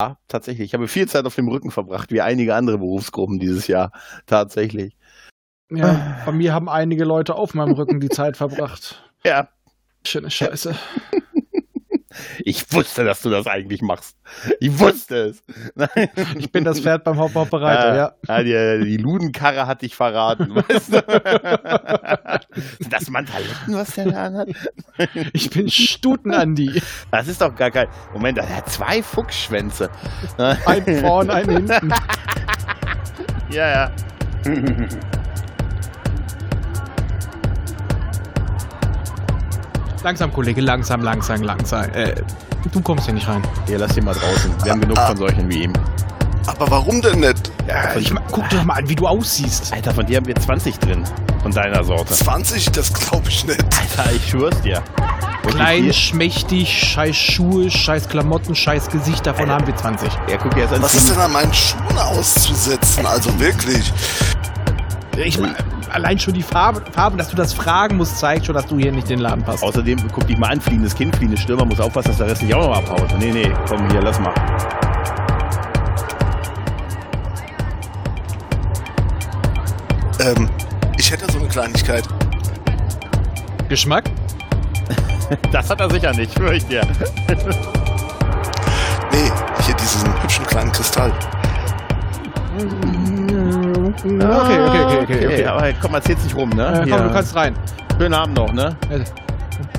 Ja, 0.00 0.16
tatsächlich. 0.28 0.66
Ich 0.66 0.74
habe 0.74 0.86
viel 0.86 1.08
Zeit 1.08 1.26
auf 1.26 1.34
dem 1.34 1.48
Rücken 1.48 1.72
verbracht, 1.72 2.12
wie 2.12 2.20
einige 2.20 2.54
andere 2.54 2.78
Berufsgruppen 2.78 3.40
dieses 3.40 3.66
Jahr. 3.66 3.90
Tatsächlich. 4.26 4.96
Ja, 5.70 6.22
bei 6.24 6.32
mir 6.32 6.54
haben 6.54 6.68
einige 6.68 7.04
Leute 7.04 7.34
auf 7.34 7.52
meinem 7.54 7.72
Rücken 7.72 8.00
die 8.00 8.08
Zeit 8.08 8.36
verbracht. 8.36 9.04
Ja. 9.24 9.48
Schöne 10.06 10.30
Scheiße. 10.30 10.76
Ich 12.40 12.72
wusste, 12.72 13.04
dass 13.04 13.22
du 13.22 13.30
das 13.30 13.46
eigentlich 13.46 13.82
machst. 13.82 14.16
Ich 14.60 14.78
wusste 14.78 15.28
es. 15.28 15.42
Ich 16.38 16.52
bin 16.52 16.64
das 16.64 16.80
Pferd 16.80 17.04
beim 17.04 17.18
Hop-Hop-Bereiter, 17.18 17.96
ja. 17.96 18.12
ja. 18.26 18.42
Die, 18.78 18.84
die 18.84 18.96
Ludenkarre 18.96 19.66
hat 19.66 19.82
dich 19.82 19.94
verraten, 19.94 20.54
weißt 20.54 20.92
du? 20.92 20.98
Sind 22.78 22.92
das 22.92 23.10
Mantaletten, 23.10 23.74
was 23.74 23.94
der 23.94 24.10
da 24.10 24.24
anhat? 24.24 24.48
Ich 25.32 25.50
bin 25.50 25.68
Stuten-Andi. 25.68 26.82
Das 27.10 27.28
ist 27.28 27.40
doch 27.40 27.54
gar 27.54 27.70
kein. 27.70 27.88
Moment, 28.12 28.38
er 28.38 28.56
hat 28.56 28.68
zwei 28.68 29.02
Fuchsschwänze. 29.02 29.90
Ein 30.36 31.00
vorn, 31.00 31.30
ein 31.30 31.48
hinten. 31.48 31.94
Ja, 33.50 33.90
ja. 34.44 35.08
Langsam, 40.02 40.32
Kollege, 40.32 40.60
langsam, 40.60 41.02
langsam, 41.02 41.42
langsam. 41.42 41.84
Äh, 41.92 42.14
du 42.72 42.80
kommst 42.80 43.06
hier 43.06 43.14
nicht 43.14 43.28
rein. 43.28 43.42
Hier, 43.66 43.78
lass 43.78 43.96
ihn 43.96 44.04
mal 44.04 44.14
draußen. 44.14 44.52
Wir 44.62 44.72
haben 44.72 44.80
genug 44.80 44.98
von 44.98 45.16
solchen 45.16 45.48
wie 45.48 45.64
ihm. 45.64 45.72
Aber 46.46 46.70
warum 46.70 47.02
denn 47.02 47.20
nicht? 47.20 47.52
Ja, 47.66 47.94
ich, 47.96 48.12
guck 48.30 48.48
dir 48.48 48.56
doch 48.58 48.64
mal 48.64 48.74
an, 48.74 48.88
wie 48.88 48.94
du 48.94 49.06
aussiehst. 49.06 49.72
Alter, 49.72 49.92
von 49.92 50.06
dir 50.06 50.16
haben 50.16 50.26
wir 50.26 50.34
20 50.34 50.78
drin. 50.78 51.04
Von 51.42 51.52
deiner 51.52 51.84
Sorte. 51.84 52.14
20? 52.14 52.70
Das 52.72 52.92
glaube 52.92 53.28
ich 53.28 53.44
nicht. 53.44 53.62
Alter, 53.62 54.12
ich 54.12 54.30
schwör's 54.30 54.60
dir. 54.62 54.82
Klein, 55.46 55.92
schmächtig, 55.92 56.68
scheiß 56.68 57.16
Schuhe, 57.16 57.70
scheiß 57.70 58.08
Klamotten, 58.08 58.54
scheiß 58.54 58.88
Gesicht, 58.90 59.26
davon 59.26 59.50
haben 59.50 59.66
wir 59.66 59.74
20. 59.74 60.10
Ja, 60.28 60.36
guck 60.36 60.54
dir 60.54 60.62
jetzt 60.62 60.74
an. 60.74 60.82
Was 60.82 60.94
ist 60.94 61.10
denn 61.10 61.18
an 61.18 61.32
meinen 61.32 61.52
Schuhen 61.54 61.98
auszusetzen? 61.98 63.06
Also 63.06 63.38
wirklich. 63.40 63.92
Ich 65.16 65.38
mein, 65.38 65.54
allein 65.90 66.18
schon 66.18 66.34
die 66.34 66.42
Farbe, 66.42 66.82
Farbe, 66.92 67.16
dass 67.16 67.28
du 67.28 67.36
das 67.36 67.52
fragen 67.52 67.96
musst, 67.96 68.18
zeigt 68.18 68.46
schon, 68.46 68.54
dass 68.54 68.66
du 68.66 68.78
hier 68.78 68.92
nicht 68.92 69.08
den 69.08 69.20
Laden 69.20 69.44
passt. 69.44 69.62
Außerdem, 69.62 69.98
guck 70.12 70.26
dich 70.26 70.38
mal 70.38 70.48
an, 70.50 70.60
fliehendes 70.60 70.94
Kind, 70.94 71.14
fliehendes 71.16 71.40
Stürmer, 71.40 71.64
muss 71.64 71.80
aufpassen, 71.80 72.08
dass 72.08 72.18
der 72.18 72.26
Rest 72.28 72.42
nicht 72.42 72.54
auch 72.54 72.68
noch 72.68 72.76
abhaut. 72.76 73.18
Nee, 73.18 73.32
nee, 73.32 73.52
komm 73.68 73.90
hier, 73.90 74.02
lass 74.02 74.18
mal. 74.20 74.34
Ähm, 80.20 80.48
ich 80.98 81.10
hätte 81.10 81.30
so 81.30 81.38
eine 81.38 81.48
Kleinigkeit. 81.48 82.04
Geschmack? 83.68 84.04
Das 85.52 85.68
hat 85.68 85.78
er 85.80 85.90
sicher 85.90 86.14
nicht, 86.14 86.32
schwör 86.32 86.54
ich 86.54 86.64
dir. 86.66 86.80
Nee, 89.12 89.30
hier 89.66 89.74
diesen 89.74 90.22
hübschen 90.22 90.46
kleinen 90.46 90.72
Kristall. 90.72 91.12
Okay, 93.88 94.14
okay, 94.14 94.60
okay, 94.60 95.02
okay. 95.02 95.26
okay. 95.26 95.44
Aber 95.46 95.72
komm, 95.80 95.94
erzähl's 95.94 96.22
nicht 96.24 96.36
rum, 96.36 96.50
ne? 96.50 96.82
Äh, 96.82 96.90
komm, 96.90 97.02
du 97.04 97.10
kannst 97.10 97.34
rein. 97.34 97.54
Schönen 97.98 98.14
Abend 98.14 98.36
noch, 98.36 98.52
ne? 98.52 98.76
Äh, 98.90 99.00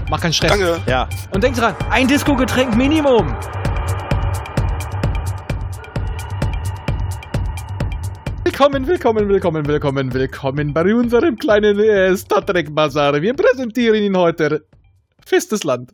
Mach 0.10 0.20
keinen 0.20 0.34
Stress. 0.34 0.52
Danke. 0.52 0.80
Ja. 0.88 1.08
Und 1.32 1.44
denk 1.44 1.56
dran, 1.56 1.76
ein 1.90 2.08
Disco-Getränk 2.08 2.76
Minimum. 2.76 3.36
Willkommen, 8.44 8.88
willkommen, 8.88 9.30
willkommen, 9.30 9.68
willkommen, 9.68 10.14
willkommen 10.14 10.74
bei 10.74 10.94
unserem 10.94 11.38
kleinen 11.38 11.80
äh, 11.80 12.18
Star 12.18 12.46
Trek 12.46 12.74
Bazaar. 12.74 13.22
Wir 13.22 13.34
präsentieren 13.34 14.02
Ihnen 14.02 14.18
heute 14.18 14.66
Festes 15.24 15.64
Land. 15.64 15.94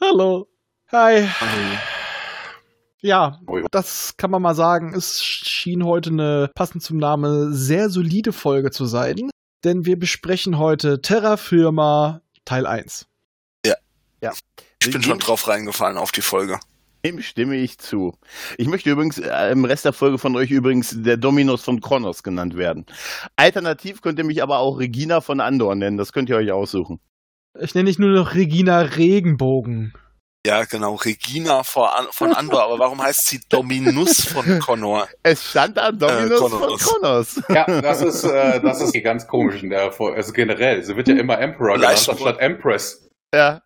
Hallo. 0.00 0.48
Hi. 0.90 1.28
Ja, 3.04 3.38
das 3.70 4.16
kann 4.16 4.30
man 4.30 4.40
mal 4.40 4.54
sagen. 4.54 4.94
Es 4.94 5.22
schien 5.22 5.84
heute 5.84 6.08
eine, 6.08 6.50
passend 6.54 6.82
zum 6.82 6.96
Namen, 6.96 7.52
sehr 7.52 7.90
solide 7.90 8.32
Folge 8.32 8.70
zu 8.70 8.86
sein. 8.86 9.28
Denn 9.62 9.84
wir 9.84 9.98
besprechen 9.98 10.56
heute 10.56 11.02
Terra 11.02 11.36
Firma 11.36 12.22
Teil 12.46 12.66
1. 12.66 13.06
Ich 14.86 14.90
bin 14.90 15.02
schon 15.02 15.18
drauf 15.18 15.48
reingefallen 15.48 15.96
auf 15.96 16.12
die 16.12 16.20
Folge. 16.20 16.58
Dem 17.04 17.20
stimme 17.20 17.56
ich 17.56 17.78
zu. 17.78 18.16
Ich 18.58 18.68
möchte 18.68 18.90
übrigens 18.90 19.18
äh, 19.18 19.50
im 19.50 19.64
Rest 19.64 19.84
der 19.84 19.92
Folge 19.92 20.18
von 20.18 20.36
euch 20.36 20.50
übrigens 20.50 20.94
der 20.96 21.16
Dominus 21.16 21.62
von 21.62 21.80
Kronos 21.80 22.22
genannt 22.22 22.56
werden. 22.56 22.86
Alternativ 23.36 24.00
könnt 24.00 24.18
ihr 24.18 24.24
mich 24.24 24.42
aber 24.42 24.58
auch 24.58 24.78
Regina 24.78 25.20
von 25.20 25.40
Andor 25.40 25.74
nennen. 25.74 25.96
Das 25.96 26.12
könnt 26.12 26.30
ihr 26.30 26.36
euch 26.36 26.52
aussuchen. 26.52 27.00
Ich 27.58 27.74
nenne 27.74 27.88
dich 27.88 27.98
nur 27.98 28.10
noch 28.10 28.34
Regina 28.34 28.80
Regenbogen. 28.80 29.92
Ja, 30.46 30.64
genau. 30.64 30.94
Regina 30.96 31.58
An 31.60 32.06
von 32.10 32.34
Andor. 32.34 32.64
Aber 32.64 32.78
warum 32.78 33.00
heißt 33.02 33.26
sie 33.26 33.40
Dominus 33.48 34.26
von 34.26 34.58
Connor? 34.58 35.08
Es 35.22 35.48
stand 35.50 35.76
da 35.78 35.90
Dominus 35.90 36.32
Äh, 36.32 36.48
von. 36.48 36.76
Kronos. 36.76 37.40
Ja, 37.48 37.80
das 37.80 38.02
ist, 38.02 38.24
äh, 38.24 38.60
das 38.60 38.80
ist 38.82 38.92
ganz 39.02 39.26
komisch 39.26 39.62
in 39.62 39.70
der 39.70 39.90
Folge. 39.90 40.18
Also 40.18 40.32
generell, 40.32 40.82
sie 40.84 40.96
wird 40.96 41.08
ja 41.08 41.16
immer 41.16 41.38
Emperor 41.38 41.76
genannt, 41.76 41.92
Leicht- 41.94 42.08
anstatt 42.10 42.40
Empress. 42.40 43.08
Ja. 43.34 43.62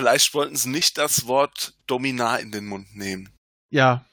Vielleicht 0.00 0.34
wollten 0.34 0.56
sie 0.56 0.68
nicht 0.68 0.98
das 0.98 1.26
Wort 1.26 1.72
Dominar 1.86 2.38
in 2.40 2.52
den 2.52 2.66
Mund 2.66 2.94
nehmen. 2.94 3.30
Ja. 3.70 4.04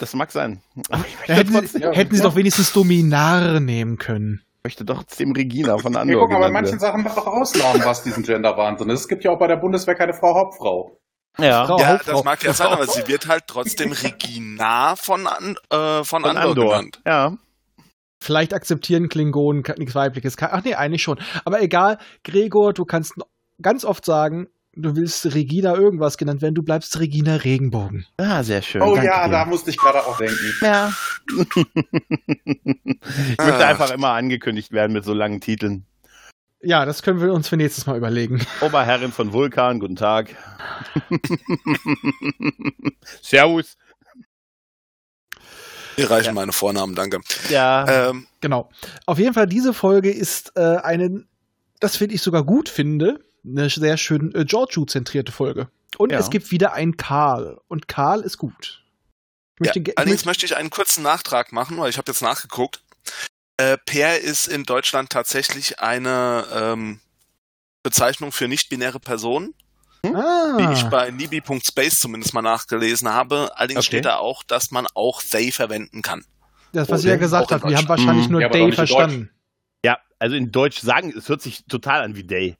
Das 0.00 0.14
mag 0.14 0.32
sein. 0.32 0.62
Ich 0.76 0.88
möchte, 0.90 1.32
hätten, 1.34 1.52
trotzdem, 1.52 1.68
sie, 1.80 1.86
ja, 1.86 1.92
hätten 1.92 2.14
sie 2.16 2.22
ja. 2.22 2.28
doch 2.28 2.34
wenigstens 2.34 2.72
Dominar 2.72 3.60
nehmen 3.60 3.98
können. 3.98 4.42
möchte 4.64 4.84
trotzdem 4.84 5.30
Regina 5.30 5.78
von 5.78 5.92
Ja, 5.94 6.00
Andor 6.00 6.22
guck 6.22 6.32
mal, 6.32 6.40
bei 6.40 6.46
genannt 6.48 6.64
manchen. 6.66 6.80
Sachen 6.80 7.04
wird 7.04 7.16
doch 7.16 7.26
ausladen, 7.28 7.82
was 7.84 8.02
diesen 8.02 8.24
Gender-Wahnsinn 8.24 8.90
ist. 8.90 9.02
Es 9.02 9.08
gibt 9.08 9.22
ja 9.22 9.30
auch 9.30 9.38
bei 9.38 9.46
der 9.46 9.56
Bundeswehr 9.56 9.94
keine 9.94 10.12
Frau 10.12 10.34
Hauptfrau. 10.34 10.99
Ja. 11.38 11.66
Frau- 11.66 11.78
ja, 11.78 11.88
Hauptfrau. 11.88 12.12
das 12.12 12.24
mag 12.24 12.42
ja 12.42 12.52
sein, 12.52 12.68
aber 12.68 12.86
sie 12.86 13.06
wird 13.08 13.26
halt 13.28 13.44
trotzdem 13.46 13.92
Regina 13.92 14.96
von, 14.96 15.26
An 15.26 15.56
äh, 15.70 16.02
von, 16.04 16.22
Von 16.22 16.24
Andor, 16.24 16.42
Andor. 16.50 16.70
genannt. 16.70 17.00
Ja. 17.06 17.36
Vielleicht 18.22 18.52
akzeptieren 18.52 19.08
Klingonen 19.08 19.62
nichts 19.78 19.94
Weibliches. 19.94 20.36
Ach 20.40 20.62
nee, 20.64 20.74
eigentlich 20.74 21.02
schon. 21.02 21.18
Aber 21.44 21.62
egal, 21.62 21.98
Gregor, 22.24 22.74
du 22.74 22.84
kannst 22.84 23.14
ganz 23.62 23.84
oft 23.86 24.04
sagen, 24.04 24.48
du 24.74 24.94
willst 24.94 25.34
Regina 25.34 25.74
irgendwas 25.74 26.18
genannt 26.18 26.42
werden, 26.42 26.54
du 26.54 26.62
bleibst 26.62 26.98
Regina 27.00 27.36
Regenbogen. 27.36 28.04
Ah, 28.18 28.42
sehr 28.42 28.60
schön. 28.60 28.82
Oh 28.82 28.94
Danke 28.94 29.06
ja, 29.10 29.24
dir. 29.24 29.30
da 29.32 29.44
musste 29.46 29.70
ich 29.70 29.78
gerade 29.78 30.04
auch 30.06 30.18
denken. 30.18 30.36
Ja. 30.62 30.92
ich 32.44 33.38
möchte 33.38 33.38
Ah. 33.38 33.68
einfach 33.68 33.90
immer 33.90 34.10
angekündigt 34.10 34.72
werden 34.72 34.92
mit 34.92 35.04
so 35.04 35.14
langen 35.14 35.40
Titeln. 35.40 35.86
Ja, 36.62 36.84
das 36.84 37.02
können 37.02 37.20
wir 37.20 37.32
uns 37.32 37.48
für 37.48 37.56
nächstes 37.56 37.86
Mal 37.86 37.96
überlegen. 37.96 38.44
Oberherrin 38.60 39.12
von 39.12 39.32
Vulkan, 39.32 39.80
guten 39.80 39.96
Tag. 39.96 40.36
Servus. 43.22 43.76
Hier 45.96 46.10
reichen 46.10 46.34
meine 46.34 46.52
Vornamen, 46.52 46.94
danke. 46.94 47.20
Ja. 47.48 48.08
Ähm, 48.10 48.26
Genau. 48.40 48.70
Auf 49.06 49.18
jeden 49.18 49.34
Fall, 49.34 49.46
diese 49.46 49.74
Folge 49.74 50.10
ist 50.10 50.52
äh, 50.56 50.76
eine, 50.76 51.24
das 51.78 51.96
finde 51.96 52.14
ich 52.14 52.22
sogar 52.22 52.44
gut 52.44 52.68
finde, 52.68 53.20
eine 53.44 53.68
sehr 53.68 53.96
schön 53.98 54.34
äh, 54.34 54.44
Giorgio-zentrierte 54.44 55.32
Folge. 55.32 55.68
Und 55.98 56.12
Ja. 56.12 56.18
es 56.18 56.30
gibt 56.30 56.50
wieder 56.50 56.72
einen 56.72 56.96
Karl. 56.96 57.58
Und 57.68 57.88
Karl 57.88 58.20
ist 58.20 58.38
gut. 58.38 58.82
Ich 59.60 59.66
ja, 59.66 59.72
allerdings 59.96 60.24
möchte, 60.24 60.28
möchte 60.28 60.46
ich 60.46 60.56
einen 60.56 60.70
kurzen 60.70 61.02
Nachtrag 61.02 61.52
machen, 61.52 61.76
weil 61.78 61.90
ich 61.90 61.98
habe 61.98 62.10
jetzt 62.10 62.22
nachgeguckt. 62.22 62.82
Äh, 63.60 63.76
Per 63.84 64.18
ist 64.20 64.46
in 64.48 64.64
Deutschland 64.64 65.10
tatsächlich 65.10 65.80
eine 65.80 66.46
ähm, 66.54 67.00
Bezeichnung 67.82 68.32
für 68.32 68.48
nicht-binäre 68.48 69.00
Personen, 69.00 69.54
ah, 70.04 70.56
die 70.58 70.72
ich 70.72 70.84
bei 70.90 71.10
nibi.space 71.10 72.00
zumindest 72.00 72.32
mal 72.32 72.40
nachgelesen 72.42 73.08
habe. 73.10 73.50
Allerdings 73.56 73.80
Okay. 73.80 73.86
steht 73.86 74.04
da 74.06 74.16
auch, 74.16 74.42
dass 74.44 74.70
man 74.70 74.86
auch 74.94 75.22
they 75.22 75.52
verwenden 75.52 76.00
kann. 76.02 76.24
das, 76.72 76.88
was 76.88 77.00
Okay. 77.00 77.02
sie 77.02 77.08
ja 77.08 77.16
gesagt 77.16 77.50
hat. 77.52 77.64
Wir 77.64 77.76
haben 77.76 77.88
wahrscheinlich 77.88 78.26
Mhm. 78.26 78.32
nur 78.32 78.40
Ja, 78.40 78.48
in 78.54 78.72
verstanden. 78.72 79.30
ja, 79.84 79.98
also 80.18 80.36
in 80.36 80.52
Deutsch 80.52 80.78
sagen, 80.80 81.12
es 81.16 81.28
hört 81.28 81.42
sich 81.42 81.64
total 81.66 82.02
an 82.02 82.14
wie 82.16 82.24
Day. 82.24 82.56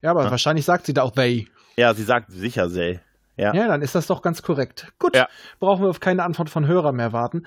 Ja, 0.00 0.12
aber 0.12 0.24
Ja. 0.24 0.30
wahrscheinlich 0.30 0.64
sagt 0.64 0.86
sie 0.86 0.94
da 0.94 1.02
auch 1.02 1.12
they. 1.12 1.48
Ja, 1.76 1.92
sie 1.92 2.04
sagt 2.04 2.30
sicher 2.30 2.70
Say. 2.70 3.00
Ja. 3.42 3.54
Ja, 3.54 3.66
dann 3.68 3.82
ist 3.82 3.94
das 3.94 4.06
doch 4.06 4.22
ganz 4.22 4.42
korrekt. 4.42 4.92
Gut, 4.98 5.16
Ja. 5.16 5.28
brauchen 5.60 5.82
wir 5.82 5.90
auf 5.90 6.00
keine 6.00 6.22
Antwort 6.22 6.48
von 6.48 6.66
Hörern 6.66 6.96
mehr 6.96 7.12
warten. 7.12 7.44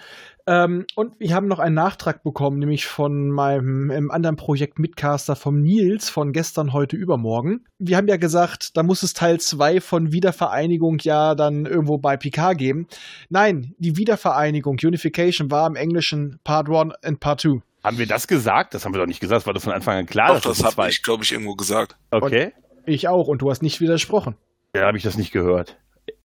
Ähm, 0.47 0.85
und 0.95 1.19
wir 1.19 1.33
haben 1.33 1.47
noch 1.47 1.59
einen 1.59 1.73
Nachtrag 1.75 2.21
bekommen, 2.23 2.59
nämlich 2.59 2.85
von 2.85 3.31
meinem 3.31 3.89
im 3.89 4.11
anderen 4.11 4.35
Projekt 4.35 4.77
Mitcaster 4.77 5.35
vom 5.35 5.61
Nils 5.61 6.09
von 6.09 6.33
gestern, 6.33 6.73
heute, 6.73 6.95
übermorgen. 6.97 7.65
Wir 7.79 7.97
haben 7.97 8.07
ja 8.07 8.17
gesagt, 8.17 8.75
da 8.77 8.83
muss 8.83 9.01
es 9.01 9.13
Teil 9.13 9.39
2 9.39 9.81
von 9.81 10.11
Wiedervereinigung 10.11 10.97
ja 11.01 11.33
dann 11.33 11.65
irgendwo 11.65 11.97
bei 11.97 12.17
Picard 12.17 12.57
geben. 12.57 12.87
Nein, 13.29 13.73
die 13.79 13.97
Wiedervereinigung, 13.97 14.77
Unification, 14.83 15.49
war 15.49 15.65
im 15.67 15.75
Englischen 15.75 16.39
Part 16.43 16.69
1 16.69 16.93
und 17.05 17.19
Part 17.19 17.41
2. 17.41 17.61
Haben 17.83 17.97
wir 17.97 18.07
das 18.07 18.27
gesagt? 18.27 18.73
Das 18.73 18.83
haben 18.83 18.93
wir 18.93 18.99
doch 18.99 19.07
nicht 19.07 19.19
gesagt. 19.19 19.41
Das 19.41 19.45
war 19.47 19.53
doch 19.53 19.61
von 19.61 19.73
Anfang 19.73 19.97
an 19.97 20.05
klar. 20.05 20.31
Auch 20.31 20.39
dass 20.41 20.57
das 20.57 20.59
ein 20.63 20.77
habe 20.77 20.89
ich, 20.89 21.03
glaube 21.03 21.23
ich, 21.23 21.31
irgendwo 21.31 21.55
gesagt. 21.55 21.95
Okay. 22.11 22.51
Ich 22.85 23.07
auch, 23.07 23.27
und 23.27 23.41
du 23.41 23.49
hast 23.49 23.61
nicht 23.63 23.79
widersprochen. 23.81 24.35
Ja, 24.75 24.87
habe 24.87 24.97
ich 24.97 25.03
das 25.03 25.17
nicht 25.17 25.31
gehört. 25.31 25.77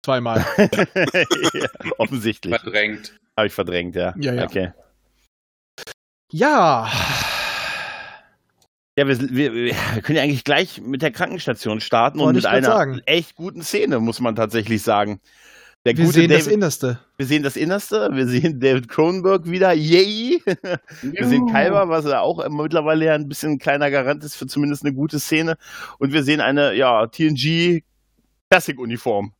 Zweimal. 0.03 0.45
ja, 0.57 1.68
offensichtlich. 1.98 2.56
Verdrängt. 2.59 3.13
Habe 3.38 3.48
ich 3.48 3.53
verdrängt, 3.53 3.95
ja. 3.95 4.13
Ja, 4.18 4.33
ja. 4.33 4.44
Okay. 4.45 4.71
ja. 6.31 6.89
Ja, 8.98 9.07
wir, 9.07 9.19
wir, 9.19 9.53
wir 9.53 10.01
können 10.01 10.18
ja 10.18 10.24
eigentlich 10.24 10.44
gleich 10.44 10.81
mit 10.81 11.01
der 11.01 11.12
Krankenstation 11.12 11.80
starten 11.80 12.19
und 12.19 12.25
Wollte 12.25 12.38
mit 12.38 12.44
ich 12.44 12.50
grad 12.50 12.57
einer 12.57 12.68
sagen. 12.68 13.01
echt 13.06 13.36
guten 13.36 13.62
Szene, 13.62 14.00
muss 14.00 14.19
man 14.19 14.36
tatsächlich 14.36 14.81
sagen. 14.81 15.21
Der 15.86 15.98
Wir 15.98 16.06
gute 16.06 16.19
sehen 16.19 16.30
das 16.30 16.44
David, 16.44 16.54
Innerste. 16.54 17.00
wir 17.18 17.25
sehen 17.25 17.42
das 17.42 17.56
Innerste, 17.56 18.09
wir 18.12 18.27
sehen 18.27 18.59
David 18.59 18.88
Cronenberg 18.89 19.50
wieder, 19.50 19.74
yay! 19.74 20.39
Wir 21.01 21.27
sehen 21.27 21.47
Kalber, 21.47 21.89
was 21.89 22.06
ja 22.06 22.19
auch 22.19 22.47
mittlerweile 22.50 23.06
ja 23.06 23.15
ein 23.15 23.27
bisschen 23.27 23.54
ein 23.54 23.57
kleiner 23.59 23.89
Garant 23.89 24.24
ist 24.24 24.36
für 24.36 24.45
zumindest 24.45 24.83
eine 24.86 24.94
gute 24.94 25.19
Szene. 25.19 25.57
Und 25.97 26.13
wir 26.13 26.21
sehen 26.24 26.39
eine, 26.39 26.75
ja, 26.75 27.07
TNG 27.07 27.81
Classic-Uniform. 28.51 29.33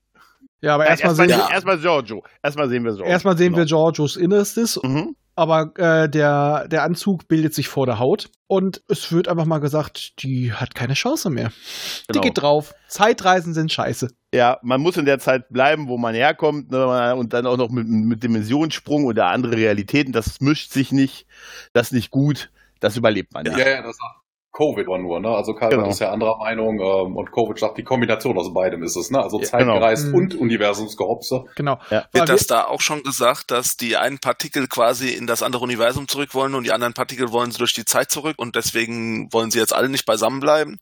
Ja, 0.62 0.76
aber 0.76 0.86
erstmal 0.86 1.12
Erstmal 1.12 1.30
sehen, 1.30 1.40
ja. 1.40 1.50
erstmal 1.52 1.78
Giorgio. 1.80 2.24
Erstmal 2.44 2.70
sehen 2.70 2.84
wir 2.84 2.92
Giorgio. 2.92 3.12
erstmal 3.12 3.38
sehen 3.38 3.54
wir 3.56 3.66
Genau. 3.66 3.84
Georgios 3.84 4.16
Innerstes, 4.16 4.80
Mhm. 4.84 5.16
aber 5.36 5.72
äh, 5.78 6.08
der, 6.10 6.68
der 6.68 6.84
Anzug 6.84 7.28
bildet 7.28 7.54
sich 7.56 7.68
vor 7.68 7.86
der 7.88 7.98
Haut 7.98 8.30
und 8.48 8.82
es 8.88 9.12
wird 9.12 9.28
einfach 9.28 9.46
mal 9.46 9.58
gesagt, 9.60 10.22
die 10.22 10.54
hat 10.54 10.76
keine 10.76 10.94
Chance 10.94 11.30
mehr. 11.32 11.50
Die 11.50 12.14
Genau. 12.14 12.22
geht 12.24 12.38
drauf. 12.42 12.74
Zeitreisen 12.88 13.54
sind 13.56 13.72
scheiße. 13.72 14.10
Ja, 14.34 14.60
man 14.62 14.82
muss 14.82 14.98
in 14.98 15.06
der 15.06 15.18
Zeit 15.20 15.50
bleiben, 15.50 15.88
wo 15.88 15.98
man 15.98 16.14
herkommt, 16.14 16.70
ne, 16.72 17.16
und 17.16 17.34
dann 17.34 17.46
auch 17.48 17.58
noch 17.58 17.70
mit, 17.70 17.88
mit 17.88 18.22
Dimensionssprung 18.24 19.06
oder 19.06 19.28
andere 19.28 19.58
Realitäten. 19.58 20.14
Das 20.14 20.42
mischt 20.42 20.72
sich 20.72 20.92
nicht, 20.92 21.26
das 21.74 21.88
ist 21.88 21.94
nicht 21.94 22.12
gut, 22.12 22.52
das 22.80 22.96
überlebt 22.98 23.34
man 23.34 23.46
Ja, 23.46 23.54
nicht. 23.56 23.66
ja, 23.66 23.82
das 23.82 23.98
sagt 23.98 24.21
Covid 24.54 24.86
war 24.88 24.98
nur, 25.00 25.20
ne? 25.22 25.30
Also 25.30 25.54
Karl 25.54 25.70
Genau. 25.72 25.88
ist 25.88 26.00
ja 26.00 26.12
anderer 26.12 26.38
Meinung 26.38 26.80
ähm, 26.80 27.16
und 27.16 27.32
Covid 27.32 27.58
sagt, 27.58 27.78
die 27.78 27.84
Kombination 27.84 28.38
aus 28.38 28.54
beidem 28.54 28.84
ist 28.84 28.96
es, 28.98 29.10
ne? 29.10 29.22
Also 29.22 29.40
Ja, 29.40 29.46
Zeitgeist 29.46 30.06
genau. 30.08 30.18
und 30.18 30.36
Universumsgehopse. 30.36 31.46
Genau. 31.56 31.80
Ja. 31.90 32.06
Wird 32.12 32.30
das 32.30 32.48
da 32.48 32.66
auch 32.66 32.82
schon 32.82 33.02
gesagt, 33.04 33.52
dass 33.52 33.78
die 33.78 33.96
einen 33.98 34.20
Partikel 34.20 34.68
quasi 34.68 35.10
in 35.10 35.26
das 35.28 35.42
andere 35.44 35.64
Universum 35.64 36.08
zurück 36.08 36.34
wollen 36.34 36.56
und 36.56 36.64
die 36.66 36.72
anderen 36.74 36.94
Partikel 36.94 37.32
wollen 37.32 37.52
sie 37.52 37.58
durch 37.60 37.74
die 37.74 37.86
Zeit 37.86 38.12
zurück 38.12 38.36
und 38.38 38.56
deswegen 38.56 39.32
wollen 39.32 39.52
sie 39.52 39.60
jetzt 39.60 39.74
alle 39.74 39.90
nicht 39.90 40.06
beisammen 40.06 40.40
bleiben? 40.42 40.80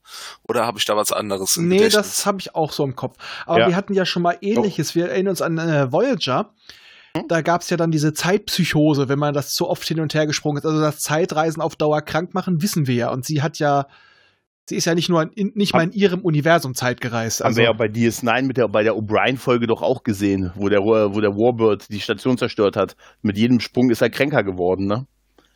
Oder 0.48 0.66
habe 0.66 0.80
ich 0.80 0.86
da 0.86 0.96
was 0.96 1.12
anderes 1.12 1.58
im 1.58 1.68
Nee, 1.68 1.78
Gedächtnis? 1.78 2.08
das 2.08 2.26
habe 2.26 2.40
ich 2.40 2.56
auch 2.56 2.72
so 2.72 2.84
im 2.84 2.96
Kopf. 2.96 3.18
Aber 3.46 3.60
Ja. 3.60 3.68
wir 3.68 3.76
hatten 3.76 3.94
ja 3.94 4.06
schon 4.06 4.24
mal 4.24 4.38
ähnliches. 4.42 4.96
Wir 4.96 5.10
erinnern 5.10 5.32
uns 5.32 5.42
an 5.42 5.58
äh, 5.60 5.92
Voyager. 5.92 6.50
Hm? 7.16 7.28
Da 7.28 7.42
gab 7.42 7.62
es 7.62 7.70
ja 7.70 7.78
dann 7.78 7.92
diese 7.92 8.14
Zeitpsychose, 8.14 9.10
wenn 9.10 9.20
man 9.20 9.34
das 9.34 9.54
zu 9.54 9.68
oft 9.68 9.88
hin 9.88 10.00
und 10.00 10.14
her 10.14 10.28
gesprungen 10.28 10.58
ist. 10.58 10.66
Also 10.66 10.80
das 10.80 11.00
Zeitreisen 11.00 11.62
auf 11.62 11.76
Dauer 11.76 12.02
krank 12.02 12.34
machen, 12.34 12.62
wissen 12.62 12.88
wir 12.88 12.96
ja. 12.96 13.12
Und 13.12 13.26
sie 13.26 13.42
hat 13.42 13.60
ja, 13.60 13.88
sie 14.68 14.76
ist 14.76 14.86
ja 14.86 14.96
nicht 14.96 15.10
nur 15.10 15.30
in, 15.36 15.52
nicht 15.56 15.74
mal 15.74 15.84
in 15.84 15.92
ihrem 15.92 16.22
Universum 16.22 16.76
Zeit 16.76 17.02
gereist. 17.02 17.40
Haben 17.40 17.48
Also, 17.48 17.58
wir 17.58 17.66
ja 17.66 17.74
bei 17.74 17.88
DS9 17.88 18.44
mit 18.44 18.58
der, 18.58 18.68
bei 18.68 18.84
der 18.84 18.94
O'Brien-Folge 18.94 19.68
doch 19.68 19.82
auch 19.82 20.04
gesehen, 20.04 20.52
wo 20.56 20.70
der, 20.70 20.82
wo 20.82 21.20
der 21.20 21.32
Warbird 21.32 21.90
die 21.90 22.00
Station 22.00 22.38
zerstört 22.38 22.76
hat. 22.76 22.96
Mit 23.22 23.38
jedem 23.38 23.60
Sprung 23.60 23.90
ist 23.90 24.02
er 24.02 24.10
kränker 24.10 24.44
geworden, 24.44 24.86
ne? 24.86 25.08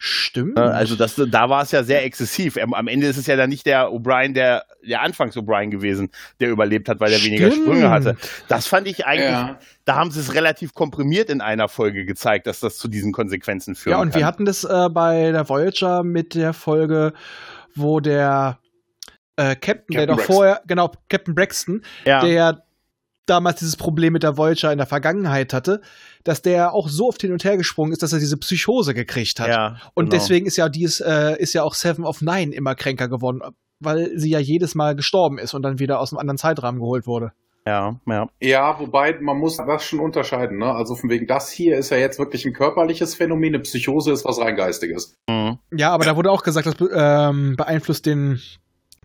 Stimmt. 0.05 0.57
Äh, 0.57 0.61
Also 0.61 0.95
das, 0.97 1.15
da 1.15 1.49
war 1.49 1.63
es 1.63 1.71
ja 1.71 1.83
sehr 1.83 2.03
exzessiv. 2.03 2.57
Am 2.57 2.73
am 2.73 2.87
Ende 2.87 3.07
ist 3.07 3.15
es 3.17 3.25
ja 3.25 3.37
dann 3.37 3.49
nicht 3.49 3.65
der 3.65 3.87
O'Brien, 3.87 4.33
der, 4.33 4.65
der 4.85 5.01
anfangs 5.01 5.37
O'Brien 5.37 5.69
gewesen, 5.69 6.09
der 6.41 6.49
überlebt 6.49 6.89
hat, 6.89 6.99
weil 6.99 7.13
er 7.13 7.23
weniger. 7.23 7.49
Sprünge 7.51 7.89
hatte. 7.89 8.17
Das 8.49 8.67
fand 8.67 8.87
ich 8.87 9.05
eigentlich, 9.05 9.29
Ja. 9.29 9.57
da 9.85 9.95
haben 9.95 10.11
sie 10.11 10.19
es 10.19 10.33
relativ 10.33 10.73
komprimiert 10.73 11.29
in 11.29 11.39
einer 11.39 11.69
Folge 11.69 12.03
gezeigt, 12.05 12.47
dass 12.47 12.59
das 12.59 12.77
zu 12.77 12.89
diesen 12.89 13.13
Konsequenzen 13.13 13.75
führt. 13.75 13.91
Ja, 13.95 14.01
und 14.01 14.13
wir 14.13 14.25
hatten 14.25 14.43
das 14.43 14.65
äh, 14.65 14.89
bei 14.91 15.31
der 15.31 15.47
Voyager 15.47 16.03
mit 16.03 16.35
der 16.35 16.51
Folge, 16.53 17.13
wo 17.73 18.01
der 18.01 18.59
äh, 19.37 19.55
Captain, 19.55 19.63
der 19.65 19.75
Captain 20.01 20.07
doch 20.07 20.15
Braxton. 20.17 20.35
vorher, 20.35 20.61
genau, 20.67 20.91
Captain 21.09 21.33
Braxton, 21.35 21.81
ja. 22.05 22.21
der 22.25 22.62
damals 23.25 23.59
dieses 23.59 23.75
Problem 23.75 24.13
mit 24.13 24.23
der 24.23 24.37
Voyager 24.37 24.71
in 24.71 24.77
der 24.77 24.87
Vergangenheit 24.87 25.53
hatte, 25.53 25.81
dass 26.23 26.41
der 26.41 26.73
auch 26.73 26.89
so 26.89 27.07
oft 27.07 27.21
hin 27.21 27.31
und 27.31 27.43
her 27.43 27.57
gesprungen 27.57 27.91
ist, 27.91 28.03
dass 28.03 28.13
er 28.13 28.19
diese 28.19 28.37
Psychose 28.37 28.93
gekriegt 28.93 29.39
hat. 29.39 29.47
ja, 29.47 29.77
und 29.93 30.09
genau. 30.09 30.21
deswegen 30.21 30.45
ist 30.45 30.57
ja 30.57 30.69
dies, 30.69 30.99
äh, 30.99 31.35
ist 31.39 31.53
ja 31.53 31.63
auch 31.63 31.73
Seven 31.73 32.05
of 32.05 32.21
Nine 32.21 32.53
immer 32.53 32.75
kränker 32.75 33.07
geworden, 33.07 33.41
weil 33.79 34.11
sie 34.15 34.29
ja 34.29 34.39
jedes 34.39 34.75
Mal 34.75 34.95
gestorben 34.95 35.37
ist 35.37 35.53
und 35.53 35.61
dann 35.61 35.79
wieder 35.79 35.99
aus 35.99 36.11
einem 36.11 36.19
anderen 36.19 36.37
Zeitrahmen 36.37 36.79
geholt 36.79 37.07
wurde. 37.07 37.31
Ja, 37.65 37.97
ja. 38.07 38.27
Ja, 38.41 38.79
wobei 38.79 39.17
man 39.21 39.37
muss 39.37 39.57
das 39.57 39.85
schon 39.85 39.99
unterscheiden, 39.99 40.57
ne? 40.57 40.73
Also 40.73 40.95
von 40.95 41.09
wegen 41.09 41.27
das 41.27 41.49
hier 41.49 41.77
ist 41.77 41.91
ja 41.91 41.97
jetzt 41.97 42.19
wirklich 42.19 42.45
ein 42.45 42.53
körperliches 42.53 43.15
Phänomen, 43.15 43.53
eine 43.53 43.63
Psychose 43.63 44.11
ist 44.11 44.25
was 44.25 44.39
rein 44.39 44.55
geistiges. 44.55 45.15
Mhm. 45.29 45.59
Ja, 45.71 45.91
aber 45.91 46.03
da 46.03 46.17
wurde 46.17 46.29
auch 46.29 46.43
gesagt, 46.43 46.67
das 46.67 46.75
ähm, 46.93 47.55
beeinflusst 47.55 48.05
den, 48.05 48.41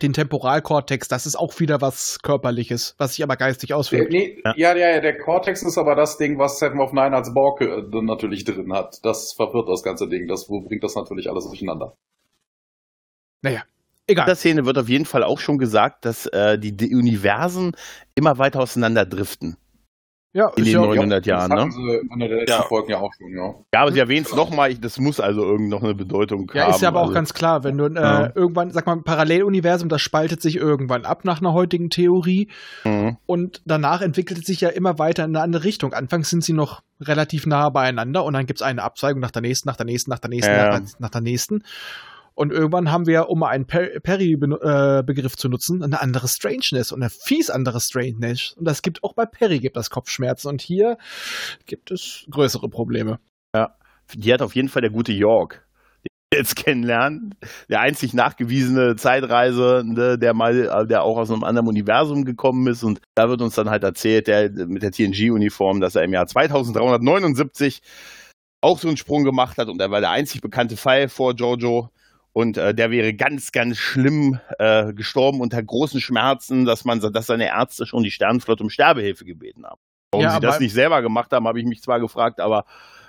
den 0.03 0.13
Temporalkortex. 0.13 1.09
Das 1.09 1.27
ist 1.27 1.37
auch 1.37 1.59
wieder 1.61 1.81
was 1.81 2.19
Körperliches, 2.23 2.95
was 2.99 3.15
sich 3.15 3.23
aber 3.23 3.37
geistig 3.37 3.75
auswirkt. 3.75 4.13
nee, 4.13 4.41
Ja. 4.45 4.55
ja. 4.57 4.77
ja, 4.77 4.91
ja, 4.95 5.01
der 5.01 5.19
Cortex 5.19 5.63
ist 5.63 5.79
aber 5.79 5.95
das 5.95 6.19
Ding, 6.19 6.39
was 6.39 6.59
Seven 6.59 6.81
of 6.81 6.93
Nine 6.93 7.15
als 7.15 7.33
Borg 7.33 7.61
äh, 7.61 7.83
natürlich 8.03 8.45
drin 8.45 8.73
hat. 8.73 8.99
Das 9.03 9.33
verwirrt 9.35 9.69
das 9.69 9.83
ganze 9.83 10.09
Ding. 10.09 10.27
Das 10.29 10.47
bringt 10.47 10.83
das 10.83 10.95
natürlich 10.95 11.31
alles 11.31 11.45
durcheinander. 11.47 11.95
Naja, 13.43 13.63
In 14.07 14.13
egal. 14.13 14.27
der 14.27 14.35
Szene 14.37 14.65
wird 14.67 14.79
auf 14.79 14.89
jeden 14.89 15.05
Fall 15.05 15.23
auch 15.23 15.39
schon 15.39 15.59
gesagt, 15.59 16.05
dass 16.05 16.27
äh, 16.27 16.59
die, 16.59 16.77
die 16.77 16.95
Universen 16.95 17.73
immer 18.15 18.39
weiter 18.39 18.61
auseinander 18.61 19.07
driften. 19.07 19.57
Ja, 20.35 20.51
in 20.57 20.65
den 20.65 20.73
ja, 20.75 20.79
neuen- 20.81 20.97
900 20.97 21.27
Jahren, 21.27 21.51
das 21.51 21.65
ne? 21.67 21.73
sie 21.73 22.01
in 22.13 22.19
der 22.19 22.29
letzten 22.29 22.51
Ja. 22.51 22.63
Folgen 22.63 22.91
ja 22.91 22.99
auch 22.99 23.11
schon, 23.15 23.33
ja. 23.35 23.55
Ja, 23.73 23.81
aber 23.81 23.93
sie 23.93 23.99
erwähnt 23.99 24.27
es 24.27 24.35
nochmal, 24.37 24.75
das 24.75 24.99
muss 24.99 25.21
also 25.21 25.43
irgend 25.43 25.71
noch 25.71 25.83
eine 25.83 25.95
Bedeutung 25.95 26.51
ja, 26.55 26.65
haben. 26.65 26.71
ist 26.75 26.83
ja 26.83 26.89
aber 26.89 26.99
auch 27.01 27.05
also. 27.05 27.15
ganz 27.15 27.33
klar, 27.33 27.65
wenn 27.65 27.79
du 27.79 27.87
äh, 27.87 27.95
Ja. 27.95 28.31
irgendwann, 28.35 28.71
sag 28.71 28.87
mal, 28.87 28.93
ein 28.93 29.05
Paralleluniversum, 29.05 29.89
das 29.89 30.03
spaltet 30.03 30.43
sich 30.43 30.57
irgendwann 30.57 31.07
ab 31.07 31.25
nach 31.25 31.41
einer 31.41 31.55
heutigen 31.55 31.89
Theorie 31.89 32.49
Mhm. 32.85 33.17
und 33.25 33.63
danach 33.65 34.03
entwickelt 34.03 34.41
es 34.41 34.45
sich 34.47 34.61
ja 34.61 34.69
immer 34.69 34.99
weiter 34.99 35.25
in 35.25 35.35
eine 35.35 35.43
andere 35.43 35.65
Richtung. 35.65 35.95
Anfangs 35.95 36.29
sind 36.29 36.45
sie 36.45 36.53
noch 36.53 36.83
relativ 37.01 37.47
nah 37.47 37.71
beieinander 37.71 38.23
und 38.25 38.35
dann 38.35 38.45
gibt 38.45 38.61
es 38.61 38.63
eine 38.67 38.83
Abzweigung 38.83 39.21
nach 39.21 39.31
der 39.31 39.43
nächsten, 39.43 39.69
nach 39.69 39.77
der 39.77 39.87
nächsten, 39.87 40.11
nach 40.11 40.19
der 40.19 40.29
nächsten, 40.31 40.53
Ja. 40.53 40.69
nach, 40.69 40.79
der, 40.81 40.89
nach 40.99 41.11
der 41.11 41.21
nächsten. 41.23 41.63
Und 42.39 42.53
irgendwann 42.53 42.93
haben 42.93 43.09
wir, 43.09 43.31
um 43.31 43.43
einen 43.43 43.67
Per- 43.67 43.99
Perry-Begriff 44.01 45.35
zu 45.37 45.49
nutzen, 45.49 45.83
eine 45.83 46.01
andere 46.01 46.29
Strangeness 46.29 46.93
und 46.93 47.03
eine 47.03 47.11
fies 47.11 47.51
andere 47.51 47.81
Strangeness. 47.81 48.53
Und 48.53 48.65
das 48.65 48.83
gibt 48.83 49.03
auch 49.03 49.13
bei 49.13 49.27
Perry 49.27 49.59
gibt 49.59 49.77
das 49.77 49.91
Kopfschmerzen. 49.91 50.47
Und 50.47 50.63
hier 50.63 50.99
gibt 51.67 51.91
es 51.91 52.27
größere 52.31 52.69
Probleme. 52.69 53.19
Die 54.15 54.33
hat 54.33 54.41
auf 54.41 54.55
jeden 54.55 54.69
Fall 54.69 54.83
der 54.83 54.93
gute 54.93 55.11
York, 55.11 55.67
jetzt 56.33 56.55
kennenlernen. 56.55 57.35
Der 57.69 57.81
einzig 57.81 58.15
nachgewiesene 58.15 58.95
Zeitreisende, 58.95 60.17
der 60.17 60.33
mal, 60.33 60.87
der 60.87 61.03
auch 61.03 61.19
aus 61.19 61.33
einem 61.33 61.43
anderen 61.43 61.67
Universum 61.67 62.25
gekommen 62.25 62.69
ist. 62.69 62.85
Und 62.85 63.01
da 63.17 63.29
wird 63.29 63.43
uns 63.43 63.57
dann 63.57 63.69
halt 63.69 63.83
erzählt, 63.83 64.29
der 64.29 64.49
mit 64.69 64.85
der 64.85 64.93
TNG-Uniform, 64.93 65.81
dass 65.81 65.97
er 65.97 66.05
im 66.05 66.13
Jahr 66.13 66.29
2379 66.29 67.83
auch 68.61 68.79
so 68.79 68.87
einen 68.87 68.97
Sprung 68.97 69.25
gemacht 69.25 69.59
hat. 69.59 69.67
Und 69.69 69.81
er 69.81 69.91
war 69.91 70.01
der 70.01 70.11
einzig 70.11 70.41
bekannte 70.41 70.77
Fall 70.77 71.09
vor 71.09 71.35
Jojo. 71.35 71.91
Und 72.33 72.57
äh, 72.57 72.75
der 72.75 72.91
wäre 72.91 73.15
ganz, 73.15 73.53
ganz 73.53 73.79
schlimm 73.79 74.39
äh, 74.59 74.93
gestorben 74.93 75.41
unter 75.41 75.63
großen 75.63 76.01
Schmerzen, 76.01 76.65
dass 76.65 76.85
man, 76.85 77.01
dass 77.01 77.27
seine 77.27 77.47
Ärzte 77.49 77.87
schon 77.87 78.03
die 78.03 78.11
Sternenflotte 78.11 78.63
um 78.63 78.71
Sterbehilfe 78.71 79.25
gebeten 79.25 79.65
haben. 79.67 79.81
Warum 80.13 80.25
Ja, 80.25 80.35
sie 80.35 80.41
das 80.41 80.61
nicht 80.61 80.73
selber 80.73 81.03
gemacht 81.03 81.33
haben, 81.33 81.47
habe 81.47 81.61
ich 81.61 81.67
mich 81.67 81.83
zwar 81.83 82.01
gefragt, 82.01 82.41
aber 82.41 82.65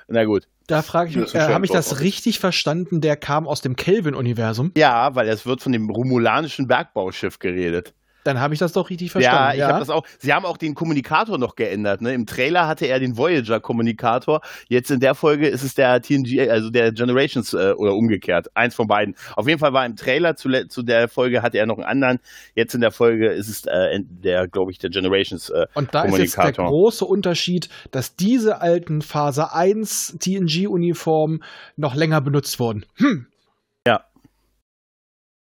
na 0.07 0.25
gut. 0.25 0.48
Da 0.68 0.81
frage 0.81 1.10
ich 1.10 1.16
mich, 1.16 1.36
äh, 1.36 1.39
habe 1.39 1.65
ich 1.65 1.72
das 1.72 2.00
richtig 2.01 2.39
verstanden? 2.39 3.01
Der 3.01 3.15
kam 3.15 3.48
aus 3.48 3.62
dem 3.62 3.75
Kelvin-Universum? 3.75 4.72
Ja, 4.75 5.15
weil 5.15 5.27
es 5.27 5.46
wird 5.46 5.62
von 5.62 5.72
dem 5.72 5.89
romulanischen 5.89 6.67
Bergbauschiff 6.67 7.39
geredet. 7.39 7.93
Dann 8.29 8.39
habe 8.39 8.53
ich 8.53 8.59
das 8.59 8.74
doch 8.74 8.91
richtig 8.91 9.07
Ja, 9.07 9.12
verstanden. 9.13 9.57
ich 9.57 9.63
habe 9.63 9.79
das 9.79 9.89
auch. 9.89 10.05
Sie 10.19 10.31
haben 10.31 10.45
auch 10.45 10.57
den 10.57 10.75
Kommunikator 10.75 11.39
noch 11.39 11.55
geändert. 11.55 12.01
Ne? 12.01 12.13
Im 12.13 12.27
Trailer 12.27 12.67
hatte 12.67 12.86
er 12.86 13.00
den 13.00 13.17
Voyager-Kommunikator. 13.17 14.41
Jetzt 14.67 14.91
in 14.91 15.00
der 15.00 15.15
Folge 15.15 15.48
ist 15.48 15.63
es 15.63 15.74
der 15.74 16.00
TNG, 16.00 16.48
also 16.48 16.69
der 16.69 16.91
Generations 16.91 17.53
äh, 17.55 17.71
oder 17.75 17.95
umgekehrt. 17.95 18.55
Eins 18.55 18.75
von 18.75 18.86
beiden. 18.86 19.15
Auf 19.36 19.48
jeden 19.48 19.57
Fall 19.59 19.74
war 19.74 19.83
im 19.83 19.95
Trailer 19.95 20.36
zu, 20.36 20.50
zu 20.67 20.83
der 20.83 21.07
Folge 21.07 21.41
hatte 21.41 21.57
er 21.57 21.65
noch 21.65 21.77
einen 21.77 21.86
anderen. 21.88 22.19
Jetzt 22.53 22.75
in 22.75 22.81
der 22.81 22.91
Folge 22.91 23.29
ist 23.31 23.50
es 23.50 23.65
äh, 23.65 24.00
der, 24.03 24.48
glaube 24.48 24.71
ich, 24.71 24.77
der 24.77 24.91
Generations. 24.91 25.50
Äh, 25.50 25.65
Und 25.74 25.95
da 25.95 26.03
ist 26.03 26.17
jetzt 26.19 26.38
der 26.38 26.43
Kommunikator. 26.43 26.67
große 26.67 27.05
Unterschied, 27.05 27.67
dass 27.89 28.15
diese 28.15 28.62
alten 28.62 29.01
Phase 29.01 29.53
1 29.53 30.17
TNG-Uniformen 30.19 31.43
noch 31.77 31.95
länger 31.95 32.21
benutzt 32.21 32.59
wurden. 32.59 32.86
Hm. 32.98 33.25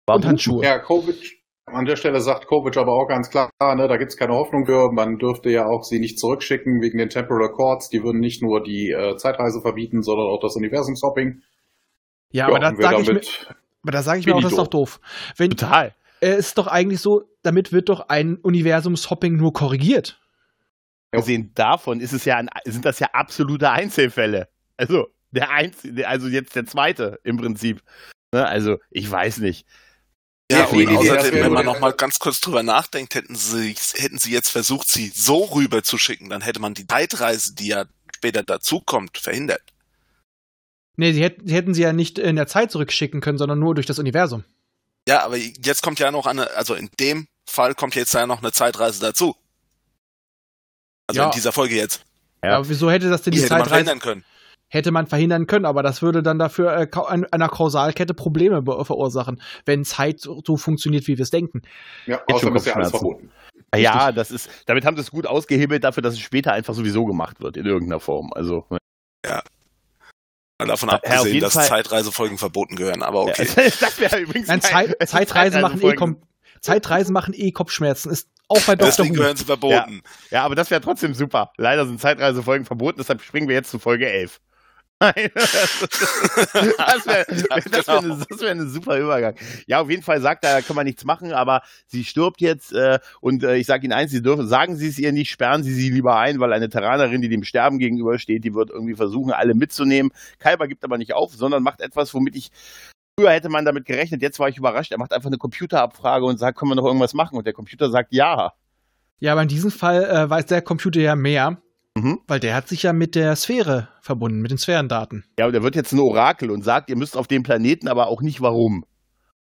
Und 0.08 0.26
Handschuhe. 0.26 0.64
Ja, 0.66 0.80
Kovic, 0.80 1.41
an 1.66 1.86
der 1.86 1.96
Stelle 1.96 2.20
sagt 2.22 2.48
Kovic 2.48 2.76
aber 2.78 2.94
auch 2.94 3.08
ganz 3.08 3.30
klar, 3.30 3.50
ne, 3.60 3.88
da 3.88 3.98
gibt's 3.98 4.18
keine 4.18 4.34
Hoffnung 4.34 4.66
für. 4.66 4.92
Man 4.92 5.18
dürfte 5.18 5.50
ja 5.50 5.66
auch 5.68 5.84
sie 5.84 6.00
nicht 6.00 6.20
zurückschicken 6.20 6.82
wegen 6.82 6.98
den 6.98 7.10
Temporal 7.10 7.46
Accords. 7.46 7.90
Die 7.90 8.04
würden 8.04 8.20
nicht 8.20 8.42
nur 8.42 8.62
die 8.64 8.90
äh, 8.92 9.16
Zeitreise 9.18 9.62
verbieten, 9.62 10.04
sondern 10.04 10.28
auch 10.28 10.42
das 10.42 10.56
Universumshopping. 10.56 11.42
Ja, 12.32 12.48
aber 12.48 12.60
da 12.60 12.70
und 12.70 12.78
wir 12.78 12.84
sage 12.84 13.02
ich, 13.02 13.08
mir- 13.08 13.14
damit- 13.14 13.56
aber 13.84 13.92
da 13.92 14.02
sag 14.04 14.20
ich 14.20 14.26
mir 14.26 14.36
auch, 14.36 14.42
das 14.42 14.52
ist 14.52 14.58
doch 14.58 14.68
doof. 14.68 15.00
Wenn, 15.38 15.52
Total. 15.52 15.94
äh, 16.22 16.36
ist 16.38 16.58
doch 16.58 16.68
eigentlich 16.68 17.00
so, 17.02 17.24
damit 17.42 17.72
wird 17.72 17.90
doch 17.90 18.10
ein 18.10 18.36
Universumshopping 18.38 19.36
nur 19.38 19.54
korrigiert. 19.54 20.20
Abgesehen 21.12 21.52
davon 21.56 22.00
ist 22.00 22.14
es 22.14 22.26
ja 22.26 22.38
ein, 22.38 22.50
sind 22.66 22.86
das 22.86 23.00
ja 23.00 23.08
absolute 23.14 23.70
Einzelfälle. 23.72 24.48
Also 24.78 25.08
der 25.32 25.52
einzige, 25.52 26.08
also 26.08 26.28
jetzt 26.28 26.56
der 26.56 26.66
zweite 26.66 27.20
im 27.24 27.38
Prinzip. 27.38 27.82
Ne? 28.34 28.46
Also 28.48 28.78
ich 28.90 29.10
weiß 29.10 29.40
nicht. 29.40 29.66
Ja, 30.52 30.68
Nee, 30.72 30.86
und 30.88 30.98
außerdem, 30.98 31.34
wenn 31.34 31.52
man 31.54 31.66
nur- 31.66 31.74
noch 31.74 31.80
mal 31.80 31.94
ganz 31.94 32.20
kurz 32.20 32.40
drüber 32.42 32.64
nachdenkt, 32.64 33.16
hätten 33.16 33.36
sie, 33.36 33.76
hätten 33.96 34.18
sie 34.18 34.32
jetzt 34.32 34.50
versucht, 34.50 34.90
sie 34.90 35.10
so 35.10 35.44
rüber 35.46 35.84
zu 35.84 35.98
schicken, 35.98 36.30
dann 36.30 36.42
hätte 36.42 36.60
man 36.60 36.74
die 36.74 36.86
Zeitreise, 36.88 37.54
die 37.56 37.68
ja 37.68 37.86
später 38.16 38.44
dazukommt, 38.44 39.18
verhindert. 39.18 39.62
Nee, 40.98 41.14
sie 41.14 41.24
hätten, 41.24 41.48
sie 41.48 41.56
hätten 41.56 41.74
sie 41.74 41.82
ja 41.82 41.94
nicht 41.94 42.20
in 42.20 42.36
der 42.36 42.48
Zeit 42.48 42.72
zurückschicken 42.72 43.22
können, 43.22 43.38
sondern 43.38 43.60
nur 43.60 43.74
durch 43.76 43.88
das 43.88 43.98
Universum. 44.00 44.44
Ja, 45.08 45.24
aber 45.24 45.38
jetzt 45.38 45.82
kommt 45.82 46.00
ja 46.00 46.12
noch 46.12 46.28
eine, 46.28 46.52
also 46.52 46.76
in 46.76 46.90
dem 47.00 47.28
Fall 47.50 47.74
kommt 47.74 47.96
jetzt 47.96 48.14
ja 48.14 48.28
noch 48.28 48.40
eine 48.40 48.52
Zeitreise 48.52 49.00
dazu. 49.00 49.36
Also 51.08 51.22
Ja. 51.22 51.26
in 51.28 51.32
dieser 51.32 51.52
Folge 51.52 51.76
jetzt. 51.76 52.04
Ja. 52.44 52.58
Aber 52.58 52.70
wieso 52.70 52.92
hätte 52.92 53.10
das 53.10 53.24
denn 53.24 53.32
die, 53.32 53.38
die 53.40 53.44
hätte 53.46 53.54
man 53.54 53.64
Zeitreise 53.64 53.86
verhindern 53.86 54.00
können. 54.00 54.26
Hätte 54.72 54.92
man 54.92 55.06
verhindern 55.06 55.46
können, 55.48 55.66
aber 55.66 55.84
das 55.84 56.02
würde 56.02 56.24
dann 56.24 56.40
dafür 56.40 56.76
äh, 56.76 56.88
einer 57.32 57.50
Kausalkette 57.50 58.14
Probleme 58.14 58.64
verursachen, 58.64 59.42
wenn 59.66 59.84
Zeit 59.86 60.22
so, 60.22 60.42
so 60.46 60.58
funktioniert, 60.58 61.08
wie 61.08 61.18
wir 61.18 61.24
es 61.24 61.30
denken. 61.30 61.62
Ja, 62.08 62.18
schon 62.30 62.36
außerdem 62.36 62.56
ist 62.56 62.66
ja 62.66 62.74
alles 62.76 62.92
Kopfschmerzen. 62.92 63.30
verboten. 63.30 63.32
Ja, 63.76 64.12
das 64.12 64.32
ist, 64.32 64.50
damit 64.66 64.86
haben 64.86 64.96
sie 64.96 65.02
es 65.02 65.12
gut 65.12 65.28
ausgehebelt 65.28 65.84
dafür, 65.84 66.02
dass 66.02 66.14
es 66.14 66.20
später 66.20 66.54
einfach 66.54 66.74
sowieso 66.74 67.06
gemacht 67.06 67.42
wird, 67.42 67.58
in 67.58 67.66
irgendeiner 67.66 68.00
Form. 68.00 68.32
Also, 68.34 68.66
Mal 70.62 70.68
davon 70.68 70.90
Ja, 70.90 70.96
abgesehen, 70.96 71.40
dass 71.40 71.54
Fall- 71.54 71.68
Zeitreisefolgen 71.68 72.38
verboten 72.38 72.76
gehören, 72.76 73.02
aber 73.02 73.22
okay. 73.24 73.48
ja, 73.56 73.64
das 73.80 74.00
wäre 74.00 74.20
übrigens 74.20 74.48
Nein. 74.48 74.62
Zeit, 74.62 74.96
Zeitreisen 75.08 75.62
machen 75.62 75.82
eh 75.82 75.96
Zeitreisen 76.62 77.14
machen 77.14 77.34
eh 77.36 77.52
Kopfschmerzen. 77.52 78.12
Ist 78.12 78.30
auch 78.48 78.62
bei 78.62 78.76
Dr. 78.76 78.90
Deswegen 78.90 79.16
gehören 79.16 79.36
sie 79.36 79.46
verboten. 79.46 80.04
Ja, 80.30 80.44
aber 80.44 80.54
das 80.54 80.70
wäre 80.70 80.82
trotzdem 80.82 81.16
super. 81.16 81.52
Leider 81.58 81.88
sind 81.88 82.00
Zeitreisefolgen 82.00 82.66
verboten, 82.66 83.00
deshalb 83.00 83.22
springen 83.22 83.48
wir 83.48 83.56
jetzt 83.56 83.72
zu 83.72 83.80
Folge 83.80 84.08
11. 84.08 84.40
Nein, 85.02 85.32
das 85.34 86.54
wäre 87.08 87.26
das 87.72 87.88
wär 87.88 87.98
eine, 87.98 88.26
das 88.30 88.40
wär 88.40 88.52
eine 88.52 88.68
super 88.68 89.00
Übergang. 89.00 89.34
Ja, 89.66 89.82
auf 89.82 89.90
jeden 89.90 90.04
Fall 90.04 90.22
sagt 90.22 90.46
er, 90.46 90.54
da 90.54 90.62
kann 90.62 90.76
man 90.76 90.86
nichts 90.86 91.06
machen, 91.06 91.34
aber 91.34 91.64
sie 91.88 92.04
stirbt 92.04 92.40
jetzt 92.40 92.72
äh, 92.72 93.00
und 93.20 93.44
äh, 93.44 93.56
ich 93.56 93.66
sage 93.66 93.84
Ihnen 93.84 93.94
eins, 93.94 94.12
Sie 94.12 94.22
dürfen, 94.22 94.48
sagen 94.48 94.76
Sie 94.76 94.88
es 94.88 95.00
ihr 95.00 95.12
nicht, 95.12 95.32
sperren 95.32 95.64
Sie 95.64 95.74
sie 95.74 95.90
lieber 95.90 96.18
ein, 96.18 96.40
weil 96.40 96.54
eine 96.54 96.70
Terranerin, 96.70 97.22
die 97.22 97.30
dem 97.30 97.44
Sterben 97.44 97.80
gegenübersteht, 97.80 98.44
die 98.44 98.54
wird 98.54 98.70
irgendwie 98.70 98.94
versuchen, 98.94 99.32
alle 99.32 99.56
mitzunehmen. 99.56 100.12
Kalber 100.38 100.68
gibt 100.68 100.84
aber 100.84 101.00
nicht 101.00 101.14
auf, 101.14 101.34
sondern 101.34 101.64
macht 101.64 101.82
etwas, 101.82 102.14
womit 102.14 102.36
ich 102.36 102.52
Früher 103.20 103.32
hätte 103.32 103.50
man 103.50 103.66
damit 103.66 103.86
gerechnet, 103.86 104.22
jetzt 104.22 104.40
war 104.40 104.50
ich 104.50 104.58
überrascht. 104.58 104.92
Er 104.92 104.98
macht 104.98 105.14
einfach 105.14 105.28
eine 105.28 105.38
Computerabfrage 105.38 106.26
und 106.26 106.38
sagt, 106.38 106.58
können 106.58 106.72
wir 106.72 106.76
noch 106.76 106.86
irgendwas 106.86 107.14
machen? 107.14 107.38
Und 107.38 107.46
der 107.46 107.54
Computer 107.54 107.90
sagt 107.90 108.14
ja. 108.14 108.54
Ja, 109.20 109.34
aber 109.34 109.42
in 109.42 109.48
diesem 109.48 109.70
Fall 109.70 110.06
äh, 110.06 110.30
weiß 110.30 110.46
der 110.46 110.62
Computer 110.62 111.02
ja 111.02 111.16
mehr, 111.16 111.62
Mhm. 112.02 112.20
weil 112.28 112.40
der 112.40 112.56
hat 112.56 112.68
sich 112.68 112.84
ja 112.84 112.94
mit 112.94 113.16
der 113.16 113.36
Sphäre 113.36 113.88
verbunden, 114.02 114.42
mit 114.42 114.52
den 114.52 114.58
Sphärendaten. 114.58 115.24
Ja, 115.40 115.48
und 115.48 115.54
er 115.54 115.64
wird 115.64 115.76
jetzt 115.76 115.92
ein 115.94 116.00
Orakel 116.00 116.50
und 116.52 116.64
sagt, 116.64 116.90
ihr 116.90 116.98
müsst 116.98 117.16
auf 117.18 117.28
den 117.28 117.44
Planeten, 117.44 117.88
aber 117.88 118.08
auch 118.08 118.22
nicht 118.22 118.42
warum. 118.42 118.86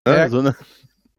Ne? 0.08 0.16
Ja. 0.18 0.30
So 0.30 0.44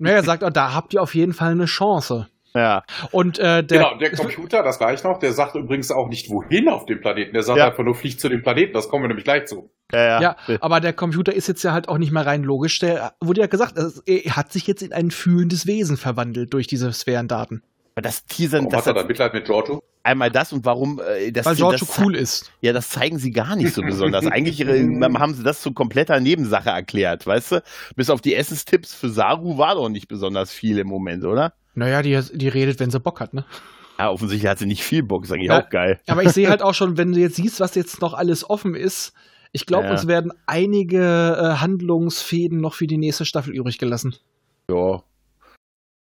er 0.05 0.23
sagt, 0.25 0.43
oh, 0.43 0.51
da 0.51 0.75
habt 0.75 0.95
ihr 0.95 1.03
auf 1.03 1.15
jeden 1.15 1.33
Fall 1.33 1.53
eine 1.53 1.67
Chance. 1.67 2.29
ja. 2.55 2.83
Und 3.13 3.39
äh, 3.39 3.63
der, 3.65 3.79
genau, 3.79 3.97
der 3.99 4.11
Computer, 4.13 4.63
das 4.65 4.79
gleich 4.79 5.05
noch, 5.05 5.19
der 5.21 5.33
sagt 5.33 5.55
übrigens 5.55 5.91
auch 5.93 6.09
nicht, 6.09 6.29
wohin 6.29 6.69
auf 6.69 6.87
dem 6.87 7.01
Planeten. 7.01 7.33
Der 7.35 7.43
sagt 7.45 7.59
Ja. 7.59 7.69
einfach 7.69 7.85
nur, 7.85 7.95
fliegt 7.95 8.21
zu 8.21 8.29
dem 8.29 8.43
Planeten. 8.43 8.73
Das 8.73 8.89
kommen 8.89 9.05
wir 9.05 9.09
nämlich 9.09 9.25
gleich 9.25 9.47
zu. 9.47 9.71
Ja, 9.93 10.21
Ja, 10.21 10.37
aber 10.61 10.81
der 10.81 10.93
Computer 10.93 11.33
ist 11.33 11.47
jetzt 11.49 11.63
ja 11.63 11.73
halt 11.73 11.89
auch 11.89 11.99
nicht 11.99 12.11
mehr 12.13 12.27
rein 12.27 12.43
logisch. 12.43 12.79
Der 12.81 13.15
wurde 13.21 13.43
ja 13.43 13.47
gesagt, 13.47 13.79
es- 13.79 13.99
er 14.07 14.35
hat 14.37 14.53
sich 14.53 14.67
jetzt 14.67 14.83
in 14.83 14.93
ein 14.93 15.11
fühlendes 15.13 15.67
Wesen 15.67 15.97
verwandelt 15.97 16.53
durch 16.53 16.67
diese 16.67 16.93
Sphärendaten. 16.93 17.63
Aber 17.95 18.03
das 18.03 18.25
Teasern, 18.25 18.61
Warum 18.65 18.71
das 18.73 18.81
hat 18.81 18.87
er 18.89 18.95
dann 18.95 19.07
Mitleid 19.07 19.35
mit 19.35 19.45
Giorgio? 19.45 19.83
einmal 20.05 20.31
das 20.31 20.53
und 20.53 20.65
warum 20.65 21.01
äh, 21.01 21.31
das, 21.31 21.47
Weil 21.47 21.55
Giorgio 21.57 21.87
das, 21.87 21.99
cool 22.01 22.17
ist. 22.17 22.51
Ja, 22.61 22.73
das 22.73 22.89
zeigen 22.89 23.19
sie 23.19 23.31
gar 23.31 23.55
nicht 23.55 23.73
so 23.73 23.83
besonders. 23.87 24.27
Eigentlich 24.27 24.61
äh, 24.61 24.83
haben 25.01 25.35
sie 25.35 25.43
das 25.45 25.61
zu 25.63 25.73
kompletter 25.73 26.19
Nebensache 26.19 26.71
erklärt, 26.71 27.27
weißt 27.27 27.53
du? 27.53 27.63
Bis 27.95 28.11
auf 28.11 28.21
die 28.21 28.35
Essenstipps 28.35 28.95
für 28.95 29.11
Saru 29.11 29.59
war 29.59 29.75
doch 29.77 29.89
nicht 29.89 30.09
besonders 30.09 30.51
viel 30.53 30.79
im 30.79 30.89
Moment, 30.89 31.25
oder? 31.25 31.53
Naja, 31.75 32.03
die, 32.03 32.19
die 32.37 32.49
redet, 32.49 32.81
wenn 32.81 32.91
sie 32.91 32.99
Bock 33.01 33.21
hat, 33.21 33.33
ne? 33.35 33.45
Ja, 33.99 34.11
offensichtlich 34.11 34.51
hat 34.51 34.59
sie 34.59 34.67
nicht 34.67 34.83
viel 34.83 35.03
Bock, 35.05 35.27
sag 35.27 35.39
ich 35.39 35.47
Ja. 35.47 35.61
auch 35.63 35.71
geil. 35.71 36.01
Aber 36.09 36.23
ich 36.25 36.31
sehe 36.31 36.49
halt 36.49 36.63
auch 36.63 36.75
schon, 36.75 36.97
wenn 36.97 37.13
du 37.13 37.21
jetzt 37.21 37.37
siehst, 37.37 37.61
was 37.61 37.75
jetzt 37.77 38.01
noch 38.01 38.15
alles 38.15 38.49
offen 38.49 38.75
ist, 38.75 39.13
ich 39.53 39.67
glaube, 39.67 39.85
Ja. 39.85 39.93
uns 39.93 40.09
werden 40.09 40.33
einige 40.47 40.99
äh, 40.99 41.61
Handlungsfäden 41.61 42.61
noch 42.61 42.75
für 42.75 42.87
die 42.89 42.97
nächste 42.99 43.25
Staffel 43.25 43.55
übrig 43.55 43.79
gelassen. 43.79 44.17
Ja. 44.69 45.03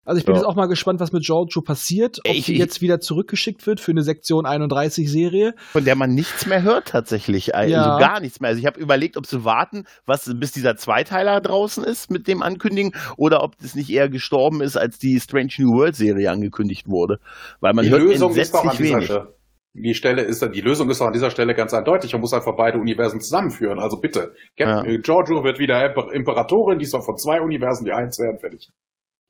Also 0.05 0.19
ich 0.19 0.25
bin 0.27 0.35
Ja. 0.35 0.41
jetzt 0.41 0.47
auch 0.49 0.55
mal 0.55 0.67
gespannt, 0.67 1.01
was 1.01 1.13
mit 1.13 1.25
Giorgio 1.25 1.63
passiert, 1.63 2.19
ob 2.27 2.35
Ich- 2.35 2.47
sie 2.47 2.57
jetzt 2.57 2.81
wieder 2.83 3.01
zurückgeschickt 3.01 3.67
wird 3.67 3.81
für 3.81 3.93
eine 3.93 4.03
Sektion 4.03 4.47
31 4.47 5.11
Serie. 5.11 5.55
Von 5.73 5.85
der 5.85 5.95
man 5.97 6.11
nichts 6.15 6.47
mehr 6.47 6.63
hört 6.63 6.89
tatsächlich. 6.89 7.55
Also 7.55 7.73
Ja. 7.73 7.99
gar 7.99 8.21
nichts 8.21 8.41
mehr. 8.41 8.49
Also 8.51 8.61
ich 8.61 8.67
habe 8.67 8.79
überlegt, 8.81 9.17
ob 9.17 9.27
sie 9.27 9.45
warten, 9.45 9.85
was 10.07 10.31
bis 10.37 10.53
dieser 10.53 10.77
Zweiteiler 10.77 11.41
draußen 11.41 11.83
ist 11.85 12.11
mit 12.11 12.29
dem 12.29 12.43
Ankündigen 12.43 12.93
oder 13.17 13.43
ob 13.43 13.57
das 13.59 13.75
nicht 13.75 13.91
eher 13.91 14.09
gestorben 14.09 14.61
ist, 14.61 14.77
als 14.77 14.99
die 14.99 15.19
Strange 15.21 15.51
New 15.59 15.73
World 15.79 15.97
Serie 15.97 16.31
angekündigt 16.31 16.89
wurde. 16.89 17.19
Weil 17.61 17.73
man 17.73 17.85
die 17.85 17.91
hört 17.91 18.03
Lösung 18.03 18.35
ist 18.37 18.53
doch 18.55 18.65
an 18.65 18.77
dieser 18.77 18.95
wenig. 18.97 19.05
Stelle. 19.07 19.35
Die 19.77 19.95
Stelle 19.95 20.23
ist, 20.23 20.41
die 20.55 20.61
Lösung 20.61 20.89
ist 20.89 21.01
doch 21.01 21.07
an 21.07 21.13
dieser 21.13 21.31
Stelle 21.31 21.53
ganz 21.55 21.75
eindeutig. 21.75 22.13
Man 22.13 22.21
muss 22.21 22.33
einfach 22.33 22.55
beide 22.57 22.79
Universen 22.79 23.21
zusammenführen. 23.21 23.81
Also 23.81 23.97
bitte. 24.01 24.33
Captain 24.57 24.85
äh, 24.89 24.99
Giorgio 24.99 25.43
wird 25.43 25.59
wieder 25.59 25.85
Imper 25.85 26.13
Imperatorin, 26.13 26.79
diesmal 26.79 27.03
von 27.03 27.17
zwei 27.17 27.41
Universen, 27.41 27.85
die 27.85 27.93
eins 27.93 28.19
werden 28.21 28.39
fertig. 28.39 28.71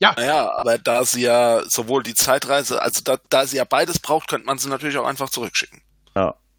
Naja, 0.00 0.52
aber 0.56 0.78
da 0.78 1.04
sie 1.04 1.22
ja 1.22 1.62
sowohl 1.68 2.02
die 2.02 2.14
Zeitreise, 2.14 2.82
also 2.82 3.00
da, 3.02 3.16
da 3.30 3.46
sie 3.46 3.56
ja 3.56 3.64
beides 3.64 3.98
braucht, 3.98 4.28
könnte 4.28 4.46
man 4.46 4.58
sie 4.58 4.68
natürlich 4.68 4.98
auch 4.98 5.06
einfach 5.06 5.30
zurückschicken. 5.30 5.80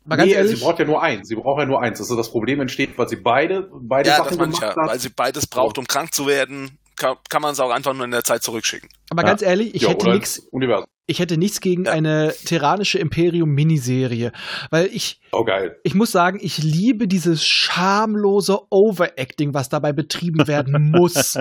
Mal 0.07 0.17
ganz 0.17 0.29
nee, 0.29 0.35
ehrlich, 0.37 0.59
sie 0.59 0.63
braucht 0.63 0.77
ja 0.77 0.85
nur 0.85 1.01
eins. 1.01 1.27
Sie 1.27 1.35
braucht 1.35 1.59
ja 1.59 1.65
nur 1.65 1.81
eins. 1.81 1.99
Also 1.99 2.15
das 2.15 2.29
Problem 2.29 2.61
entsteht, 2.61 2.95
weil 2.95 3.09
sie 3.09 3.15
beide, 3.15 3.67
beide 3.73 4.09
Ja, 4.09 4.17
Sachen 4.17 4.37
gemacht 4.37 4.61
ja. 4.61 4.69
hat. 4.69 4.77
Weil 4.77 4.99
sie 4.99 5.09
beides 5.09 5.47
braucht, 5.47 5.79
um 5.79 5.87
krank 5.87 6.13
zu 6.13 6.27
werden, 6.27 6.77
kann, 6.95 7.17
kann 7.27 7.41
man 7.41 7.55
sie 7.55 7.63
auch 7.63 7.71
einfach 7.71 7.93
nur 7.95 8.05
in 8.05 8.11
der 8.11 8.23
Zeit 8.23 8.43
zurückschicken. 8.43 8.87
aber 9.09 9.23
Ja. 9.23 9.29
ganz 9.29 9.41
ehrlich, 9.41 9.73
ich 9.73 9.81
ja, 9.81 9.89
hätte 9.89 10.07
nichts, 10.09 10.37
Universum. 10.51 10.87
Ich 11.07 11.19
hätte 11.19 11.37
nichts 11.37 11.61
gegen 11.61 11.87
eine 11.87 12.33
tyrannische 12.45 12.97
Imperium 12.97 13.49
Miniserie, 13.51 14.31
weil 14.71 14.87
ich 14.87 15.21
Oh 15.31 15.45
ich 15.83 15.93
muss 15.93 16.11
sagen, 16.11 16.39
ich 16.41 16.59
liebe 16.59 17.07
dieses 17.07 17.45
schamlose 17.45 18.59
Overacting, 18.69 19.53
was 19.53 19.69
dabei 19.69 19.93
betrieben 19.93 20.47
werden 20.47 20.91
muss. 20.95 21.37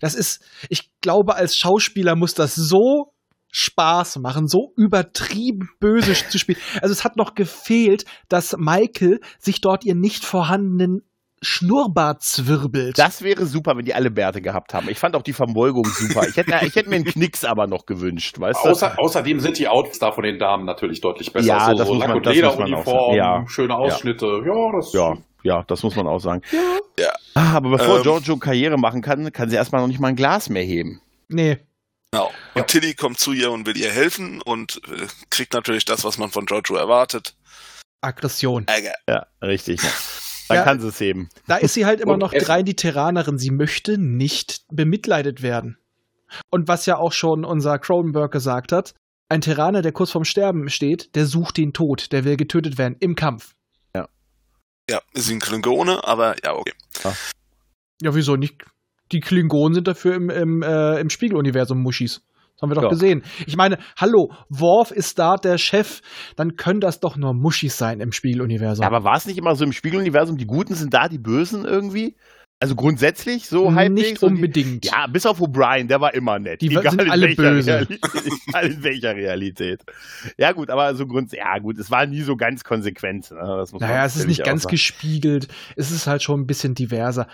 Das 0.00 0.14
ist, 0.14 0.42
ich 0.68 0.90
glaube, 1.00 1.36
als 1.36 1.56
Schauspieler 1.56 2.16
muss 2.16 2.34
das 2.34 2.54
so 2.54 3.12
Spaß 3.52 4.18
machen, 4.18 4.48
so 4.48 4.72
übertrieben 4.76 5.70
böse 5.80 6.14
zu 6.28 6.38
spielen. 6.38 6.58
Also 6.82 6.92
es 6.92 7.04
hat 7.04 7.16
noch 7.16 7.34
gefehlt, 7.34 8.04
dass 8.28 8.56
Michael 8.58 9.20
sich 9.38 9.60
dort 9.60 9.84
ihr 9.84 9.94
nicht 9.94 10.24
vorhandenen 10.24 11.02
Schnurrbart 11.42 12.22
zwirbelt. 12.22 12.98
Das 12.98 13.22
wäre 13.22 13.46
super, 13.46 13.76
wenn 13.76 13.84
die 13.84 13.94
alle 13.94 14.10
Bärte 14.10 14.40
gehabt 14.40 14.72
haben. 14.74 14.88
Ich 14.88 14.98
fand 14.98 15.14
auch 15.16 15.22
die 15.22 15.32
Verbeugung 15.34 15.84
super. 15.84 16.26
Ich 16.28 16.36
hätte, 16.36 16.52
ich 16.66 16.74
hätte 16.74 16.88
mir 16.88 16.96
einen 16.96 17.04
Knicks 17.04 17.44
aber 17.44 17.66
noch 17.66 17.84
gewünscht, 17.86 18.38
weißt 18.40 18.64
du? 18.64 18.68
Außer, 18.70 18.98
außerdem 18.98 19.40
sind 19.40 19.58
die 19.58 19.68
Outfits 19.68 19.98
da 19.98 20.12
von 20.12 20.24
den 20.24 20.38
Damen 20.38 20.64
natürlich 20.64 21.00
deutlich 21.00 21.32
besser. 21.32 21.46
Ja, 21.46 21.66
so, 21.70 21.74
das 21.76 21.86
so 21.88 21.94
muss 21.94 22.00
Lack- 22.00 22.08
man- 22.08 22.16
und 22.18 22.26
das 22.26 22.34
muss 22.34 22.42
man 22.42 22.50
auch 22.52 22.58
Lederuniform, 22.58 23.16
sagen. 23.16 23.16
Ja. 23.16 23.48
schöne 23.48 23.74
Ausschnitte. 23.76 24.26
Ja, 24.46 24.72
das 24.76 24.92
Ja, 24.94 25.14
ja, 25.42 25.62
das 25.68 25.82
muss 25.82 25.94
man 25.94 26.06
auch 26.06 26.18
sagen. 26.20 26.40
Ja. 26.98 27.12
Ah, 27.34 27.56
Aber 27.56 27.70
bevor 27.70 27.96
Ähm. 27.98 28.02
Giorgio 28.02 28.36
Karriere 28.38 28.78
machen 28.78 29.02
kann, 29.02 29.30
kann 29.32 29.50
sie 29.50 29.56
erstmal 29.56 29.82
noch 29.82 29.88
nicht 29.88 30.00
mal 30.00 30.08
ein 30.08 30.16
Glas 30.16 30.48
mehr 30.48 30.62
heben. 30.64 31.00
nee. 31.28 31.58
Genau. 32.12 32.26
Und 32.54 32.60
Ja. 32.60 32.62
Tilly 32.62 32.94
kommt 32.94 33.18
zu 33.18 33.32
ihr 33.32 33.50
und 33.50 33.66
will 33.66 33.76
ihr 33.76 33.90
helfen 33.90 34.40
und 34.40 34.80
äh, 34.86 35.06
kriegt 35.28 35.52
natürlich 35.52 35.84
das, 35.84 36.04
was 36.04 36.16
man 36.18 36.30
von 36.30 36.46
Giorgio 36.46 36.76
erwartet. 36.76 37.34
Aggression. 38.00 38.64
Ärger. 38.68 38.94
Ja, 39.08 39.26
richtig. 39.42 39.82
Ja. 39.82 39.90
Dann 40.48 40.58
Ja. 40.58 40.64
kann 40.64 40.80
sie 40.80 40.88
es 40.88 41.00
heben. 41.00 41.28
Da 41.46 41.56
ist 41.56 41.74
sie 41.74 41.86
halt 41.86 42.00
immer 42.00 42.14
Und 42.14 42.20
noch 42.20 42.32
rein 42.34 42.64
die 42.64 42.76
Terranerin. 42.76 43.38
Sie 43.38 43.50
möchte 43.50 43.98
nicht 43.98 44.64
bemitleidet 44.70 45.42
werden. 45.42 45.78
Und 46.50 46.68
was 46.68 46.86
ja 46.86 46.96
auch 46.98 47.12
schon 47.12 47.44
unser 47.44 47.78
Cronenberg 47.78 48.32
gesagt 48.32 48.72
hat, 48.72 48.94
ein 49.28 49.40
Terraner, 49.40 49.82
der 49.82 49.92
kurz 49.92 50.12
vorm 50.12 50.24
Sterben 50.24 50.68
steht, 50.70 51.14
der 51.16 51.26
sucht 51.26 51.56
den 51.56 51.72
Tod, 51.72 52.12
der 52.12 52.24
will 52.24 52.36
getötet 52.36 52.78
werden 52.78 52.96
im 53.00 53.16
Kampf. 53.16 53.54
Ja, 54.88 55.00
ist 55.14 55.28
ein 55.30 55.40
Klingone, 55.40 56.04
aber 56.04 56.36
ja, 56.44 56.54
okay. 56.54 56.72
Ja, 58.00 58.14
wieso 58.14 58.36
nicht? 58.36 58.64
Die 59.12 59.20
Klingonen 59.20 59.74
sind 59.74 59.88
dafür 59.88 60.14
im, 60.14 60.30
im, 60.30 60.62
äh, 60.62 61.00
im 61.00 61.10
Spiegeluniversum 61.10 61.82
Muschis. 61.82 62.22
Das 62.56 62.62
haben 62.62 62.70
wir 62.70 62.74
doch 62.76 62.82
Ja. 62.84 62.88
gesehen. 62.88 63.22
Ich 63.46 63.56
meine, 63.56 63.76
hallo, 63.96 64.32
Worf 64.48 64.90
ist 64.90 65.18
da 65.18 65.36
der 65.36 65.58
Chef, 65.58 66.00
dann 66.36 66.56
können 66.56 66.80
das 66.80 67.00
doch 67.00 67.16
nur 67.16 67.34
Muschis 67.34 67.76
sein 67.76 68.00
im 68.00 68.12
Spiegeluniversum. 68.12 68.84
Aber 68.84 69.04
war 69.04 69.16
es 69.16 69.26
nicht 69.26 69.36
immer 69.36 69.54
so 69.54 69.64
im 69.64 69.72
Spiegeluniversum, 69.72 70.38
die 70.38 70.46
Guten 70.46 70.74
sind 70.74 70.94
da, 70.94 71.08
die 71.08 71.18
Bösen 71.18 71.66
irgendwie? 71.66 72.16
Also 72.58 72.74
grundsätzlich 72.74 73.48
so 73.48 73.74
halbwegs? 73.74 74.08
nicht 74.12 74.22
und 74.22 74.30
die- 74.30 74.34
unbedingt. 74.36 74.84
Ja, 74.86 75.06
bis 75.08 75.26
auf 75.26 75.40
O'Brien, 75.40 75.88
der 75.88 76.00
war 76.00 76.14
immer 76.14 76.38
nett. 76.38 76.62
Die 76.62 76.68
egal 76.68 76.90
sind 76.90 77.02
in 77.02 77.10
alle 77.10 77.26
welcher 77.26 77.42
böse. 77.42 77.70
Realität, 77.72 78.00
egal 78.48 78.66
in 78.66 78.82
welcher 78.82 79.14
Realität. 79.14 79.80
Ja 80.38 80.52
gut, 80.52 80.70
aber 80.70 80.94
so 80.94 81.06
Grund, 81.06 81.32
ja 81.32 81.58
gut, 81.58 81.76
es 81.78 81.90
war 81.90 82.06
nie 82.06 82.22
so 82.22 82.34
ganz 82.34 82.64
konsequent. 82.64 83.30
Ne? 83.30 83.38
Das 83.40 83.72
muss 83.72 83.80
man 83.82 83.90
Naja, 83.90 84.06
es 84.06 84.16
ist 84.16 84.26
nicht 84.26 84.42
ganz 84.42 84.62
sagen. 84.62 84.70
gespiegelt. 84.70 85.48
Es 85.76 85.90
ist 85.90 86.06
halt 86.06 86.22
schon 86.22 86.40
ein 86.40 86.46
bisschen 86.46 86.74
diverser. 86.74 87.26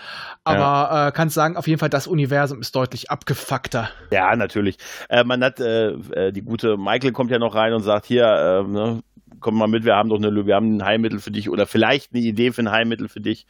Aber 0.42 1.08
äh, 1.08 1.12
kannst 1.12 1.36
sagen, 1.36 1.56
auf 1.56 1.68
jeden 1.68 1.78
Fall, 1.78 1.88
das 1.90 2.08
Universum 2.08 2.60
ist 2.60 2.74
deutlich 2.74 3.10
abgefuckter. 3.12 3.90
Ja, 4.10 4.34
natürlich. 4.34 4.76
Äh, 5.08 5.22
man 5.22 5.44
hat, 5.44 5.60
äh, 5.60 5.90
äh, 5.92 6.32
die 6.32 6.42
gute 6.42 6.76
Michael 6.76 7.12
kommt 7.12 7.30
ja 7.30 7.38
noch 7.38 7.54
rein 7.54 7.72
und 7.74 7.82
sagt, 7.82 8.06
hier, 8.06 8.24
äh, 8.66 8.68
ne, 8.68 9.02
komm 9.38 9.56
mal 9.56 9.68
mit, 9.68 9.84
wir 9.84 9.94
haben 9.94 10.08
doch 10.08 10.16
eine, 10.16 10.46
wir 10.46 10.54
haben 10.56 10.76
ein 10.78 10.84
Heilmittel 10.84 11.20
für 11.20 11.30
dich 11.30 11.48
oder 11.48 11.66
vielleicht 11.66 12.12
eine 12.12 12.22
Idee 12.24 12.50
für 12.50 12.62
ein 12.62 12.70
Heilmittel 12.72 13.08
für 13.08 13.20
dich. 13.20 13.46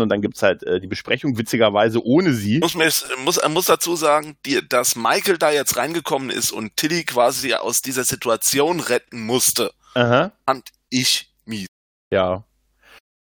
Und 0.00 0.08
dann 0.08 0.20
gibt's 0.22 0.42
halt 0.42 0.62
äh, 0.64 0.80
die 0.80 0.86
Besprechung, 0.86 1.38
witzigerweise 1.38 2.04
ohne 2.04 2.32
sie. 2.32 2.58
Muss, 2.58 2.74
mir, 2.74 2.88
muss, 3.24 3.36
er 3.36 3.48
muss 3.48 3.66
dazu 3.66 3.96
sagen, 3.96 4.36
die, 4.44 4.60
dass 4.68 4.96
Michael 4.96 5.38
da 5.38 5.50
jetzt 5.50 5.76
reingekommen 5.76 6.30
ist 6.30 6.52
und 6.52 6.76
Tilly 6.76 7.04
quasi 7.04 7.54
aus 7.54 7.82
dieser 7.82 8.04
Situation 8.04 8.80
retten 8.80 9.20
musste, 9.22 9.72
Aha. 9.94 10.32
fand 10.48 10.68
ich 10.90 11.30
mies. 11.44 11.66
Ja. 12.12 12.44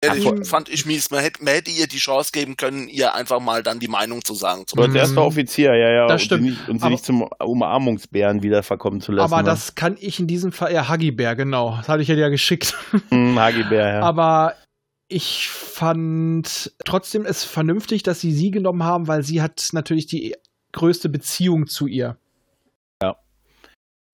Ehrlich, 0.00 0.26
Ach, 0.28 0.46
fand 0.46 0.68
ich 0.68 0.84
mies. 0.84 1.11
Man 1.11 1.20
hätte, 1.20 1.42
man 1.42 1.54
hätte 1.54 1.70
ihr 1.70 1.87
die 1.87 1.96
Chance 1.96 2.28
geben 2.30 2.58
können, 2.58 2.88
ihr 2.88 3.14
einfach 3.14 3.40
mal 3.40 3.62
dann 3.62 3.78
die 3.80 3.88
Meinung 3.88 4.23
zu 4.23 4.34
sagen. 4.34 4.66
Zum 4.66 4.78
Aber 4.78 4.88
als 4.88 4.94
erster 4.94 5.23
Mhm. 5.23 5.26
Offizier, 5.28 5.75
ja, 5.75 5.90
ja. 5.90 6.06
Das 6.06 6.20
und 6.20 6.26
stimmt. 6.26 6.42
Sie 6.42 6.50
nicht, 6.50 6.68
und 6.68 6.78
sie 6.78 6.82
Aber- 6.84 6.90
nicht 6.90 7.04
zum 7.06 7.23
Umarmungsbären 7.23 8.42
wieder 8.42 8.62
verkommen 8.62 9.00
zu 9.00 9.12
lassen. 9.12 9.32
Aber 9.32 9.42
ne? 9.42 9.49
das 9.49 9.75
kann 9.75 9.96
ich 9.99 10.20
in 10.20 10.26
diesem 10.26 10.52
Fall, 10.52 10.75
ja, 10.75 10.88
Haggibär, 10.88 11.34
genau. 11.37 11.76
Das 11.78 11.88
hatte 11.88 12.02
ich 12.02 12.08
ja 12.08 12.16
dir 12.16 12.28
geschickt. 12.28 12.75
Hm, 13.08 13.38
Hagibär, 13.38 13.94
ja. 13.94 14.00
Aber 14.02 14.54
ich 15.08 15.49
fand 15.49 16.73
trotzdem 16.84 17.26
es 17.26 17.44
vernünftig, 17.44 18.02
dass 18.02 18.20
sie 18.20 18.32
sie 18.32 18.50
genommen 18.50 18.84
haben, 18.84 19.06
weil 19.06 19.23
sie 19.23 19.42
hat 19.42 19.68
natürlich 19.73 20.06
die 20.06 20.34
größte 20.73 21.08
Beziehung 21.08 21.66
zu 21.66 21.87
ihr. 21.87 22.18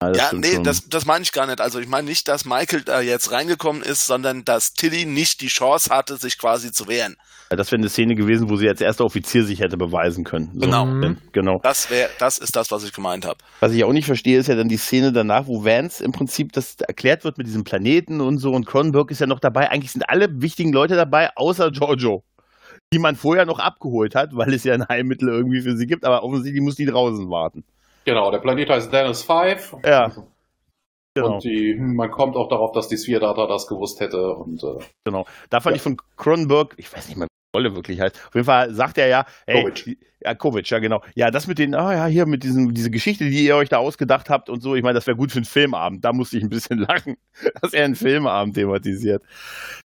das 0.09 0.19
Ja, 0.19 0.27
stimmt 0.29 0.43
nee, 0.43 0.55
schon. 0.55 0.65
das, 0.65 0.89
das 0.89 1.05
meine 1.05 1.23
ich 1.23 1.33
gar 1.33 1.47
nicht. 1.47 1.61
Also 1.61 1.79
ich 1.79 1.87
meine 1.87 2.09
nicht, 2.09 2.27
dass 2.27 2.45
Michael 2.45 2.83
da 2.83 3.01
jetzt 3.01 3.31
reingekommen 3.33 3.83
ist, 3.83 4.07
sondern 4.07 4.45
dass 4.45 4.73
Tilly 4.73 5.05
nicht 5.05 5.43
die 5.43 5.49
Chance 5.49 5.91
hatte, 5.91 6.17
sich 6.17 6.39
quasi 6.39 6.73
zu 6.73 6.89
wehren. 6.89 7.17
Ja, 7.53 7.57
das 7.57 7.73
wäre 7.73 7.81
eine 7.81 7.89
Szene 7.89 8.15
gewesen, 8.15 8.49
wo 8.49 8.55
sie 8.57 8.69
als 8.69 8.81
erster 8.81 9.05
Offizier 9.05 9.43
sich 9.45 9.59
hätte 9.59 9.77
beweisen 9.77 10.23
können. 10.23 10.51
So, 10.55 10.61
Genau. 10.61 10.87
Mhm. 10.87 11.17
Genau. 11.33 11.59
Das 11.65 11.91
wäre, 11.91 12.09
das 12.21 12.39
ist 12.39 12.55
das, 12.55 12.71
was 12.71 12.85
ich 12.85 12.93
gemeint 12.93 13.27
habe. 13.27 13.39
Was 13.59 13.73
ich 13.73 13.83
auch 13.83 13.93
nicht 13.93 14.07
verstehe, 14.07 14.39
ist 14.39 14.47
ja 14.47 14.55
dann 14.55 14.69
die 14.69 14.77
Szene 14.77 15.13
danach, 15.13 15.49
wo 15.49 15.65
Vance 15.65 16.05
im 16.05 16.13
Prinzip 16.13 16.53
das 16.53 16.77
erklärt 16.81 17.25
wird 17.25 17.39
mit 17.39 17.49
diesem 17.49 17.65
Planeten 17.65 18.21
und 18.21 18.39
so 18.39 18.53
und 18.53 18.67
Cronenberg 18.67 19.11
ist 19.11 19.21
ja 19.21 19.27
noch 19.27 19.41
dabei. 19.41 19.69
Eigentlich 19.71 19.91
sind 19.91 20.09
alle 20.09 20.29
wichtigen 20.41 20.73
Leute 20.73 20.95
dabei, 20.95 21.31
außer 21.35 21.73
Giorgio, 21.73 22.23
die 22.93 23.01
man 23.01 23.17
vorher 23.17 23.47
noch 23.47 23.59
abgeholt 23.59 24.15
hat, 24.15 24.31
weil 24.37 24.55
es 24.55 24.63
ja 24.63 24.75
ein 24.75 24.87
Heilmittel 24.89 25.29
irgendwie 25.29 25.61
für 25.61 25.77
sie 25.77 25.87
gibt, 25.89 26.05
aber 26.05 26.23
offensichtlich 26.23 26.63
muss 26.63 26.77
die 26.77 26.87
draußen 26.87 27.29
warten. 27.31 27.65
Genau, 28.05 28.31
der 28.31 28.39
Planet 28.39 28.71
heißt 28.71 28.93
Dennis 28.93 29.23
5. 29.25 29.75
Ja. 29.85 30.13
Genau. 31.15 31.35
Und 31.35 31.43
die, 31.45 31.75
hm, 31.77 31.97
man 31.97 32.13
kommt 32.13 32.37
auch 32.37 32.49
darauf, 32.49 32.71
dass 32.71 32.87
die 32.87 32.97
Sphere 32.97 33.19
Data 33.21 33.49
das 33.49 33.67
gewusst 33.67 33.99
hätte. 33.99 34.31
Und 34.37 34.63
äh, 34.63 34.79
Genau. 35.05 35.27
Da 35.51 35.59
fand 35.59 35.75
Ja. 35.75 35.77
ich 35.79 35.83
von 35.83 35.97
Cronenberg, 36.17 36.75
ich 36.77 36.93
weiß 36.95 37.09
nicht 37.09 37.17
mehr, 37.19 37.27
Rolle 37.55 37.75
wirklich 37.75 38.01
heißt. 38.01 38.17
Auf 38.29 38.35
jeden 38.35 38.45
Fall 38.45 38.73
sagt 38.75 38.97
er 38.99 39.09
ja, 39.09 39.27
hey, 39.47 39.63
Kovic. 39.63 39.99
ja, 40.23 40.35
Kovic, 40.35 40.71
ja, 40.71 40.79
genau. 40.79 41.03
Ja, 41.17 41.31
das 41.33 41.47
mit 41.49 41.59
den, 41.59 41.75
ah 41.75 41.93
ja, 41.93 42.07
hier 42.07 42.27
mit 42.27 42.45
diesem, 42.45 42.73
diese 42.75 42.91
Geschichte, 42.91 43.25
die 43.29 43.45
ihr 43.45 43.57
euch 43.57 43.69
da 43.69 43.79
ausgedacht 43.79 44.31
habt 44.31 44.49
und 44.49 44.61
so, 44.61 44.77
ich 44.77 44.83
meine, 44.85 44.95
das 44.95 45.07
wäre 45.09 45.17
gut 45.17 45.33
für 45.33 45.39
einen 45.39 45.45
Filmabend. 45.47 46.05
Da 46.05 46.13
musste 46.13 46.37
ich 46.37 46.45
ein 46.45 46.49
bisschen 46.49 46.79
lachen, 46.89 47.17
dass 47.61 47.73
er 47.73 47.85
einen 47.85 47.97
Filmabend 47.97 48.55
thematisiert. 48.55 49.23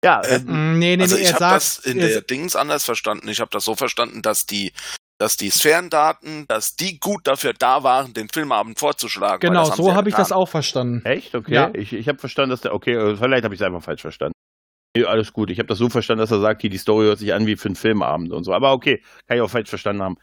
Ja, 0.04 0.22
äh, 0.22 0.40
Mm, 0.40 0.80
Nee, 0.80 0.96
nee, 0.96 1.04
also 1.04 1.16
nee, 1.16 1.22
ich 1.24 1.28
er 1.28 1.34
habe 1.34 1.40
sagt, 1.40 1.56
das 1.56 1.78
in 1.80 2.00
er- 2.00 2.08
der 2.08 2.22
Dings 2.22 2.56
anders 2.56 2.86
verstanden. 2.86 3.28
Ich 3.28 3.42
habe 3.42 3.52
das 3.52 3.66
so 3.66 3.76
verstanden, 3.76 4.22
dass 4.22 4.46
die, 4.46 4.72
dass 5.18 5.36
die 5.36 5.50
Sphärendaten, 5.50 6.46
dass 6.48 6.78
die 6.78 6.98
gut 6.98 7.28
dafür 7.28 7.52
da 7.58 7.84
waren, 7.84 8.14
den 8.14 8.30
Filmabend 8.30 8.80
vorzuschlagen. 8.80 9.42
genau, 9.42 9.66
so 9.66 9.90
ja 9.90 9.96
habe 9.96 10.08
ich 10.08 10.16
das 10.16 10.32
auch 10.32 10.48
verstanden. 10.48 11.02
echt? 11.06 11.36
Okay. 11.36 11.54
Ja. 11.54 11.72
Ich, 11.74 11.92
ich 11.92 12.08
habe 12.08 12.20
verstanden, 12.20 12.52
dass 12.52 12.62
der, 12.62 12.74
okay, 12.74 12.94
äh, 12.94 13.18
vielleicht 13.18 13.44
habe 13.44 13.54
ich 13.54 13.60
es 13.60 13.68
einfach 13.68 13.84
falsch 13.84 14.02
verstanden. 14.02 14.32
Nee, 15.00 15.06
alles 15.06 15.34
gut. 15.34 15.50
Ich 15.50 15.60
habe 15.60 15.68
das 15.68 15.78
so 15.78 15.90
verstanden, 15.90 16.20
dass 16.22 16.32
er 16.32 16.40
sagt, 16.40 16.62
hier, 16.62 16.70
die 16.70 16.78
Story 16.78 17.06
hört 17.06 17.20
sich 17.20 17.34
an 17.34 17.46
wie 17.48 17.56
für 17.56 17.68
einen 17.70 17.76
Filmabend 17.76 18.32
und 18.32 18.44
so. 18.44 18.54
Aber 18.54 18.74
okay, 18.74 19.02
kann 19.28 19.38
ich 19.38 19.42
auch 19.44 19.50
falsch 19.50 19.70
verstanden 19.70 20.02
haben. 20.04 20.18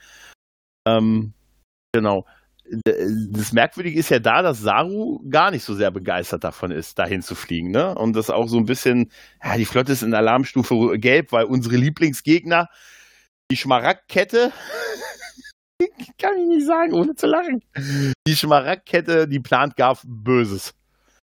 Ähm, 0.86 1.32
genau. 1.92 2.26
D- 2.68 3.30
Das 3.30 3.52
Merkwürdige 3.52 3.98
ist 3.98 4.08
ja 4.10 4.18
da, 4.18 4.42
dass 4.42 4.60
Saru 4.60 5.20
gar 5.30 5.50
nicht 5.50 5.62
so 5.64 5.74
sehr 5.74 5.90
begeistert 5.90 6.42
davon 6.44 6.70
ist, 6.72 6.98
dahin 6.98 7.22
zu 7.22 7.34
fliegen, 7.34 7.70
ne? 7.70 7.94
Und 7.94 8.14
das 8.14 8.28
auch 8.30 8.48
so 8.48 8.56
ein 8.58 8.66
bisschen, 8.66 9.10
ja, 9.42 9.56
die 9.56 9.64
Flotte 9.66 9.92
ist 9.92 10.02
in 10.02 10.14
Alarmstufe 10.14 10.98
gelb, 10.98 11.30
weil 11.32 11.44
unsere 11.44 11.76
Lieblingsgegner, 11.76 12.68
die 13.50 13.56
Schmaragdkette, 13.56 14.52
kann 16.18 16.38
ich 16.38 16.46
nicht 16.48 16.66
sagen, 16.66 16.92
ohne 16.92 17.14
zu 17.14 17.26
lachen. 17.26 17.62
Die 18.26 18.34
Schmaragdkette, 18.36 19.28
die 19.28 19.40
plant 19.40 19.76
gar 19.76 19.96
Böses. 20.04 20.74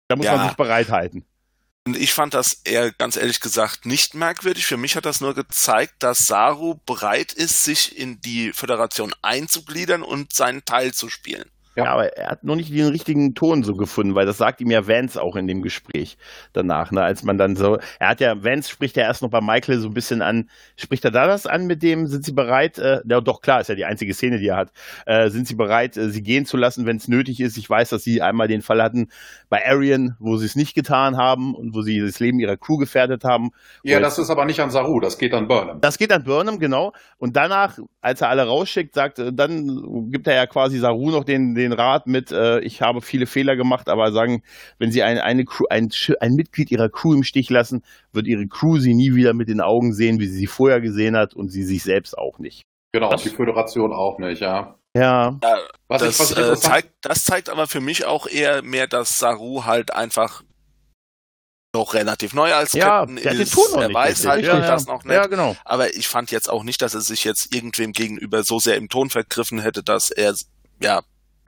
Da 0.09 0.17
muss 0.17 0.27
Ja. 0.27 0.37
man 0.37 0.49
sich 0.49 0.57
bereithalten. 0.57 1.25
Ich 1.95 2.13
fand 2.13 2.35
das 2.35 2.61
eher 2.65 2.93
ganz 2.93 3.17
ehrlich 3.17 3.41
gesagt 3.41 3.87
nicht 3.87 4.15
merkwürdig. 4.15 4.67
Für 4.67 4.77
mich 4.77 4.97
hat 4.97 5.07
das 5.07 5.21
nur 5.21 5.35
gezeigt, 5.35 5.95
dass 5.99 6.27
Saru 6.27 6.77
bereit 6.87 7.33
ist, 7.33 7.65
sich 7.65 7.97
in 7.99 8.21
die 8.21 8.53
Föderation 8.53 9.15
einzugliedern 9.23 10.03
und 10.03 10.33
seinen 10.33 10.65
Teil 10.65 10.93
zu 10.93 11.09
spielen. 11.09 11.51
Ja. 11.79 11.85
Ja. 11.85 11.93
aber 11.93 12.17
er 12.17 12.31
hat 12.31 12.45
noch 12.45 12.57
nicht 12.57 12.73
den 12.73 12.89
richtigen 12.89 13.35
Ton 13.35 13.63
so 13.63 13.75
gefunden, 13.75 14.15
weil 14.15 14.27
das 14.27 14.39
sagt 14.39 14.61
ihm 14.61 14.71
ja 14.71 14.87
Vance 14.87 15.21
auch 15.21 15.37
in 15.37 15.47
dem 15.47 15.63
Gespräch 15.63 16.19
danach, 16.53 16.91
ne, 16.91 17.03
als 17.03 17.23
man 17.23 17.39
dann 17.39 17.57
so, 17.57 17.79
er 17.99 18.09
hat 18.09 18.21
ja, 18.21 18.43
Vance 18.43 18.71
spricht 18.71 18.97
ja 18.97 19.05
erst 19.05 19.23
noch 19.23 19.31
bei 19.31 19.41
Michael 19.41 19.79
so 19.79 19.89
ein 19.89 19.95
bisschen 19.95 20.23
an, 20.23 20.51
spricht 20.77 21.05
er 21.05 21.11
da 21.11 21.27
das 21.27 21.47
an 21.47 21.67
mit 21.67 21.83
dem, 21.83 22.07
sind 22.07 22.25
sie 22.25 22.33
bereit, 22.33 22.79
äh, 22.79 23.01
ja 23.09 23.21
doch 23.21 23.41
klar, 23.41 23.61
ist 23.61 23.69
ja 23.69 23.75
die 23.75 23.85
einzige 23.85 24.13
Szene, 24.13 24.39
die 24.39 24.49
er 24.49 24.57
hat, 24.57 24.73
äh, 25.07 25.31
sind 25.31 25.47
sie 25.47 25.55
bereit, 25.55 25.97
äh, 25.97 26.11
sie 26.11 26.23
gehen 26.23 26.47
zu 26.47 26.57
lassen, 26.57 26.87
wenn 26.87 26.97
es 26.97 27.09
nötig 27.09 27.41
ist, 27.41 27.57
ich 27.57 27.69
weiß, 27.69 27.91
dass 27.91 28.03
sie 28.03 28.23
einmal 28.23 28.49
den 28.49 28.63
Fall 28.63 28.83
hatten 28.83 29.09
bei 29.49 29.65
Arian, 29.67 30.17
wo 30.19 30.37
sie 30.37 30.47
es 30.47 30.57
nicht 30.57 30.75
getan 30.75 31.17
haben 31.17 31.55
und 31.55 31.75
wo 31.75 31.83
sie 31.83 32.01
das 32.01 32.19
Leben 32.21 32.41
ihrer 32.41 32.57
Crew 32.57 32.77
gefährdet 32.77 33.25
haben. 33.25 33.51
ja, 33.83 34.01
das 34.01 34.19
ist 34.19 34.31
aber 34.31 34.45
nicht 34.45 34.61
an 34.61 34.71
Saru, 34.71 35.01
das 35.01 35.19
geht 35.19 35.35
an 35.35 35.49
Burnham. 35.49 35.81
Das 35.81 35.99
geht 35.99 36.13
an 36.13 36.25
Burnham, 36.25 36.59
genau. 36.59 36.93
Und 37.19 37.37
danach, 37.37 37.79
als 38.01 38.21
er 38.21 38.29
alle 38.29 38.47
rausschickt, 38.47 38.95
sagt, 38.95 39.19
äh, 39.19 39.33
dann 39.33 40.11
gibt 40.11 40.27
er 40.27 40.35
ja 40.35 40.47
quasi 40.47 40.79
Saru 40.79 41.11
noch 41.11 41.25
den, 41.25 41.55
den 41.55 41.68
Rat 41.73 42.07
mit, 42.07 42.31
äh, 42.33 42.61
ich 42.61 42.83
habe 42.83 43.01
viele 43.01 43.27
Fehler 43.27 43.57
gemacht, 43.57 43.89
aber 43.89 44.13
sagen, 44.13 44.43
wenn 44.79 44.93
sie 44.93 45.03
ein, 45.03 45.19
eine 45.19 45.45
Crew, 45.45 45.65
ein, 45.71 45.91
ein 46.21 46.35
Mitglied 46.35 46.71
ihrer 46.71 46.89
Crew 46.89 47.15
im 47.15 47.25
Stich 47.25 47.51
lassen, 47.51 47.83
wird 48.13 48.27
ihre 48.27 48.47
Crew 48.47 48.79
sie 48.79 48.95
nie 48.95 49.15
wieder 49.15 49.35
mit 49.35 49.49
den 49.49 49.61
Augen 49.61 49.93
sehen, 49.93 50.21
wie 50.21 50.27
sie 50.27 50.39
sie 50.39 50.47
vorher 50.47 50.81
gesehen 50.81 51.17
hat 51.17 51.35
und 51.35 51.49
sie 51.51 51.63
sich 51.65 51.83
selbst 51.83 52.17
auch 52.17 52.39
nicht. 52.39 52.63
Genau, 52.93 53.11
Das- 53.11 53.23
die 53.23 53.31
Föderation 53.31 53.93
auch 53.93 54.19
nicht, 54.19 54.41
ja. 54.41 54.75
Ja, 54.97 55.39
Ja, 55.43 55.59
Was 55.89 56.03
ich, 56.03 56.09
das, 56.17 56.19
was 56.21 56.31
ich 56.33 56.39
äh, 56.39 56.57
zeigt, 56.57 56.91
das 57.03 57.25
zeigt 57.25 57.51
aber 57.51 57.67
für 57.67 57.81
mich 57.81 58.07
auch 58.07 58.27
eher 58.27 58.63
mehr, 58.63 58.87
dass 58.89 59.19
Saru 59.19 59.65
halt 59.65 59.93
einfach 59.95 60.43
noch 61.75 61.93
relativ 61.95 62.33
neu 62.33 62.53
als 62.55 62.73
ja, 62.73 63.01
Captain 63.01 63.17
den 63.17 63.41
ist. 63.41 63.53
Ton 63.53 63.71
noch 63.73 63.83
er 63.83 63.89
nicht. 63.89 63.95
weiß 63.95 64.09
richtig. 64.11 64.29
halt 64.31 64.45
ja, 64.47 64.61
das 64.61 64.87
ja. 64.87 64.93
noch 64.93 65.05
nicht. 65.05 65.15
Ja, 65.15 65.27
genau. 65.27 65.55
Aber 65.67 65.95
ich 65.95 66.09
fand 66.09 66.31
jetzt 66.31 66.49
auch 66.49 66.65
nicht, 66.65 66.81
dass 66.81 66.95
er 66.95 67.03
sich 67.03 67.25
jetzt 67.25 67.55
irgendwem 67.55 67.93
gegenüber 67.93 68.43
so 68.43 68.59
sehr 68.59 68.77
im 68.77 68.89
Ton 68.89 69.11
vergriffen 69.11 69.61
hätte, 69.61 69.83
dass 69.83 70.11
er 70.11 70.35
ja 70.83 71.03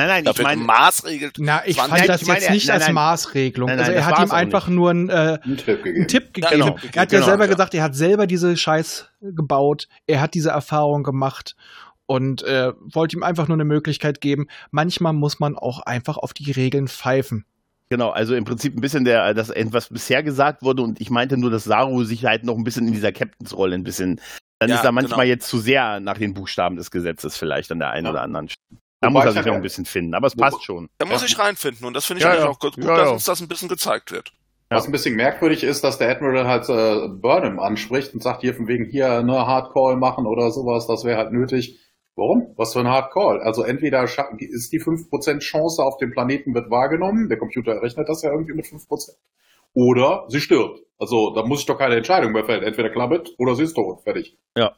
Nein, 0.06 0.24
nein, 0.24 0.34
ich 0.34 0.42
meine, 0.42 0.62
maßregelt. 0.62 1.36
Na, 1.38 1.62
ich 1.66 1.76
Nein, 1.76 1.88
fand 1.90 2.08
das 2.08 2.22
ich 2.22 2.28
meine, 2.28 2.40
jetzt 2.40 2.50
nicht 2.50 2.66
nein, 2.68 2.74
als 2.76 2.86
nein. 2.86 2.94
Maßregelung. 2.94 3.68
Nein, 3.68 3.76
nein, 3.78 3.86
also 3.86 3.96
er 3.98 4.06
hat 4.06 4.18
ihm 4.26 4.30
einfach 4.32 4.68
nur 4.68 4.90
einen, 4.90 5.08
äh, 5.08 5.38
einen 5.42 5.56
Tipp 5.56 5.66
gegeben. 5.82 5.96
einen 5.96 6.08
Tipp 6.08 6.30
Ja, 6.36 6.50
gegeben. 6.50 6.66
genau. 6.66 6.76
Er 6.94 7.02
hat 7.02 7.12
ja 7.12 7.18
Genau, 7.18 7.26
selber 7.26 7.44
ja. 7.44 7.50
gesagt, 7.52 7.74
er 7.74 7.82
hat 7.82 7.94
selber 7.94 8.26
diese 8.26 8.56
Scheiß 8.56 9.08
gebaut. 9.20 9.88
Er 10.06 10.20
hat 10.20 10.34
diese 10.34 10.50
Erfahrung 10.50 11.02
gemacht 11.02 11.54
und 12.06 12.42
äh, 12.42 12.72
wollte 12.80 13.16
ihm 13.16 13.22
einfach 13.22 13.46
nur 13.48 13.56
eine 13.56 13.64
Möglichkeit 13.64 14.20
geben. 14.20 14.48
Manchmal 14.70 15.12
muss 15.12 15.38
man 15.38 15.56
auch 15.56 15.80
einfach 15.80 16.16
auf 16.16 16.32
die 16.32 16.50
Regeln 16.50 16.88
pfeifen. 16.88 17.44
Genau, 17.88 18.10
also 18.10 18.34
im 18.36 18.44
Prinzip 18.44 18.76
ein 18.76 18.80
bisschen 18.80 19.04
der, 19.04 19.34
das, 19.34 19.52
was 19.72 19.88
bisher 19.88 20.22
gesagt 20.22 20.62
wurde 20.62 20.82
und 20.82 21.00
ich 21.00 21.10
meinte 21.10 21.36
nur, 21.36 21.50
dass 21.50 21.64
Saru 21.64 22.04
sich 22.04 22.24
halt 22.24 22.44
noch 22.44 22.56
ein 22.56 22.62
bisschen 22.62 22.86
in 22.86 22.92
dieser 22.92 23.10
Captains-Rolle 23.10 23.74
ein 23.74 23.82
bisschen, 23.82 24.20
dann 24.60 24.70
Ja, 24.70 24.76
ist 24.76 24.84
er 24.84 24.92
manchmal 24.92 25.20
genau. 25.26 25.28
jetzt 25.28 25.48
zu 25.48 25.58
sehr 25.58 25.98
nach 25.98 26.16
den 26.16 26.32
Buchstaben 26.32 26.76
des 26.76 26.92
Gesetzes 26.92 27.36
vielleicht 27.36 27.72
an 27.72 27.80
der 27.80 27.90
einen 27.90 28.06
Ja. 28.06 28.12
oder 28.12 28.22
anderen 28.22 28.48
Stelle. 28.48 28.80
Da 29.00 29.08
Wobei 29.08 29.12
muss 29.14 29.24
er 29.24 29.28
ich 29.30 29.36
sich 29.36 29.46
ja- 29.46 29.50
noch 29.52 29.56
ein 29.56 29.62
bisschen 29.62 29.84
finden, 29.86 30.14
aber 30.14 30.26
es 30.26 30.36
passt 30.36 30.62
schon. 30.62 30.88
Da 30.98 31.06
muss 31.06 31.22
Ja. 31.22 31.26
ich 31.26 31.38
reinfinden 31.38 31.86
und 31.86 31.94
das 31.94 32.04
finde 32.04 32.18
ich 32.18 32.24
Ja, 32.24 32.30
eigentlich 32.32 32.44
ja. 32.44 32.50
auch 32.50 32.58
gut, 32.58 32.74
gut 32.74 32.84
Ja, 32.84 32.96
dass 32.96 33.06
ja. 33.08 33.12
uns 33.14 33.24
das 33.24 33.40
ein 33.40 33.48
bisschen 33.48 33.68
gezeigt 33.68 34.12
wird. 34.12 34.32
Was 34.68 34.86
ein 34.86 34.92
bisschen 34.92 35.16
merkwürdig 35.16 35.64
ist, 35.64 35.82
dass 35.82 35.98
der 35.98 36.10
Admiral 36.10 36.46
halt 36.46 36.68
äh, 36.68 37.08
Burnham 37.08 37.58
anspricht 37.58 38.14
und 38.14 38.22
sagt, 38.22 38.42
hier 38.42 38.54
von 38.54 38.68
wegen 38.68 38.84
hier 38.84 39.10
eine 39.18 39.46
Hardcall 39.46 39.96
machen 39.96 40.26
oder 40.26 40.50
sowas, 40.52 40.86
das 40.86 41.04
wäre 41.04 41.18
halt 41.18 41.32
nötig. 41.32 41.80
Warum? 42.14 42.52
Was 42.56 42.74
für 42.74 42.80
ein 42.80 42.88
Hardcall? 42.88 43.40
Also 43.40 43.62
entweder 43.62 44.04
ist 44.04 44.72
die 44.72 44.78
5% 44.80 45.40
Chance 45.42 45.82
auf 45.82 45.96
dem 45.96 46.12
Planeten 46.12 46.54
wird 46.54 46.70
wahrgenommen, 46.70 47.28
der 47.28 47.38
Computer 47.38 47.72
errechnet 47.72 48.08
das 48.08 48.22
ja 48.22 48.30
irgendwie 48.30 48.52
mit 48.52 48.66
5%, 48.66 49.16
oder 49.72 50.24
sie 50.28 50.40
stirbt. 50.40 50.80
Also 50.98 51.34
da 51.34 51.42
muss 51.44 51.60
ich 51.60 51.66
doch 51.66 51.78
keine 51.78 51.96
Entscheidung 51.96 52.32
mehr 52.32 52.44
fällen. 52.44 52.62
Entweder 52.62 52.90
klappt 52.90 53.30
oder 53.38 53.54
sie 53.56 53.62
ist 53.64 53.74
tot. 53.74 54.02
Fertig. 54.04 54.36
Ja. 54.56 54.76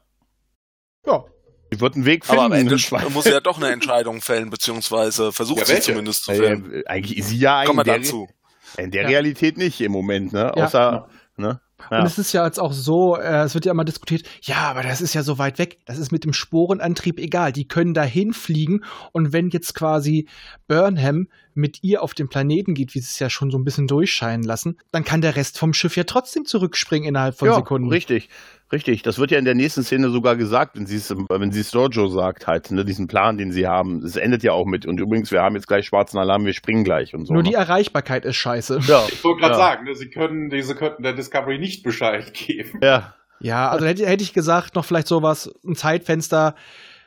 Sie 1.73 1.81
wird 1.81 1.95
einen 1.95 2.05
Weg 2.05 2.25
Aber 2.29 2.43
finden. 2.51 2.69
am 2.69 2.75
Ende 2.99 3.11
muss 3.15 3.25
ja 3.25 3.41
doch 3.41 3.57
eine 3.57 3.71
Entscheidung 3.71 4.21
fällen, 4.21 4.51
beziehungsweise 4.51 5.33
versucht 5.33 5.61
Ja, 5.61 5.65
sie 5.67 5.81
zumindest 5.81 6.25
zu 6.25 6.35
fällen. 6.35 6.71
äh, 6.73 6.85
eigentlich 6.87 7.17
ist 7.17 7.29
sie 7.31 7.39
ja 7.39 7.65
Kommen 7.65 7.79
wir 7.79 7.83
in 7.83 7.87
der, 7.87 7.99
dazu. 8.11 8.29
in 8.77 8.91
der 8.91 9.03
Ja. 9.05 9.09
Realität 9.09 9.57
nicht 9.57 9.81
im 9.81 9.91
Moment, 9.93 10.33
ne? 10.35 10.53
Ja. 10.55 10.65
Außer, 10.65 11.09
ne? 11.39 11.61
Und 11.91 11.99
Ja. 11.99 12.05
es 12.05 12.17
ist 12.17 12.33
ja 12.33 12.45
jetzt 12.47 12.61
auch 12.61 12.73
so, 12.73 13.17
äh, 13.17 13.43
es 13.43 13.55
wird 13.55 13.65
ja 13.65 13.73
immer 13.73 13.85
diskutiert, 13.85 14.23
ja, 14.43 14.59
aber 14.71 14.83
das 14.85 15.01
ist 15.01 15.15
ja 15.15 15.25
so 15.25 15.39
weit 15.39 15.59
weg. 15.59 15.79
Das 15.87 15.99
ist 15.99 16.13
mit 16.13 16.23
dem 16.25 16.33
Sporenantrieb 16.33 17.19
egal. 17.19 17.51
Die 17.53 17.67
können 17.67 17.93
dahin 17.93 18.33
fliegen 18.35 18.85
und 19.11 19.33
wenn 19.33 19.49
jetzt 19.49 19.75
quasi 19.75 20.29
Burnham 20.69 21.27
mit 21.55 21.83
ihr 21.83 22.03
auf 22.03 22.15
den 22.15 22.29
Planeten 22.29 22.75
geht, 22.75 22.95
wie 22.95 23.01
sie 23.01 23.09
es 23.11 23.19
ja 23.19 23.29
schon 23.31 23.51
so 23.51 23.59
ein 23.59 23.65
bisschen 23.65 23.89
durchscheinen 23.89 24.45
lassen, 24.45 24.79
dann 24.93 25.05
kann 25.05 25.23
der 25.23 25.35
Rest 25.35 25.59
vom 25.59 25.73
Schiff 25.75 25.97
ja 25.97 26.05
trotzdem 26.05 26.45
zurückspringen 26.45 27.09
innerhalb 27.09 27.37
von 27.37 27.49
ja, 27.49 27.57
Sekunden. 27.57 27.89
richtig, 27.89 28.29
richtig. 28.73 29.03
Das 29.03 29.19
wird 29.19 29.31
ja 29.31 29.39
in 29.39 29.45
der 29.45 29.55
nächsten 29.55 29.83
Szene 29.83 30.11
sogar 30.11 30.37
gesagt, 30.37 30.77
wenn 30.77 30.87
sie 30.87 30.97
es, 30.97 31.11
wenn 31.11 31.53
sie 31.53 31.61
es 31.61 31.71
Giorgio 31.71 32.09
sagt 32.09 32.47
halt, 32.47 32.71
ne, 32.71 32.85
diesen 32.85 33.07
Plan, 33.07 33.39
den 33.39 33.53
sie 33.53 33.67
haben. 33.67 34.03
Es 34.03 34.17
endet 34.17 34.43
ja 34.43 34.53
auch 34.53 34.67
mit. 34.67 34.87
Und 34.87 34.99
übrigens, 34.99 35.31
wir 35.31 35.43
haben 35.43 35.55
jetzt 35.55 35.69
gleich 35.69 35.87
schwarzen 35.87 36.19
Alarm, 36.19 36.45
wir 36.45 36.53
springen 36.53 36.85
gleich 36.85 37.15
und 37.15 37.27
so. 37.27 37.35
Nur 37.35 37.43
ne? 37.43 37.51
die 37.51 37.55
Erreichbarkeit 37.55 38.25
ist 38.25 38.37
scheiße. 38.37 38.81
ja, 38.87 39.07
Ich 39.09 39.23
wollte 39.23 39.41
gerade 39.41 39.55
ja, 39.55 39.59
sagen, 39.59 39.85
ne, 39.85 39.95
sie 39.95 40.11
können, 40.11 40.51
diese 40.51 40.75
könnten 40.75 41.03
der 41.03 41.13
Discovery 41.13 41.59
nicht 41.59 41.83
Bescheid 41.83 42.33
geben. 42.35 42.81
Ja, 42.83 43.15
Ja, 43.41 43.71
also 43.71 43.85
hätte, 43.85 44.07
hätte 44.07 44.23
ich 44.23 44.33
gesagt, 44.33 44.75
noch 44.77 44.85
vielleicht 44.85 45.09
sowas, 45.09 45.53
ein 45.65 45.75
Zeitfenster, 45.75 46.55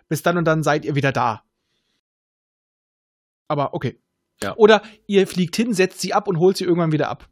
bis 0.10 0.22
dann 0.22 0.38
und 0.38 0.46
dann 0.46 0.64
seid 0.64 0.86
ihr 0.86 0.96
wieder 0.96 1.12
da. 1.12 1.44
Aber 3.48 3.74
okay. 3.74 4.00
Ja. 4.44 4.56
Oder 4.58 4.82
ihr 5.08 5.28
fliegt 5.28 5.56
hin, 5.56 5.74
setzt 5.74 6.02
sie 6.02 6.14
ab 6.14 6.28
und 6.28 6.40
holt 6.40 6.58
sie 6.58 6.66
irgendwann 6.66 6.92
wieder 6.92 7.10
ab. 7.10 7.30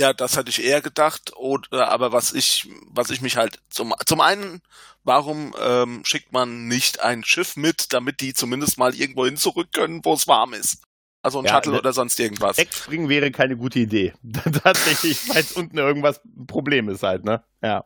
Ja, 0.00 0.12
das 0.12 0.36
hatte 0.36 0.50
ich 0.50 0.62
eher 0.64 0.80
gedacht. 0.80 1.32
Oder, 1.36 1.90
aber 1.90 2.12
was 2.12 2.32
ich, 2.32 2.68
was 2.88 3.10
ich 3.10 3.20
mich 3.20 3.36
halt 3.36 3.60
zum, 3.70 3.94
zum 4.06 4.20
einen, 4.20 4.60
warum 5.04 5.54
ähm, 5.60 6.02
schickt 6.04 6.32
man 6.32 6.66
nicht 6.66 7.00
ein 7.00 7.24
Schiff 7.24 7.56
mit, 7.56 7.92
damit 7.92 8.20
die 8.20 8.34
zumindest 8.34 8.76
mal 8.78 8.94
irgendwo 8.94 9.24
hin 9.24 9.36
zurück 9.36 9.68
können, 9.72 10.04
wo 10.04 10.14
es 10.14 10.26
warm 10.26 10.52
ist? 10.52 10.82
Also 11.22 11.38
ein 11.38 11.44
Ja, 11.46 11.54
Shuttle 11.54 11.72
ne- 11.72 11.78
oder 11.78 11.92
sonst 11.92 12.18
irgendwas. 12.20 12.58
Wegspringen 12.58 13.08
wäre 13.08 13.30
keine 13.30 13.56
gute 13.56 13.78
Idee. 13.78 14.12
Tatsächlich, 14.62 15.28
weil 15.28 15.44
unten 15.54 15.78
irgendwas 15.78 16.20
ein 16.24 16.46
Problem 16.46 16.88
ist 16.88 17.02
halt, 17.02 17.24
ne? 17.24 17.42
Ja. 17.62 17.84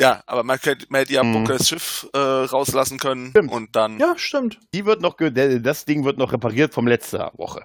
Ja, 0.00 0.22
aber 0.26 0.44
man, 0.44 0.58
könnte, 0.58 0.86
man 0.88 1.00
hätte 1.00 1.12
ja 1.12 1.22
Mhm. 1.22 1.44
Bookers 1.44 1.68
Schiff 1.68 2.08
äh, 2.14 2.18
rauslassen 2.18 2.98
können 2.98 3.30
Stimmt. 3.30 3.52
und 3.52 3.76
dann. 3.76 3.98
Ja, 4.00 4.14
stimmt. 4.16 4.58
Die 4.72 4.86
wird 4.86 5.02
noch, 5.02 5.16
das 5.18 5.84
Ding 5.84 6.06
wird 6.06 6.16
noch 6.16 6.32
repariert 6.32 6.72
vom 6.72 6.86
letzter 6.86 7.32
Woche. 7.36 7.64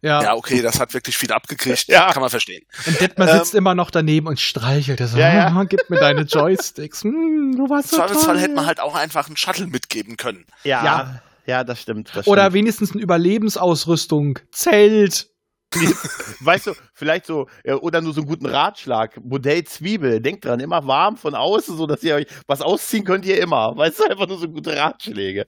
Ja. 0.00 0.22
Ja, 0.22 0.34
okay, 0.36 0.62
das 0.62 0.78
hat 0.78 0.94
wirklich 0.94 1.16
viel 1.16 1.32
abgekriegt. 1.32 1.88
Ja. 1.88 2.12
Kann 2.12 2.20
man 2.20 2.30
verstehen. 2.30 2.64
Und 2.86 3.00
Detmar 3.00 3.28
Ähm, 3.28 3.38
sitzt 3.38 3.54
immer 3.54 3.74
noch 3.74 3.90
daneben 3.90 4.28
und 4.28 4.38
streichelt. 4.38 5.00
Er 5.00 5.08
so, 5.08 5.18
Ja, 5.18 5.34
ja. 5.34 5.46
"Ah, 5.48 5.64
gib 5.64 5.90
mir 5.90 5.98
deine 5.98 6.22
Joysticks. 6.22 7.02
Hm, 7.02 7.54
du 7.56 7.68
warst 7.68 7.92
Im 7.92 7.96
so 7.96 8.02
Zweifelsfall 8.02 8.34
toll. 8.34 8.42
hätte 8.42 8.54
man 8.54 8.66
halt 8.66 8.78
auch 8.80 8.94
einfach 8.94 9.26
einen 9.26 9.36
Shuttle 9.36 9.66
mitgeben 9.66 10.16
können. 10.16 10.46
Ja. 10.64 10.84
Ja. 10.84 11.22
Ja, 11.46 11.64
das 11.64 11.80
stimmt. 11.80 12.10
Das 12.14 12.26
Oder 12.28 12.42
stimmt. 12.42 12.54
wenigstens 12.54 12.92
eine 12.92 13.00
Überlebensausrüstung. 13.02 14.38
Zelt. 14.52 15.28
Weißt 16.40 16.66
du, 16.68 16.72
vielleicht 16.94 17.26
so, 17.26 17.46
ja, 17.64 17.76
oder 17.76 18.00
nur 18.00 18.14
so 18.14 18.20
einen 18.20 18.28
guten 18.28 18.46
Ratschlag. 18.46 19.18
Modell 19.22 19.64
Zwiebel. 19.64 20.20
Denkt 20.20 20.44
dran, 20.44 20.60
immer 20.60 20.86
warm 20.86 21.16
von 21.16 21.34
außen, 21.34 21.76
so 21.76 21.86
dass 21.86 22.02
ihr 22.02 22.14
euch 22.14 22.26
was 22.46 22.62
ausziehen 22.62 23.04
könnt 23.04 23.26
ihr 23.26 23.40
immer. 23.40 23.76
Weißt 23.76 23.98
du, 24.00 24.04
einfach 24.04 24.26
nur 24.28 24.38
so 24.38 24.48
gute 24.48 24.76
Ratschläge. 24.76 25.46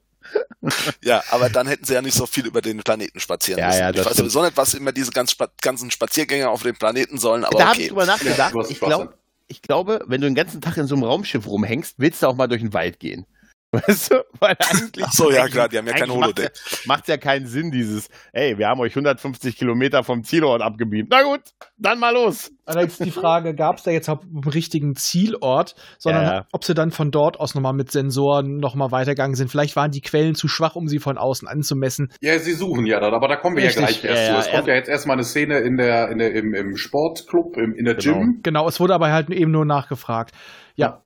Ja, 1.02 1.22
aber 1.30 1.48
dann 1.48 1.66
hätten 1.66 1.84
sie 1.84 1.94
ja 1.94 2.02
nicht 2.02 2.14
so 2.14 2.26
viel 2.26 2.46
über 2.46 2.60
den 2.60 2.78
Planeten 2.82 3.18
spazieren 3.18 3.60
Ja, 3.60 3.66
müssen. 3.68 3.78
ja, 3.80 3.90
ich 3.90 3.96
das 3.96 4.06
weiß 4.06 4.16
sowieso 4.18 4.42
nicht, 4.42 4.56
was 4.56 4.74
immer 4.74 4.92
diese 4.92 5.10
ganz, 5.10 5.30
spa- 5.32 5.48
ganzen 5.62 5.90
Spaziergänger 5.90 6.50
auf 6.50 6.62
dem 6.62 6.76
Planeten 6.76 7.18
sollen, 7.18 7.44
aber 7.44 7.58
da 7.58 7.64
habe 7.68 7.74
ich 7.76 7.80
okay. 7.80 7.88
drüber 7.88 8.06
nachgedacht. 8.06 8.54
ich, 8.68 8.78
glaub, 8.78 9.14
ich 9.48 9.62
glaube, 9.62 10.02
wenn 10.06 10.20
du 10.20 10.26
den 10.28 10.34
ganzen 10.34 10.60
Tag 10.60 10.76
in 10.76 10.86
so 10.86 10.94
einem 10.94 11.04
Raumschiff 11.04 11.46
rumhängst, 11.46 11.94
willst 11.98 12.22
du 12.22 12.26
auch 12.26 12.34
mal 12.36 12.46
durch 12.46 12.60
den 12.60 12.72
Wald 12.74 13.00
gehen. 13.00 13.26
Weißt 13.86 14.12
du? 14.12 14.24
Weil 14.40 14.56
eigentlich. 14.58 15.04
Ach 15.06 15.12
so, 15.12 15.30
ja, 15.30 15.46
klar, 15.46 15.68
die 15.68 15.78
haben 15.78 15.86
ja 15.86 15.92
kein 15.92 16.10
Holodeck. 16.10 16.50
Ja, 16.54 16.76
macht 16.86 17.06
ja 17.06 17.16
keinen 17.18 17.46
Sinn, 17.46 17.70
dieses, 17.70 18.08
ey, 18.32 18.58
wir 18.58 18.66
haben 18.66 18.80
euch 18.80 18.92
150 18.92 19.56
Kilometer 19.56 20.02
vom 20.02 20.24
Zielort 20.24 20.60
abgebeamt. 20.60 21.08
Na 21.10 21.22
gut, 21.22 21.40
dann 21.78 22.00
mal 22.00 22.12
los. 22.12 22.50
Allerdings 22.66 22.98
die 22.98 23.12
Frage, 23.12 23.54
gab 23.54 23.76
es 23.76 23.84
da 23.84 23.92
jetzt 23.92 24.08
auch 24.08 24.22
einen 24.22 24.42
richtigen 24.44 24.96
Zielort, 24.96 25.76
sondern 25.98 26.22
Ja, 26.24 26.32
ja. 26.34 26.46
ob 26.52 26.64
sie 26.64 26.74
dann 26.74 26.90
von 26.90 27.10
dort 27.12 27.38
aus 27.38 27.54
nochmal 27.54 27.72
mit 27.72 27.92
Sensoren 27.92 28.56
nochmal 28.56 28.90
weitergegangen 28.90 29.36
sind. 29.36 29.50
Vielleicht 29.52 29.76
waren 29.76 29.90
die 29.92 30.00
Quellen 30.00 30.34
zu 30.34 30.48
schwach, 30.48 30.74
um 30.74 30.88
sie 30.88 30.98
von 30.98 31.16
außen 31.16 31.46
anzumessen. 31.46 32.12
Ja, 32.20 32.38
sie 32.40 32.52
suchen 32.54 32.86
ja 32.86 32.98
dann, 32.98 33.14
aber 33.14 33.28
da 33.28 33.36
kommen 33.36 33.56
wir 33.56 33.64
Richtig. 33.64 33.82
ja 33.82 33.86
gleich 33.88 34.04
erst 34.04 34.20
Ja, 34.22 34.26
zu. 34.26 34.32
ja, 34.32 34.38
Es 34.40 34.50
kommt 34.50 34.66
ja 34.68 34.74
jetzt 34.74 34.88
erstmal 34.88 35.14
eine 35.16 35.24
Szene 35.24 35.58
in 35.60 35.76
der, 35.76 36.08
in 36.10 36.18
der, 36.18 36.34
im, 36.34 36.54
im 36.54 36.76
Sportclub, 36.76 37.56
im, 37.56 37.74
in 37.74 37.84
der 37.84 37.94
Genau. 37.94 38.18
Gym. 38.18 38.40
Genau, 38.42 38.66
es 38.68 38.80
wurde 38.80 38.94
aber 38.94 39.12
halt 39.12 39.30
eben 39.30 39.52
nur 39.52 39.64
nachgefragt. 39.64 40.32
Ja. 40.74 41.02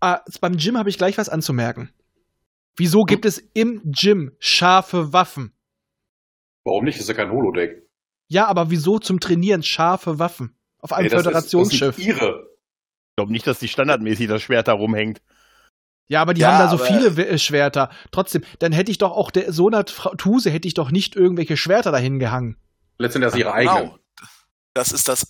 Ah, 0.00 0.20
beim 0.40 0.56
Gym 0.56 0.78
habe 0.78 0.88
ich 0.88 0.98
gleich 0.98 1.18
was 1.18 1.28
anzumerken. 1.28 1.90
Wieso 2.76 3.02
gibt 3.04 3.24
es 3.24 3.38
im 3.38 3.82
Gym 3.84 4.32
scharfe 4.38 5.12
Waffen? 5.12 5.52
Warum 6.64 6.84
nicht? 6.84 6.96
Das 6.96 7.02
ist 7.02 7.08
ja 7.08 7.14
kein 7.14 7.30
Holodeck. 7.30 7.86
Ja, 8.28 8.46
aber 8.46 8.70
wieso 8.70 8.98
zum 8.98 9.20
Trainieren 9.20 9.62
scharfe 9.62 10.18
Waffen? 10.18 10.56
Auf 10.78 10.92
einem 10.92 11.06
Ey, 11.06 11.10
das 11.10 11.20
ist- 11.20 11.26
Föderationsschiff. 11.26 11.96
Das 11.96 11.96
sind 11.96 12.06
ihre. 12.06 12.46
Ich 13.10 13.16
glaube 13.16 13.32
nicht, 13.32 13.46
dass 13.46 13.58
die 13.58 13.68
standardmäßig 13.68 14.28
das 14.28 14.40
Schwert 14.42 14.68
da 14.68 14.72
rumhängt. 14.72 15.20
Ja, 16.08 16.22
aber 16.22 16.32
die 16.34 16.40
Ja, 16.40 16.52
haben 16.52 16.58
da 16.58 16.70
so 16.70 16.78
viele 16.78 17.08
äh, 17.26 17.38
Schwerter. 17.38 17.90
Trotzdem, 18.12 18.42
dann 18.60 18.72
hätte 18.72 18.90
ich 18.90 18.98
doch 18.98 19.12
auch 19.12 19.30
der 19.30 19.52
so 19.52 19.68
einer 19.68 19.84
Tuse 19.84 20.50
hätte 20.50 20.66
ich 20.66 20.74
doch 20.74 20.90
nicht 20.90 21.14
irgendwelche 21.16 21.56
Schwerter 21.56 21.92
dahin 21.92 22.18
gehangen. 22.18 22.56
Letztendlich 22.98 23.32
das 23.32 23.38
ihre 23.38 23.52
eigenen. 23.52 23.76
Genau. 23.90 23.98
Das 24.72 24.92
ist 24.92 25.08
das, 25.08 25.26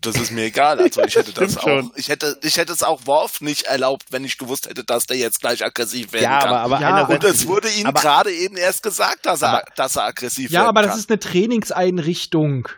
das 0.00 0.16
ist 0.16 0.32
mir 0.32 0.44
egal. 0.46 0.80
Also 0.80 1.02
ich 1.04 1.14
hätte 1.14 1.32
das 1.34 1.56
auch, 1.58 1.62
schon. 1.62 1.92
ich 1.94 2.08
hätte, 2.08 2.36
ich 2.42 2.56
hätte 2.56 2.72
es 2.72 2.82
auch 2.82 3.06
Worf 3.06 3.40
nicht 3.40 3.62
erlaubt, 3.66 4.06
wenn 4.10 4.24
ich 4.24 4.36
gewusst 4.36 4.68
hätte, 4.68 4.82
dass 4.82 5.06
der 5.06 5.16
jetzt 5.16 5.40
gleich 5.40 5.64
aggressiv 5.64 6.12
werden 6.12 6.24
Ja, 6.24 6.40
kann. 6.40 6.48
aber, 6.54 6.60
aber 6.76 6.80
Ja, 6.80 7.06
und 7.06 7.22
es 7.22 7.46
wurde 7.46 7.68
ihm 7.70 7.86
aber- 7.86 8.00
gerade 8.00 8.32
eben 8.32 8.56
erst 8.56 8.82
gesagt, 8.82 9.26
dass 9.26 9.42
er, 9.42 9.48
Aber- 9.50 9.64
dass 9.76 9.94
er 9.94 10.06
aggressiv 10.06 10.50
Ja, 10.50 10.60
werden 10.60 10.68
aber 10.70 10.80
kann. 10.80 10.90
das 10.90 10.98
ist 10.98 11.08
eine 11.10 11.20
Trainingseinrichtung. 11.20 12.68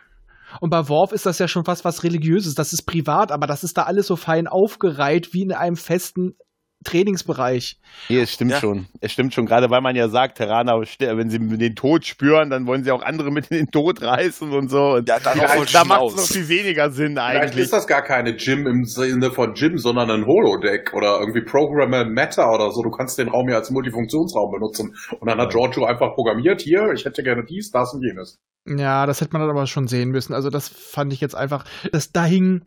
Und 0.61 0.69
bei 0.69 0.87
Worf 0.87 1.13
ist 1.13 1.25
das 1.25 1.39
ja 1.39 1.47
schon 1.47 1.65
fast 1.65 1.83
was 1.83 2.03
Religiöses. 2.03 2.53
Das 2.53 2.73
ist 2.73 2.83
privat, 2.83 3.31
aber 3.31 3.47
das 3.47 3.63
ist 3.63 3.75
da 3.75 3.83
alles 3.83 4.05
so 4.05 4.15
fein 4.15 4.47
aufgereiht 4.47 5.33
wie 5.33 5.41
in 5.41 5.51
einem 5.51 5.75
festen 5.75 6.35
Trainingsbereich. 6.83 7.79
Nee, 8.09 8.19
es 8.21 8.33
stimmt 8.33 8.51
Ja. 8.51 8.59
schon. 8.59 8.87
Es 9.01 9.11
stimmt 9.11 9.33
schon, 9.33 9.45
gerade 9.45 9.69
weil 9.69 9.81
man 9.81 9.95
ja 9.95 10.09
sagt, 10.09 10.37
Terraner, 10.37 10.79
wenn 10.79 11.29
sie 11.29 11.39
den 11.39 11.75
Tod 11.75 12.05
spüren, 12.05 12.49
dann 12.49 12.67
wollen 12.67 12.83
sie 12.83 12.91
auch 12.91 13.01
andere 13.01 13.31
mit 13.31 13.47
in 13.47 13.57
den 13.57 13.71
Tod 13.71 14.01
reißen 14.01 14.51
und 14.51 14.69
so. 14.69 14.93
Und 14.93 15.07
ja, 15.09 15.15
wollte 15.23 15.63
ich 15.65 15.71
da 15.71 15.83
macht 15.85 16.09
es 16.09 16.15
noch 16.15 16.23
viel 16.25 16.47
weniger 16.49 16.91
Sinn 16.91 17.13
Vielleicht 17.13 17.41
eigentlich. 17.41 17.63
ist 17.65 17.73
das 17.73 17.87
gar 17.87 18.01
keine 18.01 18.35
Gym 18.35 18.67
im 18.67 18.85
Sinne 18.85 19.31
von 19.31 19.53
Gym, 19.53 19.77
sondern 19.77 20.09
ein 20.11 20.25
Holodeck 20.25 20.93
oder 20.93 21.19
irgendwie 21.19 21.41
Programmer 21.41 22.05
Matter 22.05 22.51
oder 22.51 22.71
so. 22.71 22.81
Du 22.83 22.91
kannst 22.91 23.17
den 23.17 23.29
Raum 23.29 23.49
ja 23.49 23.57
als 23.57 23.69
Multifunktionsraum 23.71 24.51
benutzen. 24.51 24.95
Und 25.19 25.29
dann 25.29 25.39
hat 25.39 25.51
Giorgio 25.51 25.85
einfach 25.85 26.13
programmiert, 26.15 26.61
hier, 26.61 26.91
ich 26.93 27.05
hätte 27.05 27.23
gerne 27.23 27.43
dies, 27.43 27.71
das 27.71 27.93
und 27.93 28.03
jenes. 28.03 28.39
Ja, 28.65 29.05
das 29.05 29.19
hätte 29.21 29.31
man 29.33 29.41
dann 29.41 29.49
aber 29.51 29.67
schon 29.67 29.87
sehen 29.87 30.09
müssen. 30.09 30.33
Also 30.33 30.49
das 30.49 30.69
fand 30.69 31.11
ich 31.13 31.19
jetzt 31.21 31.35
einfach, 31.35 31.65
dass 31.91 32.11
da 32.11 32.23
hingen 32.25 32.65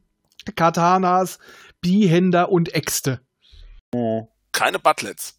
Katanas, 0.54 1.38
Bihänder 1.80 2.50
und 2.50 2.74
Äxte. 2.74 3.20
Keine 4.52 4.78
Butlets. 4.78 5.38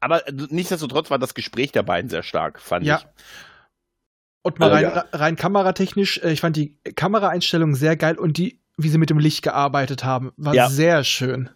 Aber 0.00 0.22
nichtsdestotrotz 0.50 1.10
war 1.10 1.18
das 1.18 1.34
Gespräch 1.34 1.72
der 1.72 1.82
beiden 1.82 2.10
sehr 2.10 2.22
stark, 2.22 2.60
fand 2.60 2.84
Ja. 2.84 2.98
ich. 2.98 3.06
Und 4.42 4.58
mal 4.58 4.70
Also, 4.70 4.86
rein, 4.88 4.94
ja. 5.12 5.18
rein 5.18 5.36
kameratechnisch, 5.36 6.18
äh, 6.18 6.30
ich 6.32 6.40
fand 6.42 6.56
die 6.56 6.76
Kameraeinstellung 6.96 7.74
sehr 7.74 7.96
geil 7.96 8.18
und 8.18 8.36
die, 8.36 8.60
wie 8.76 8.90
sie 8.90 8.98
mit 8.98 9.08
dem 9.08 9.18
Licht 9.18 9.42
gearbeitet 9.42 10.04
haben, 10.04 10.32
war 10.36 10.54
Ja. 10.54 10.68
sehr 10.68 11.02
schön. 11.02 11.48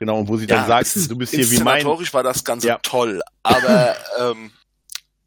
Genau, 0.00 0.18
und 0.18 0.28
wo 0.28 0.36
sie 0.36 0.48
dann 0.48 0.66
sagt, 0.66 1.08
du 1.08 1.16
bist 1.16 1.32
hier 1.32 1.48
wie 1.52 1.58
mein. 1.60 1.76
Inszenatorisch 1.76 2.12
war 2.12 2.24
das 2.24 2.42
Ganze 2.42 2.66
Ja. 2.66 2.78
toll, 2.82 3.22
aber 3.44 3.94
ähm, 4.18 4.50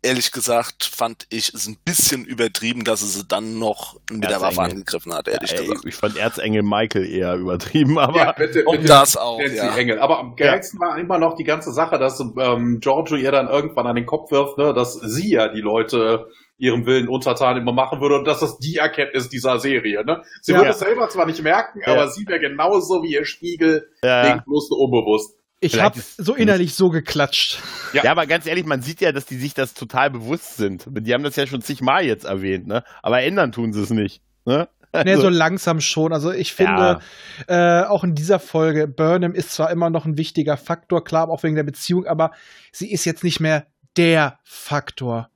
ehrlich 0.05 0.31
gesagt 0.31 0.85
fand 0.85 1.25
ich 1.29 1.53
es 1.53 1.67
ein 1.67 1.77
bisschen 1.83 2.25
übertrieben, 2.25 2.83
dass 2.83 3.01
er 3.01 3.07
sie 3.07 3.25
dann 3.27 3.59
noch 3.59 3.99
mit 4.09 4.23
der 4.23 4.41
Waffe 4.41 4.45
Erzengel. 4.45 4.71
angegriffen 4.71 5.13
hat, 5.13 5.27
ehrlich 5.27 5.51
Ja, 5.51 5.57
ey, 5.57 5.63
gesagt. 5.67 5.85
ich 5.85 5.95
fand 5.95 6.17
Erzengel 6.17 6.63
Michael 6.63 7.05
eher 7.05 7.35
übertrieben, 7.35 7.97
aber 7.99 8.33
bitte, 8.37 8.63
Und 8.65 8.87
das 8.87 9.17
auch, 9.17 9.39
ja. 9.41 9.75
Engel. 9.75 9.99
Aber 9.99 10.19
am 10.19 10.35
geilsten 10.35 10.79
war 10.79 10.97
immer 10.97 11.17
noch 11.17 11.35
die 11.35 11.43
ganze 11.43 11.71
Sache, 11.73 11.97
dass 11.99 12.19
ähm, 12.19 12.79
Giorgio 12.79 13.17
ihr 13.17 13.31
dann 13.31 13.47
irgendwann 13.49 13.87
an 13.87 13.95
den 13.95 14.05
Kopf 14.05 14.31
wirft, 14.31 14.57
ne, 14.57 14.73
dass 14.73 14.93
sie 14.93 15.31
ja 15.31 15.47
die 15.53 15.61
Leute 15.61 16.27
ihrem 16.57 16.85
Willen 16.85 17.09
untertan 17.09 17.57
immer 17.57 17.73
machen 17.73 17.99
würde 17.99 18.15
und 18.15 18.25
dass 18.25 18.39
das 18.39 18.57
die 18.59 18.77
Erkenntnis 18.77 19.27
dieser 19.27 19.59
Serie. 19.59 20.05
Ne? 20.05 20.21
Sie 20.41 20.53
Ja. 20.53 20.59
würde 20.59 20.69
es 20.71 20.79
selber 20.79 21.09
zwar 21.09 21.25
nicht 21.25 21.43
merken, 21.43 21.81
Ja. 21.85 21.93
aber 21.93 22.07
sie 22.07 22.25
wäre 22.27 22.39
genauso 22.39 23.03
wie 23.03 23.11
ihr 23.13 23.25
Spiegel, 23.25 23.89
ja, 24.01 24.23
denkt 24.23 24.45
bloß 24.45 24.69
unbewusst. 24.71 25.35
Ich 25.61 25.79
habe 25.79 25.99
so 25.99 26.35
innerlich 26.35 26.75
so 26.75 26.89
geklatscht. 26.89 27.59
ja. 27.93 28.11
aber 28.11 28.27
ganz 28.27 28.45
ehrlich, 28.45 28.65
man 28.65 28.81
sieht 28.81 29.01
ja, 29.01 29.11
dass 29.11 29.25
die 29.25 29.37
sich 29.37 29.53
das 29.53 29.73
total 29.73 30.11
bewusst 30.11 30.57
sind. 30.57 30.85
Die 30.87 31.13
haben 31.13 31.23
das 31.23 31.35
ja 31.35 31.47
schon 31.47 31.61
zigmal 31.61 32.05
jetzt 32.05 32.25
erwähnt, 32.25 32.67
ne? 32.67 32.83
Aber 33.01 33.21
ändern 33.21 33.51
tun 33.51 33.71
sie 33.73 33.81
es 33.81 33.89
nicht. 33.89 34.21
Ne? 34.45 34.67
Ne, 35.03 35.17
so 35.17 35.29
langsam 35.29 35.81
schon. 35.81 36.13
Also 36.13 36.31
ich 36.31 36.53
finde, 36.53 36.99
äh, 37.47 37.81
auch 37.81 38.03
in 38.03 38.13
dieser 38.13 38.39
Folge, 38.39 38.87
Burnham 38.87 39.33
ist 39.33 39.51
zwar 39.51 39.71
immer 39.71 39.89
noch 39.89 40.05
ein 40.05 40.17
wichtiger 40.17 40.55
Faktor, 40.57 41.03
klar, 41.03 41.29
auch 41.29 41.43
wegen 41.43 41.55
der 41.55 41.63
Beziehung, 41.63 42.05
aber 42.05 42.31
sie 42.71 42.91
ist 42.91 43.05
jetzt 43.05 43.23
nicht 43.23 43.39
mehr 43.39 43.65
der 43.97 44.39
Faktor. 44.43 45.29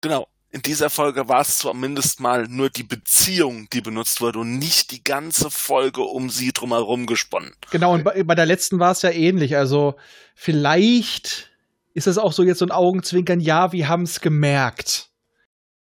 Genau. 0.00 0.26
In 0.50 0.62
dieser 0.62 0.88
Folge 0.88 1.28
war 1.28 1.42
es 1.42 1.58
zumindest 1.58 2.20
mal 2.20 2.46
nur 2.48 2.70
die 2.70 2.82
Beziehung, 2.82 3.68
die 3.70 3.82
benutzt 3.82 4.22
wurde 4.22 4.38
und 4.38 4.58
nicht 4.58 4.92
die 4.92 5.04
ganze 5.04 5.50
Folge 5.50 6.00
um 6.00 6.30
sie 6.30 6.52
drumherum 6.52 7.06
gesponnen. 7.06 7.52
Genau, 7.70 7.92
und 7.92 8.02
bei, 8.02 8.22
bei 8.22 8.34
der 8.34 8.46
letzten 8.46 8.78
war 8.78 8.92
es 8.92 9.02
ja 9.02 9.10
ähnlich. 9.10 9.56
Also 9.56 9.96
vielleicht 10.34 11.50
ist 11.92 12.06
es 12.06 12.16
auch 12.16 12.32
so 12.32 12.44
jetzt 12.44 12.58
so 12.58 12.64
ein 12.64 12.70
Augenzwinkern, 12.70 13.40
ja, 13.40 13.72
wir 13.72 13.88
haben 13.88 14.04
es 14.04 14.20
gemerkt. 14.22 15.10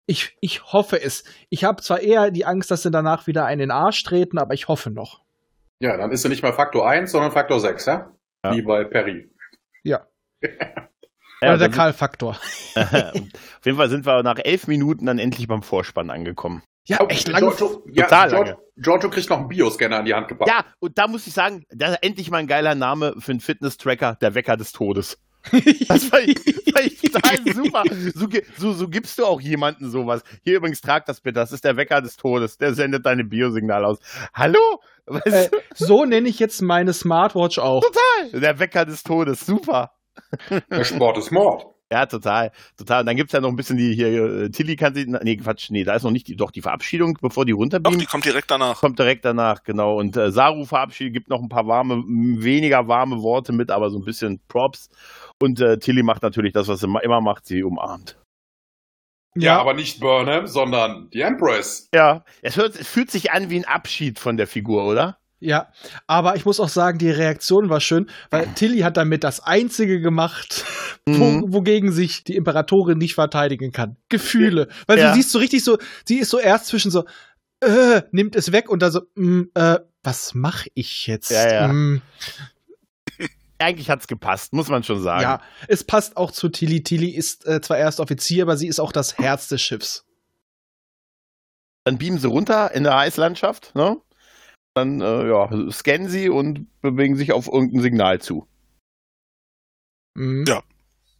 Ich, 0.05 0.37
ich 0.41 0.65
hoffe 0.65 1.01
es. 1.01 1.25
Ich 1.49 1.65
habe 1.65 1.81
zwar 1.81 2.01
eher 2.01 2.31
die 2.31 2.45
Angst, 2.45 2.71
dass 2.71 2.83
sie 2.83 2.91
danach 2.91 3.27
wieder 3.27 3.47
einen 3.47 3.62
in 3.62 3.69
den 3.69 3.71
Arsch 3.71 4.03
treten, 4.03 4.37
aber 4.37 4.53
ich 4.53 4.69
hoffe 4.69 4.91
noch. 4.91 5.23
Ja, 5.81 5.97
dann 5.97 6.11
ist 6.11 6.23
sie 6.23 6.29
nicht 6.29 6.43
mehr 6.43 6.53
Faktor 6.53 6.88
1, 6.88 7.11
sondern 7.11 7.33
Faktor 7.33 7.59
6, 7.59 7.87
ja? 7.87 8.12
Ja. 8.45 8.55
Wie 8.55 8.62
bei 8.62 8.85
Perry. 8.85 9.31
Ja. 9.83 10.07
Ja, 11.42 11.48
Oder 11.48 11.59
der 11.59 11.70
Karl-Faktor. 11.70 12.38
Auf 12.76 13.64
jeden 13.64 13.76
Fall 13.76 13.90
sind 13.90 14.07
wir 14.07 14.22
nach 14.22 14.38
elf 14.38 14.68
Minuten 14.68 15.07
dann 15.07 15.18
endlich 15.18 15.48
beim 15.48 15.62
Vorspann 15.62 16.09
angekommen. 16.09 16.62
Ja, 16.87 17.05
echt 17.07 17.28
lange. 17.28 17.46
Giorgio, 17.48 17.83
ja, 17.92 18.05
Total 18.05 18.28
Giorgio, 18.28 18.52
lange. 18.52 18.62
Giorgio 18.76 19.11
kriegt 19.11 19.31
noch 19.31 19.38
einen 19.38 19.48
Bioscanner 19.48 19.98
an 19.98 20.05
die 20.05 20.14
Hand 20.14 20.28
gepackt. 20.28 20.48
Ja, 20.48 20.64
und 20.78 20.98
da 20.98 21.09
muss 21.09 21.26
ich 21.26 21.33
sagen, 21.33 21.64
da 21.70 21.94
endlich 21.94 22.31
mal 22.31 22.38
ein 22.38 22.46
geiler 22.46 22.76
Name 22.76 23.14
für 23.18 23.33
einen 23.33 23.40
Fitness-Tracker, 23.40 24.18
der 24.20 24.35
Wecker 24.35 24.57
des 24.57 24.72
Todes. 24.72 25.18
Das 25.88 26.11
war, 26.12 26.20
total 26.20 27.52
super. 27.52 27.83
So, 28.14 28.28
so, 28.57 28.72
so 28.72 28.88
gibst 28.88 29.18
du 29.18 29.26
auch 29.26 29.40
jemanden 29.40 29.90
sowas. 29.90 30.22
Hier 30.44 30.57
übrigens, 30.57 30.81
trag 30.81 31.05
das 31.07 31.20
bitte. 31.20 31.35
Das 31.40 31.50
ist 31.50 31.64
der 31.64 31.76
Wecker 31.76 32.00
des 32.00 32.16
Todes. 32.16 32.59
Der 32.59 32.74
sendet 32.74 33.05
deine 33.05 33.24
Biosignal 33.24 33.85
aus. 33.85 33.98
Hallo? 34.33 34.81
Äh, 35.24 35.48
so 35.74 36.05
nenne 36.05 36.28
ich 36.28 36.38
jetzt 36.38 36.62
meine 36.62 36.92
Smartwatch 36.92 37.59
auch. 37.59 37.83
Der 38.33 38.61
Wecker 38.61 38.85
des 38.85 39.02
Todes. 39.02 39.44
Super. 39.44 39.90
Der 40.70 40.85
Sport 40.85 41.18
ist 41.18 41.31
Mord. 41.31 41.66
Ja, 41.92 42.07
total, 42.07 42.53
total. 42.79 43.01
Und 43.01 43.07
dann 43.07 43.16
gibt's 43.16 43.35
ja 43.35 43.40
noch 43.40 43.51
ein 43.51 43.57
bisschen 43.57 43.77
die 43.77 43.92
hier, 43.94 44.09
äh, 44.09 44.51
Tilly 44.51 44.77
kann 44.77 44.94
sie, 44.94 45.05
nee, 45.05 45.37
Quatsch, 45.37 45.68
nee, 45.68 45.85
da 45.85 45.94
ist 45.94 46.05
noch 46.05 46.11
nicht 46.11 46.27
die, 46.27 46.37
doch 46.37 46.51
die 46.51 46.62
Verabschiedung, 46.62 47.18
bevor 47.20 47.44
die 47.44 47.53
Doch, 47.53 47.59
runterbeamt. 47.59 48.01
die 48.01 48.07
kommt 48.07 48.25
direkt 48.25 48.51
danach. 48.51 48.81
Kommt 48.81 48.98
direkt 48.98 49.27
danach, 49.27 49.62
genau. 49.62 49.98
Und 49.98 50.16
äh, 50.16 50.33
Saru 50.33 50.64
verabschiedet, 50.64 51.12
gibt 51.12 51.29
noch 51.29 51.42
ein 51.42 51.51
paar 51.51 51.66
warme, 51.66 52.03
weniger 52.07 52.88
warme 52.88 53.20
Worte 53.20 53.53
mit, 53.53 53.70
aber 53.70 53.90
so 53.90 53.98
ein 53.98 54.07
bisschen 54.07 54.40
Props. 54.48 54.88
Und 55.38 55.61
äh, 55.61 55.79
Tilly 55.79 56.03
macht 56.03 56.22
natürlich 56.22 56.55
das, 56.55 56.66
was 56.66 56.81
sie 56.81 56.87
immer 57.03 57.20
macht, 57.20 57.44
sie 57.44 57.62
umarmt. 57.62 58.18
Ja, 59.35 59.61
aber 59.61 59.75
nicht 59.75 60.01
Burnham, 60.01 60.46
sondern 60.46 61.11
die 61.11 61.20
Empress. 61.20 61.88
Ja, 61.94 62.25
es, 62.40 62.57
hört, 62.57 62.77
es 62.77 62.88
fühlt 62.88 63.11
sich 63.11 63.33
an 63.33 63.51
wie 63.51 63.59
ein 63.59 63.64
Abschied 63.66 64.18
von 64.18 64.38
der 64.38 64.46
Figur, 64.46 64.87
oder? 64.87 65.18
Ja, 65.44 65.72
aber 66.07 66.37
ich 66.37 66.44
muss 66.44 66.61
auch 66.61 66.68
sagen, 66.68 66.98
die 66.98 67.11
Reaktion 67.11 67.68
war 67.68 67.81
schön, 67.81 68.09
weil 68.31 68.46
Tilly 68.55 68.81
hat 68.81 68.96
damit 68.96 69.24
das 69.24 69.40
Einzige 69.40 70.00
gemacht, 70.00 70.64
wo, 71.07 71.31
Mhm. 71.31 71.52
wogegen 71.52 71.90
sich 71.90 72.22
die 72.22 72.37
Imperatorin 72.37 72.96
nicht 72.98 73.14
verteidigen 73.14 73.72
kann. 73.72 73.96
Gefühle. 74.09 74.68
Weil 74.87 74.98
Ja. 74.98 75.09
du 75.09 75.14
siehst 75.14 75.31
so 75.33 75.38
richtig 75.40 75.64
so, 75.64 75.78
sie 76.05 76.18
ist 76.18 76.31
so 76.31 76.38
erst 76.38 76.66
zwischen 76.66 76.90
so, 76.92 77.05
äh, 77.61 78.02
nimmt 78.12 78.37
es 78.37 78.52
weg 78.52 78.68
und 78.70 78.81
dann 78.83 78.92
so, 78.92 79.02
mm, 79.16 79.42
äh, 79.55 79.78
was 80.05 80.35
mach 80.35 80.66
ich 80.74 81.07
jetzt? 81.09 81.31
Ja, 81.31 81.52
ja. 81.52 81.68
Mm, 81.72 82.02
Eigentlich 83.59 83.90
hat's 83.90 84.07
gepasst, 84.09 84.52
muss 84.52 84.68
man 84.68 84.83
schon 84.85 85.00
sagen. 85.02 85.22
ja, 85.22 85.40
es 85.68 85.85
passt 85.85 86.16
auch 86.16 86.31
zu 86.33 86.48
Tilly. 86.48 86.83
Tilly 86.83 87.11
ist 87.11 87.46
äh, 87.46 87.61
zwar 87.61 87.78
erst 87.78 88.00
Offizier, 88.00 88.42
aber 88.44 88.57
sie 88.57 88.66
ist 88.68 88.81
auch 88.81 88.90
das 88.92 89.18
Herz 89.18 89.48
des 89.48 89.61
Schiffs. 89.62 90.05
Dann 91.85 91.98
beamen 91.98 92.18
sie 92.18 92.28
runter 92.28 92.72
in 92.74 92.85
der 92.85 92.96
Eislandschaft, 92.96 93.74
ne? 93.74 93.96
Dann 94.74 95.00
äh, 95.00 95.28
ja, 95.28 95.50
scannen 95.70 96.08
sie 96.08 96.28
und 96.30 96.66
bewegen 96.80 97.16
sich 97.16 97.32
auf 97.32 97.46
irgendein 97.46 97.82
Signal 97.82 98.20
zu. 98.20 98.46
Mhm. 100.14 100.44
Ja. 100.48 100.62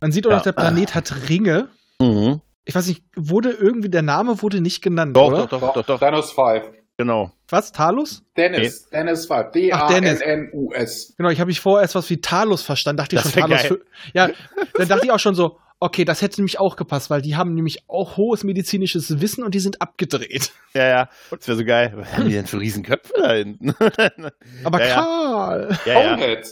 Man 0.01 0.13
sieht 0.13 0.27
auch 0.27 0.31
Ja. 0.31 0.37
noch, 0.37 0.43
der 0.43 0.53
Planet 0.53 0.95
hat 0.95 1.29
Ringe. 1.29 1.69
Mhm. 2.01 2.41
Ich 2.65 2.75
weiß 2.75 2.87
nicht, 2.87 3.05
wurde 3.17 3.51
irgendwie, 3.51 3.89
der 3.89 4.03
Name 4.03 4.41
wurde 4.43 4.61
nicht 4.61 4.83
genannt, 4.83 5.17
Doch, 5.17 5.29
oder? 5.29 5.47
doch, 5.47 5.61
doch, 5.61 5.75
doch, 5.75 5.85
doch, 5.87 5.99
Dennis 6.01 6.31
5. 6.31 6.65
genau. 6.97 7.33
Was, 7.49 7.73
Talus? 7.73 8.23
Dennis. 8.37 8.89
Dennis 8.91 9.27
5. 9.27 9.51
Ach, 9.73 9.89
Dennis. 9.89 10.21
D-A-N-N-U-S. 10.21 11.15
Genau, 11.17 11.29
ich 11.31 11.41
habe 11.41 11.49
mich 11.49 11.61
vorher 11.61 11.83
erst 11.83 11.95
was 11.95 12.09
wie 12.09 12.21
Talos 12.21 12.63
verstanden. 12.63 12.99
Dachte 12.99 13.17
ich 13.17 13.23
Das 13.23 13.33
schon, 13.33 13.43
Talos. 13.43 13.59
geil. 13.63 13.69
Für, 13.69 13.81
ja, 14.15 14.31
dann 14.75 14.89
dachte 14.89 15.05
ich 15.07 15.11
auch 15.13 15.19
schon 15.19 15.35
so, 15.35 15.59
okay, 15.83 16.05
das 16.05 16.23
hätte 16.23 16.41
nämlich 16.41 16.59
auch 16.59 16.77
gepasst, 16.77 17.11
weil 17.11 17.23
die 17.23 17.37
haben 17.37 17.55
nämlich 17.55 17.89
auch 17.89 18.17
hohes 18.17 18.45
medizinisches 18.45 19.21
Wissen 19.21 19.45
und 19.45 19.55
die 19.55 19.61
sind 19.61 19.83
abgedreht. 19.83 20.53
Ja, 20.75 20.87
ja. 20.87 21.09
Das 21.31 21.47
wäre 21.49 21.59
so 21.59 21.65
geil. 21.65 21.93
Was 21.97 22.13
haben 22.17 22.29
die 22.29 22.35
denn 22.35 22.47
für 22.47 22.59
Riesenköpfe 22.61 23.13
da 23.17 23.33
hinten? 23.33 23.71
Aber 24.65 24.81
Ja, 24.81 24.87
ja. 24.87 24.95
Karl. 24.95 25.79
ja, 25.85 25.93
ja. 26.03 26.15
Bonehead. 26.15 26.49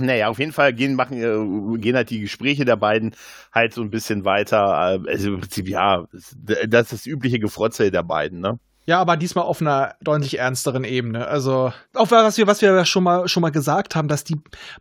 Naja, 0.00 0.28
auf 0.28 0.38
jeden 0.38 0.52
Fall 0.52 0.72
gehen, 0.72 0.94
machen, 0.94 1.18
äh, 1.18 1.78
gehen 1.78 1.94
halt 1.94 2.08
die 2.08 2.20
Gespräche 2.20 2.64
der 2.64 2.76
beiden 2.76 3.14
halt 3.52 3.74
so 3.74 3.82
ein 3.82 3.90
bisschen 3.90 4.24
weiter. 4.24 5.00
äh, 5.04 5.10
Also 5.10 5.34
im 5.34 5.40
Prinzip, 5.40 5.68
ja, 5.68 6.06
das 6.66 6.82
ist 6.84 6.92
das 6.92 7.06
übliche 7.06 7.38
Gefrotzel 7.38 7.90
der 7.90 8.02
beiden, 8.02 8.40
ne? 8.40 8.58
Ja, 8.86 9.00
aber 9.00 9.16
diesmal 9.18 9.44
auf 9.44 9.60
einer 9.60 9.94
deutlich 10.02 10.38
ernsteren 10.38 10.84
Ebene. 10.84 11.26
Also, 11.26 11.72
auf 11.94 12.10
was 12.10 12.36
wir, 12.38 12.46
was 12.46 12.60
wir 12.62 12.84
schon 12.86 13.02
mal, 13.04 13.28
schon 13.28 13.40
mal 13.42 13.50
gesagt 13.50 13.94
haben, 13.94 14.08
dass 14.08 14.24
die 14.24 14.36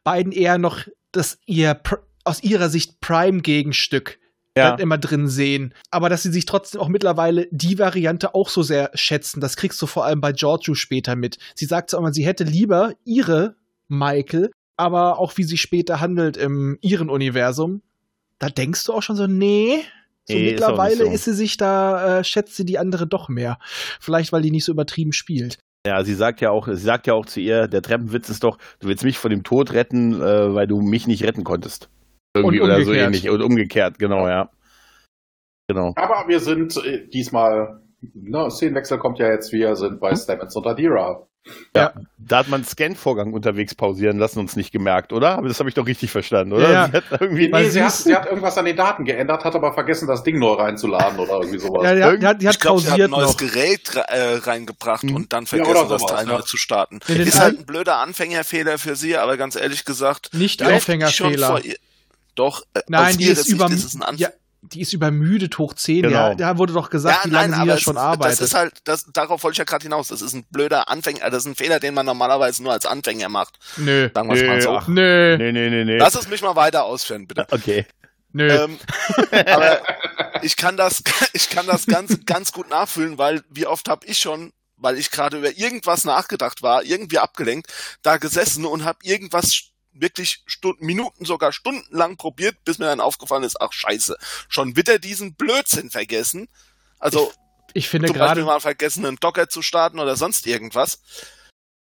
beiden 0.05 0.31
eher 0.31 0.57
noch 0.57 0.79
das 1.11 1.37
ihr 1.45 1.71
Pr- 1.73 1.99
aus 2.23 2.43
ihrer 2.43 2.69
Sicht 2.69 2.99
Prime-Gegenstück 3.01 4.19
Ja. 4.57 4.75
immer 4.75 4.97
drin 4.97 5.27
sehen. 5.27 5.73
Aber 5.91 6.09
dass 6.09 6.23
sie 6.23 6.31
sich 6.31 6.45
trotzdem 6.45 6.79
auch 6.81 6.87
mittlerweile 6.87 7.47
die 7.51 7.79
Variante 7.79 8.35
auch 8.35 8.49
so 8.49 8.61
sehr 8.63 8.91
schätzen, 8.93 9.41
das 9.41 9.55
kriegst 9.57 9.81
du 9.81 9.87
vor 9.87 10.05
allem 10.05 10.21
bei 10.21 10.31
Giorgio 10.31 10.75
später 10.75 11.15
mit. 11.15 11.37
Sie 11.55 11.65
sagt 11.65 11.89
zwar 11.89 11.99
immer, 12.01 12.13
sie 12.13 12.25
hätte 12.25 12.43
lieber 12.43 12.93
ihre 13.03 13.55
Michael, 13.87 14.51
aber 14.77 15.19
auch 15.19 15.37
wie 15.37 15.43
sie 15.43 15.57
später 15.57 15.99
handelt 15.99 16.37
im 16.37 16.77
ihren 16.81 17.09
Universum, 17.09 17.81
da 18.39 18.49
denkst 18.49 18.85
du 18.85 18.93
auch 18.93 19.01
schon 19.03 19.15
so, 19.15 19.27
nee. 19.27 19.79
So 20.25 20.33
Nee, 20.35 20.45
ist 20.45 20.51
mittlerweile 20.53 20.95
nicht 21.03 21.07
so. 21.07 21.11
ist 21.13 21.25
sie 21.25 21.33
sich 21.33 21.57
da, 21.57 22.19
äh, 22.19 22.23
schätzt 22.23 22.55
sie 22.55 22.63
die 22.65 22.77
andere 22.79 23.07
doch 23.07 23.27
mehr. 23.29 23.57
Vielleicht, 23.99 24.31
weil 24.31 24.41
die 24.41 24.51
nicht 24.51 24.63
so 24.63 24.71
übertrieben 24.71 25.11
spielt. 25.13 25.57
Ja, 25.85 26.01
sie 26.05 26.13
sagt 26.15 26.39
ja 26.39 26.49
auch, 26.51 26.67
sie 26.67 26.75
sagt 26.77 27.07
ja 27.07 27.13
auch 27.13 27.25
zu 27.25 27.41
ihr, 27.41 27.67
der 27.67 27.81
Treppenwitz 27.81 28.29
ist 28.29 28.43
doch, 28.45 28.57
du 28.79 28.87
willst 28.87 29.03
mich 29.03 29.17
vor 29.17 29.29
dem 29.29 29.43
Tod 29.43 29.73
retten, 29.73 30.13
äh, 30.21 30.53
weil 30.53 30.65
du 30.65 30.79
mich 30.79 31.07
nicht 31.07 31.23
retten 31.23 31.43
konntest. 31.43 31.89
Irgendwie 32.35 32.59
Und 32.59 32.65
oder 32.65 32.75
so 32.81 32.91
umgekehrt. 32.91 33.07
ähnlich. 33.07 33.29
Und 33.29 33.41
umgekehrt, 33.41 33.99
genau, 33.99 34.27
ja. 34.27 34.49
Genau. 35.67 35.93
Aber 35.95 36.27
wir 36.27 36.39
sind 36.39 36.75
äh, 36.83 37.07
diesmal, 37.07 37.81
ne, 38.13 38.49
Szenenwechsel 38.51 38.97
kommt 38.97 39.19
ja 39.19 39.29
jetzt, 39.29 39.51
wir 39.51 39.75
sind 39.75 39.99
bei 39.99 40.15
Stamets 40.15 40.55
und 40.55 40.67
Adira. 40.67 41.27
Da 41.73 41.93
hat 42.31 42.47
man 42.47 42.61
einen 42.61 42.65
Scan-Vorgang 42.65 43.33
unterwegs 43.33 43.75
pausieren 43.75 44.17
lassen, 44.17 44.39
uns 44.39 44.55
nicht 44.55 44.71
gemerkt, 44.71 45.11
oder? 45.11 45.37
Aber 45.37 45.49
das 45.49 45.59
habe 45.59 45.67
ich 45.67 45.75
doch 45.75 45.85
richtig 45.85 46.09
verstanden, 46.09 46.53
oder? 46.53 46.63
Ja, 46.63 46.71
ja. 46.71 46.87
Sie 46.87 46.93
hat 46.97 47.03
irgendwie, 47.21 47.49
Nee, 47.49 47.65
sie 47.69 47.83
hat, 47.83 47.91
sie 47.91 48.15
hat 48.15 48.25
irgendwas 48.27 48.57
an 48.57 48.63
den 48.63 48.77
Daten 48.77 49.03
geändert, 49.03 49.43
hat 49.43 49.53
aber 49.53 49.73
vergessen, 49.73 50.07
das 50.07 50.23
Ding 50.23 50.39
neu 50.39 50.53
reinzuladen 50.53 51.19
oder 51.19 51.41
irgendwie 51.41 51.59
sowas. 51.59 51.83
Ja, 51.83 51.95
die 51.95 52.03
hat, 52.03 52.21
die 52.21 52.27
hat, 52.27 52.41
die 52.41 52.47
hat 52.47 52.55
ich 52.55 52.61
glaube, 52.61 52.79
sie 52.79 52.91
hat 52.91 52.99
ein 53.01 53.11
pausiert 53.11 53.11
neues 53.11 53.31
noch. 53.31 53.37
Gerät 53.37 53.95
äh, 54.07 54.35
reingebracht 54.49 55.03
Mhm. 55.03 55.15
und 55.17 55.33
dann 55.33 55.43
Ja, 55.43 55.49
vergessen, 55.49 55.71
oder 55.85 55.89
das 55.89 56.05
Teil 56.05 56.25
neu 56.25 56.33
ja. 56.35 56.41
zu 56.45 56.55
starten. 56.55 56.99
Ist 57.09 57.39
halt 57.41 57.59
ein 57.59 57.65
blöder 57.65 57.99
Anfängerfehler 57.99 58.77
für 58.77 58.95
sie, 58.95 59.17
aber 59.17 59.35
ganz 59.35 59.57
ehrlich 59.57 59.83
gesagt, 59.83 60.33
Nicht 60.33 60.61
Anfängerfehler. 60.61 61.59
Doch, 62.35 62.63
äh, 62.73 62.81
Nein, 62.87 63.17
die 63.17 63.25
ist, 63.25 63.43
Sicht 63.43 63.55
über, 63.55 63.69
ist 63.71 63.97
ja, 64.15 64.29
die 64.61 64.81
ist 64.81 64.93
übermüdet 64.93 65.57
hoch 65.57 65.73
10. 65.73 66.03
Genau. 66.03 66.29
Ja, 66.29 66.35
da 66.35 66.57
wurde 66.57 66.73
doch 66.73 66.89
gesagt, 66.89 67.25
wie 67.25 67.29
lange 67.29 67.55
sie 67.55 67.65
da 67.65 67.77
schon 67.77 67.97
es, 67.97 68.01
arbeitet. 68.01 68.39
das 68.39 68.47
ist 68.47 68.55
halt, 68.55 68.73
das, 68.85 69.05
darauf 69.11 69.43
wollte 69.43 69.53
ich 69.53 69.57
ja 69.59 69.65
gerade 69.65 69.83
hinaus. 69.83 70.07
Das 70.07 70.21
ist 70.21 70.33
ein 70.33 70.45
blöder 70.49 70.89
Anfänger, 70.89 71.29
das 71.29 71.43
ist 71.43 71.47
ein 71.47 71.55
Fehler, 71.55 71.79
den 71.79 71.93
man 71.93 72.05
normalerweise 72.05 72.63
nur 72.63 72.71
als 72.71 72.85
Anfänger 72.85 73.29
macht. 73.29 73.59
nö. 73.77 74.09
Sagen 74.13 74.29
wir 74.29 74.35
es 74.35 74.47
mal 74.47 74.55
Nö, 74.55 74.61
so. 74.61 74.77
ach, 74.77 74.87
Nö. 74.87 75.37
nee, 75.37 75.51
nee, 75.51 75.69
nee, 75.69 75.83
nee. 75.83 75.97
Lass 75.97 76.15
es 76.15 76.29
mich 76.29 76.41
mal 76.41 76.55
weiter 76.55 76.85
ausführen, 76.85 77.27
bitte. 77.27 77.45
Okay. 77.53 77.85
Nö. 78.31 78.49
Ähm, 78.49 78.79
aber 79.31 79.81
ich 80.41 80.55
kann 80.57 80.75
das, 80.77 81.03
ich 81.33 81.49
kann 81.49 81.67
das 81.67 81.85
ganz, 81.85 82.25
ganz 82.25 82.51
gut 82.51 82.69
nachfühlen, 82.69 83.17
weil 83.17 83.43
wie 83.49 83.67
oft 83.67 83.87
habe 83.89 84.05
ich 84.07 84.17
schon, 84.17 84.53
weil 84.77 84.97
ich 84.97 85.11
gerade 85.11 85.37
über 85.37 85.55
irgendwas 85.55 86.03
nachgedacht 86.03 86.63
war, 86.63 86.83
irgendwie 86.83 87.19
abgelenkt, 87.19 87.71
da 88.01 88.17
gesessen 88.17 88.65
und 88.65 88.85
habe 88.85 88.99
irgendwas 89.03 89.72
wirklich 89.93 90.43
Stunden, 90.45 90.85
Minuten, 90.85 91.25
sogar 91.25 91.51
stundenlang 91.51 92.17
probiert, 92.17 92.63
bis 92.65 92.79
mir 92.79 92.85
dann 92.85 92.99
aufgefallen 92.99 93.43
ist, 93.43 93.61
ach 93.61 93.71
scheiße, 93.73 94.17
schon 94.49 94.75
wieder 94.75 94.99
diesen 94.99 95.35
Blödsinn 95.35 95.89
vergessen. 95.89 96.47
Also 96.99 97.31
ich 97.73 97.89
finde 97.89 98.07
zum 98.07 98.17
Beispiel 98.17 98.27
gerade, 98.27 98.43
mal 98.45 98.59
vergessen, 98.59 99.05
einen 99.05 99.17
Docker 99.17 99.49
zu 99.49 99.61
starten 99.61 99.99
oder 99.99 100.15
sonst 100.15 100.45
irgendwas. 100.47 101.01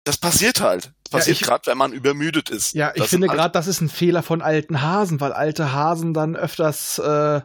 Das 0.04 0.18
passiert 0.18 0.62
halt. 0.62 0.94
Das 1.06 1.12
Ja, 1.12 1.18
passiert 1.20 1.42
ich- 1.42 1.48
gerade, 1.48 1.66
wenn 1.66 1.78
man 1.78 1.92
übermüdet 1.94 2.50
ist. 2.52 2.74
ja, 2.76 2.92
ich 2.94 3.02
das 3.02 3.10
finde 3.10 3.28
halt- 3.28 3.38
gerade, 3.40 3.52
das 3.54 3.66
ist 3.68 3.82
ein 3.82 3.90
Fehler 3.90 4.22
von 4.24 4.42
alten 4.44 4.82
Hasen, 4.82 5.20
weil 5.20 5.34
alte 5.34 5.72
Hasen 5.74 6.14
dann 6.14 6.36
öfters, 6.36 7.00
äh, 7.00 7.42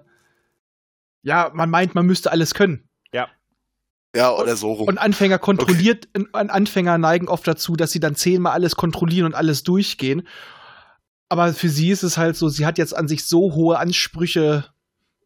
ja, 1.22 1.50
man 1.54 1.70
meint, 1.70 1.94
man 1.94 2.04
müsste 2.06 2.30
alles 2.30 2.52
können. 2.54 2.88
Ja, 4.14 4.32
oder 4.34 4.56
so 4.56 4.72
rum. 4.72 4.88
Und 4.88 4.98
Anfänger 4.98 5.38
kontrolliert, 5.38 6.08
an 6.32 6.50
Anfänger 6.50 6.98
neigen 6.98 7.28
oft 7.28 7.46
dazu, 7.46 7.76
dass 7.76 7.92
sie 7.92 8.00
dann 8.00 8.16
zehnmal 8.16 8.52
alles 8.52 8.74
kontrollieren 8.74 9.26
und 9.26 9.34
alles 9.34 9.62
durchgehen. 9.62 10.26
Aber 11.28 11.52
für 11.52 11.68
sie 11.68 11.90
ist 11.90 12.02
es 12.02 12.18
halt 12.18 12.36
so, 12.36 12.48
sie 12.48 12.66
hat 12.66 12.76
jetzt 12.76 12.96
an 12.96 13.06
sich 13.06 13.24
so 13.24 13.54
hohe 13.54 13.78
Ansprüche, 13.78 14.64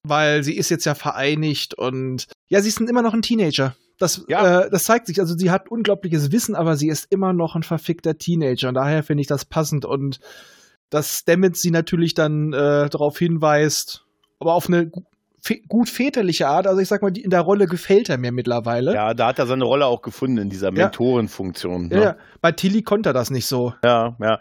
weil 0.02 0.44
sie 0.44 0.54
ist 0.54 0.68
jetzt 0.68 0.84
ja 0.84 0.94
vereinigt 0.94 1.72
und 1.74 2.26
ja, 2.48 2.60
sie 2.60 2.68
ist 2.68 2.78
immer 2.78 3.00
noch 3.00 3.14
ein 3.14 3.22
Teenager. 3.22 3.74
Das, 3.98 4.22
Ja. 4.28 4.62
äh, 4.62 4.70
das 4.70 4.84
zeigt 4.84 5.06
sich. 5.06 5.18
Also 5.18 5.34
sie 5.38 5.50
hat 5.50 5.70
unglaubliches 5.70 6.30
Wissen, 6.30 6.54
aber 6.54 6.76
sie 6.76 6.88
ist 6.88 7.06
immer 7.10 7.32
noch 7.32 7.54
ein 7.54 7.62
verfickter 7.62 8.18
Teenager. 8.18 8.68
Und 8.68 8.74
daher 8.74 9.02
finde 9.02 9.22
ich 9.22 9.28
das 9.28 9.46
passend 9.46 9.86
und 9.86 10.20
dass 10.90 11.20
Stamets 11.20 11.62
sie 11.62 11.70
natürlich 11.70 12.12
dann 12.12 12.52
äh, 12.52 12.90
darauf 12.90 13.18
hinweist, 13.18 14.04
aber 14.40 14.54
auf 14.54 14.68
eine 14.68 14.90
gut 15.68 15.88
väterliche 15.88 16.48
Art. 16.48 16.66
Also 16.66 16.80
ich 16.80 16.88
sag 16.88 17.02
mal, 17.02 17.16
in 17.16 17.30
der 17.30 17.40
Rolle 17.40 17.66
gefällt 17.66 18.08
er 18.08 18.18
mir 18.18 18.32
mittlerweile. 18.32 18.94
Ja, 18.94 19.14
da 19.14 19.28
hat 19.28 19.38
er 19.38 19.46
seine 19.46 19.64
Rolle 19.64 19.86
auch 19.86 20.02
gefunden 20.02 20.38
in 20.38 20.50
dieser. 20.50 20.70
Mentorenfunktion. 20.72 21.90
Ja, 21.90 21.96
ne? 21.96 22.02
ja. 22.04 22.16
Bei 22.40 22.52
Tilly 22.52 22.82
konnte 22.82 23.10
er 23.10 23.12
das 23.12 23.30
nicht 23.30 23.46
so. 23.46 23.74
Ja, 23.84 24.16
ja, 24.20 24.38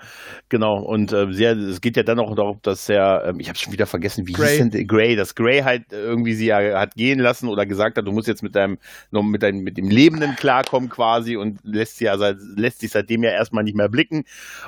genau. 0.49 0.81
Und 0.81 1.11
äh, 1.13 1.31
sehr, 1.31 1.57
es 1.57 1.81
geht 1.81 1.97
ja 1.97 2.03
dann 2.03 2.19
auch 2.19 2.35
darum, 2.35 2.59
dass 2.61 2.87
er, 2.89 3.25
ähm, 3.25 3.39
ich 3.39 3.49
habe 3.49 3.57
schon 3.57 3.73
wieder 3.73 3.85
vergessen, 3.85 4.27
wie 4.27 4.33
Gray. 4.33 4.49
hieß 4.49 4.57
denn 4.57 4.69
der- 4.71 4.85
Gray, 4.85 5.15
dass 5.15 5.35
Gray 5.35 5.61
halt 5.61 5.91
irgendwie 5.91 6.33
sie 6.33 6.47
ja 6.47 6.79
hat 6.79 6.95
gehen 6.95 7.19
lassen 7.19 7.47
oder 7.49 7.65
gesagt 7.65 7.97
hat, 7.97 8.07
du 8.07 8.11
musst 8.11 8.27
jetzt 8.27 8.43
mit 8.43 8.55
deinem, 8.55 8.77
mit 9.11 9.43
deinem, 9.43 9.63
mit 9.63 9.77
dem 9.77 9.89
Lebenden 9.89 10.35
klarkommen 10.35 10.89
quasi 10.89 11.35
und 11.37 11.59
lässt 11.63 11.97
sie 11.97 12.05
ja 12.05 12.17
seit, 12.17 12.37
lässt 12.55 12.79
sich 12.79 12.91
seitdem 12.91 13.23
ja 13.23 13.31
erstmal 13.31 13.63
nicht 13.63 13.75
mehr 13.75 13.89
blicken 13.89 14.23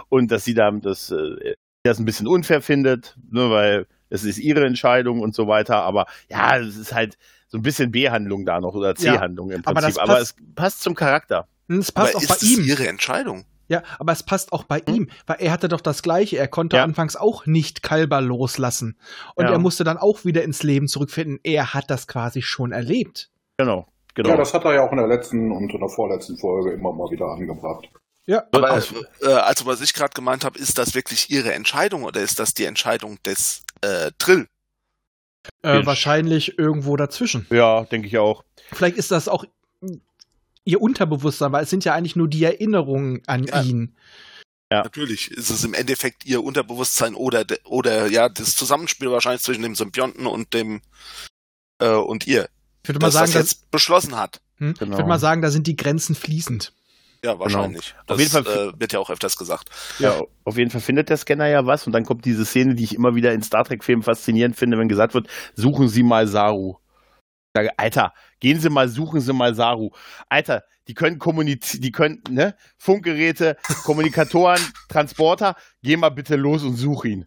und 0.10 0.32
dass 0.32 0.46
sie 0.46 0.54
dann 0.54 0.82
das, 0.82 1.12
äh, 1.12 1.56
das 1.84 2.00
ein 2.00 2.06
bisschen 2.06 2.28
unfair 2.28 2.62
findet, 2.62 3.16
ne, 3.32 3.50
weil 3.50 3.86
es 4.10 4.24
ist 4.24 4.38
ihre 4.38 4.66
Entscheidung 4.66 5.22
und 5.22 5.34
so 5.36 5.48
weiter. 5.48 5.78
Aber 5.84 6.06
ja, 6.30 6.58
es 6.58 6.76
ist 6.78 6.94
halt 6.94 7.18
so 7.48 7.58
ein 7.58 7.62
bisschen 7.62 7.92
B-Handlung 7.92 8.46
da 8.46 8.60
noch 8.60 8.74
oder 8.76 8.90
Ja, 8.90 8.96
C-Handlung 8.96 9.52
im 9.52 9.62
aber 9.66 9.82
Prinzip. 9.82 10.02
Aber, 10.02 10.16
passt- 10.16 10.36
es 10.40 10.56
passt 10.56 10.82
zum 10.82 10.96
Charakter. 10.96 11.48
Und 11.68 11.80
Es 11.80 11.92
passt 11.92 12.10
aber 12.16 12.18
auch 12.20 12.22
ist 12.24 12.30
bei 12.30 12.36
es 12.36 12.44
ihm. 12.58 12.64
ihre 12.66 12.88
Entscheidung? 12.88 13.46
Ja, 13.68 13.82
aber 13.98 14.12
es 14.12 14.22
passt 14.22 14.54
auch 14.54 14.64
bei 14.66 14.80
ihm, 14.88 15.10
weil 15.26 15.38
er 15.40 15.52
hatte 15.52 15.68
doch 15.68 15.82
das 15.82 16.04
Gleiche. 16.04 16.38
Er 16.38 16.48
konnte 16.48 16.78
Ja. 16.78 16.84
anfangs 16.84 17.16
auch 17.16 17.48
nicht 17.48 17.82
Kalber 17.82 18.22
loslassen. 18.22 18.96
Und 19.34 19.46
Ja. 19.46 19.52
er 19.54 19.58
musste 19.60 19.84
dann 19.84 19.98
auch 19.98 20.24
wieder 20.24 20.44
ins 20.44 20.62
Leben 20.62 20.88
zurückfinden. 20.88 21.40
Er 21.44 21.74
hat 21.74 21.90
das 21.90 22.08
quasi 22.08 22.44
schon 22.44 22.72
erlebt. 22.72 23.32
Genau. 23.58 23.88
Genau. 24.14 24.30
Ja, 24.30 24.38
das 24.38 24.54
hat 24.54 24.64
er 24.66 24.76
ja 24.76 24.82
auch 24.88 24.92
in 24.92 24.98
der 25.00 25.08
letzten 25.08 25.52
und 25.52 25.74
in 25.74 25.80
der 25.80 25.90
vorletzten 25.90 26.38
Folge 26.38 26.72
immer 26.74 26.94
mal 26.94 27.10
wieder 27.10 27.26
angebracht. 27.26 27.90
Ja, 28.28 28.44
Aber 28.52 28.72
Aus- 28.72 28.94
äh, 29.22 29.28
also 29.28 29.66
was 29.68 29.82
ich 29.82 29.94
gerade 29.94 30.14
gemeint 30.14 30.44
habe, 30.46 30.58
ist 30.58 30.78
das 30.78 30.96
wirklich 30.96 31.30
ihre 31.30 31.54
Entscheidung 31.54 32.04
oder 32.04 32.22
ist 32.22 32.40
das 32.40 32.54
die 32.54 32.66
Entscheidung 32.66 33.22
des 33.24 33.62
äh, 33.82 34.12
Trill? 34.18 34.48
Äh, 35.62 35.86
wahrscheinlich 35.86 36.58
irgendwo 36.58 36.96
dazwischen. 36.98 37.46
Ja, 37.52 37.84
denke 37.84 38.08
ich 38.08 38.18
auch. 38.18 38.44
Vielleicht 38.72 38.98
ist 38.98 39.12
das 39.12 39.28
auch 39.28 39.46
ihr 40.64 40.82
Unterbewusstsein, 40.82 41.52
weil 41.52 41.64
es 41.66 41.70
sind 41.70 41.86
ja 41.86 41.94
eigentlich 41.94 42.16
nur 42.16 42.28
die 42.28 42.44
Erinnerungen 42.44 43.22
an 43.28 43.44
Ja. 43.44 43.62
ihn. 43.62 43.96
Ja. 44.72 44.82
Natürlich 44.82 45.30
ist 45.30 45.52
es 45.52 45.64
im 45.64 45.76
Endeffekt 45.76 46.26
ihr 46.26 46.44
Unterbewusstsein 46.44 47.14
oder 47.14 47.46
de- 47.46 47.60
oder 47.66 48.08
ja 48.08 48.28
das 48.30 48.56
Zusammenspiel 48.56 49.12
wahrscheinlich 49.12 49.44
zwischen 49.44 49.62
dem 49.62 49.76
Symbionten 49.76 50.26
und 50.26 50.56
dem 50.56 50.82
äh, 51.80 51.90
und 51.90 52.26
ihr, 52.26 52.50
Ich 52.82 52.90
würde 52.90 53.00
mal 53.00 53.08
dass 53.08 53.14
sagen, 53.14 53.26
das 53.28 53.34
dass, 53.34 53.52
jetzt 53.52 53.70
beschlossen 53.72 54.16
hat. 54.18 54.42
hm, 54.58 54.74
Genau. 54.74 54.94
ich 54.94 54.98
würde 54.98 55.10
mal 55.10 55.20
sagen, 55.20 55.44
da 55.44 55.52
sind 55.52 55.68
die 55.68 55.76
Grenzen 55.76 56.16
fließend. 56.16 56.74
Ja, 57.26 57.40
wahrscheinlich. 57.40 57.96
Auf 58.02 58.06
Das 58.06 58.20
jeden 58.20 58.32
Fall- 58.46 58.70
äh, 58.76 58.80
wird 58.80 58.94
ja 58.94 59.00
auch 59.00 59.10
öfters 59.10 59.36
gesagt. 59.38 59.70
Ja, 60.00 60.22
auf 60.44 60.58
jeden 60.58 60.70
Fall 60.70 60.82
findet 60.82 61.10
der 61.10 61.18
Scanner 61.18 61.48
ja 61.48 61.66
was 61.66 61.88
und 61.88 61.94
dann 61.94 62.06
kommt 62.06 62.24
diese 62.26 62.46
Szene, 62.46 62.76
die 62.76 62.84
ich 62.84 62.94
immer 62.96 63.16
wieder 63.16 63.34
in 63.34 63.42
Star 63.42 63.64
Trek-Filmen 63.64 64.04
faszinierend 64.04 64.56
finde, 64.56 64.78
wenn 64.78 64.88
gesagt 64.88 65.14
wird, 65.16 65.28
suchen 65.56 65.88
Sie 65.90 66.04
mal 66.04 66.28
Saru. 66.28 66.76
Ich 67.54 67.60
sage, 67.62 67.70
Alter, 67.78 68.14
gehen 68.40 68.60
Sie 68.60 68.70
mal, 68.70 68.88
suchen 68.90 69.22
Sie 69.22 69.34
mal 69.34 69.56
Saru. 69.56 69.90
Alter, 70.30 70.64
die 70.88 70.94
können 70.94 71.18
kommunizieren, 71.20 71.82
die 71.82 71.92
können, 71.92 72.22
ne, 72.30 72.56
Funkgeräte, 72.78 73.58
Kommunikatoren, 73.86 74.62
Transporter, 74.90 75.56
geh 75.82 75.98
mal 75.98 76.10
bitte 76.10 76.36
los 76.36 76.64
und 76.64 76.76
such 76.76 77.06
ihn. 77.06 77.26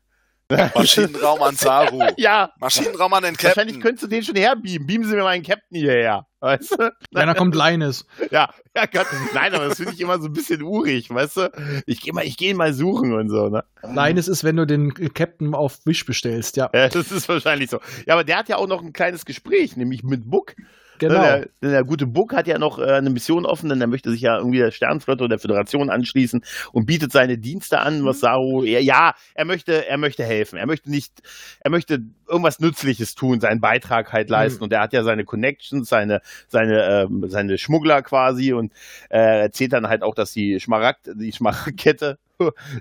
Maschinenraum 0.75 1.43
an 1.43 1.57
Saru. 1.57 2.03
Ja, 2.17 2.53
Maschinenraum 2.59 3.13
an 3.13 3.23
den 3.23 3.35
wahrscheinlich 3.35 3.77
Captain. 3.77 3.83
könntest 3.83 4.05
du 4.05 4.07
den 4.09 4.23
schon 4.23 4.37
herbeamen. 4.37 4.87
Beamen 4.87 5.05
Sie 5.05 5.15
mir 5.15 5.23
meinen 5.23 5.43
Captain 5.43 5.79
hierher. 5.79 6.27
Weißt 6.41 6.73
du? 6.73 6.93
Ja, 7.11 7.27
da 7.27 7.35
kommt 7.35 7.55
Linus. 7.55 8.07
Ja, 8.31 8.49
ja 8.75 8.87
Gott. 8.87 9.07
Nein, 9.35 9.55
aber 9.55 9.69
das 9.69 9.77
finde 9.77 9.93
ich 9.93 10.01
immer 10.01 10.19
so 10.19 10.27
ein 10.27 10.33
bisschen 10.33 10.63
urig, 10.63 11.11
weißt 11.11 11.37
du? 11.37 11.83
Ich 11.87 12.01
gehe 12.01 12.13
mal, 12.13 12.25
ich 12.25 12.37
gehe 12.37 12.51
ihn 12.51 12.57
mal 12.57 12.73
suchen 12.73 13.13
und 13.13 13.29
so, 13.29 13.49
ne? 13.49 13.65
Linus 13.83 14.29
ist, 14.29 14.45
wenn 14.45 14.57
du 14.57 14.67
den 14.67 14.95
Captain 15.15 15.55
auf 15.55 15.85
Wish 15.85 16.07
bestellst, 16.07 16.57
ja. 16.57 16.71
Ja, 16.73 16.89
das 16.89 17.11
ist 17.11 17.29
wahrscheinlich 17.29 17.71
so. 17.71 17.81
Ja, 18.07 18.15
aber 18.15 18.25
der 18.25 18.39
hat 18.39 18.49
ja 18.49 18.57
auch 18.57 18.69
noch 18.69 18.83
ein 18.83 18.93
kleines 18.93 19.25
Gespräch, 19.25 19.77
nämlich 19.77 20.03
mit 20.03 20.31
Buck. 20.31 20.55
Genau. 20.99 21.21
Der, 21.21 21.49
der 21.61 21.85
gute 21.85 22.07
Buck 22.07 22.35
hat 22.35 22.47
ja 22.47 22.59
noch 22.59 22.79
äh, 22.79 22.93
eine 22.93 23.11
Mission 23.11 23.47
offen, 23.47 23.69
denn 23.69 23.81
er 23.81 23.87
möchte 23.87 24.11
sich 24.11 24.21
ja 24.21 24.39
irgendwie 24.39 24.59
der 24.59 24.71
Sternflotte 24.71 25.25
oder 25.25 25.37
der 25.37 25.39
Föderation 25.39 25.91
anschließen 25.91 26.43
und 26.73 26.87
bietet 26.87 27.13
seine 27.13 27.39
Dienste 27.39 27.81
an, 27.81 28.05
was 28.05 28.21
Saru, 28.21 28.65
ja, 28.65 28.79
ja, 28.79 29.15
er 29.35 29.45
möchte, 29.45 29.87
er 29.87 29.99
möchte 29.99 30.25
helfen. 30.25 30.59
Er 30.59 30.67
möchte 30.67 30.91
nicht, 30.91 31.23
er 31.61 31.71
möchte 31.71 32.01
irgendwas 32.29 32.61
Nützliches 32.61 33.15
tun, 33.15 33.41
seinen 33.41 33.61
Beitrag 33.61 34.13
halt 34.13 34.31
leisten. 34.31 34.59
Mhm. 34.59 34.65
Und 34.65 34.73
er 34.73 34.81
hat 34.81 34.93
ja 34.93 35.03
seine 35.03 35.25
Connections, 35.25 35.89
seine, 35.89 36.21
seine, 36.47 37.03
ähm, 37.03 37.25
seine 37.29 37.59
Schmuggler 37.59 38.03
quasi 38.03 38.53
und 38.53 38.73
äh, 39.11 39.43
erzählt 39.43 39.73
dann 39.73 39.89
halt 39.89 40.03
auch, 40.03 40.15
dass 40.15 40.33
die 40.33 40.61
Schmaragd, 40.61 41.11
die 41.15 41.33
Schmaragdkette 41.33 42.19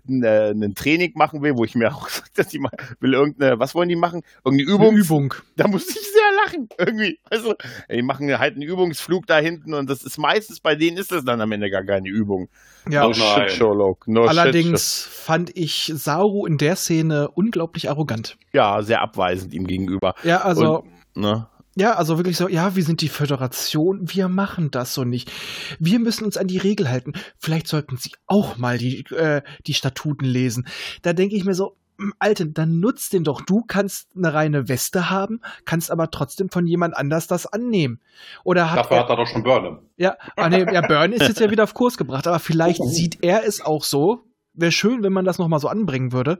ein, 0.08 0.24
äh, 0.24 0.52
ein 0.52 0.76
Training 0.76 1.13
machen 1.15 1.41
will, 1.41 1.56
wo 1.56 1.63
ich 1.63 1.76
mir 1.76 1.93
auch 1.93 2.06
gesagt 2.08 2.38
dass 2.38 2.48
die 2.48 2.60
mal, 2.60 2.72
will 3.00 3.13
irgendeine, 3.13 3.60
was 3.60 3.76
wollen 3.76 3.89
die 3.89 3.96
machen? 3.96 4.22
Irgendeine 4.43 4.72
Übung? 4.72 4.89
Eine 4.89 5.00
Übung. 5.00 5.34
Da 5.56 5.67
muss 5.67 5.89
ich 5.89 5.96
sehr 5.96 6.32
lachen, 6.46 6.70
irgendwie. 6.78 7.20
Also, 7.30 7.56
die 7.91 8.02
machen 8.02 8.38
halt 8.38 8.54
einen 8.54 8.63
Übungsflug 8.63 9.26
da 9.28 9.39
hinten 9.39 9.74
und 9.74 9.89
das 9.89 10.04
ist 10.04 10.17
meistens, 10.17 10.60
bei 10.60 10.76
denen 10.76 10.98
ist 10.98 11.12
das 11.12 11.26
dann 11.26 11.41
am 11.41 11.52
Ende 11.52 11.70
gar 11.70 11.84
keine 11.84 12.10
Übung. 12.10 12.50
Ja. 12.89 13.04
no 13.04 13.10
nein. 13.10 13.50
shit, 13.50 13.52
Sherlock. 13.52 14.08
No 14.08 14.26
Allerdings 14.26 15.04
fand 15.12 15.56
ich 15.56 15.91
Saru 15.96 16.46
in 16.46 16.58
der 16.58 16.76
Szene 16.76 17.30
unglaublich 17.30 17.89
arrogant. 17.89 18.30
shit. 18.30 18.38
Ja, 18.54 18.82
sehr 18.82 19.02
abweisend 19.02 19.54
ihm 19.54 19.67
gegenüber. 19.67 20.15
Ja, 20.24 20.41
also. 20.41 20.86
Ne? 21.15 21.48
Ja, 21.79 21.93
also 21.93 22.17
wirklich 22.17 22.37
so, 22.37 22.47
ja, 22.47 22.75
wir 22.75 22.83
sind 22.83 23.01
die 23.01 23.07
Föderation, 23.09 23.99
wir 24.11 24.29
machen 24.29 24.71
das 24.71 24.93
so 24.95 25.03
nicht. 25.03 25.31
Wir 25.79 25.99
müssen 25.99 26.25
uns 26.25 26.35
an 26.35 26.47
die 26.47 26.57
Regel 26.57 26.89
halten. 26.89 27.13
Vielleicht 27.37 27.67
sollten 27.67 27.97
Sie 27.97 28.11
auch 28.25 28.57
mal 28.57 28.77
die, 28.79 29.01
äh, 29.11 29.43
die 29.67 29.75
Statuten 29.75 30.25
lesen. 30.25 30.67
Da 31.03 31.13
denke 31.13 31.35
ich 31.35 31.45
mir 31.45 31.53
so, 31.53 31.75
"Mm, 31.97 32.11
Alte, 32.17 32.47
dann 32.47 32.79
nutz 32.79 33.09
den 33.09 33.23
doch. 33.23 33.41
Du 33.41 33.61
kannst 33.67 34.09
eine 34.15 34.33
reine 34.33 34.67
Weste 34.69 35.11
haben, 35.11 35.39
kannst 35.65 35.91
aber 35.91 36.09
trotzdem 36.09 36.49
von 36.49 36.65
jemand 36.65 36.97
anders 36.97 37.27
das 37.27 37.45
annehmen. 37.45 37.99
Oder 38.43 38.71
hat 38.71 38.79
Dafür 38.79 38.97
er, 38.97 39.03
hat 39.03 39.09
er 39.11 39.15
doch 39.17 39.27
schon 39.27 39.43
Burnham. 39.43 39.79
ja, 39.97 40.17
ah, 40.35 40.49
nee, 40.49 40.65
ja, 40.73 40.81
Burn 40.81 41.11
ist 41.13 41.27
jetzt 41.27 41.39
ja 41.39 41.51
wieder 41.51 41.63
auf 41.63 41.75
Kurs 41.75 41.95
gebracht, 41.97 42.25
aber 42.25 42.39
vielleicht 42.39 42.79
Oh. 42.81 42.87
sieht 42.87 43.19
er 43.23 43.45
es 43.45 43.61
auch 43.61 43.83
so. 43.83 44.23
Wäre 44.53 44.71
schön, 44.71 45.03
wenn 45.03 45.13
man 45.13 45.25
das 45.25 45.37
nochmal 45.37 45.59
so 45.59 45.67
anbringen 45.67 46.11
würde. 46.11 46.39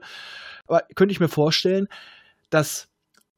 Aber 0.66 0.82
könnte 0.96 1.12
ich 1.12 1.20
mir 1.20 1.28
vorstellen, 1.28 1.86
dass 2.50 2.87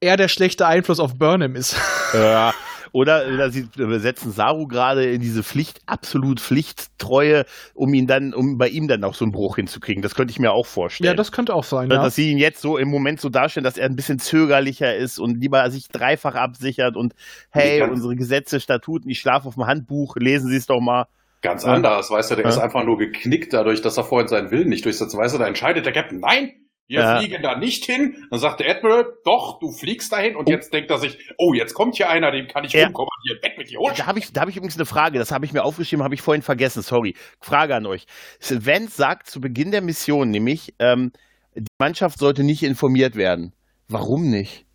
er 0.01 0.17
der 0.17 0.29
schlechte 0.29 0.67
Einfluss 0.67 1.01
auf 1.01 1.15
Burnham 1.17 1.55
ist. 1.57 1.77
Ja. 2.13 2.53
Oder, 2.93 3.23
oder 3.33 3.51
sie 3.53 3.69
setzen 3.77 4.33
Saru 4.33 4.67
gerade 4.67 5.05
in 5.05 5.21
diese 5.21 5.45
Pflicht, 5.45 5.81
absolut 5.87 6.41
Pflichttreue, 6.41 7.45
um 7.73 7.95
ihn 7.95 8.09
dann, 8.09 8.35
um 8.35 8.59
bei 8.59 8.67
ihm 8.69 8.89
dann 8.89 9.05
auch 9.05 9.15
so 9.15 9.25
einen 9.25 9.31
Bruch 9.31 9.55
hinzukriegen. 9.55 10.03
Das 10.03 10.17
könnte 10.17 10.33
ich 10.33 10.41
mir 10.41 10.51
auch 10.51 10.67
vorstellen. 10.67 11.07
Ja, 11.07 11.15
das 11.15 11.31
könnte 11.31 11.55
auch 11.55 11.63
sein, 11.63 11.89
Dass- 11.89 11.97
ja. 11.99 12.03
Dass 12.03 12.15
sie 12.17 12.31
ihn 12.33 12.39
jetzt 12.39 12.61
so 12.63 12.79
im 12.79 12.89
Moment 12.89 13.21
so 13.21 13.29
darstellen, 13.29 13.63
dass 13.63 13.79
er 13.79 13.87
ein 13.87 13.95
bisschen 13.95 14.19
zögerlicher 14.19 14.97
ist 14.97 15.21
und 15.21 15.41
lieber 15.41 15.71
sich 15.71 15.87
dreifach 15.87 16.35
absichert 16.35 16.97
und 16.97 17.15
hey, 17.51 17.79
Ja. 17.79 17.87
unsere 17.87 18.17
Gesetze, 18.17 18.59
Statuten, 18.59 19.09
ich 19.09 19.21
schlafe 19.21 19.47
auf 19.47 19.55
dem 19.55 19.67
Handbuch, 19.69 20.17
lesen 20.17 20.49
Sie 20.51 20.57
es 20.57 20.67
doch 20.67 20.81
mal. 20.81 21.07
Ganz 21.43 21.65
anders, 21.65 22.11
weißt 22.11 22.33
du, 22.33 22.35
der 22.35 22.45
Ja. 22.45 22.51
ist 22.51 22.59
einfach 22.59 22.83
nur 22.85 22.99
geknickt 22.99 23.53
dadurch, 23.53 23.83
dass 23.83 23.97
er 23.99 24.05
vorhin 24.05 24.27
seinen 24.27 24.51
Willen 24.51 24.69
nicht 24.69 24.85
durchsetzt. 24.85 25.17
Weißt 25.17 25.33
du, 25.35 25.39
da 25.39 25.47
entscheidet 25.47 25.87
der 25.87 25.93
Captain, 25.93 26.19
nein, 26.19 26.51
wir 26.91 27.01
Ja. 27.01 27.19
fliegen 27.19 27.43
da 27.43 27.57
nicht 27.57 27.85
hin. 27.85 28.27
Dann 28.31 28.41
sagt 28.41 28.61
der 28.61 28.69
Admiral, 28.77 29.07
doch, 29.25 29.61
du 29.61 29.71
fliegst 29.73 30.13
dahin. 30.13 30.35
Und 30.37 30.49
Oh. 30.49 30.51
jetzt 30.51 30.73
denkt 30.75 30.91
er 30.91 30.99
sich, 30.99 31.19
oh, 31.39 31.55
jetzt 31.55 31.73
kommt 31.73 31.97
hier 31.97 32.11
einer, 32.11 32.31
den 32.33 32.49
kann 32.49 32.65
ich 32.65 32.73
Ja. 32.73 32.89
umkommandieren. 32.89 33.41
Weg 33.43 33.57
mit 33.57 33.71
dir, 33.71 33.79
Da 33.97 34.07
habe 34.07 34.19
ich, 34.19 34.33
da 34.33 34.41
hab 34.43 34.49
ich 34.49 34.57
übrigens 34.57 34.77
eine 34.77 34.87
Frage, 34.87 35.19
das 35.19 35.31
habe 35.31 35.45
ich 35.47 35.53
mir 35.53 35.63
aufgeschrieben, 35.65 36.03
habe 36.05 36.15
ich 36.15 36.23
vorhin 36.23 36.43
vergessen, 36.43 36.83
sorry. 36.83 37.15
Frage 37.41 37.75
an 37.77 37.87
euch. 37.87 38.07
Vance 38.41 38.97
sagt 38.97 39.29
zu 39.31 39.41
Beginn 39.41 39.71
der 39.71 39.83
Mission 39.83 40.31
nämlich, 40.31 40.75
ähm, 40.81 41.13
die 41.55 41.67
Mannschaft 41.81 42.19
sollte 42.19 42.43
nicht 42.43 42.63
informiert 42.63 43.15
werden. 43.17 43.53
Warum 43.89 44.29
nicht? 44.31 44.67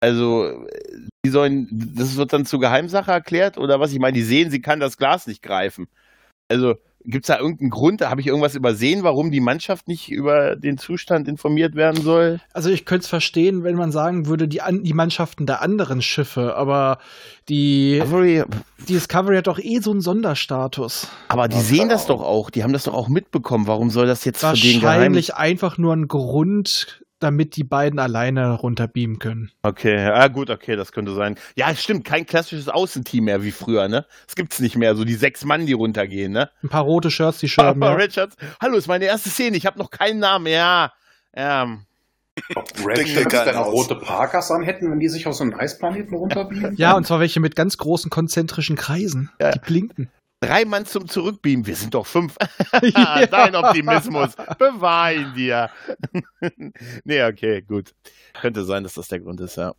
Also, 0.00 0.64
die 1.26 1.30
sollen, 1.30 1.68
das 1.96 2.16
wird 2.16 2.32
dann 2.32 2.46
zur 2.46 2.60
Geheimsache 2.60 3.10
erklärt 3.10 3.58
oder 3.58 3.80
was? 3.80 3.92
Ich 3.92 3.98
meine, 3.98 4.12
die 4.14 4.22
sehen, 4.22 4.50
sie 4.50 4.60
kann 4.62 4.78
das 4.78 4.96
Glas 4.96 5.26
nicht 5.26 5.42
greifen. 5.42 5.88
Also, 6.48 6.76
gibt 7.04 7.24
es 7.24 7.28
da 7.28 7.38
irgendeinen 7.38 7.70
Grund? 7.70 8.02
Habe 8.02 8.20
ich 8.20 8.26
irgendwas 8.26 8.54
übersehen, 8.54 9.02
warum 9.02 9.30
die 9.30 9.40
Mannschaft 9.40 9.88
nicht 9.88 10.10
über 10.10 10.56
den 10.56 10.78
Zustand 10.78 11.28
informiert 11.28 11.74
werden 11.74 12.02
soll? 12.02 12.40
Also 12.52 12.70
ich 12.70 12.84
könnte 12.84 13.04
es 13.04 13.08
verstehen, 13.08 13.64
wenn 13.64 13.76
man 13.76 13.92
sagen 13.92 14.26
würde, 14.26 14.48
die, 14.48 14.60
an, 14.60 14.82
die 14.82 14.92
Mannschaften 14.92 15.46
der 15.46 15.62
anderen 15.62 16.02
Schiffe, 16.02 16.56
aber 16.56 16.98
die, 17.48 18.00
Avery, 18.02 18.44
die 18.88 18.94
Discovery 18.94 19.36
hat 19.36 19.46
doch 19.46 19.58
eh 19.58 19.78
so 19.80 19.90
einen 19.90 20.00
Sonderstatus. 20.00 21.08
aber 21.28 21.48
die 21.48 21.56
Ja, 21.56 21.62
sehen 21.62 21.78
keine 21.78 21.90
das 21.92 22.06
doch 22.06 22.20
auch, 22.20 22.50
die 22.50 22.62
haben 22.62 22.72
das 22.72 22.84
doch 22.84 22.94
auch 22.94 23.08
mitbekommen. 23.08 23.66
Warum 23.66 23.90
soll 23.90 24.06
das 24.06 24.24
jetzt 24.24 24.40
für 24.40 24.52
den? 24.52 24.82
Wahrscheinlich 24.82 25.34
einfach 25.34 25.78
nur 25.78 25.94
ein 25.94 26.08
Grund, 26.08 27.04
damit 27.18 27.56
die 27.56 27.64
beiden 27.64 27.98
alleine 27.98 28.52
runterbeamen 28.52 29.18
können. 29.18 29.50
Okay, 29.62 29.96
ja 29.96 30.28
gut, 30.28 30.50
okay, 30.50 30.76
das 30.76 30.92
könnte 30.92 31.14
sein. 31.14 31.36
Ja, 31.56 31.74
stimmt, 31.74 32.04
kein 32.04 32.26
klassisches 32.26 32.68
Außenteam 32.68 33.24
mehr 33.24 33.42
wie 33.42 33.50
früher, 33.50 33.88
ne? 33.88 34.06
Es 34.26 34.36
gibt's 34.36 34.60
nicht 34.60 34.76
mehr, 34.76 34.94
so 34.94 35.04
die 35.04 35.14
sechs 35.14 35.44
Mann, 35.44 35.66
die 35.66 35.72
runtergehen, 35.72 36.32
ne? 36.32 36.50
Ein 36.62 36.68
paar 36.68 36.84
rote 36.84 37.10
Shirts, 37.10 37.38
die 37.38 37.48
schirmen. 37.48 37.82
Aber 37.82 37.98
ja. 37.98 38.04
Richards, 38.04 38.36
hallo, 38.60 38.76
ist 38.76 38.88
meine 38.88 39.04
erste 39.04 39.30
Szene, 39.30 39.56
ich 39.56 39.66
habe 39.66 39.78
noch 39.78 39.90
keinen 39.90 40.20
Namen, 40.20 40.46
ja. 40.46 40.92
Ähm, 41.34 41.84
Ob 42.54 42.68
Red 42.86 43.08
Shirts 43.08 43.44
denn 43.44 43.56
auch 43.56 43.72
rote 43.72 43.96
Parkers 43.96 44.50
anhätten, 44.50 44.90
wenn 44.90 45.00
die 45.00 45.08
sich 45.08 45.26
aus 45.26 45.38
so 45.38 45.44
einem 45.44 45.54
Eisplaneten 45.54 46.16
runterbiegen? 46.16 46.76
ja, 46.76 46.96
und 46.96 47.06
zwar 47.06 47.20
welche 47.20 47.40
mit 47.40 47.56
ganz 47.56 47.78
großen 47.78 48.10
konzentrischen 48.10 48.76
Kreisen. 48.76 49.30
Ja. 49.40 49.50
Die 49.50 49.58
blinken. 49.58 50.10
Drei 50.40 50.64
Mann 50.64 50.86
zum 50.86 51.08
Zurückbeamen, 51.08 51.66
wir 51.66 51.74
sind 51.76 51.94
doch 51.94 52.06
fünf. 52.06 52.36
Ja. 52.82 53.26
Dein 53.26 53.56
Optimismus, 53.56 54.34
bewahr 54.58 55.12
ihn 55.12 55.34
dir. 55.34 55.70
nee, 57.04 57.22
okay, 57.24 57.62
gut. 57.62 57.94
Könnte 58.40 58.64
sein, 58.64 58.82
dass 58.84 58.94
das 58.94 59.08
der 59.08 59.20
Grund 59.20 59.40
ist, 59.40 59.56
ja. 59.56 59.74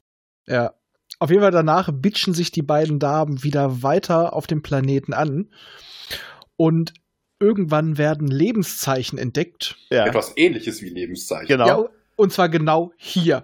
Ja. 0.48 0.74
Auf 1.19 1.30
jeden 1.30 1.41
Fall 1.41 1.52
danach 1.52 1.89
bitchen 1.91 2.34
sich 2.34 2.52
die 2.52 2.62
beiden 2.62 3.00
Damen 3.00 3.43
wieder 3.43 3.84
weiter 3.84 4.34
auf 4.34 4.48
dem 4.48 4.62
Planeten 4.62 5.13
an. 5.13 5.50
Und 6.56 6.93
irgendwann 7.39 7.98
werden 7.98 8.28
Lebenszeichen 8.28 9.17
entdeckt. 9.17 9.78
Ja, 9.89 10.06
Etwas 10.06 10.34
ähnliches 10.36 10.82
wie 10.82 10.89
Lebenszeichen. 10.89 11.48
genau. 11.48 11.67
Ja, 11.84 11.89
und 12.15 12.34
zwar 12.34 12.50
genau 12.50 12.91
hier. 12.98 13.43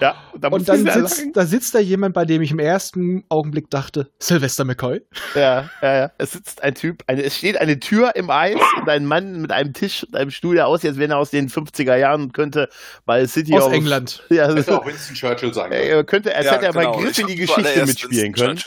Ja, 0.00 0.14
da 0.38 0.50
muss 0.50 0.60
Und 0.60 0.68
dann 0.68 0.78
sitzt, 0.84 1.18
lachen. 1.18 1.32
da 1.32 1.46
sitzt 1.46 1.74
da 1.74 1.78
jemand, 1.78 2.14
bei 2.14 2.24
dem 2.24 2.42
ich 2.42 2.50
im 2.50 2.58
ersten 2.58 3.24
Augenblick 3.30 3.70
dachte, 3.70 4.10
Sylvester 4.18 4.64
McCoy. 4.64 5.00
Ja, 5.34 5.70
ja, 5.80 5.96
ja. 5.96 6.12
Es 6.18 6.32
sitzt 6.32 6.62
ein 6.62 6.74
Typ, 6.74 7.02
eine, 7.06 7.22
es 7.22 7.36
steht 7.36 7.58
eine 7.58 7.80
Tür 7.80 8.14
im 8.14 8.28
Eis 8.28 8.56
und 8.80 8.88
ein 8.88 9.06
Mann 9.06 9.40
mit 9.40 9.52
einem 9.52 9.72
Tisch 9.72 10.04
und 10.04 10.14
einem 10.14 10.30
Stuhl, 10.30 10.56
der 10.56 10.66
aussieht, 10.66 10.90
als 10.90 10.98
wenn 10.98 11.10
er 11.10 11.18
aus 11.18 11.30
den 11.30 11.48
50er 11.48 11.96
Jahren 11.96 12.32
könnte 12.32 12.68
bei 13.06 13.26
City 13.26 13.54
Aus 13.54 13.64
of 13.64 13.72
England. 13.72 14.22
Ja, 14.30 14.48
Hätte 14.48 14.62
so, 14.62 14.80
auch 14.80 14.86
Winston 14.86 15.14
Churchill 15.16 15.54
sein 15.54 15.70
können. 15.70 15.82
er 15.82 16.04
könnte, 16.04 16.34
als 16.34 16.46
Ja, 16.46 16.52
hätte 16.52 16.66
er 16.66 16.72
bei 16.72 16.84
genau. 16.84 16.98
Griff 16.98 17.10
Ich 17.12 17.18
in 17.20 17.26
die 17.28 17.36
Geschichte 17.36 17.86
mitspielen 17.86 18.32
können. 18.34 18.60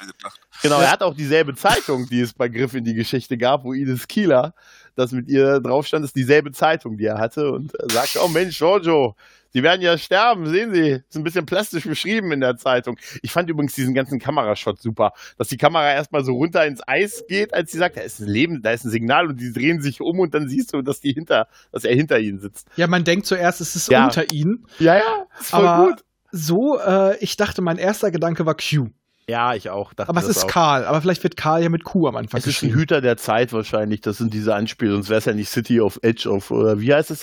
Genau, 0.62 0.80
er 0.82 0.92
hat 0.92 1.04
auch 1.04 1.14
dieselbe 1.16 1.56
Zeitung, 1.56 2.08
die 2.10 2.20
es 2.22 2.34
bei 2.34 2.50
Griff 2.50 2.74
in 2.74 2.84
die 2.84 2.94
Geschichte 2.94 3.38
gab, 3.38 3.64
wo 3.64 3.74
Ines 3.74 4.08
Kieler, 4.08 4.54
das 4.96 5.12
mit 5.12 5.30
ihr 5.30 5.60
drauf 5.62 5.86
stand, 5.88 6.04
ist 6.04 6.16
dieselbe 6.16 6.52
Zeitung, 6.52 6.98
die 6.98 7.06
er 7.06 7.18
hatte 7.18 7.52
und 7.52 7.74
er 7.76 7.90
sagte, 7.90 8.20
oh 8.22 8.28
Mensch, 8.28 8.58
Giorgio, 8.58 9.16
Sie 9.52 9.64
werden 9.64 9.82
ja 9.82 9.98
sterben, 9.98 10.46
sehen 10.48 10.74
Sie, 10.74 11.02
ist 11.08 11.16
ein 11.16 11.24
bisschen 11.24 11.46
plastisch 11.46 11.86
beschrieben 11.86 12.32
in 12.32 12.40
der 12.40 12.58
Zeitung. 12.58 12.98
Ich 13.24 13.32
fand 13.32 13.50
übrigens 13.50 13.74
diesen 13.74 13.94
ganzen 13.94 14.20
Kamerashot 14.20 14.80
super, 14.82 15.14
dass 15.38 15.48
die 15.48 15.58
Kamera 15.58 15.92
erstmal 15.92 16.24
so 16.24 16.34
runter 16.34 16.66
ins 16.66 16.82
Eis 16.88 17.24
geht, 17.28 17.54
als 17.54 17.72
sie 17.72 17.78
sagt, 17.80 17.98
da 17.98 18.02
ist 18.02 18.20
ein 18.20 18.28
Leben, 18.28 18.62
da 18.62 18.72
ist 18.72 18.86
ein 18.86 18.92
Signal 18.92 19.28
und 19.28 19.40
die 19.40 19.52
drehen 19.52 19.82
sich 19.82 20.02
um 20.02 20.20
und 20.20 20.34
dann 20.34 20.48
siehst 20.48 20.74
du, 20.74 20.82
dass 20.82 21.00
die 21.00 21.14
hinter, 21.14 21.48
dass 21.72 21.84
er 21.84 21.96
hinter 21.96 22.20
ihnen 22.20 22.40
sitzt. 22.40 22.68
Ja, 22.76 22.88
man 22.88 23.04
denkt 23.04 23.26
zuerst, 23.26 23.60
es 23.62 23.76
ist 23.76 23.90
Ja. 23.90 24.06
unter 24.06 24.32
ihnen. 24.32 24.66
Ja, 24.78 24.96
ja, 24.98 25.26
ist 25.40 25.50
voll 25.50 25.66
Aber 25.68 25.88
gut. 25.90 26.04
so, 26.32 26.80
äh, 26.80 27.18
ich 27.18 27.36
dachte, 27.38 27.62
mein 27.62 27.78
erster 27.78 28.12
Gedanke 28.12 28.46
war 28.46 28.56
Q. 28.56 28.90
Ja, 29.30 29.54
ich 29.54 29.70
auch. 29.70 29.94
Dachte 29.94 30.10
Aber 30.10 30.20
es 30.20 30.28
ist 30.28 30.46
auch. 30.46 30.48
Karl. 30.48 30.86
Aber 30.86 31.02
vielleicht 31.02 31.22
wird 31.24 31.38
Karl 31.38 31.62
ja 31.62 31.70
mit 31.70 31.84
Q 31.84 32.08
am 32.08 32.16
Anfang 32.16 32.40
Es 32.40 32.48
ist 32.48 32.64
ein 32.64 32.70
geschrieben. 32.70 32.80
Hüter 32.80 33.02
der 33.02 33.16
Zeit 33.16 33.54
wahrscheinlich. 33.54 34.02
Das 34.02 34.18
sind 34.18 34.34
diese 34.34 34.56
Anspielungen. 34.56 35.04
Sonst 35.04 35.10
wäre 35.10 35.20
es 35.20 35.26
ja 35.26 35.34
nicht 35.34 35.50
City 35.50 35.80
of 35.80 36.00
Edge 36.02 36.28
of, 36.28 36.50
oder 36.50 36.80
wie 36.80 36.92
heißt 36.92 37.12
es? 37.12 37.22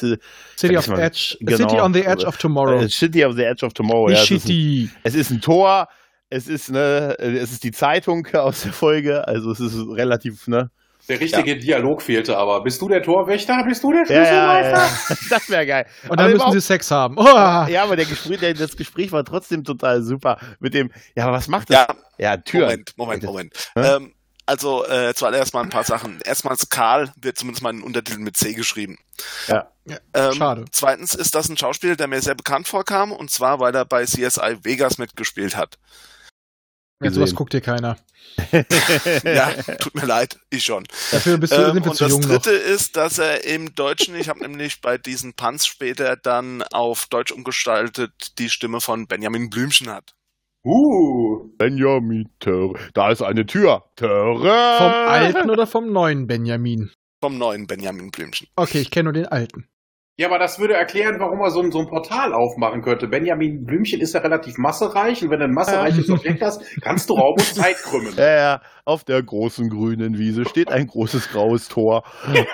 City 0.57 0.77
of 0.77 0.89
Edge. 0.89 1.37
genau. 1.41 1.57
City 1.57 1.81
on 1.81 1.93
the 1.93 2.05
Edge 2.05 2.25
of 2.25 2.37
Tomorrow. 2.37 2.83
Äh, 2.83 2.89
City 2.89 3.25
of 3.25 3.35
the 3.35 3.43
Edge 3.43 3.67
of 3.67 3.73
Tomorrow. 3.73 4.09
Wie 4.09 4.13
ja, 4.13 4.19
es, 4.21 4.31
ist 4.31 4.31
ein, 4.31 4.41
shitty. 4.41 4.91
es 5.03 5.15
ist 5.17 5.31
ein 5.31 5.41
Tor. 5.41 5.89
Es 6.31 6.47
ist, 6.47 6.71
ne, 6.71 7.17
es 7.19 7.51
ist 7.51 7.65
die 7.65 7.73
Zeitung 7.73 8.27
aus 8.35 8.63
der 8.63 8.73
Folge. 8.73 9.27
Also 9.27 9.51
es 9.51 9.59
ist 9.59 9.77
relativ, 9.77 10.47
ne? 10.47 10.71
Der 11.09 11.21
richtige 11.21 11.57
Dialog 11.57 12.03
fehlte 12.03 12.37
aber. 12.37 12.63
Bist 12.63 12.81
du 12.83 12.89
der 12.89 13.03
Torwächter? 13.03 13.63
Bist 13.65 13.83
du 13.85 13.93
der 13.93 14.05
Ja, 14.07 14.23
ja, 14.23 14.25
Schlüsselmeister? 14.27 15.15
ja. 15.15 15.17
Das 15.31 15.49
wäre 15.51 15.67
geil. 15.67 15.87
Und 16.05 16.09
Aber 16.11 16.17
dann 16.17 16.25
müssen 16.27 16.37
überhaupt- 16.37 16.53
sie 16.55 16.61
Sex 16.61 16.91
haben. 16.91 17.17
Oh. 17.19 17.25
Ja, 17.25 17.83
aber 17.85 17.97
der 17.97 18.07
Gespräch, 18.07 18.41
der, 18.41 18.55
das 18.55 18.77
Gespräch 18.77 19.13
war 19.13 19.25
trotzdem 19.25 19.65
total 19.65 20.03
super. 20.03 20.39
Mit 20.61 20.75
dem, 20.75 20.91
ja, 21.15 21.31
was 21.31 21.49
macht 21.49 21.71
das? 21.71 21.77
Ja, 21.77 21.95
Ja, 22.19 22.37
Tür. 22.39 22.63
Moment, 22.67 22.93
Moment, 22.97 23.23
Moment. 23.25 23.71
Ähm, 23.77 24.13
also 24.47 24.87
äh, 24.87 25.13
zuallererst 25.15 25.55
mal 25.55 25.63
ein 25.63 25.71
paar 25.71 25.83
Sachen. 25.85 26.21
Erstmals 26.25 26.69
Karl 26.69 27.13
wird 27.21 27.37
zumindest 27.37 27.63
mal 27.63 27.71
in 27.75 27.83
Untertitel 27.83 28.21
mit 28.21 28.37
C 28.37 28.53
geschrieben. 28.55 28.97
Ja. 29.49 29.69
Ähm, 30.15 30.33
Schade. 30.35 30.65
Zweitens 30.73 31.15
ist 31.15 31.35
das 31.35 31.49
ein 31.49 31.57
Schauspieler, 31.57 31.97
der 31.97 32.07
mir 32.09 32.21
sehr 32.21 32.35
bekannt 32.37 32.69
vorkam, 32.69 33.11
und 33.13 33.31
zwar, 33.31 33.59
weil 33.61 33.75
er 33.75 33.85
bei 33.85 34.05
CSI 34.05 34.59
Vegas 34.63 34.99
mitgespielt 34.99 35.57
hat. 35.57 35.79
Ja, 37.03 37.11
sowas 37.11 37.35
guckt 37.35 37.53
dir 37.53 37.61
keiner. 37.61 37.97
Ja, 39.25 39.53
tut 39.81 39.95
mir 39.95 40.05
leid, 40.07 40.39
ich 40.51 40.65
schon. 40.65 40.85
Dafür 41.11 41.39
bist 41.39 41.53
du, 41.53 41.57
Ähm, 41.57 41.83
und 41.83 41.95
zu 41.95 42.05
das 42.05 42.13
jung 42.13 42.21
noch. 42.21 42.29
dritte 42.29 42.51
ist, 42.51 42.97
dass 42.97 43.19
er 43.19 43.45
im 43.45 43.75
Deutschen, 43.75 44.15
ich 44.15 44.29
habe 44.29 44.41
nämlich 44.41 44.81
bei 44.81 44.99
diesen 44.99 45.35
Punts 45.35 45.67
später 45.67 46.17
dann 46.17 46.63
auf 46.65 47.07
Deutsch 47.07 47.33
umgestaltet, 47.33 48.39
die 48.39 48.51
Stimme 48.51 48.81
von 48.81 49.07
Benjamin 49.07 49.49
Blümchen 49.49 49.89
hat. 49.89 50.15
Uh. 50.65 51.49
Benjamin 51.59 52.29
Töre. 52.41 52.75
Da 52.93 53.11
ist 53.11 53.23
eine 53.23 53.47
Tür. 53.47 53.85
Töre. 53.97 54.77
Vom 54.79 54.93
alten 54.93 55.51
oder 55.51 55.67
vom 55.67 55.93
neuen 55.93 56.27
Benjamin? 56.27 56.91
Vom 57.23 57.39
neuen 57.39 57.67
Benjamin 57.67 58.11
Blümchen. 58.11 58.49
Okay, 58.57 58.81
ich 58.81 58.91
kenne 58.91 59.05
nur 59.05 59.13
den 59.13 59.27
alten. 59.27 59.69
Ja, 60.19 60.29
aber 60.29 60.39
das 60.39 60.59
würde 60.59 60.73
erklären, 60.73 61.17
warum 61.19 61.41
er 61.41 61.51
so 61.51 61.61
ein, 61.61 61.71
so 61.71 61.79
ein 61.79 61.89
Portal 61.89 62.33
aufmachen 62.33 62.81
könnte. 62.81 63.07
Benjamin 63.07 63.67
Blümchen 63.67 64.01
ist 64.01 64.15
ja 64.15 64.21
relativ 64.21 64.57
massereich 64.57 65.23
und 65.23 65.31
wenn 65.31 65.41
du 65.41 65.45
ein 65.45 65.53
massereiches 65.53 66.09
Objekt 66.09 66.41
hast, 66.41 66.63
kannst 66.81 67.11
du 67.11 67.15
Raum 67.15 67.35
und 67.35 67.43
Zeit 67.45 67.77
krümmen. 67.77 68.15
Ja, 68.17 68.35
ja, 68.37 68.61
auf 68.87 69.05
der 69.05 69.23
großen 69.23 69.69
grünen 69.69 70.17
Wiese 70.19 70.47
steht 70.47 70.71
ein 70.73 70.87
großes 70.87 71.29
graues 71.29 71.69
Tor. 71.69 72.03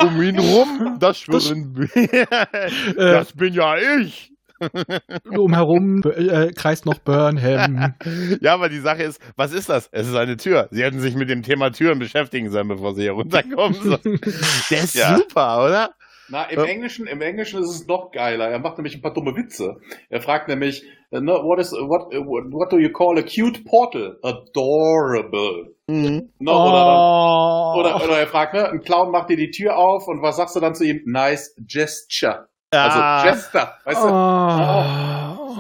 Um 0.01 0.21
ihn 0.21 0.41
rum, 0.41 0.97
das 0.99 1.19
schwirren. 1.19 1.89
das 2.97 3.33
bin 3.35 3.55
ja 3.55 3.77
ich. 4.01 4.33
Drumherum 5.25 6.03
äh, 6.05 6.53
kreist 6.53 6.85
noch 6.87 6.99
Burnham. 6.99 7.95
Ja, 8.41 8.55
aber 8.55 8.69
die 8.71 8.79
Sache 8.81 9.03
ist, 9.05 9.21
was 9.37 9.53
ist 9.53 9.69
das? 9.69 9.89
Es 9.93 10.09
ist 10.09 10.15
eine 10.17 10.37
Tür. 10.37 10.69
Sie 10.73 10.83
hätten 10.83 11.01
sich 11.01 11.15
mit 11.15 11.31
dem 11.31 11.43
Thema 11.43 11.71
Türen 11.71 11.99
beschäftigen 12.01 12.51
sollen, 12.51 12.69
bevor 12.69 12.95
sie 12.95 13.03
hier 13.03 13.13
runterkommen. 13.13 13.75
So. 13.75 13.97
Der 13.97 14.79
ist 14.85 14.95
Ja. 14.95 15.17
super, 15.17 15.65
oder? 15.65 15.91
Na, 16.29 16.45
im 16.45 16.59
Ja. 16.61 16.65
Englischen, 16.67 17.07
im 17.07 17.21
Englischen 17.21 17.61
ist 17.63 17.69
es 17.71 17.87
noch 17.87 18.11
geiler. 18.13 18.49
Er 18.49 18.59
macht 18.61 18.79
nämlich 18.79 18.95
ein 18.95 19.03
paar 19.03 19.13
dumme 19.13 19.35
Witze. 19.37 19.77
Er 20.09 20.21
fragt 20.23 20.49
nämlich, 20.49 20.83
äh, 21.11 21.21
ne, 21.21 21.33
what 21.33 21.59
is, 21.59 21.73
what, 21.73 22.15
uh, 22.15 22.25
what 22.25 22.73
do 22.73 22.79
you 22.79 22.91
call 22.93 23.19
a 23.19 23.23
cute 23.23 23.65
portal? 23.65 24.17
Adorable. 24.23 25.75
Mhm. 25.89 26.31
Ne, 26.39 26.51
oder, 26.51 26.85
dann, 26.85 26.97
Oh. 26.97 27.75
oder, 27.81 27.97
oder 28.05 28.19
er 28.21 28.27
fragt, 28.29 28.55
ne, 28.55 28.69
ein 28.69 28.81
Clown 28.83 29.11
macht 29.11 29.29
dir 29.31 29.37
die 29.37 29.51
Tür 29.51 29.77
auf 29.77 30.07
und 30.07 30.23
was 30.23 30.37
sagst 30.37 30.55
du 30.57 30.61
dann 30.61 30.75
zu 30.75 30.85
ihm? 30.85 31.01
Nice 31.07 31.55
gesture. 31.59 32.49
Also 32.71 32.99
Ah. 32.99 33.25
Jester, 33.27 33.75
weißt 33.85 34.03
du? 34.03 34.07
Oh. 34.09 35.59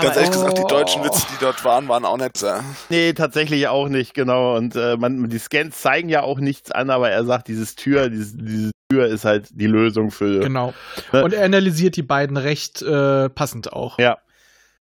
Ganz 0.00 0.16
ehrlich 0.16 0.30
gesagt, 0.30 0.58
die 0.58 0.62
Oh. 0.62 0.68
deutschen 0.68 1.04
Witze, 1.04 1.26
die 1.32 1.38
dort 1.40 1.64
waren, 1.64 1.88
waren 1.88 2.04
auch 2.04 2.16
nicht 2.18 2.36
sehr. 2.36 2.62
Nee, 2.88 3.12
tatsächlich 3.14 3.66
auch 3.68 3.88
nicht, 3.88 4.14
genau. 4.14 4.56
Und 4.56 4.76
äh, 4.76 4.96
man, 4.96 5.28
die 5.28 5.38
Scans 5.38 5.80
zeigen 5.80 6.08
ja 6.08 6.22
auch 6.22 6.38
nichts 6.38 6.70
an, 6.70 6.90
aber 6.90 7.10
er 7.10 7.24
sagt, 7.24 7.48
dieses 7.48 7.74
Tür, 7.74 8.08
dieses, 8.08 8.36
diese 8.36 8.70
Tür 8.70 8.70
ist 8.90 9.24
halt 9.24 9.48
die 9.50 9.66
Lösung 9.66 10.10
für. 10.10 10.40
Genau. 10.40 10.72
Ne? 11.12 11.22
Und 11.24 11.32
er 11.34 11.44
analysiert 11.44 11.96
die 11.96 12.02
beiden 12.02 12.36
recht 12.36 12.80
äh, 12.82 13.28
passend 13.28 13.72
auch. 13.72 13.98
Ja. 13.98 14.18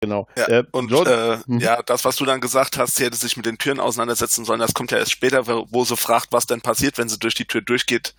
Genau. 0.01 0.27
Ja, 0.37 0.47
Äh, 0.49 0.63
und 0.71 0.91
äh, 0.91 1.37
Mhm. 1.47 1.59
ja, 1.59 1.81
das, 1.81 2.03
was 2.03 2.17
du 2.17 2.25
dann 2.25 2.41
gesagt 2.41 2.77
hast, 2.77 2.95
sie 2.97 3.05
hätte 3.05 3.15
sich 3.15 3.37
mit 3.37 3.45
den 3.45 3.57
Türen 3.57 3.79
auseinandersetzen 3.79 4.43
sollen, 4.43 4.59
das 4.59 4.73
kommt 4.73 4.91
ja 4.91 4.97
erst 4.97 5.13
später, 5.13 5.47
wo 5.47 5.85
sie 5.85 5.95
fragt, 5.95 6.27
was 6.31 6.45
denn 6.45 6.59
passiert, 6.61 6.97
wenn 6.97 7.07
sie 7.07 7.17
durch 7.17 7.33
die 7.35 7.45
Tür 7.45 7.61
durchgeht. 7.61 8.13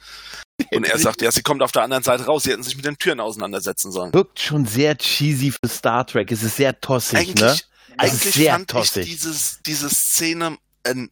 Und 0.72 0.88
er 0.88 0.98
sagt, 0.98 1.20
ja, 1.20 1.30
sie 1.30 1.42
kommt 1.42 1.62
auf 1.62 1.72
der 1.72 1.82
anderen 1.82 2.02
Seite 2.02 2.24
raus, 2.24 2.44
sie 2.44 2.50
hätten 2.52 2.62
sich 2.62 2.76
mit 2.76 2.86
den 2.86 2.96
Türen 2.96 3.20
auseinandersetzen 3.20 3.92
sollen. 3.92 4.14
wirkt 4.14 4.40
schon 4.40 4.64
sehr 4.64 4.96
cheesy 4.96 5.52
für 5.52 5.68
Star 5.68 6.06
Trek. 6.06 6.32
Es 6.32 6.42
ist 6.42 6.56
sehr 6.56 6.80
tossig, 6.80 7.18
Eigentlich, 7.18 7.40
ne? 7.42 7.50
Ist 7.52 7.68
eigentlich 7.98 8.34
sehr 8.34 8.52
fand 8.54 8.70
tossig. 8.70 9.02
ich 9.06 9.10
dieses, 9.10 9.60
diese 9.66 9.90
Szene 9.90 10.56
ein, 10.84 11.10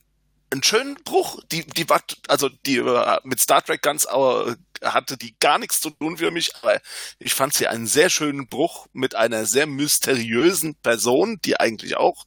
einen 0.54 0.62
schönen 0.62 0.94
Bruch. 1.04 1.40
Die, 1.50 1.66
die 1.66 1.88
war, 1.88 2.00
also 2.28 2.48
die 2.48 2.78
äh, 2.78 3.18
mit 3.24 3.40
Star 3.40 3.62
Trek 3.62 3.82
ganz 3.82 4.06
äh, 4.06 4.54
hatte 4.82 5.16
die 5.16 5.36
gar 5.38 5.58
nichts 5.58 5.80
zu 5.80 5.90
tun 5.90 6.16
für 6.16 6.30
mich, 6.30 6.54
aber 6.56 6.80
ich 7.18 7.34
fand 7.34 7.54
sie 7.54 7.66
einen 7.66 7.86
sehr 7.86 8.10
schönen 8.10 8.48
Bruch 8.48 8.86
mit 8.92 9.14
einer 9.14 9.46
sehr 9.46 9.66
mysteriösen 9.66 10.76
Person, 10.76 11.38
die 11.44 11.58
eigentlich 11.58 11.96
auch 11.96 12.24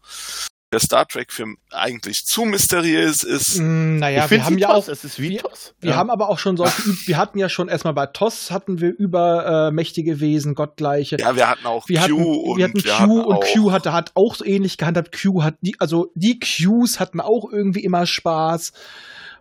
für 0.71 0.79
Star 0.81 1.07
Trek 1.07 1.31
für 1.31 1.45
eigentlich 1.71 2.25
zu 2.25 2.43
mysteriös 2.43 3.23
ist. 3.23 3.59
Mm, 3.59 3.97
naja, 3.99 4.29
wir 4.29 4.45
haben 4.45 4.57
ja 4.57 4.67
toss. 4.67 4.89
auch 4.89 4.91
Es 4.91 5.03
ist 5.05 5.19
wie 5.19 5.37
toss. 5.37 5.73
Wir 5.79 5.95
haben 5.95 6.09
aber 6.09 6.29
auch 6.29 6.39
schon 6.39 6.57
solche, 6.57 6.81
wir 7.07 7.17
hatten 7.17 7.39
ja 7.39 7.47
schon 7.47 7.69
erstmal 7.69 7.93
bei 7.93 8.05
TOS 8.07 8.51
hatten 8.51 8.81
wir 8.81 8.89
übermächtige 8.89 10.19
Wesen, 10.19 10.55
Gottgleiche. 10.55 11.17
Ja, 11.19 11.35
wir 11.35 11.49
hatten 11.49 11.65
auch 11.65 11.87
wir 11.87 11.99
Q 11.99 12.03
hatten, 12.03 12.13
und 12.13 12.57
wir 12.57 12.65
hatten 12.65 12.83
wir 12.83 12.91
Q 12.91 12.99
hatten 12.99 13.11
und 13.11 13.43
Q 13.45 13.71
hatte, 13.71 13.93
hat 13.93 14.11
auch 14.15 14.35
so 14.35 14.43
ähnlich 14.43 14.77
gehandhabt. 14.77 15.17
Q 15.17 15.43
hat 15.43 15.55
die, 15.61 15.79
also 15.79 16.11
die 16.15 16.39
Qs 16.39 16.99
hatten 16.99 17.21
auch 17.21 17.49
irgendwie 17.49 17.83
immer 17.83 18.05
Spaß. 18.05 18.73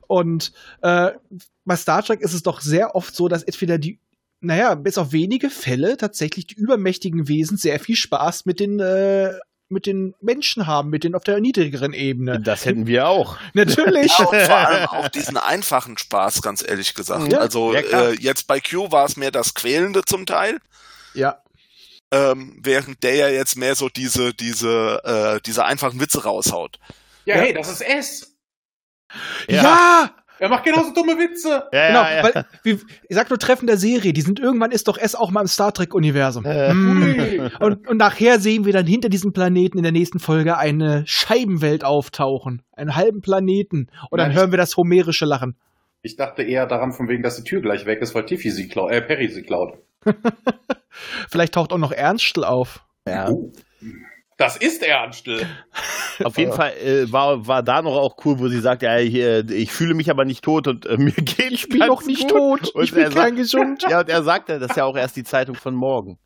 Und 0.07 0.53
äh, 0.83 1.11
bei 1.65 1.77
Star 1.77 2.05
Trek 2.05 2.21
ist 2.21 2.35
es 2.35 2.45
doch 2.45 2.61
sehr 2.61 2.95
oft 2.95 3.17
so, 3.17 3.27
dass 3.27 3.43
entweder 3.43 3.79
die, 3.79 3.99
naja, 4.41 4.77
bis 4.77 4.97
auf 4.97 5.11
wenige 5.11 5.51
Fälle 5.51 5.97
tatsächlich 5.97 6.47
die 6.47 6.55
übermächtigen 6.55 7.27
Wesen 7.27 7.57
sehr 7.57 7.81
viel 7.81 7.97
Spaß 7.97 8.47
mit 8.47 8.61
den 8.61 8.79
äh, 8.79 9.33
mit 9.69 9.87
den 9.87 10.15
Menschen 10.21 10.67
haben, 10.67 10.91
mit 10.91 11.03
denen 11.05 11.15
auf 11.15 11.25
der 11.25 11.41
niedrigeren 11.41 11.93
Ebene. 11.93 12.41
Das 12.41 12.65
hätten 12.65 12.87
wir 12.87 13.09
auch. 13.09 13.37
Natürlich. 13.55 14.17
Ja, 14.19 14.25
und 14.27 14.41
vor 14.41 14.57
allem 14.57 14.87
auch 14.91 15.09
diesen 15.09 15.37
einfachen 15.37 15.99
Spaß, 15.99 16.41
ganz 16.43 16.63
ehrlich 16.67 16.95
gesagt. 16.95 17.33
Ja, 17.33 17.39
also 17.41 17.73
äh, 17.75 18.13
jetzt 18.15 18.47
bei 18.47 18.61
Q 18.61 18.93
war 18.93 19.05
es 19.07 19.17
mehr 19.17 19.31
das 19.33 19.55
Quälende 19.55 20.03
zum 20.05 20.25
Teil. 20.27 20.59
ja. 21.15 21.43
ähm, 22.13 22.57
während 22.63 23.03
der 23.03 23.15
ja 23.17 23.29
jetzt 23.29 23.57
mehr 23.57 23.75
so 23.75 23.89
diese, 23.89 24.33
diese, 24.35 25.03
äh, 25.37 25.41
diese 25.45 25.65
einfachen 25.65 26.01
Witze 26.01 26.23
raushaut. 26.23 26.79
Ja, 27.25 27.35
Ja. 27.37 27.41
hey, 27.43 27.53
das 27.55 27.69
ist 27.69 27.81
S. 27.81 28.37
ja! 29.49 30.15
Er 30.39 30.49
macht 30.49 30.65
genauso 30.65 30.93
dumme 30.93 31.19
Witze. 31.19 31.49
ja, 31.73 31.89
Genau, 31.89 32.03
ja, 32.03 32.17
ja. 32.17 32.23
weil, 32.23 32.45
wie, 32.63 32.79
ich 33.09 33.17
sag 33.17 33.31
nur 33.31 33.39
Treffen 33.39 33.67
der 33.67 33.77
Serie, 33.77 34.13
die 34.13 34.21
sind 34.21 34.39
irgendwann 34.39 34.71
ist 34.71 34.89
doch 34.89 34.99
es 34.99 35.15
auch 35.15 35.31
mal 35.31 35.41
im 35.43 35.47
Star 35.47 35.73
Trek-Universum. 35.73 36.45
Äh. 36.45 36.75
Mm. 36.75 37.51
Und, 37.61 37.89
und 37.89 37.97
nachher 37.97 38.39
sehen 38.41 38.65
wir 38.65 38.73
dann 38.73 38.87
hinter 38.87 39.09
diesem 39.09 39.33
Planeten 39.33 39.79
in 39.79 39.83
der 39.83 39.93
nächsten 39.93 40.19
Folge 40.19 40.59
eine 40.59 41.05
Scheibenwelt 41.07 41.85
auftauchen. 41.85 42.63
Einen 42.73 42.97
halben 42.97 43.21
Planeten. 43.21 43.89
Und 44.11 44.19
dann 44.19 44.29
Nein, 44.29 44.39
hören 44.39 44.51
wir 44.51 44.59
das 44.59 44.77
homerische 44.77 45.25
Lachen. 45.25 45.57
Ich 46.03 46.17
dachte 46.17 46.43
eher 46.43 46.67
daran, 46.67 46.93
von 46.93 47.09
wegen, 47.09 47.23
dass 47.23 47.37
die 47.37 47.45
Tür 47.45 47.61
gleich 47.61 47.87
weg 47.87 48.01
ist, 48.01 48.15
weil 48.15 48.27
Tiffy 48.27 48.51
sie 48.51 48.69
klaut, 48.69 48.93
äh, 48.93 49.01
Perry 49.01 49.29
sie 49.29 49.43
klaut. 49.43 49.79
Vielleicht 51.29 51.55
taucht 51.55 51.73
auch 51.73 51.79
noch 51.79 51.93
Ernstl 51.93 52.45
auf. 52.45 52.85
ja. 53.09 53.31
Oh. 53.31 53.53
Das 54.39 54.57
ist 54.57 54.83
Ernstl. 54.83 55.47
Auf 56.23 56.37
jeden 56.37 56.53
Fall 56.53 56.73
äh, 56.77 57.11
war, 57.11 57.47
war 57.47 57.63
da 57.63 57.81
noch 57.81 57.97
auch 57.97 58.17
cool, 58.25 58.39
wo 58.39 58.49
sie 58.49 58.61
sagt, 58.61 58.83
ja, 58.83 58.97
hier, 58.97 59.49
ich 59.49 59.73
fühle 59.73 59.95
mich 59.95 60.11
aber 60.11 60.27
nicht 60.27 60.45
tot 60.45 60.69
und 60.69 60.85
äh, 60.85 60.99
mir 60.99 61.13
geht 61.13 61.53
Ich 61.53 61.69
bin 61.71 61.79
noch 61.79 62.05
nicht 62.05 62.29
tot. 62.29 62.69
Und 62.75 62.85
ich 62.85 62.93
bin 62.93 63.05
er 63.05 63.11
kein 63.11 63.15
sagt- 63.15 63.37
gesund. 63.37 63.83
Ja, 63.89 64.01
und 64.01 64.09
er 64.11 64.23
sagte, 64.23 64.59
das 64.59 64.71
ist 64.71 64.77
ja 64.77 64.85
auch 64.85 64.97
erst 64.97 65.17
die 65.17 65.25
Zeitung 65.25 65.55
von 65.55 65.75
morgen. 65.75 66.19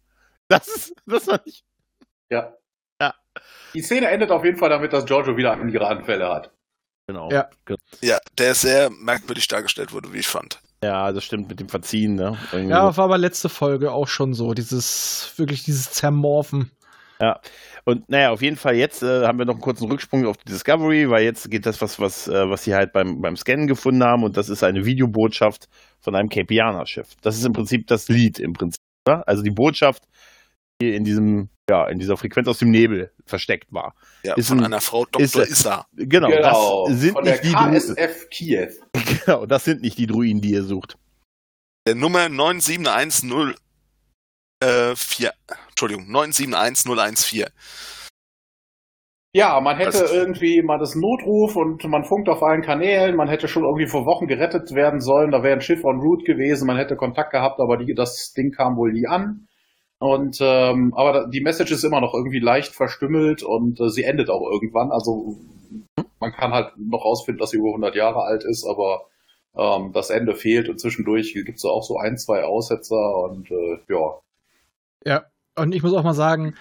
Das 0.48 0.66
ist, 0.66 0.92
das 1.06 1.28
war 1.28 1.40
nicht. 1.46 1.64
Ja. 2.30 2.54
Ja. 3.00 3.14
Die 3.74 3.82
Szene 3.82 4.08
endet 4.08 4.32
auf 4.32 4.44
jeden 4.44 4.58
Fall 4.58 4.70
damit, 4.70 4.92
dass 4.92 5.04
Giorgio 5.06 5.36
wieder 5.36 5.56
ihre 5.64 5.86
Anfälle 5.86 6.28
hat. 6.28 6.52
Genau. 7.06 7.30
Ja. 7.30 7.48
Ja, 8.00 8.18
der 8.38 8.54
sehr 8.54 8.90
merkwürdig 8.90 9.46
dargestellt 9.46 9.92
wurde, 9.92 10.12
wie 10.12 10.18
ich 10.18 10.28
fand. 10.28 10.60
Ja, 10.82 11.12
das 11.12 11.24
stimmt 11.24 11.48
mit 11.48 11.60
dem 11.60 11.68
Verziehen, 11.68 12.14
ne? 12.14 12.36
Irgendwie 12.52 12.70
Ja, 12.72 12.96
war 12.96 13.04
aber 13.04 13.18
letzte 13.18 13.48
Folge 13.48 13.92
auch 13.92 14.08
schon 14.08 14.32
so. 14.34 14.54
Dieses, 14.54 15.32
wirklich 15.36 15.62
dieses 15.64 15.92
Zermorphen. 15.92 16.70
Und 17.84 18.08
naja, 18.08 18.30
auf 18.30 18.40
jeden 18.42 18.56
Fall 18.56 18.76
jetzt 18.76 19.02
äh, 19.02 19.26
haben 19.26 19.38
wir 19.38 19.44
noch 19.46 19.54
einen 19.54 19.62
kurzen 19.62 19.90
Rücksprung 19.90 20.26
auf 20.26 20.36
die 20.38 20.50
Discovery, 20.52 21.08
weil 21.10 21.24
jetzt 21.24 21.50
geht 21.50 21.66
das, 21.66 21.80
was, 21.80 21.98
was, 22.00 22.28
äh, 22.28 22.48
was 22.48 22.64
sie 22.64 22.74
halt 22.74 22.92
beim, 22.92 23.20
beim 23.20 23.36
Scannen 23.36 23.66
gefunden 23.66 24.02
haben 24.04 24.22
und 24.24 24.36
das 24.36 24.48
ist 24.48 24.62
eine 24.62 24.84
Videobotschaft 24.84 25.68
von 26.00 26.14
einem 26.14 26.28
Capianer-Schiff. 26.28 27.08
Das 27.22 27.36
ist 27.36 27.44
im 27.44 27.52
Prinzip 27.52 27.86
das 27.86 28.08
Lied 28.08 28.38
im 28.38 28.52
Prinzip. 28.54 28.80
Oder? 29.06 29.26
Also 29.28 29.42
die 29.42 29.50
Botschaft, 29.50 30.04
die 30.80 30.94
in 30.94 31.04
diesem, 31.04 31.48
ja, 31.68 31.86
in 31.88 31.98
dieser 31.98 32.16
Frequenz 32.16 32.48
aus 32.48 32.58
dem 32.58 32.70
Nebel 32.70 33.10
versteckt 33.26 33.72
war. 33.72 33.94
Ja, 34.22 34.34
Ist 34.34 34.48
von 34.48 34.58
ein- 34.60 34.64
einer 34.66 34.80
Frau 34.80 35.04
ist- 35.18 35.34
Dr. 35.34 35.46
Issa. 35.48 35.86
Genau, 35.94 36.30
das 36.30 37.00
sind 37.00 37.12
Von 37.12 37.24
der 37.24 37.34
nicht 37.34 37.44
die 37.44 37.52
KSF 37.52 38.28
Kiew. 38.30 38.68
genau, 39.24 39.46
das 39.46 39.64
sind 39.64 39.82
nicht 39.82 39.98
die 39.98 40.06
Druiden, 40.06 40.40
die 40.40 40.52
ihr 40.52 40.62
sucht. 40.64 40.96
Der 41.86 41.94
Nummer 41.94 42.28
97104. 42.28 43.54
Äh, 44.62 44.94
vier. 44.94 45.32
Entschuldigung, 45.80 46.12
971014. 46.12 47.46
Ja, 49.32 49.60
man 49.60 49.78
hätte 49.78 50.04
irgendwie 50.12 50.60
mal 50.60 50.78
das 50.78 50.94
Notruf 50.94 51.56
und 51.56 51.82
man 51.84 52.04
funkt 52.04 52.28
auf 52.28 52.42
allen 52.42 52.60
Kanälen, 52.60 53.16
man 53.16 53.28
hätte 53.28 53.48
schon 53.48 53.64
irgendwie 53.64 53.86
vor 53.86 54.04
Wochen 54.04 54.26
gerettet 54.26 54.74
werden 54.74 55.00
sollen, 55.00 55.30
da 55.30 55.42
wäre 55.42 55.54
ein 55.54 55.62
Schiff 55.62 55.82
en 55.84 56.00
route 56.00 56.24
gewesen, 56.24 56.66
man 56.66 56.76
hätte 56.76 56.96
Kontakt 56.96 57.30
gehabt, 57.30 57.60
aber 57.60 57.78
die, 57.78 57.94
das 57.94 58.34
Ding 58.34 58.52
kam 58.52 58.76
wohl 58.76 58.92
nie 58.92 59.06
an. 59.06 59.46
Und 60.00 60.38
ähm, 60.42 60.92
aber 60.94 61.28
die 61.28 61.40
Message 61.40 61.72
ist 61.72 61.84
immer 61.84 62.02
noch 62.02 62.12
irgendwie 62.12 62.40
leicht 62.40 62.74
verstümmelt 62.74 63.42
und 63.42 63.80
äh, 63.80 63.88
sie 63.88 64.02
endet 64.02 64.28
auch 64.28 64.50
irgendwann. 64.50 64.90
Also 64.90 65.38
man 66.18 66.32
kann 66.32 66.52
halt 66.52 66.72
noch 66.76 67.06
rausfinden, 67.06 67.38
dass 67.38 67.50
sie 67.50 67.58
über 67.58 67.68
100 67.68 67.94
Jahre 67.94 68.22
alt 68.22 68.44
ist, 68.44 68.66
aber 68.66 69.06
ähm, 69.56 69.92
das 69.94 70.10
Ende 70.10 70.34
fehlt 70.34 70.68
und 70.68 70.78
zwischendurch 70.78 71.32
gibt 71.32 71.56
es 71.56 71.64
auch 71.64 71.82
so 71.82 71.96
ein, 71.96 72.18
zwei 72.18 72.44
Aussetzer 72.44 73.16
und 73.24 73.50
äh, 73.50 73.78
ja. 73.88 74.18
Ja, 75.06 75.24
und 75.60 75.74
ich 75.74 75.82
muss 75.82 75.92
auch 75.92 76.04
mal 76.04 76.14
sagen, 76.14 76.54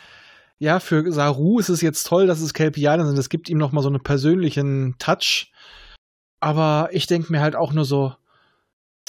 ja, 0.60 0.80
für 0.80 1.12
Saru 1.12 1.60
ist 1.60 1.70
es 1.70 1.82
jetzt 1.82 2.04
toll, 2.04 2.28
dass 2.28 2.42
es 2.42 2.54
Kelpianer 2.54 3.06
sind. 3.06 3.18
Es 3.18 3.30
gibt 3.30 3.50
ihm 3.50 3.58
noch 3.58 3.72
mal 3.72 3.82
so 3.82 3.90
einen 3.90 4.04
persönlichen 4.04 4.96
Touch. 5.00 5.52
Aber 6.42 6.90
ich 6.92 7.08
denke 7.08 7.32
mir 7.32 7.42
halt 7.42 7.56
auch 7.56 7.74
nur 7.74 7.86
so, 7.86 8.14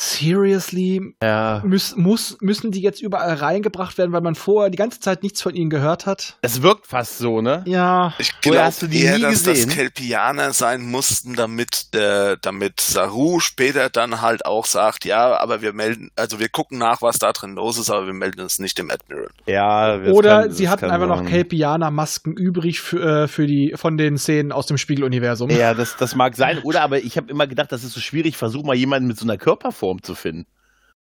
seriously, 0.01 1.15
Ja. 1.23 1.63
müß, 1.65 1.97
muss, 1.97 2.37
müssen 2.41 2.71
die 2.71 2.81
jetzt 2.81 3.01
überall 3.03 3.35
reingebracht 3.35 3.99
werden, 3.99 4.13
weil 4.13 4.21
man 4.21 4.35
vorher 4.35 4.71
die 4.71 4.77
ganze 4.79 5.01
Zeit 5.01 5.23
nichts 5.23 5.43
von 5.43 5.55
ihnen 5.55 5.71
gehört 5.71 6.07
hat? 6.07 6.37
Es 6.43 6.63
wirkt 6.63 6.87
fast 6.87 7.19
so, 7.19 7.41
ne? 7.41 7.63
Ja, 7.67 8.15
Ich 8.19 8.39
glaube 8.41 8.63
hast 8.63 8.83
du 8.83 8.87
die 8.87 9.03
eher, 9.03 9.17
nie 9.17 9.23
dass 9.23 9.45
gesehen? 9.45 9.67
das 9.69 9.77
Kelpianer 9.77 10.53
sein 10.53 10.83
mussten, 10.83 11.35
damit 11.35 11.93
der, 11.95 12.37
damit 12.37 12.81
Saru 12.81 13.41
später 13.41 13.91
dann 13.91 14.21
halt 14.21 14.47
auch 14.47 14.65
sagt, 14.67 15.05
ja, 15.05 15.37
aber 15.39 15.63
wir 15.63 15.73
melden, 15.73 16.11
also 16.17 16.39
wir 16.41 16.49
gucken 16.49 16.79
nach, 16.79 17.03
was 17.03 17.19
da 17.19 17.33
drin 17.33 17.55
los 17.55 17.79
ist, 17.79 17.91
aber 17.91 18.07
wir 18.07 18.15
melden 18.15 18.41
es 18.41 18.59
nicht 18.59 18.79
dem 18.79 18.91
Admiral. 18.91 19.29
Ja. 19.47 19.99
das 19.99 20.13
Oder 20.15 20.43
kann- 20.43 20.53
sie 20.53 20.69
hatten 20.69 20.87
einfach 20.91 21.07
noch. 21.09 21.25
Kelpianer-Masken 21.25 22.33
übrig 22.33 22.81
für, 22.81 23.25
äh, 23.25 23.29
für 23.29 23.47
die, 23.47 23.73
von 23.77 23.97
den 23.99 24.17
Szenen 24.19 24.53
aus 24.53 24.67
dem 24.67 24.79
Spiegeluniversum. 24.79 25.51
Ja, 25.51 25.75
das, 25.75 25.97
das 25.97 26.15
mag 26.15 26.37
sein. 26.37 26.59
Oder 26.63 26.83
aber 26.83 26.99
ich 26.99 27.17
habe 27.17 27.31
immer 27.31 27.47
gedacht, 27.47 27.71
das 27.73 27.85
ist 27.85 27.93
so 27.93 28.01
schwierig, 28.01 28.37
versuch 28.37 28.63
mal 28.65 28.75
jemanden 28.75 29.09
mit 29.09 29.19
so 29.19 29.25
einer 29.27 29.37
Körperform 29.37 29.90
zu 29.99 30.15
finden. 30.15 30.47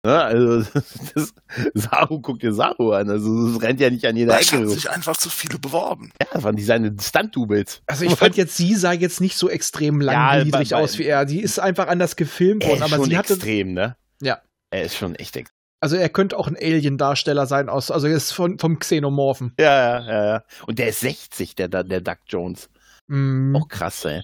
Ne? 0.06 0.22
Also, 0.24 0.60
das, 1.16 1.34
Saru 1.74 2.20
guckt 2.22 2.44
dir 2.44 2.54
Saru 2.54 2.92
an. 2.94 3.10
Also, 3.10 3.50
es 3.50 3.62
rennt 3.62 3.80
ja 3.80 3.90
nicht 3.90 4.06
an 4.06 4.16
jeder 4.16 4.40
Ecke. 4.40 4.54
haben 4.58 4.64
rum. 4.66 4.74
sich 4.74 4.90
einfach 4.90 5.18
zu 5.18 5.30
viele 5.30 5.60
beworben. 5.60 6.12
Ja, 6.22 6.28
das 6.34 6.44
waren 6.44 6.56
die 6.56 6.64
seine 6.64 6.96
Stunt-Doubles. 7.00 7.82
Also 7.88 8.06
ich 8.06 8.16
fand 8.16 8.38
jetzt, 8.38 8.56
sie 8.56 8.76
sah 8.76 8.94
jetzt 8.94 9.20
nicht 9.22 9.36
so 9.38 9.50
extrem 9.50 10.02
Ja, 10.02 10.34
langwierig 10.36 10.70
bei- 10.70 10.76
aus 10.78 10.98
wie 10.98 11.06
er. 11.06 11.26
Die 11.26 11.42
ist 11.42 11.60
einfach 11.60 11.88
anders 11.88 12.16
gefilmt 12.16 12.64
worden, 12.64 12.78
ist 12.78 12.82
aber 12.84 12.96
schon 12.98 13.10
sie 13.10 13.18
hatte, 13.18 13.34
extrem, 13.34 13.74
ne? 13.74 13.98
Ja. 14.22 14.40
Er 14.72 14.84
ist 14.84 14.96
schon 14.96 15.16
echt 15.16 15.36
extrem. 15.36 15.54
also 15.82 15.96
er 15.96 16.10
könnte 16.10 16.38
auch 16.38 16.48
ein 16.48 16.56
Alien-Darsteller 16.56 17.46
sein 17.48 17.68
aus, 17.70 17.92
also 17.92 18.08
er 18.08 18.16
ist 18.16 18.32
von, 18.32 18.60
vom 18.60 18.80
Xenomorphen. 18.80 19.54
Ja, 19.60 19.66
ja, 20.00 20.06
ja, 20.08 20.26
ja. 20.26 20.44
Und 20.68 20.80
der 20.80 20.90
ist 20.90 21.02
60, 21.02 21.56
der, 21.56 21.68
der 21.68 22.02
Duck 22.02 22.20
Jones. 22.28 22.70
Mm. 23.08 23.56
Auch 23.56 23.68
krass, 23.68 24.06
ey. 24.06 24.24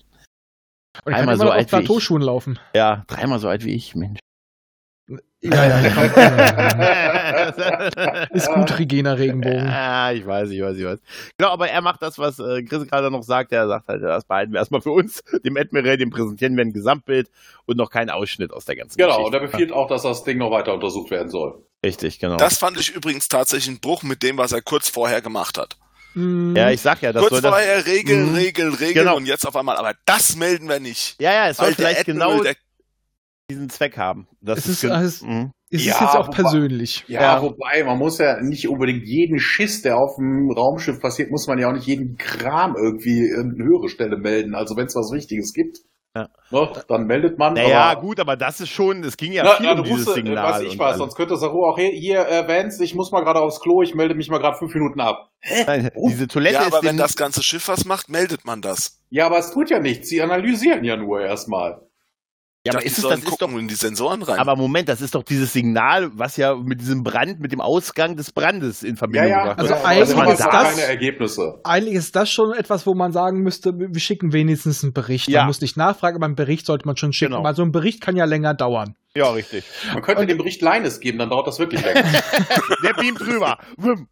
Und 1.03 1.11
er 1.11 1.11
kann 1.11 1.13
einmal 1.21 1.35
immer 1.35 1.37
so 1.37 1.49
auf 1.49 1.51
alt 1.53 1.59
wie 1.59 1.63
ich. 1.63 1.85
Plateauschuhen 1.85 2.21
laufen. 2.21 2.59
Ja, 2.75 3.03
dreimal 3.07 3.39
so 3.39 3.47
alt 3.47 3.65
wie 3.65 3.73
ich, 3.73 3.95
Mensch. 3.95 4.19
Ja, 5.41 5.81
ja, 5.81 5.91
komm. 5.93 6.05
ist 8.31 8.47
gut, 8.49 8.79
Regina 8.79 9.13
Regenbogen. 9.13 9.67
Ja, 9.67 10.11
ich 10.13 10.25
weiß, 10.25 10.49
ich 10.49 10.61
weiß, 10.61 10.77
ich 10.77 10.85
weiß. 10.85 10.99
Genau, 11.37 11.51
aber 11.51 11.67
er 11.69 11.81
macht 11.81 12.01
das, 12.01 12.17
was 12.17 12.39
äh, 12.39 12.63
Chris 12.63 12.87
gerade 12.87 13.11
noch 13.11 13.23
sagt. 13.23 13.51
Er 13.51 13.67
sagt 13.67 13.87
halt, 13.89 14.01
das 14.01 14.23
behalten 14.25 14.53
wir 14.53 14.59
erstmal 14.59 14.79
für 14.81 14.91
uns, 14.91 15.21
dem 15.45 15.57
Admiral, 15.57 15.97
dem 15.97 16.09
präsentieren 16.09 16.55
wir 16.55 16.63
ein 16.63 16.71
Gesamtbild 16.71 17.29
und 17.65 17.77
noch 17.77 17.89
keinen 17.89 18.09
Ausschnitt 18.09 18.53
aus 18.53 18.63
der 18.65 18.77
ganzen 18.77 18.97
Genau, 18.97 19.17
und 19.25 19.31
Geschichte. 19.31 19.37
er 19.37 19.51
befiehlt 19.51 19.71
auch, 19.73 19.87
dass 19.89 20.03
das 20.03 20.23
Ding 20.23 20.37
noch 20.37 20.51
weiter 20.51 20.73
untersucht 20.73 21.11
werden 21.11 21.29
soll. 21.29 21.61
Richtig, 21.85 22.19
genau. 22.19 22.37
Das 22.37 22.57
fand 22.57 22.79
ich 22.79 22.95
übrigens 22.95 23.27
tatsächlich 23.27 23.75
ein 23.75 23.81
Bruch 23.81 24.03
mit 24.03 24.23
dem, 24.23 24.37
was 24.37 24.53
er 24.53 24.61
kurz 24.61 24.87
vorher 24.89 25.21
gemacht 25.21 25.57
hat. 25.57 25.75
Mm. 26.15 26.55
ja, 26.55 26.69
ich 26.69 26.79
sag 26.79 27.01
ja, 27.01 27.11
das 27.11 27.21
kurz 27.23 27.31
soll 27.33 27.41
das. 27.41 27.51
vorher 27.51 27.85
Regeln, 27.85 28.29
Mhm. 28.29 28.35
Regeln, 28.35 28.73
Regeln 28.75 29.05
Genau. 29.05 29.17
und 29.17 29.25
jetzt 29.25 29.45
auf 29.47 29.55
einmal, 29.57 29.75
aber 29.77 29.93
das 30.05 30.35
melden 30.37 30.69
wir 30.69 30.79
nicht. 30.79 31.19
Ja, 31.19 31.33
ja, 31.33 31.47
es 31.49 31.57
soll 31.57 31.67
Weil 31.67 31.73
vielleicht 31.73 32.07
Admiral, 32.07 32.31
genau 32.37 32.43
der, 32.43 32.55
diesen 33.49 33.69
Zweck 33.69 33.97
haben. 33.97 34.27
Das 34.41 34.59
Es 34.59 34.67
ist 34.67 34.81
gen- 34.81 34.91
alles- 34.91 35.21
Mhm. 35.21 35.51
ist 35.69 35.85
Ja, 35.85 35.93
es 35.95 35.99
jetzt 36.01 36.15
auch 36.15 36.27
wobei- 36.27 36.35
persönlich. 36.43 37.03
Ja, 37.07 37.21
Ja. 37.21 37.41
wobei, 37.41 37.83
man 37.83 37.97
muss 37.97 38.17
ja 38.17 38.41
nicht 38.41 38.67
unbedingt 38.69 39.03
jeden 39.05 39.39
Schiss, 39.39 39.81
der 39.81 39.97
auf 39.97 40.15
dem 40.17 40.51
Raumschiff 40.51 40.99
passiert, 41.01 41.29
muss 41.31 41.47
man 41.47 41.59
ja 41.59 41.69
auch 41.69 41.73
nicht 41.73 41.87
jeden 41.87 42.17
Kram 42.17 42.75
irgendwie 42.75 43.25
in 43.27 43.55
höhere 43.61 43.89
Stelle 43.89 44.17
melden. 44.17 44.55
Also 44.55 44.75
wenn 44.77 44.85
es 44.85 44.95
was 44.95 45.11
Wichtiges 45.11 45.53
gibt, 45.53 45.79
Ja. 46.15 46.29
ne, 46.51 46.71
dann 46.87 47.05
meldet 47.05 47.37
man. 47.39 47.53
Naja, 47.55 47.91
aber- 47.91 48.01
gut, 48.01 48.19
aber 48.19 48.37
das 48.37 48.61
ist 48.61 48.69
schon, 48.69 49.03
es 49.03 49.17
ging 49.17 49.33
ja 49.33 49.43
Na, 49.43 49.55
viel 49.55 49.65
na, 49.65 49.71
um 49.71 49.77
du 49.77 49.83
dieses 49.83 50.05
musst, 50.05 50.17
äh, 50.17 50.21
Signal. 50.21 50.43
was 50.53 50.61
ich 50.61 50.77
weiß, 50.79 50.87
alles. 50.87 50.97
sonst 50.99 51.15
könnte 51.15 51.35
Saru 51.37 51.65
auch, 51.65 51.77
hey, 51.77 51.91
hier, 51.99 52.19
äh, 52.27 52.47
Vance, 52.47 52.83
ich 52.83 52.93
muss 52.95 53.11
mal 53.11 53.21
gerade 53.23 53.41
aufs 53.41 53.59
Klo, 53.59 53.81
ich 53.81 53.93
melde 53.95 54.13
mich 54.15 54.29
mal 54.29 54.37
gerade 54.39 54.57
fünf 54.57 54.73
Minuten 54.73 55.01
ab. 55.01 55.29
Nein, 55.67 55.89
Oh. 55.95 56.07
diese 56.07 56.27
Toilette 56.27 56.53
ja, 56.55 56.61
ist 56.61 56.73
aber 56.73 56.83
wenn 56.87 56.97
das 56.97 57.15
ganze 57.17 57.43
Schiff 57.43 57.67
was 57.67 57.83
macht, 57.85 58.09
meldet 58.09 58.45
man 58.45 58.61
das. 58.61 58.99
Ja, 59.09 59.25
aber 59.25 59.39
es 59.39 59.51
tut 59.51 59.69
ja 59.71 59.79
nichts, 59.79 60.07
sie 60.07 60.21
analysieren 60.21 60.83
ja 60.83 60.95
nur 60.95 61.19
erstmal. 61.21 61.81
Ja, 62.65 62.73
aber 62.73 62.85
ist 62.85 62.97
es, 62.97 63.03
das 63.03 63.19
ist 63.19 63.25
gucken 63.25 63.51
doch 63.53 63.59
in 63.59 63.67
die 63.67 63.75
Sensoren 63.75 64.21
rein. 64.23 64.39
Aber 64.39 64.55
Moment, 64.55 64.87
das 64.87 65.01
ist 65.01 65.15
doch 65.15 65.23
dieses 65.23 65.51
Signal, 65.51 66.11
was 66.13 66.37
ja 66.37 66.55
mit 66.55 66.79
diesem 66.79 67.03
Brand, 67.03 67.39
mit 67.41 67.51
dem 67.51 67.59
Ausgang 67.59 68.15
des 68.15 68.31
Brandes 68.31 68.83
in 68.83 68.95
Verbindung 68.95 69.29
gebracht 69.31 69.59
Also 69.59 69.73
wird. 69.73 69.85
eigentlich 69.85 70.09
ist 70.09 70.15
hat 70.15 70.53
das- 70.53 70.75
keine 70.75 70.81
Ergebnisse. 70.83 71.59
Eigentlich 71.65 71.95
ist 71.95 72.15
das 72.15 72.31
schon 72.31 72.53
etwas, 72.53 72.87
wo 72.87 72.93
man 72.93 73.11
sagen 73.11 73.41
müsste, 73.41 73.71
wir 73.77 73.99
schicken 73.99 74.31
wenigstens 74.31 74.81
einen 74.83 74.93
Bericht. 74.93 75.27
Ja. 75.27 75.41
Man 75.41 75.47
muss 75.47 75.59
nicht 75.61 75.75
nachfragen, 75.75 76.15
aber 76.15 76.25
einen 76.25 76.35
Bericht 76.35 76.65
sollte 76.65 76.85
man 76.85 76.95
schon 76.95 77.11
schicken, 77.11 77.33
Genau. 77.33 77.43
weil 77.43 77.53
so 77.55 77.63
ein 77.63 77.71
Bericht 77.71 77.99
kann 78.01 78.15
ja 78.15 78.23
länger 78.25 78.53
dauern. 78.53 78.95
Ja, 79.15 79.29
richtig. 79.31 79.65
Man 79.93 80.01
könnte 80.01 80.21
Und- 80.21 80.29
dem 80.29 80.37
Bericht 80.37 80.61
Leines 80.61 80.99
geben, 81.01 81.17
dann 81.19 81.29
dauert 81.29 81.47
das 81.47 81.59
wirklich 81.59 81.83
länger. 81.83 82.03
Der 82.83 82.93
beamt 82.93 83.19
drüber. 83.19 83.57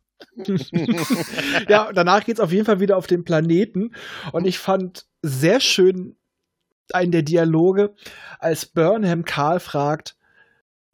Ja, 1.68 1.92
danach 1.94 2.24
geht's 2.26 2.40
auf 2.40 2.52
jeden 2.52 2.66
Fall 2.66 2.80
wieder 2.80 2.98
auf 2.98 3.08
den 3.08 3.24
Planeten. 3.24 3.96
Und 4.32 4.46
ich 4.46 4.60
fand 4.60 5.06
sehr 5.24 5.60
schön 5.60 6.16
einen 6.96 7.12
der 7.12 7.22
Dialoge, 7.24 7.94
als 8.40 8.66
Burnham 8.66 9.26
Karl 9.26 9.60
fragt, 9.60 10.16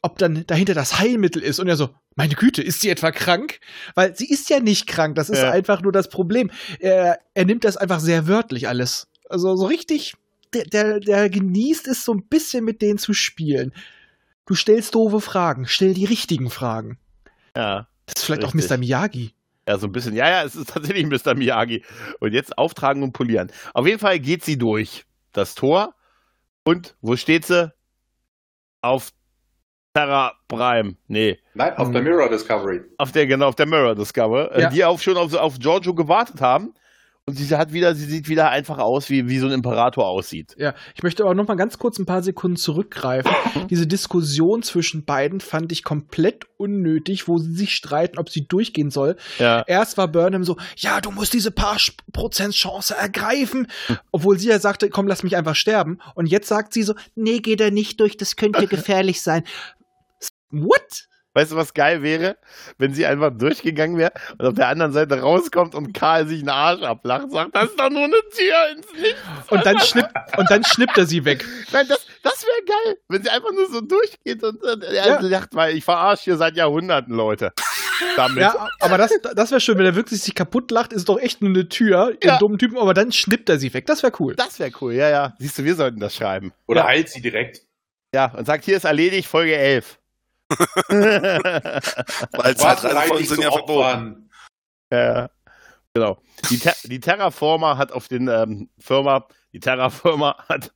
ob 0.02 0.18
dann 0.18 0.44
dahinter 0.46 0.74
das 0.74 0.98
Heilmittel 0.98 1.42
ist. 1.42 1.58
Und 1.58 1.68
er 1.68 1.76
so, 1.76 1.90
meine 2.14 2.34
Güte, 2.34 2.62
ist 2.62 2.80
sie 2.80 2.88
etwa 2.90 3.10
krank? 3.10 3.60
Weil 3.94 4.16
sie 4.16 4.28
ist 4.28 4.48
ja 4.50 4.60
nicht 4.60 4.86
krank, 4.86 5.14
das 5.16 5.30
ist 5.30 5.42
Ja. 5.42 5.50
einfach 5.50 5.82
nur 5.82 5.92
das 5.92 6.08
Problem. 6.08 6.50
Er, 6.80 7.18
er 7.34 7.44
nimmt 7.44 7.64
das 7.64 7.76
einfach 7.76 8.00
sehr 8.00 8.26
wörtlich 8.28 8.68
alles. 8.68 9.08
Also 9.28 9.56
so 9.56 9.66
richtig, 9.66 10.14
der, 10.54 10.64
der, 10.64 11.00
der 11.00 11.28
genießt 11.28 11.86
es 11.88 12.04
so 12.04 12.14
ein 12.14 12.26
bisschen 12.28 12.64
mit 12.64 12.80
denen 12.82 12.98
zu 12.98 13.12
spielen. 13.12 13.72
Du 14.46 14.54
stellst 14.54 14.94
doofe 14.94 15.20
Fragen, 15.20 15.66
stell 15.66 15.94
die 15.94 16.06
richtigen 16.06 16.48
Fragen. 16.50 16.98
Ja. 17.56 17.88
Das 18.06 18.14
ist 18.22 18.24
vielleicht 18.24 18.42
Richtig. 18.44 18.64
auch 18.64 18.70
Mr. 18.70 18.78
Miyagi. 18.78 19.34
Ja, 19.68 19.76
so 19.76 19.86
ein 19.86 19.92
bisschen. 19.92 20.14
Ja, 20.16 20.30
ja, 20.30 20.44
es 20.44 20.56
ist 20.56 20.70
tatsächlich 20.70 21.04
Mr. 21.06 21.34
Miyagi. 21.34 21.84
Und 22.20 22.32
jetzt 22.32 22.56
auftragen 22.56 23.02
und 23.02 23.12
polieren. 23.12 23.52
Auf 23.74 23.86
jeden 23.86 23.98
Fall 23.98 24.18
geht 24.18 24.42
sie 24.42 24.56
durch 24.56 25.04
das 25.32 25.54
Tor. 25.54 25.94
Und 26.64 26.96
wo 27.00 27.16
steht 27.16 27.46
sie? 27.46 27.72
Auf 28.82 29.12
Terra 29.94 30.34
Prime. 30.48 30.96
Nee, 31.08 31.38
Nein, 31.54 31.76
auf 31.76 31.90
der 31.90 32.02
Mirror 32.02 32.28
Discovery. 32.28 32.82
auf 32.98 33.10
der, 33.12 33.26
genau, 33.26 33.48
auf 33.48 33.54
der 33.56 33.66
Mirror 33.66 33.94
Discover, 33.94 34.52
äh, 34.54 34.62
Ja. 34.62 34.70
die 34.70 34.84
auch 34.84 35.00
schon 35.00 35.16
auf, 35.16 35.34
auf 35.34 35.58
Giorgio 35.58 35.94
gewartet 35.94 36.40
haben. 36.40 36.74
Und 37.28 37.34
sie 37.34 37.54
hat 37.54 37.74
wieder, 37.74 37.94
sie 37.94 38.06
sieht 38.06 38.30
wieder 38.30 38.48
einfach 38.48 38.78
aus, 38.78 39.10
wie, 39.10 39.28
wie 39.28 39.38
so 39.38 39.46
ein 39.46 39.52
Imperator 39.52 40.08
aussieht. 40.08 40.54
Ja, 40.56 40.74
ich 40.94 41.02
möchte 41.02 41.24
aber 41.24 41.34
noch 41.34 41.46
mal 41.46 41.56
ganz 41.56 41.78
kurz 41.78 41.98
ein 41.98 42.06
paar 42.06 42.22
Sekunden 42.22 42.56
zurückgreifen. 42.56 43.30
Diese 43.70 43.86
Diskussion 43.86 44.62
zwischen 44.62 45.04
beiden 45.04 45.40
fand 45.40 45.70
ich 45.70 45.84
komplett 45.84 46.46
unnötig, 46.56 47.28
wo 47.28 47.36
sie 47.36 47.52
sich 47.52 47.74
streiten, 47.74 48.18
ob 48.18 48.30
sie 48.30 48.48
durchgehen 48.48 48.90
soll. 48.90 49.16
Ja. 49.38 49.62
Erst 49.66 49.98
war 49.98 50.08
Burnham 50.08 50.42
so, 50.42 50.56
ja, 50.76 51.02
du 51.02 51.10
musst 51.10 51.34
diese 51.34 51.50
paar 51.50 51.76
Prozent 52.14 52.54
Chance 52.54 52.96
ergreifen, 52.96 53.66
obwohl 54.10 54.38
sie 54.38 54.48
ja 54.48 54.58
sagte, 54.58 54.88
komm, 54.88 55.06
lass 55.06 55.22
mich 55.22 55.36
einfach 55.36 55.54
sterben. 55.54 55.98
Und 56.14 56.28
jetzt 56.28 56.48
sagt 56.48 56.72
sie 56.72 56.82
so, 56.82 56.94
nee, 57.14 57.40
geh 57.40 57.56
da 57.56 57.70
nicht 57.70 58.00
durch, 58.00 58.16
das 58.16 58.36
könnte 58.36 58.66
gefährlich 58.68 59.20
sein. 59.20 59.44
What? 60.50 61.07
Weißt 61.34 61.52
du, 61.52 61.56
was 61.56 61.74
geil 61.74 62.02
wäre? 62.02 62.36
Wenn 62.78 62.94
sie 62.94 63.06
einfach 63.06 63.30
durchgegangen 63.30 63.96
wäre 63.98 64.12
und 64.38 64.46
auf 64.46 64.54
der 64.54 64.68
anderen 64.68 64.92
Seite 64.92 65.20
rauskommt 65.20 65.74
und 65.74 65.92
Karl 65.92 66.26
sich 66.26 66.40
einen 66.40 66.48
Arsch 66.48 66.82
ablacht, 66.82 67.30
sagt, 67.30 67.54
das 67.54 67.70
ist 67.70 67.78
doch 67.78 67.90
nur 67.90 68.04
eine 68.04 68.16
Tür 68.34 68.70
ins 68.76 68.92
Nichts. 68.94 69.20
Und 69.50 69.64
dann 69.64 69.78
schnippt, 69.78 70.10
und 70.36 70.50
dann 70.50 70.64
schnippt 70.64 70.98
er 70.98 71.06
sie 71.06 71.24
weg. 71.24 71.44
Nein, 71.72 71.86
das, 71.88 72.06
das 72.22 72.44
wäre 72.44 72.64
geil, 72.66 72.96
wenn 73.08 73.22
sie 73.22 73.28
einfach 73.30 73.52
nur 73.52 73.68
so 73.70 73.80
durchgeht 73.80 74.42
und 74.42 74.62
äh, 74.64 74.86
er 74.96 75.06
Ja. 75.06 75.22
sagt, 75.22 75.54
weil 75.54 75.76
ich 75.76 75.84
verarsche 75.84 76.24
hier 76.24 76.36
seit 76.36 76.56
Jahrhunderten 76.56 77.14
Leute. 77.14 77.52
Damit. 78.16 78.38
Ja, 78.38 78.68
aber 78.80 78.96
das, 78.96 79.10
das 79.34 79.50
wäre 79.50 79.60
schön, 79.60 79.76
wenn 79.78 79.86
er 79.86 79.94
wirklich 79.96 80.22
sich 80.22 80.34
kaputt 80.34 80.70
lacht, 80.70 80.92
ist 80.92 81.08
doch 81.08 81.18
echt 81.18 81.42
nur 81.42 81.50
eine 81.50 81.68
Tür, 81.68 82.14
Ja. 82.22 82.32
den 82.34 82.38
dummen 82.38 82.58
Typen, 82.58 82.78
aber 82.78 82.94
dann 82.94 83.10
schnippt 83.12 83.48
er 83.48 83.58
sie 83.58 83.72
weg. 83.74 83.86
Das 83.86 84.02
wäre 84.02 84.12
cool. 84.20 84.34
Das 84.36 84.58
wäre 84.58 84.70
cool, 84.80 84.92
ja, 84.94 85.08
ja. 85.10 85.34
Siehst 85.38 85.58
du, 85.58 85.64
wir 85.64 85.74
sollten 85.74 86.00
das 86.00 86.14
schreiben. 86.16 86.52
Oder 86.66 86.82
ja. 86.82 86.86
heilt 86.88 87.08
sie 87.10 87.20
direkt. 87.20 87.60
Ja, 88.14 88.32
und 88.36 88.46
sagt, 88.46 88.64
hier 88.64 88.76
ist 88.76 88.84
erledigt, 88.84 89.28
Folge 89.28 89.54
11. 89.56 89.97
Weil 92.32 92.56
Zeitreisefolgen 92.56 93.26
sind 93.26 93.42
ja 93.42 93.50
verboten. 93.52 94.30
Ja, 94.92 95.30
genau. 95.94 96.18
Die, 96.50 96.58
Ter 96.58 96.74
die 96.84 97.00
Terraformer 97.00 97.76
hat 97.76 97.92
auf 97.92 98.08
den 98.08 98.28
ähm, 98.28 98.70
Firma, 98.78 99.26
die 99.52 99.60
Terraformer 99.60 100.36
hat 100.48 100.72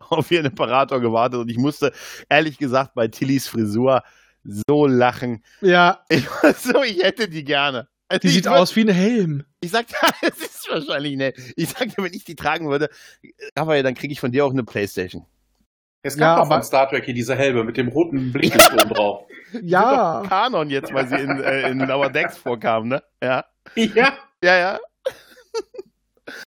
auf 0.00 0.30
ihren 0.30 0.46
Imperator 0.46 1.00
gewartet 1.00 1.40
und 1.40 1.48
ich 1.50 1.56
musste 1.58 1.92
ehrlich 2.28 2.58
gesagt 2.58 2.94
bei 2.94 3.08
Tillys 3.08 3.48
Frisur 3.48 4.02
so 4.44 4.86
lachen. 4.86 5.42
Ja, 5.60 6.04
Ich 6.08 6.26
so, 6.58 6.82
ich 6.82 7.02
hätte 7.02 7.28
die 7.28 7.44
gerne. 7.44 7.88
Also 8.08 8.20
Die 8.22 8.26
ich 8.28 8.34
sieht 8.34 8.46
würd- 8.48 8.58
aus 8.58 8.76
wie 8.76 8.80
ein 8.82 8.88
Helm. 8.88 9.44
Ich 9.60 9.70
sag, 9.70 9.86
es 10.22 10.38
ist 10.38 10.68
wahrscheinlich 10.68 11.16
nett. 11.16 11.38
Ich 11.56 11.70
sag 11.70 11.88
dir, 11.94 12.02
wenn 12.02 12.12
ich 12.12 12.24
die 12.24 12.34
tragen 12.36 12.68
würde, 12.68 12.90
Raphael, 13.56 13.82
dann 13.84 13.94
kriege 13.94 14.12
ich 14.12 14.20
von 14.20 14.32
dir 14.32 14.44
auch 14.44 14.50
eine 14.50 14.64
Playstation. 14.64 15.24
Es 16.02 16.16
Ja, 16.16 16.20
gab 16.20 16.36
doch 16.38 16.46
aber- 16.46 16.54
von 16.56 16.62
Star 16.64 16.88
Trek 16.88 17.04
hier 17.04 17.14
diese 17.14 17.34
Helme 17.36 17.64
mit 17.64 17.76
dem 17.76 17.88
roten 17.88 18.30
oben 18.34 18.88
drauf. 18.88 19.24
Ja. 19.62 20.22
Kanon 20.26 20.70
jetzt, 20.70 20.94
weil 20.94 21.06
sie 21.08 21.16
in, 21.16 21.28
äh, 21.40 21.68
in 21.68 21.78
Lower 21.80 22.08
Decks 22.08 22.38
vorkamen, 22.38 22.88
ne? 22.88 23.02
Ja. 23.22 23.44
Ja. 23.76 24.14
Ja, 24.42 24.56
ja. 24.58 24.80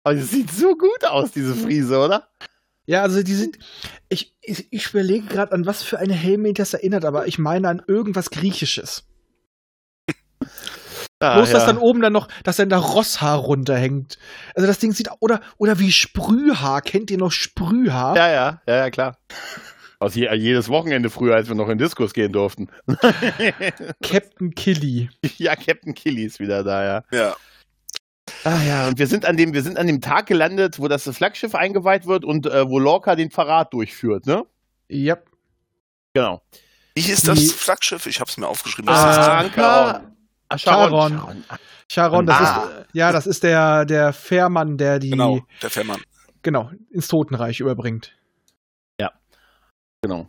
Aber 0.03 0.15
es 0.15 0.31
sieht 0.31 0.49
so 0.49 0.75
gut 0.77 1.03
aus, 1.05 1.31
diese 1.31 1.53
Friese, 1.55 1.99
oder? 1.99 2.29
Ja, 2.85 3.01
also 3.01 3.21
die 3.21 3.33
sind. 3.33 3.57
Ich, 4.07 4.35
ich, 4.41 4.71
ich 4.71 4.89
überlege 4.91 5.25
gerade, 5.27 5.51
an 5.51 5.65
was 5.65 5.83
für 5.83 5.99
eine 5.99 6.13
Helm 6.13 6.43
mich 6.43 6.53
das 6.53 6.73
erinnert, 6.73 7.03
aber 7.03 7.27
ich 7.27 7.37
meine 7.37 7.67
an 7.67 7.81
irgendwas 7.85 8.29
Griechisches. 8.29 9.03
Ah, 11.19 11.35
Bloß, 11.35 11.51
dass 11.51 11.61
ja. 11.63 11.67
dann 11.67 11.77
oben 11.77 12.01
dann 12.01 12.11
noch, 12.13 12.27
dass 12.43 12.57
dann 12.57 12.67
da 12.69 12.77
Rosshaar 12.77 13.37
runterhängt. 13.37 14.17
Also 14.53 14.67
das 14.67 14.79
Ding 14.79 14.91
sieht, 14.91 15.09
oder, 15.21 15.39
oder 15.57 15.79
wie 15.79 15.91
Sprühhaar. 15.91 16.81
Kennt 16.81 17.09
ihr 17.09 17.17
noch 17.17 17.31
Sprühhaar? 17.31 18.15
Ja, 18.17 18.29
ja, 18.29 18.61
ja, 18.67 18.75
ja, 18.75 18.89
klar. 18.89 19.17
Aus 19.99 20.13
je, 20.15 20.29
jedes 20.35 20.67
Wochenende 20.67 21.09
früher, 21.09 21.35
als 21.35 21.47
wir 21.47 21.55
noch 21.55 21.69
in 21.69 21.77
Diskos 21.77 22.13
gehen 22.13 22.33
durften. 22.33 22.69
Captain 24.03 24.51
Killy. 24.53 25.09
ja, 25.37 25.55
Captain 25.55 25.93
Killy 25.93 26.23
ist 26.25 26.39
wieder 26.39 26.63
da, 26.65 26.83
ja. 26.83 27.03
Ja. 27.17 27.35
Ah 28.43 28.61
ja, 28.67 28.87
und 28.87 28.99
wir 28.99 29.07
sind 29.07 29.25
an 29.25 29.37
dem, 29.37 29.53
wir 29.53 29.63
sind 29.63 29.77
an 29.77 29.87
dem 29.87 30.01
Tag 30.01 30.25
gelandet, 30.25 30.79
wo 30.79 30.87
das 30.89 31.03
Flaggschiff 31.03 31.55
eingeweiht 31.55 32.07
wird 32.07 32.25
und 32.25 32.45
äh, 32.47 32.67
wo 32.67 32.77
Lorca 32.77 33.15
den 33.15 33.31
Verrat 33.31 33.71
durchführt, 33.73 34.25
ne? 34.25 34.43
Ja. 34.89 35.17
Genau. 36.13 36.41
Wie 36.95 37.01
ist 37.09 37.27
das 37.27 37.51
Flaggschiff? 37.53 38.05
Ich 38.05 38.19
hab's 38.19 38.37
mir 38.37 38.47
aufgeschrieben. 38.47 38.89
Ah, 38.89 39.05
Das 39.05 39.17
ist 39.17 39.29
Anker. 39.29 40.14
Charon. 40.57 40.89
Charon. 40.89 41.17
Charon. 41.19 41.43
Charon, 41.87 42.25
das 42.25 42.39
Ah. 42.39 42.63
ist, 42.63 42.79
äh, 42.79 42.85
ja, 42.93 43.11
das 43.11 43.27
ist 43.27 43.43
der, 43.43 43.85
der 43.85 44.13
Fährmann, 44.13 44.77
der 44.77 44.99
die, 44.99 45.11
genau, 45.11 45.39
der 45.61 45.69
Fährmann. 45.69 46.01
genau, 46.41 46.71
ins 46.91 47.07
Totenreich 47.07 47.59
überbringt. 47.59 48.11
Genau. 50.03 50.27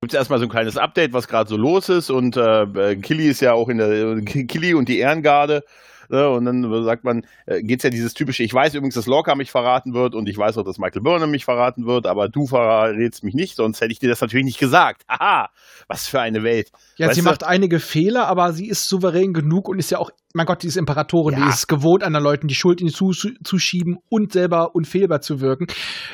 Gibt 0.00 0.12
es 0.12 0.14
erstmal 0.18 0.40
so 0.40 0.46
ein 0.46 0.50
kleines 0.50 0.76
Update, 0.76 1.12
was 1.12 1.28
gerade 1.28 1.48
so 1.48 1.56
los 1.56 1.88
ist 1.88 2.10
und 2.10 2.36
äh, 2.36 2.96
Killy 2.96 3.28
ist 3.28 3.40
ja 3.40 3.52
auch 3.52 3.68
in 3.68 3.78
der 3.78 3.88
äh, 3.92 4.22
Killy 4.22 4.74
und 4.74 4.88
die 4.88 4.98
Ehrengarde. 4.98 5.62
Ne, 6.12 6.28
und 6.28 6.44
dann 6.44 6.84
sagt 6.84 7.04
man, 7.04 7.24
äh, 7.46 7.62
geht's 7.62 7.84
ja 7.84 7.88
dieses 7.88 8.12
typische, 8.12 8.42
ich 8.42 8.52
weiß 8.52 8.74
übrigens, 8.74 8.96
dass 8.96 9.06
Lorca 9.06 9.34
mich 9.34 9.50
verraten 9.50 9.94
wird 9.94 10.14
und 10.14 10.28
ich 10.28 10.36
weiß 10.36 10.58
auch, 10.58 10.62
dass 10.62 10.76
Michael 10.76 11.00
Burnham 11.00 11.30
mich 11.30 11.46
verraten 11.46 11.86
wird, 11.86 12.06
aber 12.06 12.28
du 12.28 12.46
verrätst 12.46 13.24
mich 13.24 13.32
nicht, 13.34 13.56
sonst 13.56 13.80
hätte 13.80 13.92
ich 13.92 13.98
dir 13.98 14.10
das 14.10 14.20
natürlich 14.20 14.44
nicht 14.44 14.58
gesagt. 14.58 15.04
Haha, 15.08 15.48
was 15.88 16.06
für 16.06 16.20
eine 16.20 16.42
Welt. 16.42 16.70
Ja, 16.98 17.06
Weißt 17.06 17.14
sie 17.14 17.22
du- 17.22 17.28
macht 17.30 17.44
einige 17.44 17.80
Fehler, 17.80 18.28
aber 18.28 18.52
sie 18.52 18.68
ist 18.68 18.90
souverän 18.90 19.32
genug 19.32 19.70
und 19.70 19.78
ist 19.78 19.90
ja 19.90 19.98
auch, 19.98 20.10
mein 20.34 20.46
Gott, 20.46 20.62
die 20.62 20.66
ist 20.68 20.76
Imperatorin, 20.76 21.38
Ja. 21.38 21.44
die 21.44 21.50
ist 21.50 21.68
gewohnt, 21.68 22.02
anderen 22.02 22.24
Leuten 22.24 22.48
die 22.48 22.54
Schuld 22.54 22.80
in 22.80 22.86
die 22.88 22.92
zu, 22.92 23.12
zuschieben 23.12 23.98
und 24.08 24.32
selber 24.32 24.74
unfehlbar 24.74 25.20
zu 25.20 25.40
wirken, 25.40 25.66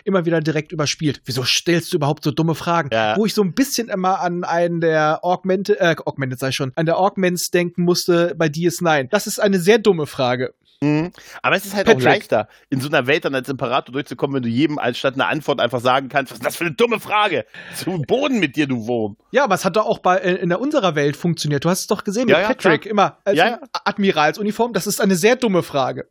immer 0.05 0.25
wieder 0.27 0.41
direkt 0.41 0.73
überspielt. 0.73 1.21
Wieso 1.25 1.45
stellst 1.45 1.93
du 1.93 1.97
überhaupt 1.97 2.25
so 2.25 2.31
dumme 2.31 2.55
Fragen? 2.55 2.91
Ja. 2.93 3.17
Wo 3.17 3.27
ich 3.27 3.35
so 3.35 3.43
ein 3.43 3.53
bisschen 3.55 3.89
immer 3.89 4.21
an 4.21 4.45
einen 4.45 4.81
der 4.81 5.25
Augmented, 5.25 5.79
äh, 5.81 5.97
Augmented 6.05 6.39
sei 6.39 6.53
schon, 6.53 6.73
an 6.77 6.87
der 6.87 6.99
Augments 6.99 7.51
denken 7.51 7.83
musste 7.85 8.35
bei 8.37 8.47
DS9. 8.47 9.09
Das 9.11 9.27
ist 9.27 9.39
eine 9.41 9.59
sehr 9.59 9.79
dumme 9.79 10.07
Frage. 10.07 10.55
Mhm. 10.81 11.11
Aber 11.43 11.57
es 11.57 11.65
ist 11.67 11.75
halt 11.75 11.89
auch 11.89 11.95
Patrick. 11.95 12.05
leichter, 12.05 12.49
in 12.71 12.81
so 12.81 12.89
einer 12.89 13.09
Welt 13.09 13.25
dann 13.25 13.35
als 13.35 13.49
Imperator 13.49 13.93
durchzukommen, 13.93 14.37
wenn 14.37 14.43
du 14.45 14.49
jedem 14.49 14.79
als 14.79 14.97
statt 14.99 15.15
einer 15.15 15.27
Antwort 15.27 15.61
einfach 15.61 15.81
sagen 15.81 16.09
kannst, 16.09 16.31
was 16.31 16.39
ist 16.39 16.47
das 16.47 16.57
für 16.57 16.67
eine 16.67 16.75
dumme 16.75 17.01
Frage? 17.01 17.47
Zu 17.75 18.01
Boden 18.03 18.39
mit 18.39 18.55
dir, 18.55 18.69
du 18.69 18.87
Wurm. 18.87 19.17
Ja, 19.33 19.43
aber 19.43 19.57
es 19.57 19.65
hat 19.65 19.75
doch 19.77 19.87
auch 19.87 19.99
bei, 19.99 20.19
äh, 20.19 20.35
in 20.37 20.51
der 20.51 20.61
unserer 20.61 20.95
Welt 20.95 21.17
funktioniert. 21.17 21.65
Du 21.65 21.69
hast 21.71 21.81
es 21.81 21.87
doch 21.89 22.05
gesehen 22.05 22.27
mit 22.27 22.35
Ja, 22.37 22.43
ja, 22.43 22.47
Patrick, 22.49 22.83
klar. 22.83 22.91
immer 22.93 23.19
als 23.25 23.37
Ja, 23.37 23.47
ja. 23.49 23.61
Admiralsuniform. 23.85 24.73
Das 24.73 24.87
ist 24.87 25.01
eine 25.01 25.17
sehr 25.17 25.35
dumme 25.35 25.65
Frage. 25.65 26.09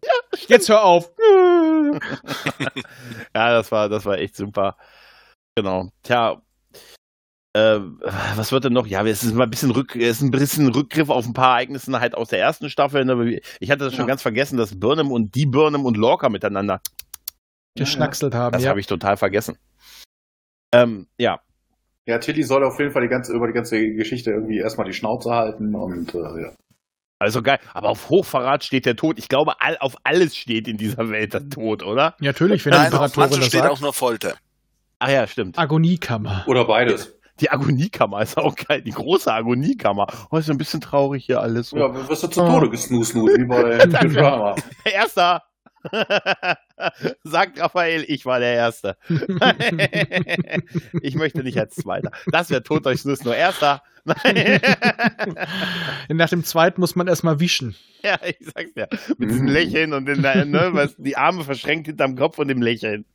Jetzt 0.47 0.67
hör 0.69 0.83
auf. 0.83 1.11
Ja, 3.35 3.51
das 3.53 3.71
war, 3.71 3.87
das 3.89 4.05
war 4.05 4.17
echt 4.17 4.35
super. 4.35 4.75
Genau. 5.55 5.89
Tja, 6.03 6.41
äh, 7.53 7.79
was 8.35 8.51
wird 8.51 8.65
denn 8.65 8.73
noch? 8.73 8.85
Ja, 8.87 9.05
es 9.05 9.23
ist 9.23 9.33
mal 9.33 9.43
ein 9.45 9.49
bisschen, 9.49 9.71
Rück, 9.71 9.95
es 9.95 10.17
ist 10.17 10.21
ein 10.21 10.31
bisschen 10.31 10.67
Rückgriff 10.69 11.09
auf 11.09 11.25
ein 11.25 11.33
paar 11.33 11.53
Ereignisse 11.55 11.99
halt 11.99 12.15
aus 12.15 12.29
der 12.29 12.39
ersten 12.39 12.69
Staffel. 12.69 13.03
Ne? 13.05 13.39
Ich 13.59 13.71
hatte 13.71 13.85
das 13.85 13.93
schon 13.93 14.03
Ja. 14.03 14.07
ganz 14.07 14.21
vergessen, 14.21 14.57
dass 14.57 14.79
Burnham 14.79 15.11
und 15.11 15.33
die 15.35 15.45
Burnham 15.45 15.85
und 15.85 15.97
Lorca 15.97 16.29
miteinander. 16.29 16.81
Geschnackselt 17.75 18.33
haben, 18.33 18.53
Das 18.53 18.63
ja. 18.63 18.69
habe 18.69 18.79
ich 18.79 18.87
total 18.87 19.17
vergessen. 19.17 19.57
Ähm, 20.73 21.07
ja, 21.17 21.39
Ja, 22.05 22.19
Tilly 22.19 22.43
soll 22.43 22.63
auf 22.63 22.79
jeden 22.79 22.91
Fall 22.91 23.01
die 23.03 23.07
ganze, 23.07 23.33
über 23.33 23.47
die 23.47 23.53
ganze 23.53 23.79
Geschichte 23.93 24.31
irgendwie 24.31 24.57
erstmal 24.57 24.85
die 24.87 24.93
Schnauze 24.93 25.29
halten 25.31 25.75
und 25.75 26.13
äh, 26.15 26.41
ja. 26.41 26.51
also 27.19 27.41
geil. 27.41 27.59
Aber 27.73 27.89
auf 27.89 28.09
Hochverrat 28.09 28.63
steht 28.63 28.85
der 28.85 28.95
Tod. 28.95 29.17
Ich 29.19 29.29
glaube, 29.29 29.61
all, 29.61 29.77
auf 29.79 29.95
alles 30.03 30.35
steht 30.35 30.67
in 30.67 30.77
dieser 30.77 31.09
Welt 31.09 31.33
der 31.33 31.49
Tod, 31.49 31.83
oder? 31.83 32.15
Ja, 32.19 32.27
natürlich, 32.27 32.65
wenn 32.65 32.71
die 32.73 32.77
Nein, 32.77 32.87
auf 32.87 32.93
Imperatorin 32.93 33.29
manchen 33.29 33.39
das 33.41 33.47
steht 33.47 33.61
sagt. 33.61 33.71
auch 33.73 33.79
nur 33.81 33.93
Folter. 33.93 34.35
Ach 34.99 35.09
ja, 35.09 35.27
stimmt. 35.27 35.57
Agoniekammer. 35.59 36.43
Oder 36.47 36.65
beides. 36.65 37.16
Die 37.39 37.49
Agoniekammer 37.51 38.21
ist 38.21 38.37
auch 38.37 38.55
geil. 38.55 38.81
Die 38.81 38.91
große 38.91 39.31
Agoniekammer. 39.31 40.07
Oh, 40.31 40.37
ist 40.37 40.49
ein 40.49 40.57
bisschen 40.57 40.81
traurig 40.81 41.25
hier 41.25 41.41
alles. 41.41 41.69
So. 41.69 41.77
Ja, 41.77 41.93
wirst 42.09 42.23
du 42.23 42.27
zu 42.27 42.41
Tode 42.41 42.69
gesnusnut, 42.69 43.29
wie 43.37 43.45
bei 43.45 43.77
Drama. 43.85 44.55
Erster. 44.83 45.43
Sagt 47.23 47.59
Raphael, 47.59 48.03
ich 48.07 48.25
war 48.25 48.39
der 48.39 48.53
Erste. 48.53 48.97
ich 51.01 51.15
möchte 51.15 51.43
nicht 51.43 51.59
als 51.59 51.75
Zweiter. 51.75 52.11
Das 52.31 52.49
wäre 52.49 52.63
tot 52.63 52.85
durch 52.85 53.01
Snus 53.01 53.23
nur 53.23 53.35
Erster. 53.35 53.83
Nach 56.09 56.29
dem 56.29 56.43
zweiten 56.43 56.81
muss 56.81 56.95
man 56.95 57.07
erstmal 57.07 57.39
wischen. 57.39 57.75
ja, 58.03 58.17
ich 58.25 58.37
sag's 58.41 58.73
dir. 58.73 58.87
Mit 59.17 59.29
diesem 59.29 59.47
Lächeln 59.47 59.93
und 59.93 60.07
in 60.09 60.21
der, 60.21 60.45
ne, 60.45 60.69
was, 60.71 60.95
die 60.97 61.17
Arme 61.17 61.43
verschränkt 61.43 61.87
hinterm 61.87 62.15
Kopf 62.15 62.39
und 62.39 62.47
dem 62.47 62.61
Lächeln. 62.61 63.05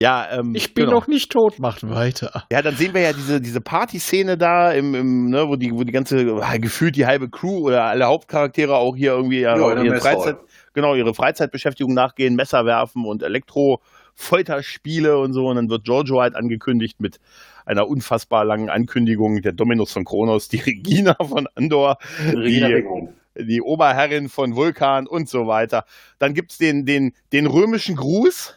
Ja, 0.00 0.28
ähm, 0.30 0.54
Ich 0.54 0.74
bin 0.74 0.84
genau. 0.84 0.98
noch 0.98 1.06
nicht 1.06 1.32
tot, 1.32 1.58
macht 1.58 1.88
weiter. 1.88 2.44
Ja, 2.52 2.60
dann 2.60 2.76
sehen 2.76 2.92
wir 2.92 3.00
ja 3.00 3.12
diese, 3.14 3.40
diese 3.40 3.62
Party-Szene 3.62 4.36
da, 4.36 4.72
im, 4.72 4.94
im, 4.94 5.30
ne, 5.30 5.48
wo 5.48 5.56
die, 5.56 5.72
wo 5.72 5.84
die 5.84 5.92
ganze, 5.92 6.38
ah, 6.42 6.56
gefühlt 6.58 6.96
die 6.96 7.06
halbe 7.06 7.30
Crew 7.30 7.66
oder 7.66 7.84
alle 7.84 8.04
Hauptcharaktere 8.04 8.76
auch 8.76 8.94
hier 8.94 9.12
irgendwie 9.12 9.40
ja, 9.40 9.56
Ja, 9.56 9.82
ihre. 9.82 9.98
Freizeit, 9.98 10.36
genau, 10.74 10.94
ihre 10.94 11.14
Freizeitbeschäftigung 11.14 11.94
nachgehen, 11.94 12.36
Messer 12.36 12.66
werfen 12.66 13.06
und 13.06 13.22
Elektro-Folterspiele 13.22 15.18
und 15.18 15.32
so. 15.32 15.46
Und 15.46 15.56
dann 15.56 15.70
wird 15.70 15.84
Giorgio 15.84 16.20
halt 16.20 16.36
angekündigt 16.36 17.00
mit 17.00 17.18
einer 17.64 17.88
unfassbar 17.88 18.44
langen 18.44 18.68
Ankündigung, 18.68 19.40
der 19.40 19.52
Dominus 19.52 19.92
von 19.92 20.04
Kronos, 20.04 20.48
die 20.48 20.58
Regina 20.66 21.14
von 21.14 21.48
Andor, 21.54 21.96
Regina 22.34 22.68
die, 22.68 23.44
die 23.46 23.62
Oberherrin 23.62 24.28
von 24.28 24.56
Vulkan 24.56 25.06
und 25.06 25.28
so 25.30 25.46
weiter. 25.46 25.86
Dann 26.18 26.34
gibt's 26.34 26.58
den, 26.58 26.84
den, 26.84 27.14
den 27.32 27.46
römischen 27.46 27.96
Gruß, 27.96 28.55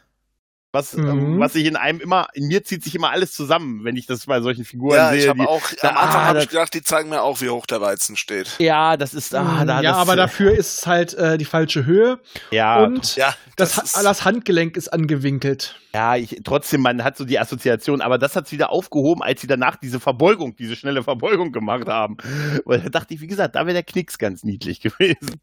was, 0.72 0.94
Mhm. 0.96 1.08
ähm, 1.10 1.40
was 1.40 1.54
sich 1.54 1.66
in 1.66 1.76
einem 1.76 2.00
immer, 2.00 2.28
in 2.34 2.46
mir 2.48 2.64
zieht 2.64 2.84
sich 2.84 2.94
immer 2.94 3.10
alles 3.10 3.34
zusammen, 3.34 3.84
wenn 3.84 3.96
ich 3.96 4.06
das 4.06 4.28
bei 4.28 4.40
solchen 4.40 4.66
Figuren 4.66 4.98
Ja, 4.98 5.10
sehe. 5.10 5.20
ich 5.22 5.28
habe 5.28 5.40
die- 5.40 5.48
auch, 5.48 5.64
da- 5.82 5.90
am 5.90 5.98
Anfang 5.98 6.22
ah, 6.22 6.26
habe 6.26 6.40
ich 6.44 6.50
gedacht, 6.50 6.74
die 6.76 6.84
zeigen 6.84 7.10
mir 7.10 7.24
auch, 7.24 7.42
wie 7.42 7.50
hoch 7.50 7.66
der 7.66 7.82
Weizen 7.82 8.16
steht. 8.16 8.56
ja, 8.60 8.96
das 8.96 9.16
ist, 9.16 9.34
ah, 9.34 9.66
da, 9.66 9.82
ja, 9.82 9.92
das, 9.92 9.98
aber 9.98 10.16
dafür 10.16 10.52
ist 10.56 10.80
es 10.82 10.88
halt 10.88 11.16
äh, 11.16 11.40
die 11.40 11.46
falsche 11.46 11.86
Höhe 11.88 12.20
ja, 12.52 12.84
und 12.84 13.16
Ja, 13.16 13.34
das, 13.56 13.76
das, 13.76 13.84
ist, 13.96 14.04
das 14.06 14.26
Handgelenk 14.26 14.78
ist 14.78 14.90
angewinkelt. 14.94 15.80
ja, 15.96 16.16
ich, 16.16 16.40
trotzdem, 16.44 16.82
man 16.82 17.04
hat 17.04 17.18
so 17.18 17.26
die 17.26 17.40
Assoziation, 17.40 18.02
aber 18.02 18.20
das 18.20 18.36
hat's 18.36 18.52
wieder 18.52 18.70
aufgehoben, 18.70 19.24
als 19.24 19.42
sie 19.42 19.48
danach 19.48 19.76
diese 19.76 20.00
Verbeugung, 20.00 20.56
diese 20.56 20.76
schnelle 20.76 21.02
Verbeugung 21.02 21.52
gemacht 21.52 21.88
haben. 21.88 22.18
Weil 22.66 22.82
da 22.82 22.90
dachte 22.90 23.16
ich, 23.16 23.22
wie 23.22 23.28
gesagt, 23.28 23.56
da 23.56 23.62
wäre 23.66 23.74
der 23.74 23.84
Knicks 23.84 24.20
ganz 24.20 24.44
niedlich 24.44 24.82
gewesen. 24.82 25.42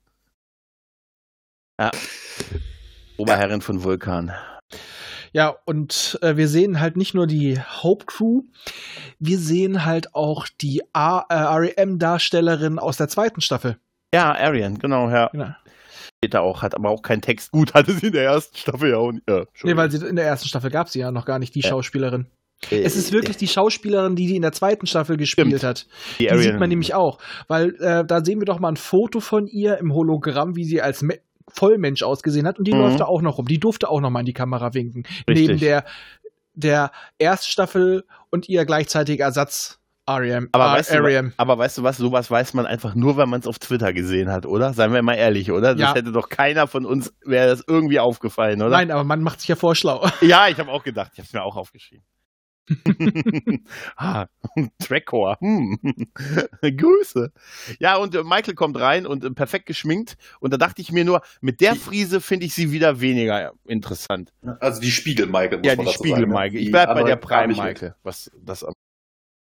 Ja. 1.81 1.91
Oberherrin 3.16 3.61
von 3.61 3.83
Vulkan. 3.83 4.33
Ja, 5.33 5.57
und 5.64 6.18
äh, 6.22 6.37
wir 6.37 6.49
sehen 6.49 6.81
halt 6.81 6.97
nicht 6.97 7.14
nur 7.14 7.27
die 7.27 7.59
Hauptcrew, 7.61 8.43
wir 9.18 9.39
sehen 9.39 9.85
halt 9.85 10.14
auch 10.14 10.47
die 10.61 10.83
äh, 10.95 10.99
REM-Darstellerin 10.99 12.79
aus 12.79 12.97
der 12.97 13.09
zweiten 13.09 13.41
Staffel. 13.41 13.77
Ja, 14.14 14.33
Arian, 14.35 14.79
genau, 14.79 15.09
ja. 15.11 15.29
Genau. 15.33 15.51
Da 16.31 16.41
auch, 16.41 16.62
hat 16.62 16.74
aber 16.74 16.91
auch 16.91 17.03
keinen 17.03 17.20
Text. 17.22 17.53
Gut, 17.53 17.74
hatte 17.74 17.93
sie 17.93 18.07
in 18.09 18.12
der 18.12 18.24
ersten 18.24 18.57
Staffel 18.57 18.91
ja 18.91 18.97
auch 18.97 19.12
nicht. 19.12 19.29
Ja, 19.29 19.45
Nee, 19.62 19.77
weil 19.77 19.91
sie 19.91 20.05
in 20.05 20.16
der 20.16 20.24
ersten 20.24 20.49
Staffel 20.49 20.70
gab 20.70 20.89
sie 20.89 20.99
ja 21.01 21.11
noch 21.12 21.24
gar 21.24 21.39
nicht, 21.39 21.55
die 21.55 21.61
Ja. 21.61 21.68
Schauspielerin. 21.70 22.27
Äh, 22.70 22.81
Es 22.83 22.97
ist 22.97 23.12
wirklich 23.12 23.37
die 23.37 23.47
Schauspielerin, 23.47 24.16
die 24.16 24.27
die 24.27 24.35
in 24.37 24.43
der 24.43 24.53
zweiten 24.53 24.87
Staffel 24.87 25.18
gespielt 25.18 25.49
Stimmt. 25.49 25.62
hat. 25.62 25.87
die, 26.18 26.27
Die 26.27 26.39
sieht 26.39 26.59
man 26.59 26.68
nämlich 26.68 26.95
auch. 26.95 27.18
Weil 27.49 27.77
äh, 27.77 28.05
da 28.05 28.24
sehen 28.24 28.41
wir 28.41 28.47
doch 28.47 28.59
mal 28.59 28.68
ein 28.70 28.77
Foto 28.77 29.20
von 29.20 29.47
ihr 29.47 29.79
im 29.79 29.93
Hologramm, 29.95 30.57
wie 30.57 30.64
sie 30.64 30.81
als 30.83 31.03
Me 31.03 31.18
Vollmensch 31.53 32.03
ausgesehen 32.03 32.47
hat. 32.47 32.59
Und 32.59 32.67
die 32.67 32.73
Mhm. 32.75 32.81
läuft 32.81 33.01
da 33.01 33.05
auch 33.07 33.23
noch 33.23 33.39
rum. 33.39 33.47
Die 33.47 33.59
durfte 33.61 33.89
auch 33.89 34.01
noch 34.01 34.11
mal 34.11 34.21
in 34.21 34.27
die 34.27 34.33
Kamera 34.33 34.75
winken. 34.75 35.05
Richtig. 35.29 35.47
Neben 35.49 35.59
der, 35.61 35.85
der 36.55 36.91
Erststaffel 37.19 38.05
und 38.31 38.49
ihr 38.49 38.65
gleichzeitiger 38.65 39.25
Ersatz 39.27 39.79
Ariam. 40.09 40.49
Aber, 40.53 40.67
Ar- 40.67 40.77
weißt 40.79 40.95
du, 40.95 41.33
aber 41.37 41.59
weißt 41.59 41.79
du 41.79 41.83
was, 41.83 41.97
sowas 41.97 42.31
weiß 42.31 42.55
man 42.55 42.65
einfach 42.65 42.95
nur, 42.95 43.17
wenn 43.17 43.29
man 43.29 43.41
es 43.41 43.47
auf 43.49 43.59
Twitter 43.59 43.93
gesehen 43.93 44.31
hat, 44.31 44.47
oder? 44.47 44.73
Seien 44.73 44.93
wir 44.93 45.03
mal 45.03 45.15
ehrlich, 45.15 45.51
oder? 45.51 45.73
Das 45.75 45.81
Ja. 45.81 45.95
hätte 45.97 46.13
doch 46.13 46.29
keiner 46.29 46.69
von 46.69 46.87
uns, 46.87 47.13
wäre 47.25 47.49
das 47.49 47.65
irgendwie 47.67 47.99
aufgefallen, 47.99 48.63
oder? 48.63 48.71
Nein, 48.71 48.93
aber 48.93 49.03
man 49.03 49.21
macht 49.21 49.41
sich 49.41 49.49
ja 49.49 49.57
vorschlau. 49.57 50.07
Ja, 50.21 50.47
ich 50.49 50.59
habe 50.61 50.71
auch 50.71 50.85
gedacht, 50.85 51.11
ich 51.15 51.19
habe 51.19 51.27
es 51.27 51.33
mir 51.33 51.43
auch 51.43 51.57
aufgeschrieben. 51.57 52.05
ah, 53.97 54.27
Trackcore. 54.79 55.37
Hm. 55.41 55.79
Grüße. 56.62 57.33
Ja, 57.79 57.97
und 57.97 58.14
äh, 58.14 58.23
Michael 58.23 58.55
kommt 58.55 58.79
rein 58.79 59.07
und 59.07 59.25
äh, 59.25 59.31
perfekt 59.31 59.67
geschminkt. 59.67 60.17
Und 60.41 60.53
da 60.53 60.57
dachte 60.57 60.83
ich 60.83 60.93
mir 60.93 61.05
nur, 61.05 61.23
mit 61.41 61.61
der 61.61 61.77
Friese 61.77 62.21
finde 62.21 62.47
ich 62.47 62.55
sie 62.55 62.73
wieder 62.73 63.01
weniger 63.01 63.53
interessant. 63.64 64.33
Also 64.61 64.81
die 64.81 64.91
Spiegel-Michael. 64.91 65.64
Ja, 65.64 65.77
die 65.77 65.87
Spiegel-Michael. 65.87 66.57
Ich 66.57 66.71
bleibe 66.71 66.95
bei 66.95 67.03
der 67.05 67.17
Prime-Michael. 67.17 67.95
Was 68.03 68.31
das 68.37 68.64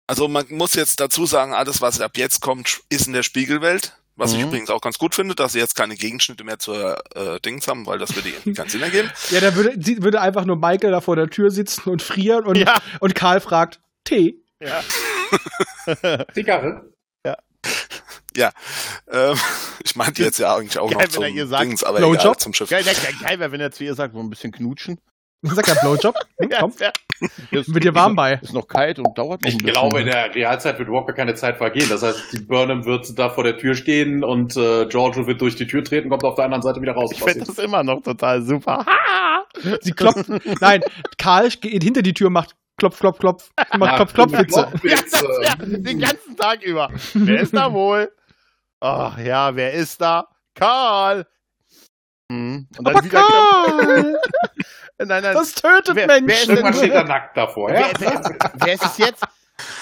also 0.09 0.29
man 0.29 0.45
muss 0.49 0.73
jetzt 0.73 1.01
dazu 1.01 1.25
sagen, 1.25 1.53
alles, 1.53 1.81
was 1.81 1.99
ab 1.99 2.17
jetzt 2.17 2.39
kommt, 2.39 2.79
ist 2.89 3.07
in 3.07 3.13
der 3.13 3.23
Spiegelwelt. 3.23 3.97
Was 4.17 4.33
mhm. 4.33 4.39
ich 4.39 4.45
übrigens 4.45 4.69
auch 4.71 4.81
ganz 4.81 4.97
gut 4.97 5.15
finde, 5.15 5.35
dass 5.35 5.53
sie 5.53 5.59
jetzt 5.59 5.75
keine 5.75 5.95
Gegenschnitte 5.95 6.43
mehr 6.43 6.57
zur 6.57 6.97
äh, 7.15 7.39
Dings 7.39 7.67
haben, 7.67 7.85
weil 7.85 7.99
das 7.99 8.15
würde 8.15 8.29
ihnen 8.29 8.55
keinen 8.55 8.69
Sinn 8.69 8.81
ergeben. 8.81 9.09
Ja, 9.29 9.41
da 9.41 9.55
würde, 9.55 9.75
sie 9.79 10.01
würde 10.01 10.21
einfach 10.21 10.45
nur 10.45 10.55
Michael 10.55 10.91
da 10.91 11.01
vor 11.01 11.15
der 11.15 11.29
Tür 11.29 11.51
sitzen 11.51 11.89
und 11.89 12.01
frieren 12.01 12.45
und, 12.45 12.57
ja. 12.57 12.79
und 12.99 13.13
Karl 13.13 13.41
fragt, 13.41 13.79
Tee? 14.03 14.41
Ja. 14.61 14.83
Zigarre? 16.33 16.91
Ja. 17.25 17.37
Ja. 18.35 18.51
Ähm, 19.11 19.35
ich 19.83 19.95
meinte 19.95 20.21
jetzt 20.21 20.37
ja 20.37 20.55
eigentlich 20.55 20.77
auch 20.77 20.91
geil, 20.91 21.07
noch 21.07 21.11
zum 21.11 21.23
Dings, 21.23 21.83
aber 21.83 22.01
egal, 22.01 22.37
zum 22.37 22.53
Schiff. 22.53 22.69
Geil, 22.69 22.83
geil, 22.83 22.95
geil 23.19 23.39
wäre, 23.39 23.51
wenn 23.51 23.61
er 23.61 23.71
zu 23.71 23.83
ihr 23.83 23.95
sagt, 23.95 24.13
wo 24.13 24.19
ein 24.19 24.29
bisschen 24.29 24.51
knutschen. 24.51 24.99
Sag 25.41 25.67
ja 25.67 25.73
Blowjob. 25.81 26.15
Hm, 26.39 26.49
komm. 26.59 26.73
ja, 26.79 26.91
ist, 27.51 27.69
Mit 27.69 27.83
dir 27.83 27.95
warm 27.95 28.15
bei. 28.15 28.39
Ist 28.41 28.53
noch 28.53 28.67
kalt 28.67 28.99
und 28.99 29.17
dauert 29.17 29.41
noch 29.41 29.49
Ich 29.49 29.57
glaube, 29.59 30.01
in 30.01 30.07
der 30.07 30.33
Realzeit 30.33 30.77
wird 30.79 30.87
überhaupt 30.87 31.13
keine 31.15 31.35
Zeit 31.35 31.57
vergehen. 31.57 31.87
Das 31.89 32.03
heißt, 32.03 32.33
die 32.33 32.39
Burnham 32.39 32.85
wird 32.85 33.17
da 33.17 33.29
vor 33.29 33.43
der 33.43 33.57
Tür 33.57 33.75
stehen 33.75 34.23
und 34.23 34.55
äh, 34.57 34.85
Giorgio 34.85 35.27
wird 35.27 35.41
durch 35.41 35.55
die 35.55 35.67
Tür 35.67 35.83
treten, 35.83 36.09
kommt 36.09 36.23
auf 36.23 36.35
der 36.35 36.45
anderen 36.45 36.61
Seite 36.61 36.81
wieder 36.81 36.93
raus. 36.93 37.11
Ich 37.11 37.23
finde 37.23 37.45
das 37.45 37.57
immer 37.59 37.83
noch 37.83 38.01
total 38.01 38.41
super. 38.41 38.85
Sie 39.81 39.91
klopft. 39.91 40.29
Nein, 40.61 40.81
Karl 41.17 41.49
geht 41.49 41.83
hinter 41.83 42.01
die 42.01 42.13
Tür, 42.13 42.29
macht 42.29 42.55
Klopf, 42.77 42.99
Klopf, 42.99 43.17
Klopf. 43.19 43.49
Macht 43.77 43.95
Klopf, 43.95 44.13
Klopf, 44.13 44.31
Witze. 44.33 45.27
Ja, 45.41 45.49
ja, 45.49 45.55
den 45.55 45.99
ganzen 45.99 46.37
Tag 46.37 46.63
über. 46.63 46.89
Wer 47.13 47.41
ist 47.41 47.55
da 47.55 47.73
wohl? 47.73 48.11
Ach 48.79 49.17
ja, 49.17 49.55
wer 49.55 49.73
ist 49.73 49.99
da? 49.99 50.27
Karl. 50.53 51.25
Hm. 52.31 52.67
Und 52.77 52.87
dann 52.87 52.95
Aber 52.95 53.05
wieder 53.05 53.19
Karl! 53.19 54.19
Nein, 54.99 55.23
nein. 55.23 55.33
Das 55.33 55.53
tötet 55.53 55.95
wer, 55.95 56.07
Menschen. 56.07 56.27
Wer 56.27 56.49
Irgendwann 56.49 56.73
steht 56.73 56.91
er 56.91 57.03
nackt 57.03 57.37
davor. 57.37 57.71
Ja? 57.71 57.89
Wer, 57.99 58.11
wer, 58.11 58.51
wer 58.55 58.73
ist 58.73 58.85
es 58.85 58.97
jetzt? 58.97 59.23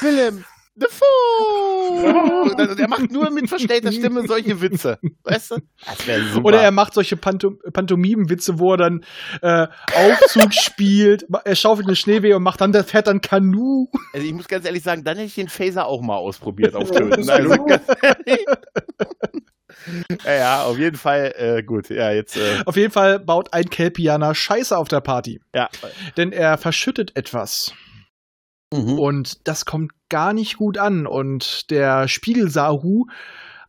Willem. 0.02 0.46
Defoe! 0.78 2.54
Also 2.58 2.76
er 2.76 2.90
macht 2.90 3.10
nur 3.10 3.32
mit 3.32 3.48
verstellter 3.48 3.94
Stimme 3.94 4.28
solche 4.28 4.60
Witze. 4.60 5.00
Weißt 5.24 5.52
du? 5.52 5.58
Das 5.86 6.06
wäre 6.06 6.22
super. 6.24 6.48
Oder 6.48 6.62
er 6.62 6.72
macht 6.72 6.94
solche 6.94 7.16
Pantom 7.16 7.60
Pantomimen-Witze, 7.72 8.60
wo 8.60 8.74
er 8.74 8.78
dann 8.78 9.06
äh, 9.42 9.68
Aufzug 9.96 10.54
spielt, 10.54 11.26
er 11.46 11.56
schaufelt 11.56 11.88
eine 11.88 11.96
Schneeweh 11.96 12.34
und 12.34 12.44
macht 12.44 12.60
dann, 12.60 12.74
der 12.74 12.84
fährt 12.84 13.08
dann 13.08 13.22
Kanu. 13.22 13.88
Also 14.14 14.28
ich 14.28 14.34
muss 14.34 14.50
ganz 14.50 14.66
ehrlich 14.66 14.84
sagen, 14.84 15.06
dann 15.06 15.16
hätte 15.16 15.28
ich 15.28 15.36
den 15.36 15.48
Phaser 15.48 15.86
auch 15.86 16.02
mal 16.02 16.18
ausprobiert 16.18 16.76
auf 16.76 16.92
Töten. 16.92 17.30
Also. 17.36 17.56
Ja, 20.26 20.34
ja, 20.34 20.64
auf 20.64 20.78
jeden 20.78 20.98
Fall 20.98 21.34
äh, 21.38 21.64
gut. 21.64 21.90
Ja, 21.90 22.12
jetzt. 22.12 22.38
Äh. 22.38 22.64
Auf 22.66 22.76
jeden 22.76 22.92
Fall 22.92 23.20
baut 23.20 23.54
ein 23.54 23.70
Kelpianer 23.70 24.36
Scheiße 24.36 24.78
auf 24.78 24.88
der 24.88 25.02
Party. 25.02 25.42
Ja. 25.54 25.70
Denn 26.18 26.32
er 26.32 26.58
verschüttet 26.58 27.16
etwas. 27.16 27.74
Mhm. 28.74 29.00
Und 29.00 29.48
das 29.48 29.66
kommt 29.66 29.92
gar 30.10 30.34
nicht 30.34 30.58
gut 30.58 30.78
an. 30.78 31.08
Und 31.08 31.70
der 31.72 32.08
Spiegelsahu 32.08 33.06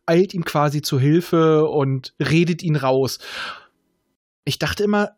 eilt 0.05 0.33
ihm 0.33 0.45
quasi 0.45 0.81
zu 0.81 0.99
Hilfe 0.99 1.65
und 1.65 2.13
redet 2.19 2.63
ihn 2.63 2.75
raus. 2.75 3.19
Ich 4.45 4.59
dachte 4.59 4.83
immer, 4.83 5.11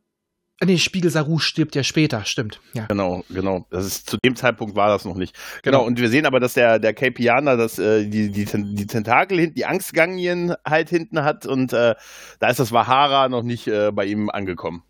nee, 0.66 0.78
Spiegel 0.78 1.10
Saru 1.10 1.39
stirbt 1.39 1.76
ja 1.76 1.84
später, 1.84 2.26
stimmt. 2.26 2.60
Ja. 2.74 2.86
Genau, 2.88 3.24
genau. 3.30 3.66
Das 3.70 3.86
ist, 3.86 4.10
zu 4.10 4.18
dem 4.18 4.36
Zeitpunkt 4.36 4.76
war 4.76 4.89
das 4.89 5.05
noch 5.05 5.16
nicht. 5.16 5.36
Genau, 5.64 5.80
genau. 5.80 5.88
und 5.88 5.99
wir 5.99 6.10
sehen 6.10 6.26
aber, 6.26 6.39
dass 6.39 6.53
der, 6.53 6.80
der 6.80 6.93
Capianer 6.93 7.57
das, 7.57 7.80
äh, 7.80 8.05
die, 8.05 8.30
die, 8.32 8.45
die 8.45 8.88
Tentakel 8.88 9.39
hinten, 9.39 9.55
die 9.55 9.66
Angstgangien 9.66 10.55
halt 10.66 10.89
hinten 10.89 11.24
hat 11.24 11.45
und 11.45 11.74
äh, 11.74 11.95
da 12.39 12.47
ist 12.49 12.60
das 12.60 12.72
Wahara 12.72 13.30
noch 13.30 13.43
nicht 13.43 13.68
äh, 13.68 13.91
bei 13.91 14.05
ihm 14.05 14.30
angekommen. 14.30 14.84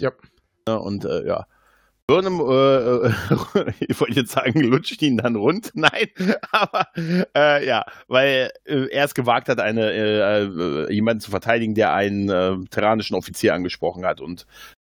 Ja. 0.00 0.12
ja 0.66 0.76
und 0.76 1.04
äh, 1.04 1.26
ja. 1.26 1.46
Burnham, 2.08 2.40
äh, 2.40 3.10
ich 3.86 4.00
wollte 4.00 4.20
jetzt 4.20 4.32
sagen, 4.32 4.60
lutscht 4.60 5.02
ihn 5.02 5.18
dann 5.18 5.36
rund. 5.36 5.70
Nein, 5.74 6.08
aber 6.50 6.86
äh, 7.36 7.66
ja, 7.66 7.84
weil 8.08 8.50
äh, 8.64 8.86
er 8.90 9.04
es 9.04 9.14
gewagt 9.14 9.50
hat, 9.50 9.60
eine, 9.60 9.92
äh, 9.92 10.44
äh, 10.44 10.92
jemanden 10.92 11.20
zu 11.20 11.30
verteidigen, 11.30 11.74
der 11.74 11.92
einen 11.92 12.30
äh, 12.30 12.56
terranischen 12.70 13.14
Offizier 13.14 13.52
angesprochen 13.52 14.06
hat 14.06 14.22
und 14.22 14.46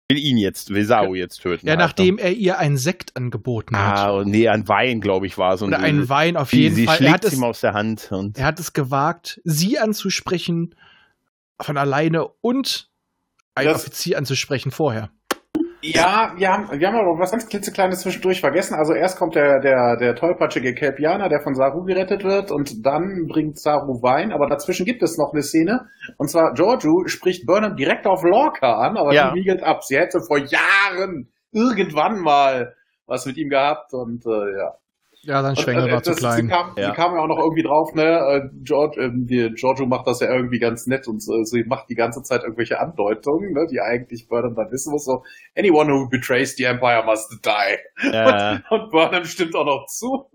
will 0.10 0.18
ihn 0.18 0.38
jetzt, 0.38 0.70
will 0.70 0.86
Sao 0.86 1.16
jetzt 1.16 1.42
töten. 1.42 1.68
Ja, 1.68 1.72
halt, 1.72 1.80
nachdem 1.80 2.16
ne? 2.16 2.22
er 2.22 2.34
ihr 2.34 2.58
einen 2.58 2.78
Sekt 2.78 3.16
angeboten 3.16 3.78
hat. 3.78 3.98
Ah, 3.98 4.24
nee, 4.26 4.48
ein 4.48 4.68
Wein, 4.68 5.02
glaube 5.02 5.28
ich, 5.28 5.38
war 5.38 5.54
es. 5.54 5.62
Oder 5.62 5.80
ein 5.80 6.08
Wein 6.10 6.38
auf 6.38 6.54
jeden 6.54 6.76
sie, 6.76 6.86
Fall. 6.86 6.98
Sie 6.98 7.04
schlägt 7.04 7.26
er 7.26 7.32
hat 7.32 7.38
ihm 7.38 7.44
aus 7.44 7.62
der 7.62 7.74
Hand. 7.74 8.12
Und 8.12 8.38
er 8.38 8.46
hat 8.46 8.60
es 8.60 8.74
gewagt, 8.74 9.42
sie 9.44 9.80
anzusprechen 9.80 10.76
von 11.60 11.78
alleine 11.78 12.28
und 12.42 12.90
einen 13.56 13.70
das, 13.70 13.82
Offizier 13.82 14.18
anzusprechen 14.18 14.72
vorher. 14.72 15.10
Ja, 15.94 16.34
wir 16.36 16.52
haben, 16.52 16.80
wir 16.80 16.88
haben 16.88 16.98
aber 16.98 17.18
was 17.18 17.32
ganz 17.32 17.48
klitzekleines 17.48 18.02
zwischendurch 18.02 18.42
vergessen. 18.42 18.76
Also 18.76 18.94
erst 18.94 19.18
kommt 19.18 19.36
der, 19.36 19.60
der, 19.60 19.96
der 19.98 20.16
tollpatschige 20.16 20.76
Kelpianer, 20.76 21.30
der 21.30 21.42
von 21.42 21.56
Saru 21.56 21.84
gerettet 21.84 22.24
wird 22.24 22.52
und 22.52 22.86
dann 22.86 23.28
bringt 23.28 23.58
Saru 23.60 24.02
Wein, 24.02 24.32
aber 24.32 24.48
dazwischen 24.48 24.86
gibt 24.86 25.02
es 25.02 25.18
noch 25.18 25.32
eine 25.34 25.44
Szene. 25.44 25.88
Und 26.18 26.30
zwar 26.30 26.54
Giorgio 26.54 27.08
spricht 27.08 27.46
Burnham 27.46 27.76
direkt 27.76 28.06
auf 28.06 28.24
Lorca 28.24 28.78
an, 28.80 28.98
aber 28.98 29.14
ja. 29.14 29.32
die 29.32 29.40
wiegelt 29.40 29.64
ab. 29.64 29.84
Sie 29.84 29.98
hätte 29.98 30.20
vor 30.20 30.40
Jahren 30.40 31.32
irgendwann 31.52 32.20
mal 32.20 32.76
was 33.06 33.26
mit 33.26 33.38
ihm 33.38 33.50
gehabt 33.50 33.94
und 33.94 34.26
äh, 34.26 34.58
ja. 34.58 34.76
Ja, 35.22 35.42
sein 35.42 35.56
Schwengel 35.56 35.90
äh, 35.90 35.92
war 35.92 36.04
zu 36.04 36.14
klein. 36.14 36.44
Sie 36.44 36.48
kam, 36.48 36.74
ja. 36.78 36.92
kam 36.94 37.14
ja 37.14 37.22
auch 37.22 37.28
noch 37.28 37.38
irgendwie 37.38 37.64
drauf, 37.64 37.94
ne? 37.94 38.04
Äh, 38.04 38.50
George, 38.64 39.02
äh, 39.02 39.10
die, 39.14 39.52
Giorgio 39.56 39.86
macht 39.86 40.08
das 40.08 40.20
ja 40.20 40.34
irgendwie 40.34 40.60
ganz 40.60 40.88
nett 40.88 41.08
und 41.08 41.18
äh, 41.18 41.44
sie 41.44 41.64
macht 41.66 41.90
die 41.90 41.96
ganze 41.96 42.22
Zeit 42.24 42.44
irgendwelche 42.44 42.80
Andeutungen, 42.80 43.54
ne? 43.54 43.68
die 43.70 43.82
eigentlich 43.82 44.28
Burnham 44.28 44.56
dann 44.56 44.72
wissen 44.72 44.92
muss. 44.92 45.06
So, 45.06 45.24
anyone 45.58 45.92
who 45.92 46.08
betrays 46.10 46.56
the 46.56 46.64
Empire 46.66 47.04
must 47.06 47.32
die. 47.44 48.10
Ja. 48.14 48.62
Und, 48.70 48.82
und 48.82 48.92
Burnham 48.92 49.26
stimmt 49.26 49.56
auch 49.56 49.66
noch 49.66 49.86
zu. 49.88 50.30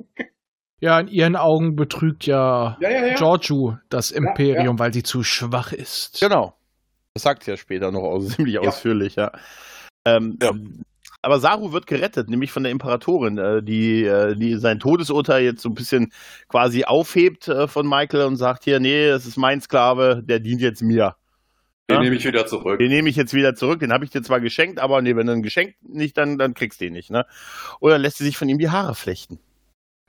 Ja, 0.80 0.99
in 0.99 1.07
ihren 1.07 1.37
Augen 1.37 1.76
betrügt 1.76 2.26
ja, 2.26 2.76
ja, 2.80 2.91
ja, 2.91 3.07
ja. 3.07 3.14
Giorgio 3.14 3.78
das 3.89 4.11
Imperium, 4.11 4.80
weil 4.80 4.93
sie 4.93 5.05
zu 5.05 5.22
schwach 5.22 5.72
ist. 5.72 6.20
Genau. 6.20 6.55
Das 7.14 7.22
sagt 7.22 7.47
ja 7.47 7.57
später 7.57 7.93
noch 7.93 8.03
aus, 8.03 8.28
ziemlich 8.37 8.59
ausführlich, 8.59 9.14
ja. 9.14 9.30
Ähm, 10.05 10.39
ja. 10.43 10.51
Aber 11.22 11.38
Saru 11.38 11.72
wird 11.72 11.86
gerettet, 11.86 12.28
nämlich 12.28 12.50
von 12.50 12.64
der 12.64 12.72
Imperatorin, 12.72 13.38
äh, 13.38 13.62
die, 13.62 14.04
äh, 14.04 14.34
die 14.34 14.56
sein 14.56 14.80
Todesurteil 14.80 15.44
jetzt 15.44 15.62
so 15.62 15.68
ein 15.68 15.74
bisschen 15.74 16.12
quasi 16.48 16.84
aufhebt 16.84 17.46
äh, 17.46 17.68
von 17.68 17.88
Michael 17.88 18.24
und 18.24 18.36
sagt 18.36 18.64
hier, 18.64 18.80
nee, 18.80 19.08
das 19.08 19.24
ist 19.24 19.36
mein 19.36 19.60
Sklave, 19.60 20.22
der 20.24 20.40
dient 20.40 20.60
jetzt 20.60 20.82
mir. 20.82 21.14
Den 21.88 21.96
ja? 21.96 22.02
nehme 22.02 22.16
ich 22.16 22.24
wieder 22.24 22.46
zurück. 22.46 22.80
Den 22.80 22.88
nehme 22.88 23.08
ich 23.08 23.14
jetzt 23.14 23.34
wieder 23.34 23.54
zurück, 23.54 23.78
den 23.78 23.92
habe 23.92 24.04
ich 24.04 24.10
dir 24.10 24.22
zwar 24.22 24.40
geschenkt, 24.40 24.80
aber 24.80 25.00
nee, 25.00 25.14
wenn 25.14 25.28
du 25.28 25.32
ein 25.32 25.42
Geschenk 25.44 25.76
nicht, 25.80 26.18
dann, 26.18 26.38
dann 26.38 26.54
kriegst 26.54 26.80
du 26.80 26.86
ihn 26.86 26.92
nicht. 26.92 27.10
Ne? 27.10 27.24
Oder 27.78 27.98
lässt 27.98 28.18
sie 28.18 28.24
sich 28.24 28.36
von 28.36 28.48
ihm 28.48 28.58
die 28.58 28.70
Haare 28.70 28.96
flechten. 28.96 29.38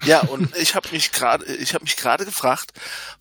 Ja, 0.03 0.22
und 0.22 0.57
ich 0.57 0.74
habe 0.74 0.89
mich 0.91 1.11
gerade, 1.11 1.45
ich 1.45 1.76
habe 1.76 1.84
mich 1.84 1.95
gerade 1.95 2.26
gefragt, 2.26 2.72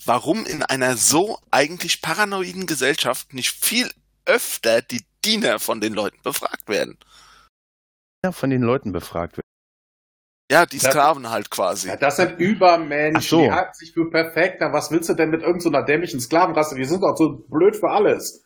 warum 0.05 0.47
in 0.47 0.63
einer 0.63 0.97
so 0.97 1.39
eigentlich 1.51 2.01
paranoiden 2.01 2.67
Gesellschaft 2.67 3.35
nicht 3.35 3.51
viel 3.51 3.91
öfter 4.25 4.81
die 4.81 5.03
Diener 5.25 5.59
von 5.59 5.81
den 5.81 5.93
Leuten 5.93 6.19
befragt 6.23 6.69
werden 6.69 6.97
von 8.31 8.51
den 8.51 8.63
Leuten 8.63 8.93
befragt 8.93 9.37
wird. 9.37 9.47
Ja, 10.51 10.67
die 10.67 10.79
Sklaven 10.79 11.31
halt 11.31 11.51
quasi. 11.51 11.89
Ja, 11.89 11.97
das 11.97 12.17
sind 12.17 12.39
Übermenschen, 12.39 13.21
so. 13.23 13.43
die 13.43 13.51
halten 13.51 13.75
sich 13.75 13.93
für 13.93 14.11
perfekt. 14.11 14.59
Na, 14.61 14.73
was 14.73 14.91
willst 14.91 15.09
du 15.09 15.15
denn 15.15 15.31
mit 15.31 15.41
irgendeiner 15.41 15.81
so 15.81 15.87
dämlichen 15.87 16.21
Sklavenrasse? 16.21 16.77
Die 16.77 16.85
sind 16.85 17.03
doch 17.03 17.17
so 17.17 17.45
blöd 17.49 17.75
für 17.75 17.91
alles. 17.91 18.45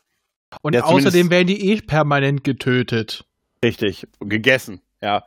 Und 0.63 0.75
ja, 0.75 0.85
außerdem 0.85 1.31
werden 1.31 1.49
die 1.49 1.73
eh 1.73 1.81
permanent 1.81 2.45
getötet. 2.45 3.27
Richtig, 3.63 4.07
gegessen, 4.21 4.81
ja. 5.03 5.25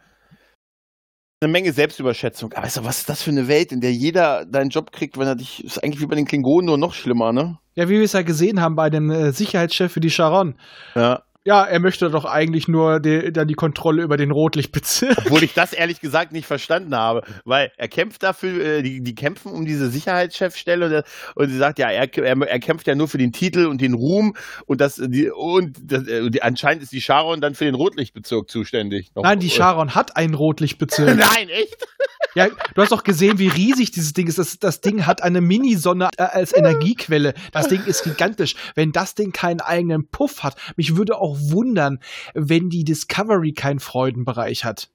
Eine 1.42 1.52
Menge 1.52 1.74
Selbstüberschätzung. 1.74 2.54
Aber 2.54 2.66
weißt 2.66 2.78
du, 2.78 2.86
was 2.86 3.00
ist 3.00 3.10
das 3.10 3.22
für 3.22 3.32
eine 3.32 3.48
Welt, 3.48 3.72
in 3.72 3.82
der 3.82 3.94
jeder 3.94 4.46
deinen 4.46 4.70
Job 4.70 4.92
kriegt, 4.92 5.18
wenn 5.18 5.28
er 5.28 5.36
dich. 5.36 5.64
Ist 5.64 5.84
eigentlich 5.84 6.02
wie 6.02 6.06
bei 6.06 6.16
den 6.16 6.26
Klingonen 6.26 6.66
nur 6.66 6.78
noch 6.78 6.94
schlimmer, 6.94 7.34
ne? 7.34 7.60
Ja, 7.76 7.88
wie 7.88 7.98
wir 7.98 8.04
es 8.04 8.14
ja 8.14 8.24
gesehen 8.24 8.62
haben 8.62 8.76
bei 8.76 8.90
dem 8.90 9.10
äh, 9.10 9.32
Sicherheitschef 9.32 9.92
für 9.92 10.02
die 10.02 10.10
Sharon. 10.10 10.56
Ja 10.96 11.24
ja, 11.50 11.64
er 11.64 11.80
möchte 11.80 12.12
doch 12.12 12.26
eigentlich 12.26 12.68
nur 12.68 13.00
die, 13.00 13.34
dann 13.34 13.48
die 13.48 13.56
Kontrolle 13.56 14.04
über 14.04 14.18
den 14.18 14.30
Rotlichtbezirk. 14.30 15.18
Obwohl 15.18 15.42
ich 15.42 15.56
das 15.56 15.74
ehrlich 15.74 16.00
gesagt 16.00 16.32
nicht 16.32 16.46
verstanden 16.46 16.94
habe, 16.96 17.24
weil 17.44 17.72
er 17.76 17.88
kämpft 17.88 18.22
dafür, 18.22 18.64
äh, 18.64 18.84
die, 18.84 19.02
die 19.02 19.16
kämpfen 19.16 19.52
um 19.52 19.66
diese 19.66 19.90
Sicherheitschefstelle 19.90 20.86
und, 20.86 21.04
und 21.34 21.50
sie 21.50 21.58
sagt, 21.58 21.80
ja, 21.80 21.90
er, 21.90 22.16
er, 22.16 22.40
er, 22.40 22.60
kämpft 22.60 22.86
ja 22.86 22.94
nur 22.94 23.08
für 23.08 23.18
den 23.18 23.32
Titel 23.32 23.66
und 23.66 23.82
den 23.82 23.96
Ruhm 23.96 24.36
und 24.68 24.80
das, 24.80 25.02
die, 25.04 25.32
und 25.32 25.76
das, 25.82 26.06
äh, 26.08 26.30
die, 26.30 26.44
anscheinend 26.44 26.84
ist 26.84 26.92
die 26.92 27.02
Sharon 27.02 27.42
dann 27.42 27.56
für 27.56 27.66
den 27.66 27.74
Rotlichtbezirk 27.74 28.48
zuständig. 28.48 29.10
Nein, 29.16 29.40
die 29.40 29.50
Sharon 29.50 29.96
hat 29.96 30.18
einen 30.18 30.36
Rotlichtbezirk. 30.36 31.18
Nein, 31.18 31.50
echt? 31.50 31.88
Ja, 32.36 32.48
du 32.48 32.82
hast 32.82 32.92
doch 32.92 33.04
gesehen, 33.04 33.40
wie 33.40 33.48
riesig 33.48 33.92
dieses 33.92 34.14
Ding 34.14 34.28
ist. 34.28 34.38
Das, 34.38 34.60
das 34.60 34.82
Ding 34.82 35.08
hat 35.08 35.24
eine 35.24 35.42
Minisonne 35.42 36.10
äh, 36.18 36.24
als 36.24 36.56
Energiequelle. 36.56 37.34
Das 37.52 37.70
Ding 37.70 37.84
ist 37.86 38.04
gigantisch. 38.04 38.56
Wenn 38.76 38.92
das 38.92 39.16
Ding 39.16 39.32
keinen 39.32 39.62
eigenen 39.62 40.08
Puff 40.08 40.44
hat, 40.44 40.56
mich 40.76 40.96
würde 40.96 41.18
auch 41.18 41.39
wundern, 41.40 42.00
wenn 42.34 42.70
die 42.70 42.84
Discovery 42.84 43.54
keinen 43.54 43.80
Freudenbereich 43.80 44.66
hat. 44.66 44.90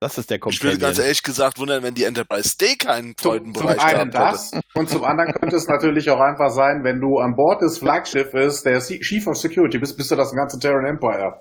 Das 0.00 0.18
ist 0.18 0.28
der 0.28 0.36
Ich 0.36 0.40
Companion. 0.42 0.72
würde 0.72 0.80
ganz 0.84 0.98
ehrlich 0.98 1.22
gesagt 1.22 1.58
wundern, 1.58 1.82
wenn 1.82 1.94
die 1.94 2.04
Enterprise 2.04 2.58
D 2.58 2.76
keinen 2.76 3.16
Zum, 3.16 3.16
zum 3.16 3.54
Freudenbereich 3.54 3.82
einen 3.82 4.10
das 4.10 4.52
und 4.74 4.90
zum 4.90 5.02
anderen 5.04 5.32
könnte 5.32 5.56
es 5.56 5.66
natürlich 5.66 6.10
auch 6.10 6.20
einfach 6.20 6.50
sein, 6.50 6.80
wenn 6.82 7.00
du 7.00 7.18
an 7.18 7.34
Bord 7.36 7.62
des 7.62 7.78
Flaggschiffes 7.78 8.62
der 8.64 8.80
Chief 8.80 9.26
of 9.26 9.36
Security 9.36 9.78
bist, 9.78 9.96
bist 9.96 10.10
du 10.10 10.16
das 10.16 10.34
ganze 10.34 10.58
Terran 10.58 10.84
Empire. 10.84 11.40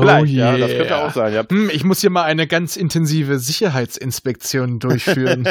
Vielleicht, 0.00 0.32
ja, 0.32 0.56
das 0.56 0.70
könnte 0.70 0.96
auch 0.96 1.12
sein. 1.12 1.32
Ja. 1.32 1.44
Hm, 1.48 1.70
ich 1.70 1.84
muss 1.84 2.00
hier 2.00 2.10
mal 2.10 2.24
eine 2.24 2.46
ganz 2.46 2.76
intensive 2.76 3.38
Sicherheitsinspektion 3.38 4.78
durchführen. 4.78 5.48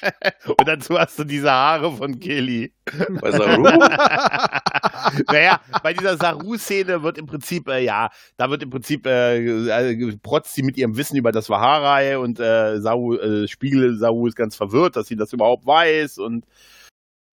Und 0.46 0.66
dazu 0.66 0.98
hast 0.98 1.18
du 1.18 1.24
diese 1.24 1.50
Haare 1.50 1.92
von 1.92 2.18
Kelly. 2.20 2.72
Bei 3.20 3.30
Saru? 3.30 3.62
naja, 5.26 5.60
bei 5.82 5.92
dieser 5.92 6.16
Saru-Szene 6.16 7.02
wird 7.02 7.18
im 7.18 7.26
Prinzip, 7.26 7.68
äh, 7.68 7.84
ja, 7.84 8.10
da 8.36 8.50
wird 8.50 8.62
im 8.62 8.70
Prinzip 8.70 9.06
äh, 9.06 9.38
äh, 9.38 10.16
protzt 10.22 10.54
sie 10.54 10.62
mit 10.62 10.76
ihrem 10.76 10.96
Wissen 10.96 11.16
über 11.16 11.32
das 11.32 11.50
Waharai 11.50 12.18
und 12.18 12.40
äh, 12.40 12.80
Saru, 12.80 13.16
äh, 13.16 13.48
Spiegel 13.48 13.96
Saru 13.98 14.26
ist 14.26 14.36
ganz 14.36 14.56
verwirrt, 14.56 14.96
dass 14.96 15.06
sie 15.06 15.16
das 15.16 15.32
überhaupt 15.32 15.66
weiß 15.66 16.18
und 16.18 16.46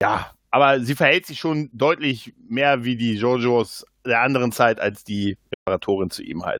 ja, 0.01 0.31
aber 0.51 0.79
sie 0.81 0.95
verhält 0.95 1.25
sich 1.25 1.39
schon 1.39 1.69
deutlich 1.73 2.33
mehr 2.47 2.83
wie 2.83 2.95
die 2.95 3.15
Jojos 3.15 3.85
der 4.05 4.21
anderen 4.21 4.51
Zeit 4.51 4.79
als 4.79 5.03
die 5.03 5.37
Imperatorin 5.65 6.09
zu 6.09 6.23
ihm 6.23 6.43
halt. 6.43 6.59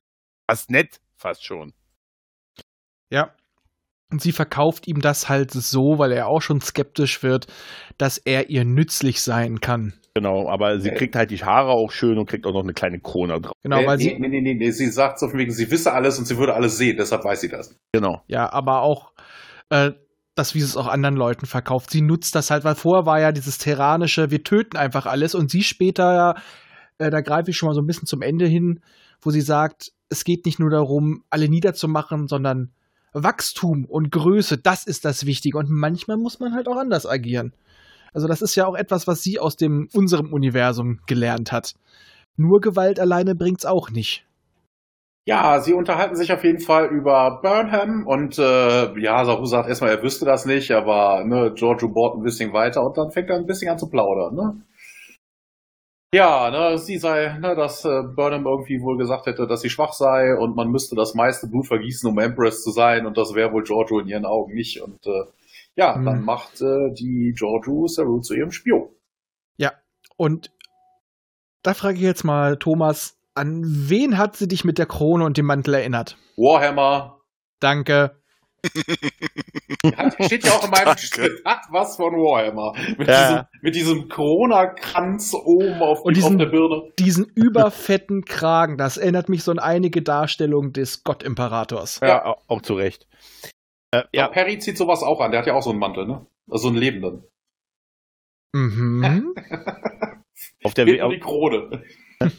Fast 0.49 0.69
nett, 0.69 0.99
fast 1.15 1.43
schon. 1.45 1.73
Ja. 3.09 3.31
Und 4.11 4.21
sie 4.21 4.31
verkauft 4.31 4.87
ihm 4.87 5.01
das 5.01 5.29
halt 5.29 5.51
so, 5.51 5.97
weil 5.97 6.11
er 6.11 6.27
auch 6.27 6.41
schon 6.41 6.61
skeptisch 6.61 7.23
wird, 7.23 7.47
dass 7.97 8.17
er 8.17 8.49
ihr 8.49 8.63
nützlich 8.63 9.21
sein 9.21 9.59
kann. 9.59 9.93
Genau, 10.13 10.47
aber 10.49 10.79
sie 10.79 10.89
Äh. 10.89 10.95
kriegt 10.95 11.15
halt 11.15 11.31
die 11.31 11.43
Haare 11.43 11.71
auch 11.71 11.91
schön 11.91 12.17
und 12.17 12.27
kriegt 12.29 12.45
auch 12.45 12.53
noch 12.53 12.63
eine 12.63 12.73
kleine 12.73 12.99
Krone 12.99 13.41
drauf. 13.41 13.53
Genau, 13.63 13.79
nee, 13.79 13.87
weil 13.87 13.97
nee, 13.97 14.03
sie, 14.03 14.19
nee, 14.19 14.27
nee, 14.29 14.41
nee, 14.41 14.53
nee, 14.53 14.71
sie 14.71 14.87
sagt 14.89 15.19
so 15.19 15.27
von 15.27 15.39
wegen, 15.39 15.51
sie 15.51 15.69
wisse 15.71 15.91
alles 15.91 16.17
und 16.19 16.25
sie 16.25 16.37
würde 16.37 16.53
alles 16.53 16.77
sehen, 16.77 16.95
deshalb 16.97 17.25
weiß 17.25 17.41
sie 17.41 17.49
das. 17.49 17.75
Genau. 17.91 18.21
ja, 18.27 18.51
aber 18.53 18.81
auch, 18.81 19.11
äh, 19.69 19.91
das, 20.35 20.53
wie 20.53 20.59
sie 20.59 20.65
es 20.65 20.77
auch 20.77 20.87
anderen 20.87 21.15
Leuten 21.15 21.45
verkauft. 21.45 21.89
Sie 21.89 22.01
nutzt 22.01 22.35
das 22.35 22.51
halt, 22.51 22.63
weil 22.63 22.75
vorher 22.75 23.05
war 23.05 23.19
ja 23.19 23.31
dieses 23.31 23.57
terranische, 23.57 24.31
wir 24.31 24.43
töten 24.43 24.77
einfach 24.77 25.05
alles 25.05 25.33
und 25.33 25.49
sie 25.49 25.63
später 25.63 26.13
ja, 26.13 26.35
äh, 26.97 27.09
da 27.09 27.21
greife 27.21 27.51
ich 27.51 27.57
schon 27.57 27.67
mal 27.67 27.75
so 27.75 27.81
ein 27.81 27.87
bisschen 27.87 28.07
zum 28.07 28.21
Ende 28.21 28.45
hin, 28.45 28.79
wo 29.21 29.31
sie 29.31 29.41
sagt, 29.41 29.91
es 30.09 30.23
geht 30.23 30.45
nicht 30.45 30.59
nur 30.59 30.69
darum, 30.69 31.23
alle 31.29 31.49
niederzumachen, 31.49 32.27
sondern 32.27 32.71
Wachstum 33.13 33.85
und 33.85 34.11
Größe, 34.11 34.57
das 34.57 34.85
ist 34.85 35.05
das 35.05 35.25
Wichtige. 35.25 35.57
Und 35.57 35.69
manchmal 35.69 36.17
muss 36.17 36.39
man 36.39 36.53
halt 36.53 36.67
auch 36.67 36.77
anders 36.77 37.05
agieren. 37.05 37.53
Also 38.13 38.27
das 38.27 38.41
ist 38.41 38.55
ja 38.55 38.65
auch 38.65 38.75
etwas, 38.75 39.07
was 39.07 39.23
sie 39.23 39.39
aus 39.39 39.57
dem 39.57 39.89
unserem 39.93 40.31
Universum 40.31 40.99
gelernt 41.07 41.51
hat. 41.51 41.73
Nur 42.37 42.59
Gewalt 42.61 42.99
alleine 42.99 43.35
bringt's 43.35 43.65
auch 43.65 43.89
nicht. 43.89 44.25
Ja, 45.27 45.59
sie 45.59 45.73
unterhalten 45.73 46.15
sich 46.15 46.31
auf 46.31 46.43
jeden 46.43 46.59
Fall 46.59 46.85
über 46.87 47.39
Burnham 47.41 48.05
und 48.05 48.37
äh, 48.37 48.99
ja, 48.99 49.25
Saru 49.25 49.45
sagt 49.45 49.67
erstmal, 49.67 49.89
er 49.89 50.03
wüsste 50.03 50.23
das 50.23 50.45
nicht, 50.45 50.71
aber 50.71 51.23
ne, 51.25 51.51
Giorgio 51.55 51.89
bohrt 51.89 52.15
ein 52.15 52.23
bisschen 52.23 52.53
weiter 52.53 52.83
und 52.85 52.95
dann 52.95 53.09
fängt 53.09 53.31
er 53.31 53.37
ein 53.37 53.47
bisschen 53.47 53.71
an 53.71 53.79
zu 53.79 53.89
plaudern, 53.89 54.35
ne? 54.35 54.61
Ja, 56.14 56.49
ne, 56.49 56.78
sie 56.78 56.97
sei, 56.97 57.38
ne, 57.39 57.56
dass 57.56 57.84
äh, 57.84 58.03
Burnham 58.03 58.45
irgendwie 58.45 58.82
wohl 58.82 58.97
gesagt 58.97 59.26
hätte, 59.26 59.47
dass 59.47 59.62
sie 59.62 59.70
schwach 59.70 59.93
sei 59.93 60.36
und 60.38 60.56
man 60.56 60.70
müsste 60.70 60.95
das 60.95 61.14
meiste 61.14 61.47
Blut 61.47 61.68
vergießen, 61.68 62.10
um 62.10 62.18
Empress 62.20 62.64
zu 62.64 62.72
sein 62.72 63.06
und 63.06 63.18
das 63.18 63.34
wäre 63.34 63.51
wohl 63.51 63.64
Giorgio 63.64 63.99
in 63.99 64.08
ihren 64.08 64.26
Augen 64.26 64.53
nicht 64.53 64.82
und 64.82 65.06
äh, 65.06 65.24
ja, 65.76 65.95
Hm. 65.95 66.06
dann 66.06 66.24
macht 66.24 66.62
äh, 66.62 66.93
die 66.93 67.34
Giorgio 67.36 67.88
Saru 67.88 68.22
zu 68.22 68.34
ihrem 68.34 68.51
Spion. 68.51 68.89
Ja, 69.58 69.74
und 70.16 70.51
da 71.64 71.74
frage 71.74 71.97
ich 71.97 72.03
jetzt 72.03 72.24
mal, 72.24 72.58
Thomas, 72.58 73.18
an 73.34 73.64
wen 73.66 74.18
hat 74.18 74.38
sie 74.38 74.47
dich 74.47 74.64
mit 74.64 74.78
der 74.78 74.86
Krone 74.86 75.26
und 75.26 75.38
dem 75.38 75.45
Mantel 75.47 75.74
erinnert? 75.74 76.18
Warhammer, 76.38 77.20
Danke. 77.60 78.22
Hat, 79.97 80.16
steht 80.26 80.45
ja 80.45 80.51
auch 80.53 80.63
in 80.66 80.72
meinem. 80.72 80.97
Skript. 80.97 81.45
Hat 81.45 81.61
was 81.70 81.95
von 81.97 82.13
Warhammer. 82.13 82.74
Mit 82.97 83.07
Ja. 83.07 83.28
diesem, 83.30 83.45
mit 83.61 83.76
diesem 83.76 84.09
Corona-Kranz 84.09 85.34
oben 85.34 85.82
auf, 85.82 86.01
Und 86.01 86.16
die, 86.18 86.22
auf 86.22 86.28
diesen- 86.30 86.39
der 86.39 86.45
Birne. 86.47 86.91
Diesen 86.99 87.26
überfetten 87.36 88.26
Kragen, 88.26 88.78
das 88.78 88.97
erinnert 88.97 89.30
mich 89.30 89.43
so 89.43 89.51
an 89.51 89.59
einige 89.59 90.01
Darstellungen 90.01 90.74
des 90.74 91.03
Gottimperators. 91.03 91.99
Ja, 92.01 92.07
Ja. 92.07 92.36
auch, 92.47 92.61
zu 92.61 92.76
Recht. 92.76 93.07
Äh, 93.91 94.03
Ja. 94.13 94.28
Perry 94.30 94.57
zieht 94.59 94.78
sowas 94.78 95.03
auch 95.03 95.22
an. 95.22 95.32
Der 95.32 95.39
hat 95.41 95.47
ja 95.47 95.53
auch 95.53 95.63
so 95.63 95.70
einen 95.70 95.80
Mantel, 95.80 96.05
ne? 96.07 96.26
Also 96.49 96.68
einen 96.70 96.78
lebenden. 96.78 97.24
Mhm. 98.53 99.34
auf, 100.63 100.74
der, 100.74 100.86
Fehlt 100.86 100.97
We- 100.97 101.01
nur 101.01 101.07
auf, 101.07 101.13
die 101.13 101.20
Krone. 101.20 101.84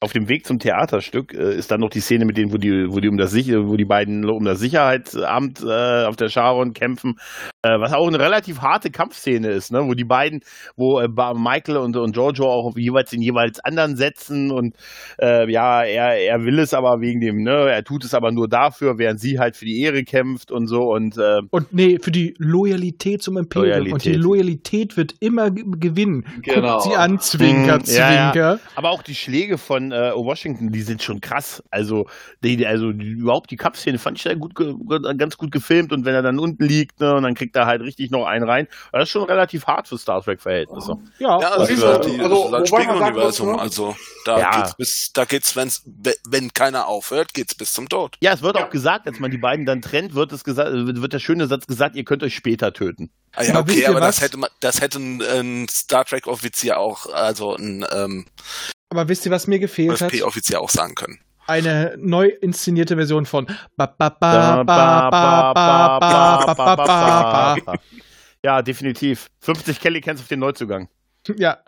auf 0.00 0.12
dem 0.12 0.28
Weg 0.28 0.46
zum 0.46 0.58
Theaterstück 0.58 1.34
äh, 1.34 1.56
ist 1.56 1.70
dann 1.70 1.80
noch 1.80 1.90
die 1.90 2.00
Szene 2.00 2.24
mit 2.24 2.36
denen, 2.36 2.52
wo 2.52 2.56
die, 2.56 2.92
wo 2.92 3.00
die 3.00 3.08
um 3.08 3.16
das 3.16 3.34
wo 3.34 3.76
die 3.76 3.84
beiden 3.84 4.28
um 4.28 4.44
das 4.44 4.60
Sicherheitsamt 4.60 5.60
äh, 5.62 6.04
auf 6.04 6.16
der 6.16 6.28
Sharon 6.28 6.72
kämpfen, 6.72 7.18
äh, 7.62 7.80
was 7.80 7.92
auch 7.92 8.06
eine 8.06 8.20
relativ 8.20 8.60
harte 8.60 8.90
Kampfszene 8.90 9.48
ist, 9.48 9.72
ne? 9.72 9.84
Wo 9.86 9.94
die 9.94 10.04
beiden, 10.04 10.40
wo 10.76 11.00
äh, 11.00 11.08
Michael 11.08 11.78
und, 11.78 11.96
und 11.96 12.12
Giorgio 12.12 12.46
auch 12.46 12.76
jeweils 12.76 13.12
in 13.12 13.20
jeweils 13.20 13.58
anderen 13.60 13.96
setzen 13.96 14.50
und 14.50 14.76
äh, 15.20 15.50
ja, 15.50 15.82
er, 15.82 16.18
er 16.18 16.44
will 16.44 16.58
es 16.60 16.72
aber 16.72 17.00
wegen 17.00 17.20
dem, 17.20 17.42
ne, 17.42 17.70
er 17.70 17.82
tut 17.82 18.04
es 18.04 18.14
aber 18.14 18.30
nur 18.30 18.48
dafür, 18.48 18.98
während 18.98 19.18
sie 19.20 19.38
halt 19.40 19.56
für 19.56 19.64
die 19.64 19.80
Ehre 19.82 20.04
kämpft 20.04 20.52
und 20.52 20.68
so 20.68 20.92
und 20.92 21.18
äh, 21.18 21.40
Und 21.50 21.72
nee, 21.72 21.98
für 22.00 22.12
die 22.12 22.34
Loyalität 22.38 23.22
zum 23.22 23.36
Imperium. 23.38 23.92
Und 23.92 24.04
die 24.04 24.12
Loyalität. 24.12 24.22
Loyalität 24.22 24.96
wird 24.96 25.14
immer 25.20 25.50
ge- 25.50 25.64
gewinnen. 25.78 26.24
Genau. 26.42 26.74
Guckt 26.78 26.82
sie 26.90 26.96
an, 26.96 27.18
Zwinker, 27.18 27.78
Mhm, 27.78 27.84
ja, 27.86 28.12
ja. 28.12 28.32
Zwinker. 28.32 28.60
Aber 28.76 28.90
auch 28.90 29.02
die 29.02 29.14
Schläge 29.14 29.58
von 29.58 29.90
äh, 29.92 30.12
Washington, 30.14 30.70
die 30.70 30.82
sind 30.82 31.02
schon 31.02 31.20
krass. 31.20 31.62
Also, 31.70 32.06
die, 32.44 32.64
also 32.66 32.92
die, 32.92 33.06
überhaupt 33.10 33.50
die 33.50 33.56
Kampfszene 33.56 33.98
fand 33.98 34.18
ich 34.18 34.24
da 34.24 34.34
gut, 34.34 34.54
ganz 35.18 35.36
gut 35.36 35.50
gefilmt 35.50 35.92
und 35.92 36.04
wenn 36.04 36.14
er 36.14 36.22
dann 36.22 36.38
unten 36.38 36.64
liegt, 36.64 37.00
ne, 37.00 37.14
und 37.14 37.24
dann 37.24 37.34
kriegt 37.34 37.47
er 37.56 37.66
halt 37.66 37.82
richtig 37.82 38.10
noch 38.10 38.26
einen 38.26 38.48
rein. 38.48 38.68
Das 38.92 39.04
ist 39.04 39.10
schon 39.10 39.24
relativ 39.24 39.66
hart 39.66 39.88
für 39.88 39.98
Star 39.98 40.22
Trek-Verhältnisse. 40.22 40.96
Ja, 41.18 41.40
Ja, 41.40 41.48
Also, 41.50 41.58
das 41.60 41.70
ist 41.70 41.82
halt, 41.84 41.96
also, 41.98 42.08
die, 42.10 42.18
das 42.18 42.32
ist 42.32 42.52
halt 42.52 42.68
Spiegeluniversum. 42.68 43.52
ne? 43.52 43.58
Also 43.58 43.96
da 44.24 44.38
Ja. 44.40 44.56
geht's 44.62 44.76
bis, 44.76 45.12
da 45.12 45.24
geht's, 45.24 45.56
wenn's, 45.56 45.82
wenn 46.28 46.52
keiner 46.52 46.86
aufhört, 46.86 47.34
geht's 47.34 47.54
bis 47.54 47.72
zum 47.72 47.88
Tod. 47.88 48.16
Ja, 48.20 48.32
es 48.32 48.42
wird 48.42 48.56
Ja. 48.56 48.64
auch 48.66 48.70
gesagt, 48.70 49.06
als 49.06 49.18
man 49.20 49.30
die 49.30 49.38
beiden 49.38 49.66
dann 49.66 49.82
trennt, 49.82 50.14
wird 50.14 50.32
es 50.32 50.44
gesagt, 50.44 50.70
wird 50.72 51.12
der 51.12 51.18
schöne 51.18 51.46
Satz 51.46 51.66
gesagt, 51.66 51.96
ihr 51.96 52.04
könnt 52.04 52.22
euch 52.22 52.34
später 52.34 52.72
töten. 52.72 53.10
Ah, 53.34 53.42
ja, 53.42 53.58
okay, 53.58 53.86
aber 53.86 54.00
was? 54.00 54.16
das 54.16 54.24
hätte 54.24 54.36
man, 54.38 54.50
das 54.60 54.80
hätte 54.80 54.98
ein, 54.98 55.22
ein 55.22 55.68
Star 55.68 56.04
Trek 56.04 56.26
Offizier 56.26 56.78
auch, 56.78 57.06
also 57.12 57.54
ein 57.54 57.84
ähm, 57.92 58.26
aber 58.90 59.08
wisst 59.08 59.26
ihr, 59.26 59.32
was 59.32 59.46
mir 59.46 59.58
gefehlt 59.58 60.00
hat? 60.00 60.22
Offizier 60.22 60.60
auch 60.60 60.70
sagen 60.70 60.94
können 60.94 61.20
eine 61.48 61.96
neu 61.98 62.28
inszenierte 62.28 62.96
Version 62.96 63.26
von 63.26 63.46
Ja, 68.44 68.62
definitiv. 68.62 69.30
50 69.40 69.80
Kelly 69.80 70.00
Cans 70.00 70.20
auf 70.20 70.28
den 70.28 70.38
Neuzugang. 70.40 70.88
Ja. 71.38 71.58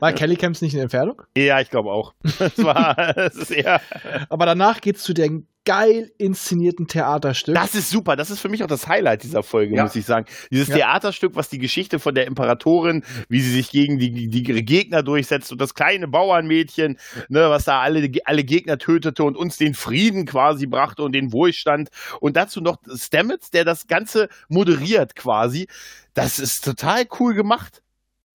War 0.00 0.12
Kelly 0.12 0.36
Camps 0.36 0.60
nicht 0.62 0.74
in 0.74 0.80
Entfernung? 0.80 1.22
Ja, 1.36 1.60
ich 1.60 1.70
glaube 1.70 1.90
auch. 1.90 2.14
Es 2.38 2.62
war, 2.62 3.16
es 3.16 3.36
ist 3.36 3.50
eher. 3.50 3.80
Aber 4.28 4.46
danach 4.46 4.80
geht's 4.80 5.02
zu 5.02 5.12
dem 5.14 5.46
geil 5.64 6.10
inszenierten 6.16 6.86
Theaterstück. 6.86 7.54
Das 7.54 7.74
ist 7.74 7.90
super. 7.90 8.16
Das 8.16 8.30
ist 8.30 8.40
für 8.40 8.48
mich 8.48 8.64
auch 8.64 8.68
das 8.68 8.88
Highlight 8.88 9.22
dieser 9.22 9.42
Folge, 9.42 9.76
Ja. 9.76 9.82
muss 9.82 9.94
ich 9.96 10.06
sagen. 10.06 10.24
Dieses 10.50 10.68
Ja. 10.68 10.76
Theaterstück, 10.76 11.36
was 11.36 11.50
die 11.50 11.58
Geschichte 11.58 11.98
von 11.98 12.14
der 12.14 12.26
Imperatorin, 12.26 13.04
wie 13.28 13.40
sie 13.42 13.50
sich 13.50 13.70
gegen 13.70 13.98
die, 13.98 14.10
die, 14.10 14.28
die 14.28 14.64
Gegner 14.64 15.02
durchsetzt 15.02 15.52
und 15.52 15.60
das 15.60 15.74
kleine 15.74 16.08
Bauernmädchen, 16.08 16.98
ne, 17.28 17.50
was 17.50 17.64
da 17.64 17.80
alle, 17.80 18.10
alle 18.24 18.44
Gegner 18.44 18.78
tötete 18.78 19.22
und 19.24 19.36
uns 19.36 19.58
den 19.58 19.74
Frieden 19.74 20.24
quasi 20.24 20.66
brachte 20.66 21.02
und 21.02 21.12
den 21.12 21.32
Wohlstand. 21.34 21.90
Und 22.20 22.36
dazu 22.38 22.62
noch 22.62 22.78
Stamets, 22.96 23.50
der 23.50 23.66
das 23.66 23.86
Ganze 23.88 24.28
moderiert 24.48 25.16
quasi. 25.16 25.66
Das 26.14 26.38
ist 26.38 26.64
total 26.64 27.04
cool 27.20 27.34
gemacht. 27.34 27.82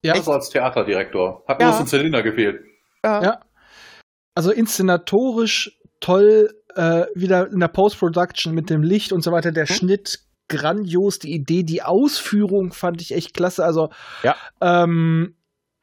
Ja. 0.03 0.13
Also 0.13 0.31
als 0.33 0.49
Theaterdirektor. 0.49 1.43
Hat 1.47 1.61
Ja. 1.61 1.69
bloß 1.69 1.79
ein 1.81 1.87
Zylinder 1.87 2.23
gefehlt. 2.23 2.63
Ja. 3.05 3.39
Also 4.35 4.51
inszenatorisch 4.51 5.79
toll, 5.99 6.53
äh, 6.75 7.05
wieder 7.15 7.47
in 7.49 7.59
der 7.59 7.67
Post-Production 7.67 8.53
mit 8.53 8.69
dem 8.69 8.83
Licht 8.83 9.11
und 9.13 9.21
so 9.23 9.31
weiter, 9.31 9.51
der 9.51 9.65
Schnitt 9.65 10.19
grandios, 10.49 11.19
die 11.19 11.33
Idee, 11.33 11.63
die 11.63 11.81
Ausführung 11.83 12.73
fand 12.73 13.01
ich 13.01 13.13
echt 13.13 13.33
klasse. 13.33 13.63
Also 13.63 13.89
Ja. 14.23 14.35
ähm, 14.61 15.35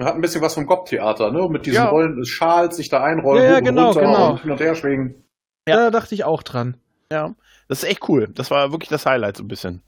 Hat 0.02 0.14
ein 0.14 0.20
bisschen 0.22 0.40
was 0.42 0.54
vom 0.54 0.66
Gob-Theater, 0.66 1.30
ne? 1.30 1.46
Mit 1.50 1.66
diesen 1.66 1.76
Ja. 1.76 1.88
Rollen 1.90 2.16
des 2.16 2.28
Schals, 2.28 2.76
sich 2.76 2.88
da 2.88 3.02
einrollen, 3.02 3.42
Ja, 3.44 3.50
ja, 3.52 3.60
genau, 3.60 3.86
runter 3.88 4.00
genau. 4.00 4.30
und 4.32 4.42
hin 4.42 4.50
und 4.50 4.60
her 4.60 4.74
schwingen. 4.74 5.24
Ja. 5.68 5.76
da 5.76 5.90
dachte 5.90 6.14
ich 6.14 6.24
auch 6.24 6.42
dran. 6.42 6.76
Ja. 7.12 7.34
Das 7.68 7.82
ist 7.82 7.88
echt 7.88 8.08
cool. 8.08 8.28
Das 8.34 8.50
war 8.50 8.72
wirklich 8.72 8.88
das 8.88 9.04
Highlight 9.06 9.36
so 9.36 9.44
ein 9.44 9.48
bisschen. 9.48 9.82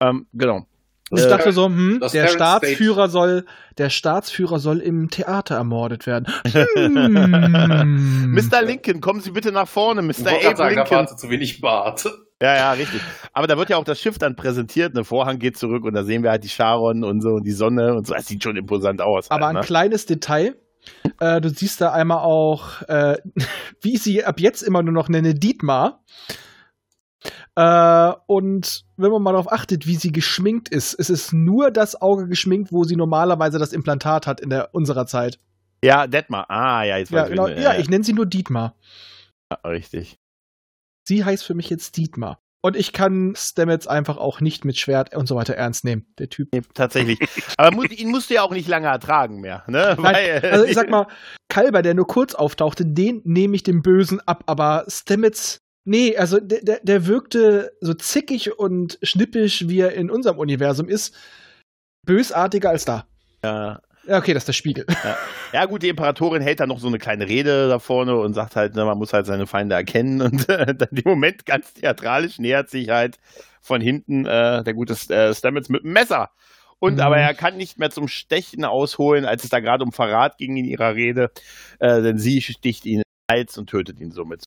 Ähm, 0.00 0.26
genau. 0.32 0.66
Und 1.10 1.18
ich 1.18 1.26
Äh, 1.26 1.28
dachte 1.28 1.52
so, 1.52 1.66
hm, 1.66 1.98
das 2.00 2.12
der 2.12 2.26
Terrence 2.26 2.34
Staatsführer 2.36 3.08
soll, 3.08 3.44
der 3.78 3.90
Staatsführer 3.90 4.58
soll 4.58 4.78
im 4.78 5.08
Theater 5.10 5.56
ermordet 5.56 6.06
werden. 6.06 6.26
Hm. 6.74 8.32
Mr. 8.32 8.62
Lincoln, 8.62 9.00
kommen 9.00 9.20
Sie 9.20 9.30
bitte 9.32 9.52
nach 9.52 9.68
vorne, 9.68 10.00
Ich 10.10 10.18
Mr. 10.18 10.24
wollte 10.30 10.40
gerade 10.40 10.48
Abe 10.48 10.56
sagen, 10.56 10.74
da 10.76 10.82
Lincoln. 10.82 11.06
war 11.10 11.16
zu 11.16 11.30
wenig 11.30 11.60
Bart. 11.60 12.04
Ja, 12.40 12.56
ja, 12.56 12.72
richtig. 12.72 13.00
Aber 13.32 13.46
da 13.46 13.56
wird 13.56 13.70
ja 13.70 13.76
auch 13.76 13.84
das 13.84 14.00
Schiff 14.00 14.18
dann 14.18 14.34
präsentiert, 14.34 14.94
ne 14.94 15.04
Vorhang 15.04 15.38
geht 15.38 15.56
zurück 15.56 15.84
und 15.84 15.94
da 15.94 16.02
sehen 16.02 16.22
wir 16.24 16.30
halt 16.30 16.42
die 16.42 16.48
Sharon 16.48 17.04
und 17.04 17.20
so 17.20 17.30
und 17.34 17.44
die 17.44 17.52
Sonne 17.52 17.94
und 17.94 18.06
so. 18.06 18.14
Das 18.14 18.26
sieht 18.26 18.42
schon 18.42 18.56
imposant 18.56 19.00
aus. 19.00 19.30
Aber 19.30 19.46
halt, 19.46 19.56
ein 19.56 19.60
ne? 19.60 19.66
kleines 19.66 20.06
Detail. 20.06 20.56
Äh, 21.20 21.40
du 21.40 21.48
siehst 21.50 21.80
da 21.80 21.92
einmal 21.92 22.18
auch, 22.18 22.82
äh, 22.88 23.18
wie 23.80 23.94
ich 23.94 24.02
sie 24.02 24.24
ab 24.24 24.40
jetzt 24.40 24.62
immer 24.62 24.82
nur 24.82 24.92
noch 24.92 25.08
nenne, 25.08 25.34
Dietmar. 25.34 26.02
Äh, 27.54 28.12
und 28.26 28.84
wenn 28.96 29.10
man 29.10 29.22
mal 29.22 29.32
darauf 29.32 29.52
achtet, 29.52 29.86
wie 29.86 29.96
sie 29.96 30.12
geschminkt 30.12 30.68
ist, 30.70 30.94
ist 30.94 31.10
es 31.10 31.32
nur 31.32 31.70
das 31.70 32.00
Auge 32.00 32.26
geschminkt, 32.28 32.72
wo 32.72 32.84
sie 32.84 32.96
normalerweise 32.96 33.58
das 33.58 33.72
Implantat 33.72 34.26
hat 34.26 34.40
in 34.40 34.50
der 34.50 34.74
unserer 34.74 35.06
Zeit. 35.06 35.38
Ja, 35.84 36.06
Detmar. 36.06 36.48
Ah, 36.48 36.84
ja, 36.84 36.96
jetzt 36.96 37.10
Ja, 37.10 37.22
weiß 37.22 37.30
genau, 37.30 37.48
ich. 37.48 37.58
ja, 37.58 37.74
ich 37.76 37.90
nenne 37.90 38.04
sie 38.04 38.12
nur 38.12 38.26
Dietmar. 38.26 38.74
ja, 39.52 39.68
richtig. 39.68 40.16
Sie 41.06 41.24
heißt 41.24 41.44
für 41.44 41.54
mich 41.54 41.68
jetzt 41.68 41.96
Dietmar. 41.96 42.38
Und 42.64 42.76
ich 42.76 42.92
kann 42.92 43.34
Stamets 43.36 43.88
einfach 43.88 44.18
auch 44.18 44.40
nicht 44.40 44.64
mit 44.64 44.78
Schwert 44.78 45.16
und 45.16 45.26
so 45.26 45.34
weiter 45.34 45.54
ernst 45.54 45.84
nehmen, 45.84 46.06
der 46.20 46.28
Typ. 46.28 46.50
Nee, 46.54 46.62
tatsächlich. 46.74 47.18
Aber 47.58 47.72
mu 47.74 47.82
ihn 47.82 48.10
musst 48.12 48.30
du 48.30 48.34
ja 48.34 48.42
auch 48.42 48.52
nicht 48.52 48.68
lange 48.68 48.86
ertragen 48.86 49.40
mehr, 49.40 49.64
ne? 49.66 49.96
Nein, 50.00 50.44
also 50.44 50.64
ich 50.64 50.74
sag 50.74 50.88
mal, 50.88 51.08
Kalber, 51.48 51.82
der 51.82 51.94
nur 51.94 52.06
kurz 52.06 52.36
auftauchte, 52.36 52.86
den 52.86 53.20
nehme 53.24 53.56
ich 53.56 53.64
dem 53.64 53.82
Bösen 53.82 54.20
ab, 54.20 54.44
aber 54.46 54.84
Stamets, 54.86 55.61
nee, 55.84 56.16
also 56.16 56.40
der, 56.40 56.60
der, 56.62 56.80
der 56.82 57.06
wirkte 57.06 57.72
so 57.80 57.94
zickig 57.94 58.58
und 58.58 58.98
schnippisch, 59.02 59.68
wie 59.68 59.80
er 59.80 59.92
in 59.94 60.10
unserem 60.10 60.38
Universum 60.38 60.88
ist, 60.88 61.14
bösartiger 62.06 62.70
als 62.70 62.84
da. 62.84 63.06
ja, 63.44 63.80
Ja, 64.04 64.18
okay, 64.18 64.34
das 64.34 64.42
ist 64.42 64.48
der 64.48 64.52
Spiegel. 64.54 64.86
Ja, 65.52 65.66
gut, 65.66 65.82
die 65.82 65.88
Imperatorin 65.88 66.42
hält 66.42 66.60
dann 66.60 66.68
noch 66.70 66.80
so 66.80 66.88
eine 66.88 66.98
kleine 66.98 67.28
Rede 67.28 67.68
da 67.68 67.78
vorne 67.78 68.16
und 68.16 68.34
sagt 68.34 68.56
halt, 68.56 68.74
ne, 68.74 68.84
man 68.84 68.98
muss 68.98 69.12
halt 69.12 69.26
seine 69.26 69.46
Feinde 69.46 69.74
erkennen. 69.76 70.20
Und 70.22 70.48
äh, 70.48 70.74
dann 70.74 70.88
im 70.90 71.02
Moment 71.04 71.46
ganz 71.46 71.74
theatralisch 71.74 72.38
nähert 72.38 72.70
sich 72.70 72.88
halt 72.90 73.18
von 73.60 73.80
hinten 73.80 74.26
äh, 74.26 74.64
der 74.64 74.74
gute 74.74 74.94
äh, 75.14 75.34
Stamets 75.34 75.68
mit 75.68 75.84
dem 75.84 75.92
Messer. 75.92 76.30
Und 76.80 76.94
Mhm. 76.96 77.00
aber 77.00 77.18
er 77.18 77.34
kann 77.34 77.56
nicht 77.56 77.78
mehr 77.78 77.90
zum 77.90 78.08
Stechen 78.08 78.64
ausholen, 78.64 79.24
als 79.24 79.44
es 79.44 79.50
da 79.50 79.60
gerade 79.60 79.84
um 79.84 79.92
Verrat 79.92 80.36
ging 80.38 80.56
in 80.56 80.64
ihrer 80.64 80.94
Rede, 80.96 81.30
äh, 81.78 82.02
denn 82.02 82.18
sie 82.18 82.40
sticht 82.42 82.84
ihn 82.86 82.96
in 83.00 83.02
den 83.02 83.36
Hals 83.36 83.56
und 83.58 83.70
tötet 83.70 84.00
ihn 84.00 84.10
somit. 84.10 84.44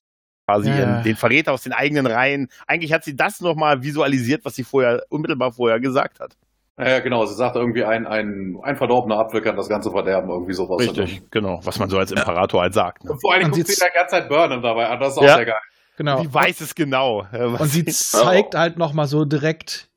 Quasi 0.48 0.70
Ja. 0.70 0.78
ihren- 0.78 1.04
den 1.04 1.16
Verräter 1.16 1.54
aus 1.54 1.64
den 1.64 1.74
eigenen 1.74 2.06
Reihen. 2.06 2.50
Eigentlich 2.68 2.94
hat 2.94 3.04
sie 3.04 3.16
das 3.16 3.42
nochmal 3.42 3.82
visualisiert, 3.82 4.46
was 4.46 4.56
sie 4.56 4.64
vorher, 4.64 5.04
unmittelbar 5.10 5.52
vorher 5.52 5.80
gesagt 5.80 6.20
hat. 6.20 6.38
Ja, 6.78 7.00
genau. 7.00 7.26
Sie 7.26 7.34
sagt 7.36 7.56
irgendwie, 7.56 7.84
ein, 7.86 8.06
ein, 8.06 8.58
ein 8.62 8.76
verdorbener 8.76 9.18
Apfel 9.18 9.42
kann 9.42 9.56
das 9.56 9.70
Ganze 9.70 9.90
verderben, 9.92 10.30
irgendwie 10.30 10.54
sowas. 10.54 10.82
Richtig, 10.82 11.22
genau, 11.32 11.62
was 11.64 11.80
man 11.80 11.90
so 11.90 11.98
als 11.98 12.12
Imperator 12.12 12.62
halt 12.62 12.74
sagt. 12.74 13.06
Ne? 13.06 13.12
Und 13.14 13.22
vor 13.22 13.32
allen 13.32 13.42
Dingen 13.44 13.54
Und 13.54 13.60
guckt 13.60 13.70
sie 13.70 13.76
die 13.84 13.94
ganze 13.98 14.12
Zeit 14.12 14.28
Burnham 14.30 14.62
dabei 14.62 14.88
an. 14.90 15.00
Das 15.00 15.14
ist 15.14 15.18
auch 15.18 15.24
Ja. 15.24 15.36
sehr 15.38 15.46
geil. 15.46 15.60
Genau. 15.98 16.22
Die 16.22 16.34
weiß 16.34 16.60
es 16.60 16.76
genau. 16.76 17.26
äh, 17.32 17.46
Und 17.46 17.68
sie 17.70 17.86
zeigt 17.86 18.56
halt 18.56 18.78
noch 18.78 18.92
mal 18.92 19.08
so 19.08 19.24
direkt, 19.24 19.90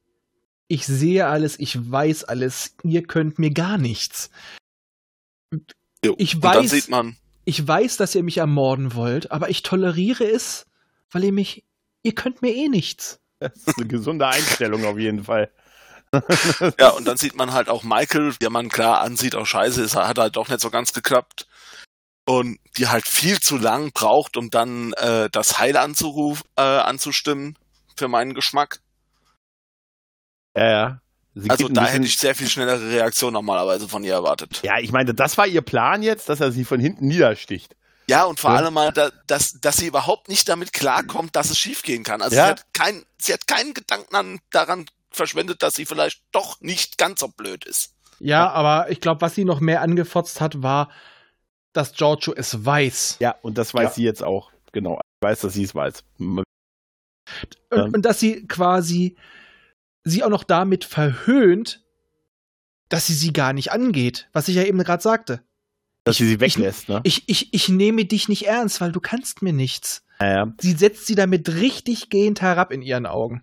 ich 0.69 0.87
sehe 0.87 1.27
alles, 1.27 1.59
ich 1.59 1.91
weiß 1.91 2.25
alles, 2.25 2.77
ihr 2.85 3.03
könnt 3.03 3.39
mir 3.41 3.51
gar 3.51 3.77
nichts. 3.77 4.31
Jo. 6.05 6.15
Ich 6.19 6.37
Und 6.37 6.45
dann 6.45 6.65
weiß- 6.65 6.69
sieht 6.69 6.89
man, 6.89 7.17
Ich 7.49 7.67
weiß, 7.67 7.97
dass 7.97 8.15
ihr 8.15 8.23
mich 8.23 8.37
ermorden 8.37 8.95
wollt, 8.95 9.33
aber 9.33 9.49
ich 9.49 9.63
toleriere 9.63 10.23
es, 10.23 10.67
weil 11.11 11.25
ihr 11.25 11.33
mich, 11.33 11.65
ihr 12.03 12.15
könnt 12.15 12.43
mir 12.43 12.55
eh 12.55 12.69
nichts. 12.69 13.21
Das 13.39 13.57
ist 13.57 13.79
eine 13.79 13.87
gesunde 13.87 14.27
Einstellung 14.27 14.85
auf 14.85 14.99
jeden 14.99 15.25
Fall. 15.25 15.51
ja, 16.79 16.91
und 16.91 17.09
dann 17.09 17.17
sieht 17.17 17.37
man 17.37 17.55
halt 17.55 17.71
auch 17.71 17.85
Michael, 17.85 18.35
der 18.35 18.51
man 18.51 18.69
klar 18.69 19.01
ansieht, 19.01 19.35
auch 19.35 19.47
scheiße 19.47 19.83
ist, 19.83 19.97
hat 19.97 20.19
halt 20.19 20.37
doch 20.37 20.51
nicht 20.51 20.61
so 20.61 20.69
ganz 20.69 20.93
geklappt. 20.93 21.49
Und 22.27 22.59
die 22.77 22.89
halt 22.89 23.07
viel 23.07 23.41
zu 23.41 23.57
lang 23.57 23.93
braucht, 23.93 24.37
um 24.37 24.51
dann 24.51 24.93
äh, 24.99 25.31
das 25.31 25.59
Heil 25.59 25.79
anzuruf, 25.79 26.43
äh, 26.57 26.61
anzustimmen, 26.61 27.57
für 27.97 28.09
meinen 28.09 28.35
Geschmack. 28.35 28.81
Ja, 30.55 30.71
ja. 30.71 31.01
Sie 31.41 31.51
Also 31.51 31.69
da 31.69 31.87
hätte 31.87 32.05
ich 32.07 32.19
sehr 32.19 32.35
viel 32.35 32.49
schnellere 32.49 32.91
Reaktion 32.91 33.33
normalerweise 33.33 33.89
von 33.89 34.03
ihr 34.05 34.15
erwartet. 34.15 34.61
Ja, 34.63 34.79
ich 34.79 34.93
meine, 34.93 35.15
das 35.15 35.39
war 35.39 35.47
ihr 35.47 35.63
Plan 35.63 36.03
jetzt, 36.03 36.29
dass 36.29 36.41
er 36.41 36.53
sie 36.53 36.65
von 36.65 36.81
hinten 36.81 37.07
niedersticht. 37.07 37.75
Ja, 38.09 38.25
und 38.25 38.41
vor 38.41 38.51
Ja. 38.53 38.57
allem 38.57 38.75
mal, 38.75 38.91
da, 38.93 39.11
dass, 39.27 39.61
dass 39.61 39.77
sie 39.77 39.87
überhaupt 39.87 40.29
nicht 40.29 40.49
damit 40.49 40.73
klarkommt, 40.73 41.37
dass 41.37 41.51
es 41.51 41.59
schiefgehen 41.59 42.05
kann. 42.05 42.23
Also 42.23 42.37
Ja. 42.37 42.45
sie, 42.45 42.51
hat 42.51 42.65
kein, 42.73 43.05
sie 43.19 43.33
hat 43.35 43.47
keinen 43.47 43.75
Gedanken 43.75 44.15
an, 44.17 44.39
daran 44.51 44.87
verschwendet, 45.11 45.63
dass 45.63 45.75
sie 45.75 45.85
vielleicht 45.87 46.23
doch 46.33 46.61
nicht 46.61 46.97
ganz 46.99 47.21
so 47.21 47.29
blöd 47.29 47.65
ist. 47.67 47.93
Ja, 48.19 48.51
aber 48.51 48.91
ich 48.91 49.01
glaube, 49.01 49.21
was 49.21 49.35
sie 49.35 49.45
noch 49.45 49.61
mehr 49.61 49.83
angefotzt 49.83 50.41
hat, 50.41 50.63
war, 50.63 50.91
dass 51.73 51.93
Giorgio 51.93 52.33
es 52.35 52.65
weiß. 52.65 53.17
Ja, 53.21 53.37
und 53.43 53.59
das 53.59 53.75
weiß 53.75 53.85
Ja. 53.85 53.91
sie 53.91 54.03
jetzt 54.05 54.23
auch. 54.25 54.51
Genau. 54.73 54.95
Ich 55.21 55.27
weiß, 55.29 55.41
dass 55.41 55.53
sie 55.53 55.65
es 55.65 55.75
weiß. 55.75 56.03
Und, 56.19 56.45
Ja. 57.73 57.83
und 57.85 58.03
dass 58.03 58.19
sie 58.19 58.47
quasi 58.47 59.17
sie 60.05 60.23
auch 60.25 60.31
noch 60.31 60.45
damit 60.45 60.85
verhöhnt, 60.85 61.85
dass 62.89 63.07
sie 63.07 63.15
sie 63.15 63.33
gar 63.33 63.53
nicht 63.53 63.71
angeht, 63.73 64.29
was 64.33 64.49
ich 64.49 64.57
ja 64.57 64.63
eben 64.65 64.79
gerade 64.79 65.03
sagte. 65.03 65.43
Dass 66.05 66.17
sie 66.17 66.27
sie 66.27 66.35
ich- 66.35 66.41
weglässt, 66.41 66.89
ne? 66.89 67.01
Ich, 67.05 67.29
ich, 67.29 67.53
ich 67.53 67.69
nehme 67.69 68.05
dich 68.07 68.29
nicht 68.29 68.47
ernst, 68.47 68.81
weil 68.81 68.93
du 68.93 69.01
kannst 69.01 69.43
mir 69.43 69.53
nichts. 69.53 70.05
Ja, 70.21 70.31
ja. 70.33 70.53
Sie 70.61 70.73
setzt 70.73 71.07
sie 71.07 71.15
damit 71.15 71.49
richtig 71.57 72.09
gehend 72.11 72.41
herab 72.41 72.73
in 72.73 72.83
ihren 72.83 73.07
Augen. 73.07 73.43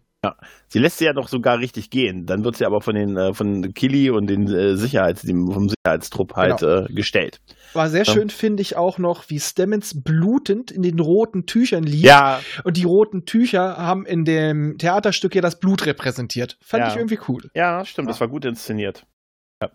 Sie 0.70 0.80
lässt 0.80 0.98
sie 0.98 1.06
ja 1.06 1.14
noch 1.14 1.28
sogar 1.28 1.60
richtig 1.60 1.92
gehen. 1.92 2.26
Dann 2.26 2.44
wird 2.44 2.58
sie 2.58 2.66
aber 2.66 2.82
von 2.82 2.96
den 2.96 3.16
äh, 3.16 3.36
von 3.36 3.76
Killy 3.76 4.10
und 4.10 4.26
den 4.26 4.48
äh, 4.48 4.76
Sicherheits, 4.76 5.22
dem, 5.22 5.52
vom 5.52 5.70
Sicherheitstrupp 5.70 6.36
halt 6.36 6.64
äh, 6.64 6.92
gestellt. 6.92 7.42
War 7.76 7.90
sehr 7.90 8.06
schön, 8.06 8.30
finde 8.30 8.62
ich 8.62 8.76
auch 8.78 8.98
noch, 8.98 9.30
wie 9.30 9.40
Stemmons 9.40 10.02
blutend 10.04 10.72
in 10.72 10.82
den 10.82 11.00
roten 11.00 11.46
Tüchern 11.46 11.84
liegt. 11.84 12.06
Ja, 12.06 12.40
Und 12.64 12.78
die 12.78 12.86
roten 12.86 13.26
Tücher 13.26 13.78
haben 13.78 14.06
in 14.06 14.26
dem 14.26 14.78
Theaterstück 14.78 15.36
ja 15.36 15.42
das 15.42 15.60
Blut 15.60 15.86
repräsentiert. 15.86 16.58
Fand 16.62 16.84
Ja. 16.84 16.90
ich 16.90 16.96
irgendwie 16.96 17.20
cool. 17.28 17.50
ja, 17.54 17.84
stimmt. 17.86 18.10
Das 18.10 18.22
war 18.22 18.28
gut 18.28 18.46
inszeniert. 18.46 19.06
Ja, 19.62 19.70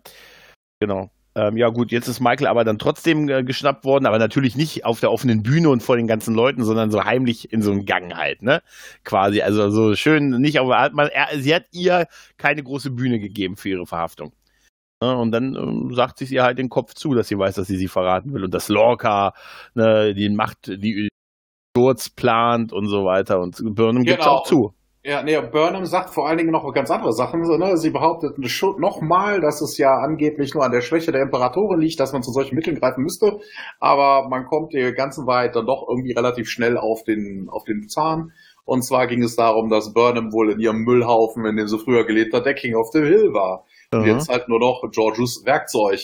genau. 0.79 1.11
Ähm, 1.33 1.55
ja 1.55 1.69
gut, 1.69 1.93
jetzt 1.93 2.09
ist 2.09 2.19
Michael 2.19 2.47
aber 2.47 2.65
dann 2.65 2.77
trotzdem 2.77 3.29
äh, 3.29 3.41
geschnappt 3.43 3.85
worden, 3.85 4.05
aber 4.05 4.19
natürlich 4.19 4.57
nicht 4.57 4.83
auf 4.83 4.99
der 4.99 5.11
offenen 5.13 5.43
Bühne 5.43 5.69
und 5.69 5.81
vor 5.81 5.95
den 5.95 6.05
ganzen 6.05 6.35
Leuten, 6.35 6.65
sondern 6.65 6.91
so 6.91 7.05
heimlich 7.05 7.53
in 7.53 7.61
so 7.61 7.71
einem 7.71 7.85
Gang 7.85 8.13
halt, 8.17 8.41
ne? 8.41 8.61
Quasi, 9.05 9.41
also 9.41 9.69
so 9.69 9.95
schön 9.95 10.31
nicht 10.41 10.59
auf 10.59 10.69
hat 10.73 10.93
man, 10.93 11.07
er, 11.07 11.27
sie 11.39 11.55
hat 11.55 11.67
ihr 11.71 12.07
keine 12.37 12.61
große 12.63 12.91
Bühne 12.91 13.19
gegeben 13.19 13.55
für 13.55 13.69
ihre 13.69 13.85
Verhaftung. 13.85 14.33
Ne? 15.01 15.17
Und 15.17 15.31
dann 15.31 15.55
ähm, 15.55 15.93
sagt 15.93 16.19
sie 16.19 16.33
ihr 16.33 16.43
halt 16.43 16.57
den 16.57 16.69
Kopf 16.69 16.93
zu, 16.93 17.13
dass 17.13 17.27
sie 17.27 17.37
weiß, 17.37 17.55
dass 17.55 17.67
sie 17.67 17.77
sie 17.77 17.87
verraten 17.87 18.33
will 18.33 18.43
und 18.43 18.53
dass 18.53 18.69
Lorca 18.69 19.33
ne, 19.73 20.13
die 20.13 20.29
Macht, 20.29 20.67
die 20.67 21.09
Sturz 21.75 22.09
plant 22.09 22.73
und 22.73 22.87
so 22.87 23.05
weiter 23.05 23.39
und 23.39 23.61
Burnham 23.75 24.03
gibt 24.03 24.19
Genau. 24.19 24.31
auch 24.31 24.43
zu. 24.43 24.73
Ja, 25.03 25.23
nee, 25.23 25.35
Burnham 25.51 25.85
sagt 25.85 26.11
vor 26.11 26.27
allen 26.27 26.37
Dingen 26.37 26.51
noch 26.51 26.71
ganz 26.73 26.91
andere 26.91 27.11
Sachen. 27.11 27.43
So, 27.43 27.57
ne? 27.57 27.75
Sie 27.75 27.89
behauptet 27.89 28.37
nochmal, 28.77 29.41
dass 29.41 29.59
es 29.61 29.79
ja 29.79 29.89
angeblich 29.95 30.53
nur 30.53 30.63
an 30.63 30.71
der 30.71 30.81
Schwäche 30.81 31.11
der 31.11 31.23
Imperatorin 31.23 31.79
liegt, 31.79 31.99
dass 31.99 32.13
man 32.13 32.21
zu 32.21 32.31
solchen 32.31 32.53
Mitteln 32.53 32.79
greifen 32.79 33.01
müsste. 33.01 33.39
Aber 33.79 34.29
man 34.29 34.45
kommt 34.45 34.73
der 34.73 34.93
ganzen 34.93 35.25
Wahrheit 35.25 35.55
dann 35.55 35.65
doch 35.65 35.87
irgendwie 35.89 36.13
relativ 36.13 36.49
schnell 36.49 36.77
auf 36.77 37.03
den, 37.03 37.47
auf 37.49 37.63
den 37.63 37.87
Zahn. 37.87 38.31
Und 38.63 38.83
zwar 38.83 39.07
ging 39.07 39.23
es 39.23 39.35
darum, 39.35 39.69
dass 39.69 39.91
Burnham 39.91 40.31
wohl 40.31 40.51
in 40.51 40.59
ihrem 40.59 40.83
Müllhaufen, 40.83 41.45
in 41.45 41.55
dem 41.55 41.67
sie 41.67 41.79
früher 41.79 42.05
gelebt 42.05 42.35
hat, 42.35 42.45
der 42.45 42.53
King 42.53 42.75
of 42.75 42.89
the 42.93 42.99
Hill 42.99 43.33
war. 43.33 43.65
Und 43.93 44.01
Mhm. 44.01 44.07
jetzt 44.07 44.29
halt 44.29 44.47
nur 44.47 44.59
noch 44.59 44.83
Georgius 44.91 45.45
Werkzeug. 45.45 45.99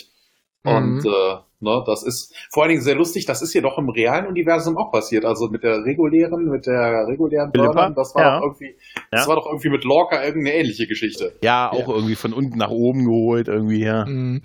Und 0.64 0.98
Mhm. 0.98 1.06
äh, 1.06 1.36
ne, 1.62 1.84
das 1.86 2.04
ist 2.04 2.36
vor 2.52 2.64
allen 2.64 2.72
Dingen 2.72 2.82
sehr 2.82 2.96
lustig. 2.96 3.26
Das 3.26 3.42
ist 3.42 3.54
jedoch 3.54 3.78
im 3.78 3.88
realen 3.90 4.28
Universum 4.28 4.78
auch 4.78 4.92
passiert. 4.92 5.24
Also 5.24 5.48
mit 5.48 5.64
der 5.64 5.86
regulären, 5.86 6.50
mit 6.50 6.66
der 6.66 7.08
regulären? 7.08 7.52
Burnham, 7.54 7.96
das 7.96 8.14
war 8.16 8.22
Ja. 8.24 8.40
doch 8.40 8.48
irgendwie, 8.48 8.76
das 9.12 9.22
Ja. 9.24 9.28
war 9.30 9.36
doch 9.38 9.46
irgendwie 9.46 9.70
mit 9.70 9.86
Lorca 9.86 10.22
irgendeine 10.24 10.58
ähnliche 10.58 10.88
Geschichte. 10.88 11.34
Ja, 11.42 11.72
auch 11.72 11.88
irgendwie 11.88 12.16
von 12.16 12.34
unten 12.34 12.58
nach 12.58 12.70
oben 12.72 13.06
geholt, 13.06 13.48
irgendwie, 13.48 13.84
ja. 13.86 14.06
Mhm. 14.06 14.42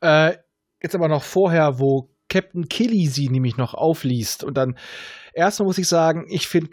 Äh, 0.00 0.34
jetzt 0.80 0.94
aber 0.94 1.08
noch 1.08 1.24
vorher, 1.24 1.80
wo 1.80 2.10
Captain 2.28 2.68
Killy 2.68 3.06
sie 3.08 3.28
nämlich 3.28 3.56
noch 3.56 3.74
aufliest. 3.74 4.44
Und 4.44 4.56
dann, 4.56 4.78
erstmal 5.32 5.66
muss 5.66 5.78
ich 5.78 5.88
sagen, 5.88 6.26
ich 6.28 6.46
finde 6.46 6.70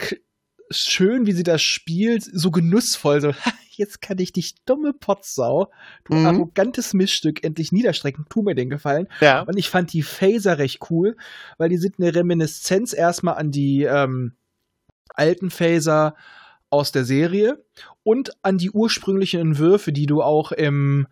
schön, 0.70 1.26
wie 1.26 1.32
sie 1.32 1.42
das 1.42 1.62
spielt, 1.62 2.22
so 2.22 2.50
genussvoll, 2.52 3.20
so, 3.20 3.32
"Ha, 3.32 3.34
jetzt 3.78 4.00
kann 4.02 4.18
ich 4.18 4.32
dich, 4.32 4.54
dumme 4.64 4.92
Potsau, 4.92 5.70
du 6.04 6.14
Mhm. 6.14 6.26
arrogantes 6.26 6.94
Missstück, 6.94 7.44
endlich 7.44 7.72
niederstrecken, 7.72 8.26
tu 8.28 8.42
mir 8.42 8.54
den 8.54 8.70
Gefallen. 8.70 9.08
Ja. 9.20 9.42
Und 9.42 9.56
ich 9.56 9.68
fand 9.68 9.92
die 9.92 10.02
Phaser 10.02 10.58
recht 10.58 10.80
cool, 10.90 11.16
weil 11.58 11.68
die 11.68 11.78
sind 11.78 11.96
eine 11.98 12.14
Reminiszenz 12.14 12.92
erstmal 12.92 13.36
an 13.36 13.50
die 13.50 13.82
ähm, 13.84 14.34
alten 15.14 15.50
Phaser 15.50 16.14
aus 16.70 16.90
der 16.90 17.04
Serie 17.04 17.62
und 18.02 18.32
an 18.42 18.56
die 18.58 18.70
ursprünglichen 18.70 19.40
Entwürfe, 19.40 19.92
die 19.92 20.06
du 20.06 20.22
auch 20.22 20.52
im, 20.52 21.06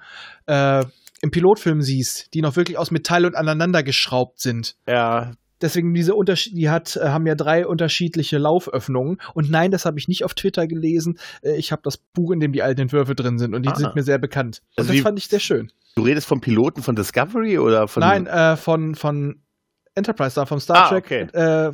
äh, 0.47 0.85
im 1.21 1.31
Pilotfilm 1.31 1.83
siehst, 1.83 2.33
die 2.33 2.41
noch 2.41 2.57
wirklich 2.57 2.79
aus 2.79 2.91
Metall 2.91 3.27
und 3.27 3.35
aneinander 3.35 3.83
geschraubt 3.83 4.41
sind. 4.41 4.77
Ja, 4.89 5.33
Deswegen 5.63 5.93
diese 5.95 6.15
Unterschiede, 6.15 6.57
die 6.57 6.71
hat, 6.71 6.97
äh, 6.97 7.09
haben 7.09 7.27
ja 7.27 7.35
drei 7.35 7.67
unterschiedliche 7.67 8.39
Lauföffnungen. 8.39 9.19
Und 9.35 9.51
nein, 9.51 9.71
das 9.71 9.85
habe 9.85 9.99
ich 9.99 10.09
nicht 10.09 10.25
auf 10.25 10.35
Twitter 10.35 10.67
gelesen. 10.67 11.19
Äh, 11.43 11.57
ich 11.57 11.73
habe 11.73 11.83
das 11.85 11.97
Buch, 11.99 12.31
in 12.33 12.41
dem 12.41 12.53
die 12.53 12.63
alten 12.63 12.81
Entwürfe 12.83 13.15
drin 13.15 13.39
sind 13.39 13.55
und 13.55 13.65
die 13.65 13.71
Ah. 13.71 13.75
sind 13.77 13.95
mir 13.95 14.03
sehr 14.03 14.19
bekannt. 14.19 14.63
Und 14.77 14.83
Also 14.83 14.93
das 14.93 15.03
fand 15.03 15.19
ich 15.19 15.29
sehr 15.29 15.41
schön. 15.41 15.71
du 15.97 16.03
redest 16.03 16.27
vom 16.27 16.41
Piloten 16.41 16.83
von 16.83 16.97
Discovery 16.97 17.59
oder 17.59 17.89
von. 17.89 18.01
Nein, 18.01 18.27
äh, 18.27 18.57
von, 18.57 18.95
von 18.95 19.43
Enterprise 19.95 20.35
da, 20.37 20.47
vom 20.47 20.61
Star 20.61 20.87
Ah, 20.87 20.89
Trek. 20.89 21.05
okay. 21.05 21.23
Äh, 21.69 21.73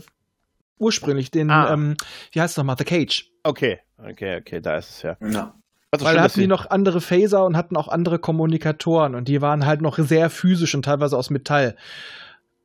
ursprünglich, 0.79 1.31
den, 1.31 1.51
Ah. 1.51 1.73
ähm, 1.73 1.97
wie 2.33 2.41
heißt 2.41 2.53
es 2.53 2.57
nochmal, 2.57 2.77
The 2.79 2.85
Cage. 2.85 3.31
Okay, 3.43 3.79
okay, 3.99 4.39
okay, 4.41 4.61
da 4.61 4.77
ist 4.77 4.91
es 4.91 5.03
ja. 5.03 5.17
Ja. 5.21 5.55
Also 5.93 6.05
Weil 6.05 6.13
schön, 6.13 6.17
da 6.19 6.23
hatten 6.25 6.35
die 6.35 6.41
sie- 6.41 6.47
noch 6.49 6.69
andere 6.71 7.01
Phaser 7.01 7.45
und 7.45 7.57
hatten 7.57 7.77
auch 7.77 7.89
andere 7.89 8.19
Kommunikatoren 8.19 9.15
und 9.15 9.29
die 9.29 9.41
waren 9.41 9.65
halt 9.67 9.81
noch 9.81 9.99
sehr 9.99 10.29
physisch 10.31 10.75
und 10.75 10.85
teilweise 10.85 11.17
aus 11.17 11.31
Metall. 11.31 11.77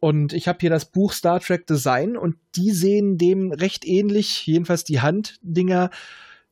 Und 0.02 0.34
ich 0.34 0.48
habe 0.48 0.58
hier 0.60 0.72
das 0.72 0.86
Buch 0.86 1.14
Star 1.14 1.40
Trek 1.40 1.68
Design 1.68 2.18
und 2.18 2.36
die 2.56 2.72
sehen 2.72 3.18
dem 3.18 3.52
recht 3.52 3.86
ähnlich, 3.86 4.46
jedenfalls 4.48 4.84
die 4.84 5.00
Handdinger. 5.00 5.90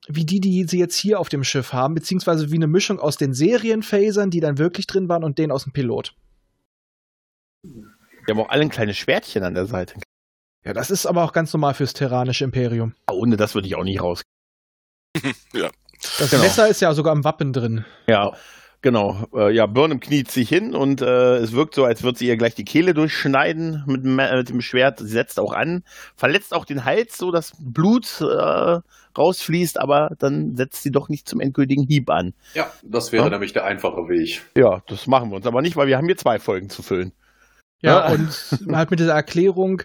wie 0.08 0.24
die, 0.26 0.40
die 0.40 0.64
sie 0.64 0.80
jetzt 0.80 0.96
hier 0.96 1.20
auf 1.20 1.30
dem 1.30 1.44
Schiff 1.44 1.74
haben, 1.74 1.94
beziehungsweise 1.94 2.52
wie 2.52 2.56
eine 2.56 2.68
Mischung 2.68 3.00
aus 3.00 3.18
den 3.18 3.34
Serienphasern, 3.34 4.30
die 4.30 4.40
dann 4.40 4.58
wirklich 4.58 4.88
drin 4.88 5.10
waren, 5.10 5.24
und 5.24 5.38
denen 5.38 5.52
aus 5.52 5.66
dem 5.66 5.74
Pilot. 5.74 6.16
Die 7.66 8.32
haben 8.32 8.40
auch 8.40 8.50
alle 8.50 8.62
ein 8.62 8.70
kleines 8.70 8.98
Schwertchen 8.98 9.44
an 9.44 9.54
der 9.56 9.66
Seite. 9.66 9.96
Ja, 10.66 10.74
das 10.74 10.90
ist 10.90 11.06
aber 11.06 11.24
auch 11.24 11.34
ganz 11.34 11.52
normal 11.54 11.74
fürs 11.74 11.94
Terranische 11.94 12.44
Imperium. 12.44 12.94
Ohne 13.12 13.36
das 13.38 13.56
würde 13.56 13.68
ich 13.68 13.76
auch 13.76 13.84
nicht 13.84 14.02
raus. 14.02 14.22
ja. 15.54 15.70
Das 16.18 16.30
Genau. 16.30 16.44
Messer 16.44 16.68
ist 16.70 16.82
ja 16.82 16.94
sogar 16.94 17.14
im 17.14 17.24
Wappen 17.24 17.52
drin. 17.52 17.86
Ja, 18.08 18.34
genau. 18.82 19.26
Äh, 19.34 19.54
ja, 19.54 19.66
Burnham 19.66 20.00
kniet 20.00 20.32
sich 20.32 20.50
hin 20.50 20.76
und 20.76 21.02
äh, 21.02 21.38
es 21.38 21.52
wirkt 21.54 21.76
so, 21.76 21.84
als 21.86 22.04
würde 22.04 22.18
sie 22.20 22.28
ihr 22.28 22.38
gleich 22.38 22.56
die 22.56 22.66
Kehle 22.66 22.94
durchschneiden 22.94 23.84
mit, 23.88 24.04
dem- 24.04 24.20
äh, 24.20 24.38
mit 24.38 24.50
dem 24.50 24.62
Schwert. 24.62 25.00
Sie 25.00 25.08
setzt 25.08 25.40
auch 25.40 25.54
an, 25.54 25.84
verletzt 26.16 26.54
auch 26.54 26.66
den 26.66 26.86
Hals, 26.86 27.18
so 27.18 27.32
dass 27.32 27.54
Blut 27.60 28.22
äh, 28.22 28.80
rausfließt, 29.18 29.80
aber 29.80 30.12
dann 30.20 30.56
setzt 30.56 30.84
sie 30.84 30.92
doch 30.92 31.10
nicht 31.10 31.28
zum 31.28 31.40
endgültigen 31.42 31.84
Hieb 31.88 32.10
an. 32.10 32.34
Ja, 32.54 32.72
das 32.84 33.12
wäre 33.12 33.26
Ja. 33.26 33.30
nämlich 33.32 33.54
der 33.54 33.66
einfache 33.66 34.08
Weg. 34.08 34.42
Ja, 34.56 34.82
das 34.88 35.08
machen 35.08 35.30
wir 35.32 35.36
uns 35.38 35.46
aber 35.48 35.62
nicht, 35.62 35.76
weil 35.76 35.88
wir 35.88 35.98
haben 35.98 36.06
hier 36.08 36.18
zwei 36.18 36.40
Folgen 36.40 36.70
zu 36.70 36.82
füllen. 36.84 37.12
Ja, 37.82 38.08
Ja. 38.08 38.14
und 38.14 38.30
halt 38.76 38.92
mit 38.92 39.00
dieser 39.00 39.14
Erklärung, 39.14 39.82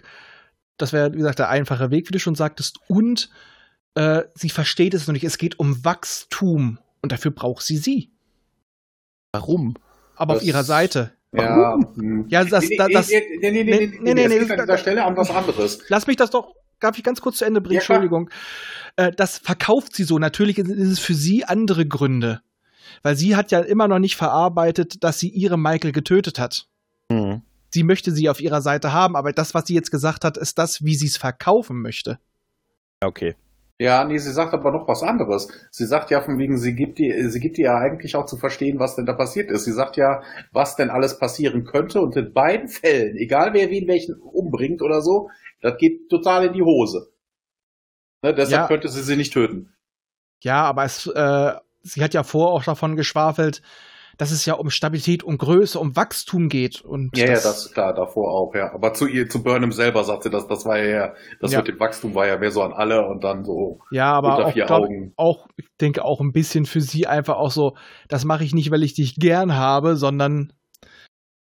das 0.77 0.93
wäre, 0.93 1.11
wie 1.13 1.17
gesagt, 1.17 1.39
der 1.39 1.49
einfache 1.49 1.89
Weg, 1.91 2.07
wie 2.07 2.11
du 2.13 2.19
schon 2.19 2.35
sagtest, 2.35 2.79
und 2.87 3.29
äh, 3.95 4.23
sie 4.35 4.49
versteht 4.49 4.93
es 4.93 5.07
noch 5.07 5.13
nicht. 5.13 5.23
Es 5.23 5.37
geht 5.37 5.57
um 5.59 5.83
Wachstum 5.85 6.79
und 7.01 7.11
dafür 7.11 7.31
braucht 7.31 7.63
sie 7.63 7.77
sie. 7.77 8.11
Warum? 9.35 9.75
Aber 10.15 10.33
auf 10.33 10.39
Das- 10.39 10.47
ihrer 10.47 10.63
Seite. 10.63 11.11
Ja, 11.33 11.77
hm. 11.95 12.25
Ja, 12.29 12.45
das, 12.45 12.69
nee, 12.69 12.77
das, 12.77 13.09
nee, 13.09 13.21
nee, 13.41 13.51
nee, 13.51 13.63
nee, 13.63 13.63
nee, 13.63 13.63
nee, 13.63 13.97
nee, 14.01 14.13
nee, 14.13 14.23
es 14.23 14.29
nee, 14.29 14.39
geht 14.39 14.51
an 14.51 14.65
dieser 14.65 14.77
Stelle 14.77 15.03
an 15.03 15.17
was 15.17 15.29
anderes. 15.29 15.79
lass 15.89 16.07
mich 16.07 16.15
das 16.15 16.29
doch, 16.29 16.53
darf 16.79 16.97
ich 16.97 17.03
ganz 17.03 17.19
kurz 17.19 17.37
zu 17.39 17.45
Ende 17.45 17.59
bringen? 17.59 17.75
Ja. 17.75 17.79
Entschuldigung. 17.81 18.29
Äh, 18.95 19.11
das 19.11 19.37
verkauft 19.39 19.95
sie 19.95 20.05
so. 20.05 20.17
Natürlich 20.17 20.57
ist 20.57 20.69
es 20.69 20.99
für 20.99 21.13
sie 21.13 21.43
andere 21.43 21.85
Gründe. 21.85 22.39
Weil 23.03 23.17
sie 23.17 23.35
hat 23.35 23.51
ja 23.51 23.59
immer 23.59 23.87
noch 23.89 23.99
nicht 23.99 24.15
verarbeitet, 24.15 25.03
dass 25.03 25.19
sie 25.19 25.29
ihre 25.29 25.57
Michael 25.57 25.91
getötet 25.91 26.39
hat. 26.39 26.67
Hm. 27.11 27.41
Sie 27.69 27.83
möchte 27.83 28.11
sie 28.11 28.29
auf 28.29 28.39
ihrer 28.39 28.61
Seite 28.61 28.93
haben, 28.93 29.17
aber 29.17 29.33
das, 29.33 29.53
was 29.53 29.65
sie 29.67 29.73
jetzt 29.73 29.91
gesagt 29.91 30.23
hat, 30.23 30.37
ist 30.37 30.57
das, 30.57 30.85
wie 30.85 30.95
sie 30.95 31.07
es 31.07 31.17
verkaufen 31.17 31.81
möchte. 31.81 32.19
Okay. 33.01 33.35
Ja, 33.77 34.05
nee, 34.05 34.17
sie 34.17 34.31
sagt 34.31 34.53
aber 34.53 34.71
noch 34.71 34.87
was 34.87 35.03
anderes. 35.03 35.49
Sie 35.69 35.85
sagt 35.85 36.09
ja 36.09 36.21
von 36.21 36.37
wegen, 36.39 36.57
sie 36.57 36.75
gibt 36.75 36.97
dir, 36.97 37.29
sie 37.29 37.39
gibt 37.41 37.57
dir 37.57 37.65
ja 37.65 37.77
eigentlich 37.77 38.15
auch 38.15 38.25
zu 38.25 38.37
verstehen, 38.37 38.79
was 38.79 38.95
denn 38.95 39.05
da 39.05 39.11
passiert 39.13 39.51
ist. 39.51 39.65
Sie 39.65 39.73
sagt 39.73 39.97
ja, 39.97 40.21
was 40.53 40.77
denn 40.77 40.89
alles 40.89 41.19
passieren 41.19 41.65
könnte 41.65 41.99
und 41.99 42.15
in 42.15 42.31
beiden 42.33 42.69
Fällen, 42.69 43.17
egal 43.17 43.53
wer 43.53 43.69
wen 43.69 43.87
welchen 43.87 44.15
umbringt 44.15 44.81
oder 44.81 45.01
so, 45.01 45.29
das 45.61 45.77
geht 45.77 46.09
total 46.09 46.45
in 46.45 46.53
die 46.53 46.61
Hose. 46.61 47.11
Ne, 48.23 48.33
deshalb 48.33 48.61
Ja. 48.63 48.67
könnte 48.67 48.87
sie 48.87 49.01
sie 49.03 49.17
nicht 49.17 49.33
töten. 49.33 49.75
Ja, 50.41 50.63
aber 50.63 50.85
es, 50.85 51.07
äh, 51.07 51.53
sie 51.81 52.01
hat 52.03 52.13
ja 52.13 52.23
vorher 52.23 52.53
auch 52.53 52.63
davon 52.63 52.95
geschwafelt, 52.95 53.61
dass 54.17 54.31
es 54.31 54.45
ja 54.45 54.53
um 54.55 54.69
Stabilität, 54.69 55.23
um 55.23 55.37
Größe, 55.37 55.79
um 55.79 55.95
Wachstum 55.95 56.49
geht. 56.49 56.81
Und 56.81 57.15
Ja, 57.17 57.25
ja, 57.25 57.33
das 57.33 57.65
ist 57.65 57.73
klar, 57.73 57.93
davor 57.93 58.31
auch, 58.31 58.55
ja. 58.55 58.73
Aber 58.73 58.93
zu 58.93 59.07
ihr, 59.07 59.29
zu 59.29 59.43
Burnham 59.43 59.71
selber 59.71 60.03
sagt 60.03 60.23
sie, 60.23 60.29
das, 60.29 60.47
das 60.47 60.65
war 60.65 60.77
ja, 60.79 61.13
das 61.41 61.51
Ja. 61.51 61.59
mit 61.59 61.67
dem 61.67 61.79
Wachstum 61.79 62.15
war 62.15 62.27
ja 62.27 62.37
mehr 62.37 62.51
so 62.51 62.61
an 62.61 62.73
alle 62.73 63.05
und 63.07 63.23
dann 63.23 63.43
so 63.43 63.79
ja, 63.91 64.13
aber 64.13 64.31
unter 64.37 64.47
auch, 64.47 64.51
vier 64.53 64.65
glaub, 64.65 64.83
Augen. 64.83 65.13
auch, 65.17 65.47
ich 65.57 65.67
denke 65.81 66.03
auch 66.05 66.21
ein 66.21 66.31
bisschen 66.31 66.65
für 66.65 66.81
sie 66.81 67.07
einfach 67.07 67.35
auch 67.37 67.51
so, 67.51 67.75
das 68.07 68.25
mache 68.25 68.43
ich 68.43 68.53
nicht, 68.53 68.71
weil 68.71 68.83
ich 68.83 68.93
dich 68.93 69.15
gern 69.15 69.55
habe, 69.55 69.95
sondern 69.95 70.53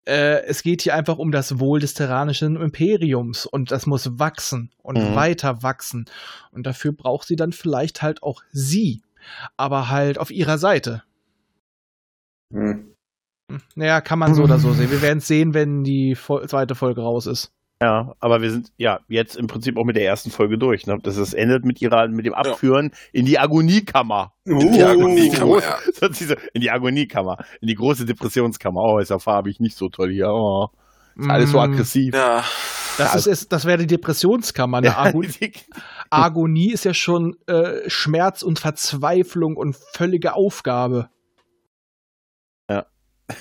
äh, 0.05 0.43
es 0.45 0.63
geht 0.63 0.81
hier 0.81 0.95
einfach 0.95 1.17
um 1.19 1.31
das 1.31 1.59
Wohl 1.59 1.79
des 1.79 1.93
terranischen 1.93 2.55
Imperiums 2.55 3.45
und 3.45 3.71
das 3.71 3.85
muss 3.85 4.17
wachsen 4.19 4.71
und 4.81 4.97
Mhm. 4.97 5.15
weiter 5.15 5.61
wachsen. 5.61 6.05
Und 6.51 6.65
dafür 6.65 6.91
braucht 6.91 7.27
sie 7.27 7.35
dann 7.35 7.51
vielleicht 7.51 8.01
halt 8.01 8.23
auch 8.23 8.41
sie, 8.51 9.03
aber 9.57 9.89
halt 9.89 10.17
auf 10.17 10.31
ihrer 10.31 10.57
Seite. 10.57 11.03
Hm. 12.51 12.87
Naja, 13.75 13.99
kann 14.01 14.19
man 14.19 14.33
so 14.33 14.43
oder 14.43 14.59
so 14.59 14.71
sehen. 14.73 14.91
Wir 14.91 15.01
werden 15.01 15.17
es 15.17 15.27
sehen, 15.27 15.53
wenn 15.53 15.83
die 15.83 16.15
zweite 16.47 16.75
Folge 16.75 17.01
raus 17.01 17.27
ist. 17.27 17.51
Ja, 17.81 18.13
aber 18.19 18.41
wir 18.43 18.51
sind 18.51 18.71
ja 18.77 18.99
jetzt 19.09 19.35
im 19.35 19.47
Prinzip 19.47 19.75
auch 19.77 19.83
mit 19.85 19.95
der 19.95 20.05
ersten 20.05 20.29
Folge 20.29 20.57
durch. 20.59 20.85
Ne? 20.85 20.99
Das 21.01 21.17
ist, 21.17 21.33
endet 21.33 21.65
mit 21.65 21.81
ihrer, 21.81 22.07
mit 22.07 22.25
dem 22.27 22.33
Abführen 22.35 22.91
in 23.11 23.25
die 23.25 23.39
Agoniekammer. 23.39 24.33
In 24.45 24.59
die 24.71 24.83
Agoniekammer, 24.83 25.57
Groß- 25.57 26.29
ja. 26.29 26.35
In 26.53 26.61
die 26.61 26.69
Agoniekammer. 26.69 27.37
In 27.59 27.67
die 27.67 27.75
große 27.75 28.05
Depressionskammer. 28.05 28.79
Oh, 28.81 28.99
ist 28.99 29.09
ja 29.09 29.17
farbig 29.19 29.59
nicht 29.59 29.75
so 29.75 29.89
toll 29.89 30.11
hier. 30.11 30.29
Oh, 30.29 30.69
ist 31.17 31.27
alles 31.29 31.49
so 31.51 31.57
Mm, 31.57 31.61
aggressiv. 31.61 32.13
Ja, 32.13 32.43
Das, 32.99 33.15
ist, 33.15 33.25
ist, 33.25 33.51
das 33.51 33.65
wäre 33.65 33.79
die 33.79 33.87
Depressionskammer. 33.87 34.77
Eine 34.77 34.95
Ago 34.95 35.21
die- 35.23 35.51
Agonie 36.11 36.71
ist 36.71 36.85
ja 36.85 36.93
schon 36.93 37.35
äh, 37.47 37.89
Schmerz 37.89 38.43
und 38.43 38.59
Verzweiflung 38.59 39.57
und 39.57 39.75
völlige 39.75 40.35
Aufgabe. 40.35 41.09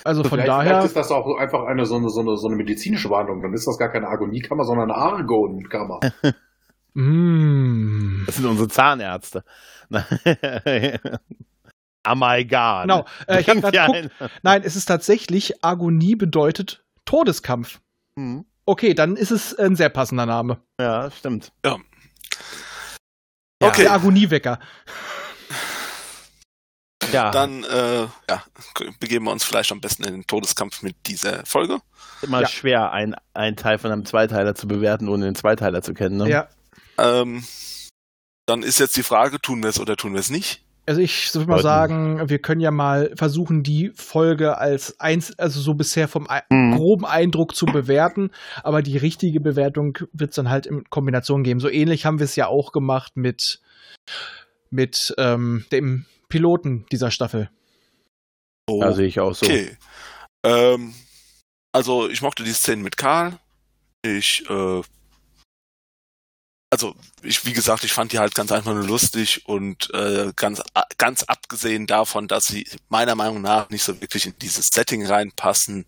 Also 0.04 0.22
von 0.22 0.30
vielleicht, 0.32 0.48
daher. 0.48 0.68
vielleicht 0.70 0.86
ist 0.86 0.96
das 0.96 1.10
auch 1.10 1.36
einfach 1.38 1.64
eine 1.66 1.84
so, 1.86 1.96
eine 1.96 2.08
so 2.10 2.20
eine 2.20 2.36
so 2.36 2.46
eine 2.46 2.56
medizinische 2.56 3.08
Behandlung. 3.08 3.42
Dann 3.42 3.52
ist 3.52 3.66
das 3.66 3.78
gar 3.78 3.90
keine 3.90 4.08
Agoniekammer, 4.08 4.64
sondern 4.64 4.90
eine 4.90 4.98
Argonkammer. 5.00 6.00
Mm. 6.92 8.24
das 8.26 8.34
sind 8.34 8.46
unsere 8.46 8.66
Zahnärzte. 8.66 9.44
Amalgam. 12.02 12.82
Genau. 12.82 13.04
Äh, 13.28 13.40
ich 13.40 13.48
hab 13.48 13.56
grad 13.60 13.74
Ja, 13.74 13.86
geguckt. 13.86 14.10
Nein, 14.42 14.62
es 14.64 14.74
ist 14.74 14.86
tatsächlich 14.86 15.64
Agonie 15.64 16.16
bedeutet 16.16 16.84
Todeskampf. 17.04 17.80
Hm. 18.16 18.44
Okay, 18.66 18.94
dann 18.94 19.14
ist 19.16 19.30
es 19.30 19.54
ein 19.56 19.76
sehr 19.76 19.88
passender 19.88 20.26
Name. 20.26 20.58
ja, 20.80 21.10
stimmt. 21.12 21.52
Ja. 21.64 21.76
Ja. 23.62 23.68
Okay. 23.68 23.82
Der 23.82 23.92
Agoniewecker. 23.92 24.58
Ja, 27.12 27.30
dann 27.30 27.64
äh, 27.64 28.06
ja, 28.28 28.42
begeben 29.00 29.24
wir 29.26 29.32
uns 29.32 29.44
vielleicht 29.44 29.72
am 29.72 29.80
besten 29.80 30.04
in 30.04 30.12
den 30.12 30.26
Todeskampf 30.26 30.82
mit 30.82 30.96
dieser 31.06 31.44
Folge. 31.46 31.78
immer 32.22 32.42
Ja. 32.42 32.48
schwer, 32.48 32.92
ein, 32.92 33.14
ein 33.34 33.56
Teil 33.56 33.78
von 33.78 33.90
einem 33.92 34.04
Zweiteiler 34.04 34.54
zu 34.54 34.68
bewerten, 34.68 35.08
ohne 35.08 35.24
den 35.24 35.34
Zweiteiler 35.34 35.82
zu 35.82 35.94
kennen. 35.94 36.16
Ne? 36.18 36.28
Ja. 36.28 36.48
Ähm, 36.98 37.44
dann 38.46 38.62
ist 38.62 38.78
jetzt 38.78 38.96
die 38.96 39.02
Frage, 39.02 39.40
tun 39.40 39.62
wir 39.62 39.70
es 39.70 39.78
oder 39.80 39.96
tun 39.96 40.12
wir 40.12 40.20
es 40.20 40.30
nicht? 40.30 40.62
Also 40.86 41.00
ich 41.02 41.32
würde 41.34 41.48
mal 41.48 41.62
sagen, 41.62 42.28
wir 42.28 42.40
können 42.40 42.60
ja 42.60 42.72
mal 42.72 43.12
versuchen, 43.14 43.62
die 43.62 43.92
Folge 43.94 44.58
als 44.58 44.98
eins, 44.98 45.38
also 45.38 45.60
so 45.60 45.74
bisher 45.74 46.08
vom 46.08 46.26
Mhm. 46.50 46.74
groben 46.74 47.06
Eindruck 47.06 47.54
zu 47.54 47.66
bewerten, 47.66 48.30
aber 48.64 48.82
die 48.82 48.96
richtige 48.96 49.40
Bewertung 49.40 49.98
wird 50.12 50.30
es 50.30 50.36
dann 50.36 50.50
halt 50.50 50.66
in 50.66 50.82
Kombination 50.90 51.44
geben. 51.44 51.60
So 51.60 51.68
ähnlich 51.68 52.06
haben 52.06 52.18
wir 52.18 52.24
es 52.24 52.34
ja 52.34 52.48
auch 52.48 52.72
gemacht 52.72 53.12
mit, 53.16 53.60
mit 54.70 55.14
ähm, 55.16 55.64
dem 55.70 56.06
Piloten 56.30 56.86
dieser 56.90 57.10
Staffel. 57.10 57.50
Oh, 58.66 58.80
Ja, 58.80 58.92
sehe 58.92 59.06
ich 59.06 59.20
auch 59.20 59.34
so. 59.34 59.44
Okay. 59.44 59.76
Ähm, 60.44 60.94
also 61.72 62.08
ich 62.08 62.22
mochte 62.22 62.42
die 62.44 62.52
Szene 62.52 62.82
mit 62.82 62.96
Karl. 62.96 63.38
Ich, 64.02 64.48
äh, 64.48 64.82
also 66.72 66.94
ich, 67.22 67.44
wie 67.44 67.52
gesagt, 67.52 67.84
ich 67.84 67.92
fand 67.92 68.12
die 68.12 68.18
halt 68.18 68.34
ganz 68.34 68.52
einfach 68.52 68.72
nur 68.72 68.86
lustig 68.86 69.46
und 69.46 69.92
äh, 69.92 70.32
ganz, 70.36 70.62
ganz 70.96 71.24
abgesehen 71.24 71.86
davon, 71.86 72.28
dass 72.28 72.46
sie 72.46 72.66
meiner 72.88 73.16
Meinung 73.16 73.42
nach 73.42 73.68
nicht 73.70 73.82
so 73.82 74.00
wirklich 74.00 74.26
in 74.26 74.38
dieses 74.40 74.68
Setting 74.68 75.04
reinpassen. 75.04 75.84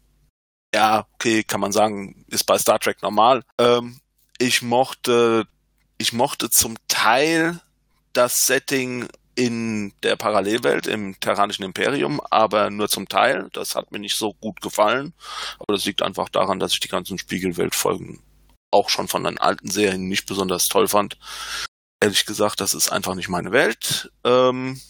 Ja, 0.75 1.07
okay, 1.15 1.45
kann 1.45 1.61
man 1.61 1.73
sagen, 1.73 2.25
ist 2.29 2.45
bei 2.45 2.59
Star 2.59 2.81
Trek 2.81 3.01
normal. 3.03 3.43
Ähm, 3.59 4.01
ich 4.39 4.63
mochte, 4.63 5.47
ich 5.99 6.13
mochte 6.13 6.51
zum 6.51 6.77
Teil 6.89 7.61
das 8.13 8.47
Setting 8.47 9.09
in 9.35 9.93
der 10.03 10.17
Parallelwelt 10.17 10.87
im 10.87 11.19
Terranischen 11.21 11.65
Imperium, 11.65 12.21
aber 12.31 12.71
nur 12.71 12.89
zum 12.89 13.09
Teil. 13.09 13.49
Das 13.53 13.75
hat 13.75 13.93
mir 13.93 13.99
nicht 13.99 14.17
so 14.17 14.35
gut 14.35 14.61
gefallen. 14.61 15.15
Aber 15.59 15.73
das 15.73 15.85
liegt 15.85 16.03
einfach 16.03 16.29
daran, 16.29 16.59
dass 16.59 16.73
ich 16.73 16.81
die 16.81 16.89
ganzen 16.89 17.19
Spiegelweltfolgen 17.19 18.23
auch 18.71 18.89
schon 18.89 19.09
von 19.09 19.25
den 19.25 19.39
alten 19.39 19.71
Serien 19.71 20.09
nicht 20.09 20.27
besonders 20.27 20.69
toll 20.69 20.89
fand. 20.89 21.19
Ehrlich 22.03 22.27
gesagt, 22.27 22.61
das 22.61 22.75
ist 22.75 22.91
einfach 22.91 23.15
nicht 23.15 23.29
meine 23.29 23.53
Welt. 23.53 24.11
Ähm, 24.25 24.81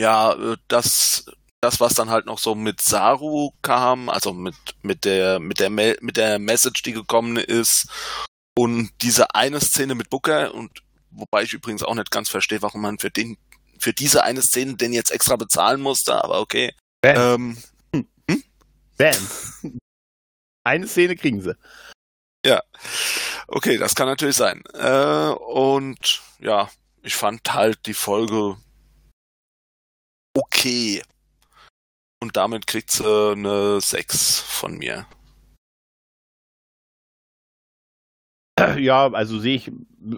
ja, 0.00 0.32
äh, 0.32 0.56
das, 0.68 1.26
das, 1.62 1.80
was 1.80 1.94
dann 1.94 2.10
halt 2.10 2.26
noch 2.26 2.38
so 2.38 2.54
mit 2.54 2.80
Saru 2.80 3.52
kam, 3.62 4.08
also 4.08 4.32
mit, 4.32 4.56
mit 4.82 5.04
der, 5.04 5.38
mit 5.38 5.60
der, 5.60 5.70
Me- 5.70 5.96
mit 6.00 6.16
der 6.16 6.38
Message, 6.38 6.82
die 6.82 6.92
gekommen 6.92 7.36
ist, 7.36 7.88
und 8.56 8.90
diese 9.02 9.34
eine 9.34 9.60
Szene 9.60 9.94
mit 9.94 10.10
Booker 10.10 10.54
und 10.54 10.82
wobei 11.14 11.42
ich 11.42 11.52
übrigens 11.52 11.82
auch 11.82 11.94
nicht 11.94 12.10
ganz 12.10 12.28
verstehe, 12.28 12.62
warum 12.62 12.82
man 12.82 12.98
für 12.98 13.10
den, 13.10 13.36
für 13.78 13.92
diese 13.92 14.24
eine 14.24 14.42
Szene 14.42 14.76
den 14.76 14.92
jetzt 14.92 15.10
extra 15.10 15.36
bezahlen 15.36 15.80
musste, 15.80 16.22
aber 16.22 16.40
okay. 16.40 16.74
Bam. 17.00 17.56
Ähm, 17.92 18.06
Bam. 18.96 19.28
Eine 20.64 20.88
Szene 20.88 21.16
kriegen 21.16 21.42
sie. 21.42 21.56
okay, 23.48 23.78
das 23.78 23.94
kann 23.94 24.06
natürlich 24.06 24.36
sein. 24.36 24.62
Äh, 24.74 25.34
und 25.34 26.22
ja, 26.38 26.70
ich 27.02 27.14
fand 27.14 27.52
halt 27.52 27.86
die 27.86 27.94
Folge 27.94 28.56
okay. 30.34 31.02
Und 32.22 32.36
damit 32.36 32.66
kriegt 32.66 32.90
sie 32.90 33.32
eine 33.32 33.80
6 33.80 34.40
von 34.40 34.78
mir. 34.78 35.06
Ja, 38.78 39.12
also 39.12 39.38
sehe 39.38 39.56
ich 39.56 39.72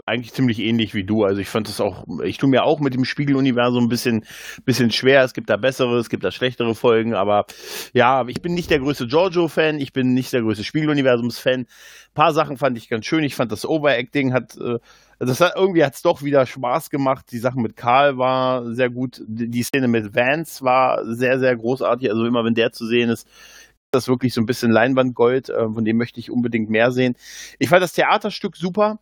eigentlich 0.05 0.33
ziemlich 0.33 0.59
ähnlich 0.59 0.95
wie 0.95 1.05
du. 1.05 1.25
Also 1.25 1.41
ich 1.41 1.49
fand 1.49 1.69
es 1.69 1.81
auch, 1.81 2.05
ich 2.25 2.39
tue 2.39 2.49
mir 2.49 2.65
auch 2.65 2.81
mit 2.81 2.95
dem 2.95 3.05
Spiegeluniversum 3.05 3.85
ein 3.85 3.89
bisschen, 3.89 4.25
bisschen 4.65 4.91
schwer. 4.91 5.23
Es 5.23 5.35
gibt 5.35 5.49
da 5.49 5.57
bessere, 5.57 5.99
es 5.99 6.09
gibt 6.09 6.25
da 6.25 6.31
schlechtere 6.31 6.75
Folgen, 6.75 7.15
aber 7.15 7.47
ja, 7.93 8.27
ich 8.27 8.43
bin 8.43 8.55
nicht 8.55 8.71
der 8.71 8.81
größte 8.81 9.07
Giorgio-Fan, 9.07 9.79
ich 9.79 9.93
bin 9.93 10.15
nicht 10.15 10.33
der 10.33 10.43
größte 10.43 10.65
Spiegeluniversums-Fan. 10.65 11.61
Ein 11.61 11.67
paar 12.15 12.33
Sachen 12.33 12.57
fand 12.57 12.77
ich 12.79 12.89
ganz 12.89 13.07
schön. 13.07 13.23
Ich 13.23 13.35
fand 13.35 13.53
das 13.53 13.67
Overacting 13.67 14.33
hat, 14.33 14.57
äh, 14.57 14.79
das 15.19 15.41
hat 15.41 15.55
irgendwie 15.57 15.85
hat 15.85 15.95
es 15.95 16.03
doch 16.03 16.23
wieder 16.23 16.45
Spaß 16.47 16.91
gemacht. 16.91 17.27
Die 17.31 17.39
Sache 17.39 17.61
mit 17.61 17.77
Karl 17.77 18.19
war 18.19 18.75
sehr 18.75 18.91
gut. 18.91 19.23
Die 19.27 19.63
Szene 19.63 19.89
mit 19.89 20.15
Vance 20.15 20.65
war 20.65 21.05
sehr, 21.07 21.39
sehr 21.39 21.57
großartig. 21.57 22.11
Also 22.11 22.27
immer 22.27 22.45
wenn 22.45 22.55
der 22.55 22.73
zu 22.73 22.87
sehen 22.87 23.09
ist, 23.09 23.27
das 23.93 24.09
wirklich 24.09 24.35
so 24.35 24.41
ein 24.41 24.47
bisschen 24.47 24.71
Leinwandgold, 24.71 25.49
äh, 25.49 25.69
von 25.69 25.85
dem 25.85 25.97
möchte 25.97 26.21
ich 26.21 26.31
unbedingt 26.31 26.71
mehr 26.71 26.91
sehen. 26.91 27.17
Ich 27.59 27.69
fand 27.69 27.83
das 27.83 27.93
Theaterstück 27.93 28.57
super 28.57 28.99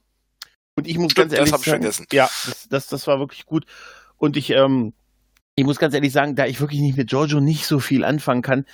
und 0.76 0.86
ich 0.86 0.98
muss 0.98 1.12
Stimmt, 1.12 1.30
ganz 1.30 1.38
ehrlich 1.38 1.52
das 1.52 1.62
sagen, 1.62 1.82
vergessen. 1.82 2.06
ja, 2.12 2.28
das, 2.46 2.68
das, 2.68 2.86
das 2.88 3.06
war 3.06 3.18
wirklich 3.18 3.46
gut 3.46 3.64
und 4.16 4.36
ich, 4.36 4.50
ähm, 4.50 4.92
ich 5.56 5.64
muss 5.64 5.78
ganz 5.78 5.94
ehrlich 5.94 6.12
sagen, 6.12 6.36
da 6.36 6.46
ich 6.46 6.60
wirklich 6.60 6.80
nicht 6.80 6.96
mit 6.96 7.08
Giorgio 7.08 7.40
nicht 7.40 7.66
so 7.66 7.78
viel 7.78 8.04
anfangen 8.04 8.42
kann, 8.42 8.66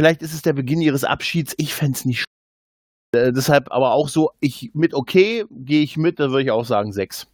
vielleicht 0.00 0.22
ist 0.22 0.34
es 0.34 0.42
der 0.42 0.52
Beginn 0.52 0.80
ihres 0.80 1.04
Abschieds, 1.04 1.54
ich 1.56 1.74
fände 1.74 1.96
es 1.96 2.04
nicht 2.04 2.24
äh, 3.12 3.32
deshalb 3.32 3.70
aber 3.70 3.92
auch 3.92 4.08
so, 4.08 4.32
ich 4.40 4.70
mit 4.74 4.94
okay, 4.94 5.44
gehe 5.50 5.82
ich 5.82 5.96
mit, 5.96 6.20
da 6.20 6.30
würde 6.30 6.42
ich 6.42 6.50
auch 6.50 6.64
sagen 6.64 6.92
sechs. 6.92 7.28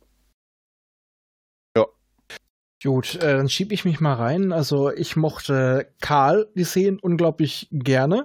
Gut, 2.82 3.14
äh, 3.16 3.36
dann 3.36 3.48
schiebe 3.48 3.74
ich 3.74 3.84
mich 3.84 4.00
mal 4.00 4.14
rein. 4.14 4.52
Also 4.52 4.90
ich 4.90 5.14
mochte 5.14 5.86
Karl 6.00 6.48
die 6.54 6.64
Szenen 6.64 6.98
unglaublich 6.98 7.68
gerne. 7.70 8.24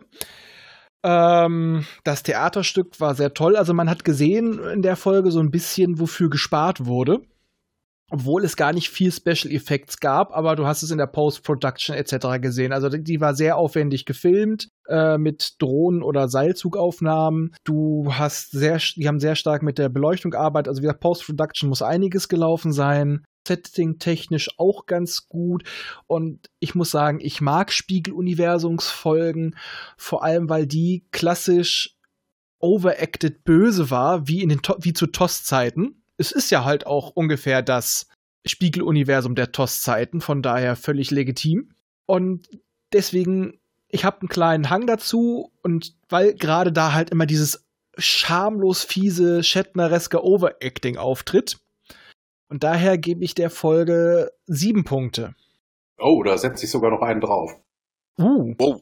Ähm, 1.03 1.85
das 2.03 2.23
Theaterstück 2.23 2.99
war 2.99 3.13
sehr 3.13 3.33
toll. 3.33 3.55
Also 3.55 3.73
man 3.73 3.89
hat 3.89 4.03
gesehen 4.03 4.59
in 4.59 4.81
der 4.81 4.95
Folge 4.95 5.31
so 5.31 5.39
ein 5.39 5.51
bisschen, 5.51 5.99
wofür 5.99 6.29
gespart 6.29 6.85
wurde. 6.85 7.21
Obwohl 8.09 8.45
es 8.45 8.55
gar 8.55 8.71
nicht 8.71 8.89
viel 8.89 9.11
Special 9.11 9.53
Effects 9.53 9.99
gab, 9.99 10.31
aber 10.31 10.55
du 10.55 10.65
hast 10.65 10.81
es 10.81 10.91
in 10.91 10.97
der 10.97 11.07
Post-Production 11.07 11.93
etc. 11.93 12.41
gesehen. 12.41 12.71
Also 12.71 12.87
die, 12.87 13.19
war 13.19 13.35
sehr 13.35 13.57
aufwendig 13.57 14.05
gefilmt 14.05 14.69
äh, 14.87 15.17
mit 15.17 15.55
Drohnen 15.59 16.01
oder 16.01 16.29
Seilzugaufnahmen. 16.29 17.53
Du 17.65 18.13
hast 18.13 18.51
sehr, 18.51 18.79
die 18.95 19.09
haben 19.09 19.19
sehr 19.19 19.35
stark 19.35 19.61
mit 19.61 19.77
der 19.77 19.89
Beleuchtung 19.89 20.31
gearbeitet. 20.31 20.69
Also 20.69 20.81
wie 20.81 20.85
gesagt, 20.85 21.01
Post-Production 21.01 21.67
muss 21.67 21.81
einiges 21.81 22.29
gelaufen 22.29 22.71
sein. 22.71 23.25
Setting 23.47 23.99
technisch 23.99 24.49
auch 24.57 24.85
ganz 24.85 25.27
gut. 25.27 25.63
Und 26.05 26.49
ich 26.59 26.75
muss 26.75 26.91
sagen, 26.91 27.19
ich 27.21 27.41
mag 27.41 27.71
Spiegel-Universumsfolgen, 27.71 29.55
vor 29.97 30.23
allem 30.23 30.49
weil 30.49 30.67
die 30.67 31.05
klassisch 31.11 31.95
overacted 32.59 33.43
böse 33.43 33.89
war, 33.89 34.27
wie 34.27 34.41
in 34.41 34.49
den 34.49 34.61
wie 34.79 34.93
zu 34.93 35.07
TOS-Zeiten. 35.07 36.03
Es 36.17 36.31
ist 36.31 36.49
ja 36.49 36.63
halt 36.65 36.87
auch 36.87 37.11
ungefähr 37.11 37.61
das 37.61 38.07
Spiegeluniversum 38.45 39.35
der 39.35 39.51
TOS-Zeiten, 39.51 40.21
von 40.21 40.41
daher 40.41 40.75
völlig 40.75 41.11
legitim. 41.11 41.71
Und 42.05 42.47
deswegen, 42.93 43.59
ich 43.89 44.05
habe 44.05 44.21
einen 44.21 44.29
kleinen 44.29 44.69
Hang 44.69 44.87
dazu 44.87 45.51
und 45.61 45.95
weil 46.09 46.33
gerade 46.33 46.71
da 46.71 46.93
halt 46.93 47.09
immer 47.09 47.25
dieses 47.25 47.65
schamlos 47.97 48.83
fiese 48.83 49.43
Shatnereske 49.43 50.23
Overacting 50.23 50.97
auftritt. 50.97 51.57
Und 52.49 52.63
daher 52.63 52.97
gebe 52.97 53.23
ich 53.23 53.35
der 53.35 53.49
Folge 53.49 54.31
sieben 54.45 54.83
Punkte. 54.83 55.35
Oh, 55.97 56.23
da 56.23 56.37
setzt 56.37 56.59
sich 56.59 56.71
sogar 56.71 56.91
noch 56.91 57.01
einen 57.01 57.21
drauf. 57.21 57.55
Uh. 58.17 58.53
Wow. 58.57 58.81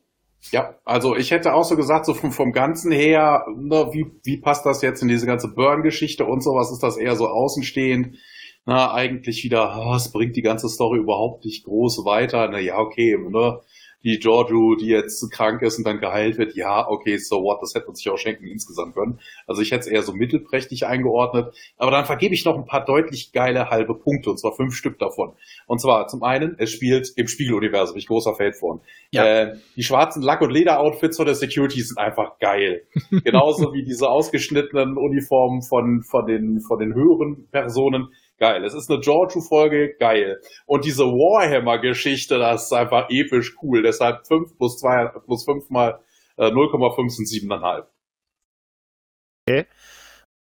Ja, 0.51 0.75
also 0.85 1.15
ich 1.15 1.31
hätte 1.31 1.53
auch 1.53 1.63
so 1.63 1.75
gesagt, 1.75 2.05
so 2.05 2.13
vom, 2.13 2.31
vom 2.31 2.51
Ganzen 2.51 2.91
her, 2.91 3.45
ne, 3.55 3.89
wie, 3.91 4.05
wie 4.23 4.37
passt 4.37 4.65
das 4.65 4.81
jetzt 4.83 5.01
in 5.01 5.07
diese 5.07 5.25
ganze 5.25 5.47
Burn-Geschichte 5.47 6.25
und 6.25 6.41
sowas? 6.41 6.71
Ist 6.71 6.83
das 6.83 6.97
eher 6.97 7.15
so 7.15 7.27
außenstehend? 7.27 8.17
Na, 8.65 8.93
eigentlich 8.93 9.43
wieder, 9.43 9.75
oh, 9.79 9.95
es 9.95 10.11
bringt 10.11 10.35
die 10.35 10.41
ganze 10.41 10.69
Story 10.69 10.99
überhaupt 10.99 11.45
nicht 11.45 11.65
groß 11.65 12.05
weiter. 12.05 12.47
Na 12.47 12.59
ja, 12.59 12.77
okay, 12.77 13.17
ne? 13.17 13.59
Die 14.05 14.19
Giorgio, 14.19 14.75
die 14.75 14.87
jetzt 14.87 15.29
krank 15.31 15.61
ist 15.61 15.77
und 15.77 15.85
dann 15.85 15.99
geheilt 15.99 16.37
wird, 16.37 16.55
ja, 16.55 16.87
okay, 16.87 17.17
so 17.17 17.43
what, 17.43 17.61
das 17.61 17.73
hätte 17.73 17.87
man 17.87 17.95
sich 17.95 18.09
auch 18.09 18.17
schenken 18.17 18.47
insgesamt 18.47 18.95
können. 18.95 19.19
Also 19.47 19.61
ich 19.61 19.71
hätte 19.71 19.81
es 19.81 19.87
eher 19.87 20.03
so 20.03 20.13
mittelprächtig 20.13 20.85
eingeordnet. 20.85 21.53
Aber 21.77 21.91
dann 21.91 22.05
vergebe 22.05 22.33
ich 22.33 22.45
noch 22.45 22.55
ein 22.55 22.65
paar 22.65 22.85
deutlich 22.85 23.33
geile 23.33 23.69
halbe 23.69 23.95
Punkte, 23.95 24.29
und 24.29 24.37
zwar 24.37 24.53
fünf 24.53 24.75
Stück 24.75 24.99
davon. 24.99 25.33
Und 25.67 25.81
zwar 25.81 26.07
zum 26.07 26.23
einen, 26.23 26.55
es 26.59 26.71
spielt 26.71 27.11
im 27.15 27.27
Spiegeluniversum, 27.27 27.95
bin 27.95 27.99
ich 27.99 28.07
großer 28.07 28.35
Fan 28.35 28.53
von. 28.53 28.81
Ja. 29.11 29.25
Äh, 29.25 29.55
die 29.75 29.83
schwarzen 29.83 30.21
Lack- 30.21 30.41
und 30.41 30.51
Lederoutfits 30.51 31.17
von 31.17 31.25
der 31.25 31.35
Security 31.35 31.81
sind 31.81 31.97
einfach 31.97 32.37
geil. 32.39 32.83
Genauso 33.23 33.73
wie 33.73 33.83
diese 33.83 34.09
ausgeschnittenen 34.09 34.97
Uniformen 34.97 35.63
von, 35.63 36.03
von, 36.03 36.27
den, 36.27 36.61
von 36.61 36.79
den 36.79 36.93
höheren 36.93 37.47
Personen. 37.51 38.09
Geil. 38.37 38.65
Es 38.65 38.73
ist 38.73 38.89
eine 38.89 38.99
Giorgio-Folge, 38.99 39.95
geil. 39.97 40.41
Und 40.65 40.83
diese 40.83 41.05
Warhammer-Geschichte, 41.05 42.37
das 42.37 42.65
ist 42.65 42.73
einfach 42.73 43.09
episch 43.09 43.55
cool. 43.61 43.81
Deshalb 43.81 44.27
5 44.27 44.57
plus 44.57 44.77
2 44.79 45.13
plus 45.25 45.45
5 45.45 45.69
mal 45.69 45.99
äh, 46.37 46.47
0,5 46.47 47.09
sind 47.09 47.27
7,5. 47.27 47.85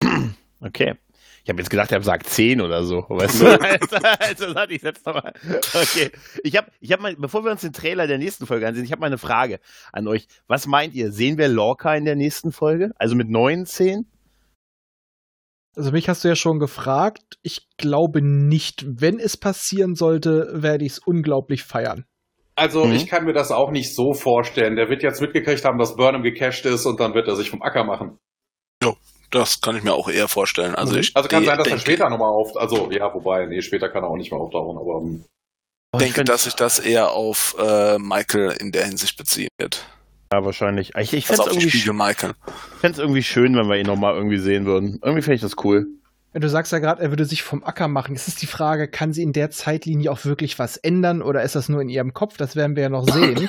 Okay. 0.65 0.95
Ich 1.43 1.49
habe 1.49 1.59
jetzt 1.59 1.69
gedacht, 1.69 1.91
er 1.91 2.01
sagt 2.01 2.25
10 2.29 2.61
oder 2.61 2.85
so. 2.85 3.05
Weißt 3.09 3.41
du? 3.41 3.47
also, 4.19 4.55
warte, 4.55 4.73
ich 4.73 4.81
setz 4.81 5.03
noch 5.03 5.15
mal. 5.15 5.33
Okay. 5.73 6.09
Ich 6.41 6.55
habe, 6.55 6.71
ich 6.79 6.93
hab 6.93 7.01
mal, 7.01 7.13
bevor 7.17 7.43
wir 7.43 7.51
uns 7.51 7.59
den 7.59 7.73
Trailer 7.73 8.07
der 8.07 8.17
nächsten 8.17 8.45
Folge 8.45 8.65
ansehen, 8.65 8.85
ich 8.85 8.93
habe 8.93 9.01
mal 9.01 9.07
eine 9.07 9.17
Frage 9.17 9.59
an 9.91 10.07
euch. 10.07 10.27
Was 10.47 10.67
meint 10.67 10.93
ihr? 10.93 11.11
Sehen 11.11 11.37
wir 11.37 11.49
Lorca 11.49 11.93
in 11.95 12.05
der 12.05 12.15
nächsten 12.15 12.53
Folge? 12.53 12.93
Also 12.95 13.15
mit 13.15 13.29
9, 13.29 13.65
10? 13.65 14.05
Also 15.75 15.91
mich 15.91 16.07
hast 16.09 16.23
du 16.23 16.27
ja 16.27 16.35
schon 16.35 16.59
gefragt. 16.59 17.37
Ich 17.41 17.67
glaube 17.77 18.21
nicht. 18.21 18.85
Wenn 18.87 19.19
es 19.19 19.37
passieren 19.37 19.95
sollte, 19.95 20.49
werde 20.53 20.85
ich 20.85 20.93
es 20.93 20.99
unglaublich 20.99 21.63
feiern. 21.63 22.05
Also 22.55 22.85
Mhm. 22.85 22.93
ich 22.93 23.07
kann 23.07 23.25
mir 23.25 23.33
das 23.33 23.51
auch 23.51 23.71
nicht 23.71 23.95
so 23.95 24.13
vorstellen. 24.13 24.75
Der 24.75 24.89
wird 24.89 25.01
jetzt 25.01 25.21
mitgekriegt 25.21 25.65
haben, 25.65 25.79
dass 25.79 25.95
Burnham 25.95 26.21
gecached 26.21 26.65
ist 26.65 26.85
und 26.85 26.99
dann 26.99 27.15
wird 27.15 27.27
er 27.27 27.35
sich 27.35 27.49
vom 27.49 27.61
Acker 27.63 27.83
machen. 27.83 28.19
Das 29.31 29.61
kann 29.61 29.75
ich 29.75 29.83
mir 29.83 29.93
auch 29.93 30.09
eher 30.09 30.27
vorstellen. 30.27 30.75
Also, 30.75 30.95
ich 30.95 31.15
Also 31.15 31.27
kann 31.27 31.43
sein, 31.43 31.57
dass 31.57 31.67
er 31.67 31.79
später 31.79 32.07
nochmal 32.07 32.29
auf... 32.29 32.55
Also 32.55 32.91
ja, 32.91 33.11
wobei, 33.15 33.47
nee, 33.47 33.61
später 33.63 33.89
kann 33.89 34.03
er 34.03 34.09
auch 34.11 34.15
nicht 34.15 34.31
mehr 34.31 34.39
auftauchen, 34.39 34.77
aber... 34.77 35.01
Oh, 35.01 35.97
ich 35.97 36.03
denke, 36.03 36.23
dass 36.23 36.43
sich 36.43 36.53
das 36.53 36.77
eher 36.77 37.09
auf 37.09 37.55
äh, 37.57 37.97
Michael 37.97 38.51
in 38.59 38.71
der 38.71 38.85
Hinsicht 38.85 39.17
beziehen 39.17 39.49
wird. 39.57 39.87
Ja, 40.33 40.43
wahrscheinlich. 40.43 40.93
Ich, 40.97 41.13
ich 41.13 41.27
fände 41.27 41.43
es 41.43 41.47
irgendwie, 41.47 41.69
irgendwie 42.81 43.21
schön, 43.21 43.55
wenn 43.55 43.69
wir 43.69 43.77
ihn 43.77 43.85
nochmal 43.85 44.15
irgendwie 44.15 44.39
sehen 44.39 44.65
würden. 44.65 44.99
Irgendwie 45.03 45.21
fände 45.21 45.35
ich 45.35 45.41
das 45.41 45.63
cool. 45.63 45.85
Ja, 46.33 46.39
Du 46.39 46.49
sagst 46.49 46.71
ja 46.71 46.79
gerade, 46.79 47.03
er 47.03 47.11
würde 47.11 47.25
sich 47.25 47.43
vom 47.43 47.63
Acker 47.63 47.87
machen. 47.87 48.15
Es 48.15 48.27
ist 48.27 48.41
die 48.41 48.47
Frage, 48.47 48.87
kann 48.87 49.13
sie 49.13 49.21
in 49.21 49.31
der 49.31 49.51
Zeitlinie 49.51 50.11
auch 50.11 50.25
wirklich 50.25 50.57
was 50.57 50.77
ändern 50.77 51.21
oder 51.21 51.43
ist 51.43 51.53
das 51.53 51.69
nur 51.69 51.81
in 51.81 51.89
ihrem 51.89 52.15
Kopf? 52.15 52.37
Das 52.37 52.55
werden 52.55 52.75
wir 52.75 52.81
ja 52.81 52.89
noch 52.89 53.07
sehen. 53.07 53.47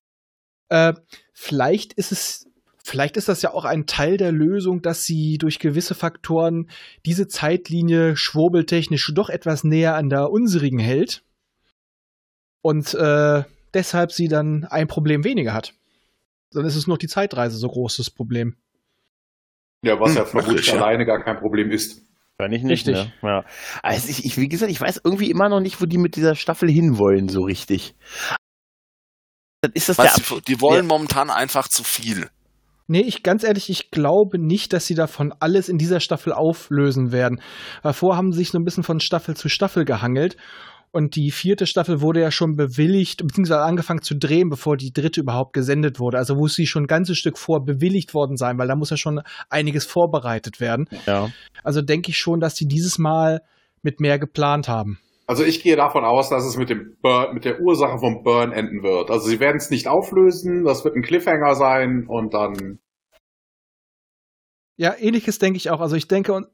äh, 0.68 0.92
vielleicht 1.32 1.94
ist 1.94 2.12
es, 2.12 2.46
vielleicht 2.84 3.16
ist 3.16 3.30
das 3.30 3.40
ja 3.40 3.54
auch 3.54 3.64
ein 3.64 3.86
Teil 3.86 4.18
der 4.18 4.32
Lösung, 4.32 4.82
dass 4.82 5.06
sie 5.06 5.38
durch 5.38 5.60
gewisse 5.60 5.94
Faktoren 5.94 6.68
diese 7.06 7.26
Zeitlinie 7.26 8.18
schwurbeltechnisch 8.18 9.10
doch 9.14 9.30
etwas 9.30 9.64
näher 9.64 9.94
an 9.94 10.10
der 10.10 10.30
unsrigen 10.30 10.78
hält 10.78 11.24
und 12.60 12.92
äh, 12.92 13.44
deshalb 13.72 14.12
sie 14.12 14.28
dann 14.28 14.64
ein 14.64 14.88
Problem 14.88 15.24
weniger 15.24 15.54
hat. 15.54 15.72
Dann 16.54 16.64
ist 16.66 16.76
es 16.76 16.86
nur 16.86 16.98
die 16.98 17.08
Zeitreise 17.08 17.56
so 17.56 17.68
großes 17.68 18.10
Problem. 18.10 18.56
Ja, 19.84 19.98
was 19.98 20.10
Hm, 20.10 20.16
ja 20.18 20.24
vermutlich 20.24 20.66
ja. 20.68 20.74
alleine 20.74 21.04
gar 21.06 21.22
kein 21.22 21.38
Problem 21.38 21.70
ist. 21.70 22.02
Wahrscheinlich 22.38 22.62
nicht. 22.62 22.86
Richtig. 22.88 22.94
Ne? 22.96 23.12
Ja. 23.22 23.44
Also 23.82 24.08
ich, 24.08 24.24
ich, 24.24 24.36
wie 24.38 24.48
gesagt, 24.48 24.70
ich 24.70 24.80
weiß 24.80 25.00
irgendwie 25.04 25.30
immer 25.30 25.48
noch 25.48 25.60
nicht, 25.60 25.80
wo 25.80 25.86
die 25.86 25.98
mit 25.98 26.16
dieser 26.16 26.34
Staffel 26.34 26.70
hinwollen, 26.70 27.28
so 27.28 27.42
richtig. 27.42 27.94
Dann 29.60 29.72
ist 29.74 29.88
das 29.88 29.96
der 29.96 30.14
Abschied. 30.14 30.48
die 30.48 30.60
wollen 30.60 30.86
Ja. 30.88 30.94
momentan 30.94 31.30
einfach 31.30 31.68
zu 31.68 31.84
viel. 31.84 32.28
Nee, 32.88 33.02
ich 33.02 33.22
ganz 33.22 33.44
ehrlich, 33.44 33.70
ich 33.70 33.90
glaube 33.90 34.38
nicht, 34.38 34.72
dass 34.72 34.86
sie 34.86 34.94
davon 34.96 35.32
alles 35.38 35.68
in 35.68 35.78
dieser 35.78 36.00
Staffel 36.00 36.32
auflösen 36.32 37.12
werden. 37.12 37.40
Davor 37.82 38.16
haben 38.16 38.32
sie 38.32 38.38
sich 38.38 38.50
so 38.50 38.58
ein 38.58 38.64
bisschen 38.64 38.82
von 38.82 38.98
Staffel 39.00 39.36
zu 39.36 39.48
Staffel 39.48 39.84
gehangelt. 39.84 40.36
Und 40.94 41.16
die 41.16 41.30
vierte 41.30 41.66
Staffel 41.66 42.02
wurde 42.02 42.20
ja 42.20 42.30
schon 42.30 42.54
bewilligt, 42.54 43.26
beziehungsweise 43.26 43.62
angefangen 43.62 44.02
zu 44.02 44.14
drehen, 44.14 44.50
bevor 44.50 44.76
die 44.76 44.92
dritte 44.92 45.22
überhaupt 45.22 45.54
gesendet 45.54 45.98
wurde. 45.98 46.18
Also 46.18 46.34
muss 46.34 46.54
sie 46.54 46.66
schon 46.66 46.84
ein 46.84 46.86
ganzes 46.86 47.16
Stück 47.16 47.38
vor 47.38 47.64
bewilligt 47.64 48.12
worden 48.12 48.36
sein, 48.36 48.58
weil 48.58 48.68
da 48.68 48.76
muss 48.76 48.90
ja 48.90 48.98
schon 48.98 49.22
einiges 49.48 49.86
vorbereitet 49.86 50.60
werden. 50.60 50.86
Ja. 51.06 51.30
Also 51.64 51.80
denke 51.80 52.10
ich 52.10 52.18
schon, 52.18 52.40
dass 52.40 52.56
sie 52.56 52.66
dieses 52.66 52.98
Mal 52.98 53.40
mit 53.82 54.00
mehr 54.00 54.18
geplant 54.18 54.68
haben. 54.68 54.98
Also 55.26 55.44
ich 55.44 55.62
gehe 55.62 55.76
davon 55.76 56.04
aus, 56.04 56.28
dass 56.28 56.44
es 56.44 56.58
mit 56.58 56.68
dem 56.68 56.96
Burn, 57.00 57.32
mit 57.32 57.46
der 57.46 57.58
Ursache 57.60 57.98
vom 57.98 58.22
Burn 58.22 58.52
enden 58.52 58.82
wird. 58.82 59.10
Also 59.10 59.28
sie 59.28 59.40
werden 59.40 59.56
es 59.56 59.70
nicht 59.70 59.88
auflösen, 59.88 60.64
das 60.64 60.84
wird 60.84 60.94
ein 60.94 61.02
Cliffhanger 61.02 61.54
sein 61.54 62.04
und 62.06 62.34
dann 62.34 62.80
Ja, 64.76 64.94
ähnliches 64.98 65.38
denke 65.38 65.56
ich 65.56 65.70
auch. 65.70 65.80
Also 65.80 65.96
ich 65.96 66.06
denke, 66.06 66.34
und 66.34 66.48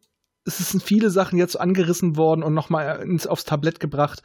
es 0.45 0.71
sind 0.71 0.83
viele 0.83 1.11
Sachen 1.11 1.39
jetzt 1.39 1.61
angerissen 1.61 2.17
worden 2.17 2.43
und 2.43 2.55
nochmal 2.55 3.03
ins, 3.03 3.27
aufs 3.27 3.45
Tablett 3.45 3.81
gebracht, 3.81 4.23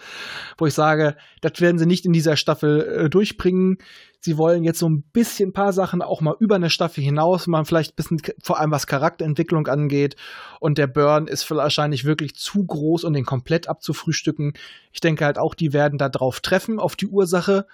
wo 0.57 0.65
ich 0.65 0.73
sage, 0.73 1.15
das 1.41 1.60
werden 1.60 1.77
sie 1.77 1.85
nicht 1.85 2.06
in 2.06 2.14
dieser 2.14 2.38
Staffel 2.38 2.81
äh, 2.81 3.10
durchbringen. 3.10 3.77
sie 4.19 4.38
wollen 4.38 4.64
jetzt 4.64 4.80
so 4.80 4.90
ein 4.90 5.03
bisschen 5.11 5.49
ein 5.49 5.53
paar 5.53 5.73
Sachen 5.73 6.02
auch 6.02 6.22
mal 6.22 6.35
über 6.40 6.56
eine 6.56 6.69
Staffel 6.69 7.03
hinaus, 7.03 7.48
mal 7.48 7.65
vielleicht 7.65 7.94
ein 7.94 7.95
bisschen 7.95 8.22
vor 8.41 8.60
allem 8.60 8.72
was 8.72 8.88
Charakterentwicklung 8.88 9.68
angeht. 9.68 10.15
Und 10.60 10.77
der 10.77 10.88
Burn 10.88 11.27
ist 11.27 11.49
wahrscheinlich 11.52 12.06
wirklich 12.06 12.35
zu 12.35 12.65
groß, 12.65 13.03
um 13.03 13.14
den 13.14 13.26
komplett 13.26 13.68
abzufrühstücken. 13.68 14.53
Ich 14.94 15.02
denke 15.02 15.26
halt 15.26 15.38
auch, 15.38 15.56
die 15.56 15.73
werden 15.73 15.98
da 15.98 16.07
drauf 16.07 16.40
treffen, 16.40 16.80
auf 16.80 16.95
die 16.95 17.07
Ursache. 17.07 17.65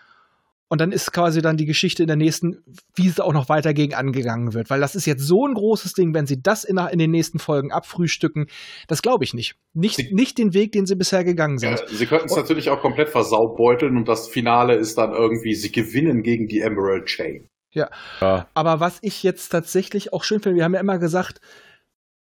Und 0.71 0.81
dann 0.81 0.91
ist 0.91 1.11
quasi 1.11 1.41
dann 1.41 1.57
die 1.57 1.65
Geschichte 1.65 2.03
in 2.03 2.07
der 2.07 2.15
nächsten, 2.15 2.63
wie 2.93 3.07
es 3.07 3.19
auch 3.19 3.33
noch 3.33 3.49
weiter 3.49 3.73
gegen 3.73 3.95
angegangen 3.95 4.53
wird. 4.53 4.69
Weil 4.69 4.79
das 4.79 4.93
ist 4.93 5.07
jetzt 5.07 5.23
so 5.23 5.47
ein 5.47 5.55
großes 5.55 5.93
Ding, 5.93 6.13
wenn 6.13 6.27
sie 6.27 6.41
das 6.41 6.63
in, 6.63 6.77
in 6.77 6.99
den 6.99 7.09
nächsten 7.09 7.39
Folgen 7.39 7.71
abfrühstücken, 7.71 8.45
das 8.87 9.01
glaube 9.01 9.23
ich 9.23 9.33
nicht. 9.33 9.55
Nicht, 9.73 9.95
sie, 9.95 10.13
nicht 10.13 10.37
den 10.37 10.53
Weg, 10.53 10.71
den 10.71 10.85
sie 10.85 10.95
bisher 10.95 11.23
gegangen 11.23 11.57
sind. 11.57 11.71
Ja, 11.71 11.87
sie 11.87 12.05
könnten 12.05 12.27
es 12.27 12.35
natürlich 12.35 12.69
auch 12.69 12.81
komplett 12.81 13.09
versaubeuteln 13.09 13.97
und 13.97 14.07
das 14.07 14.27
Finale 14.27 14.75
ist 14.75 14.99
dann 14.99 15.11
irgendwie, 15.11 15.55
sie 15.55 15.71
gewinnen 15.71 16.21
gegen 16.21 16.47
die 16.47 16.61
Emerald 16.61 17.07
Chain. 17.07 17.49
Ja. 17.73 17.89
ja. 18.21 18.47
Aber 18.53 18.79
was 18.79 18.99
ich 19.01 19.23
jetzt 19.23 19.49
tatsächlich 19.49 20.13
auch 20.13 20.23
schön 20.23 20.39
finde, 20.39 20.57
wir 20.57 20.63
haben 20.63 20.75
ja 20.75 20.79
immer 20.79 20.99
gesagt, 20.99 21.41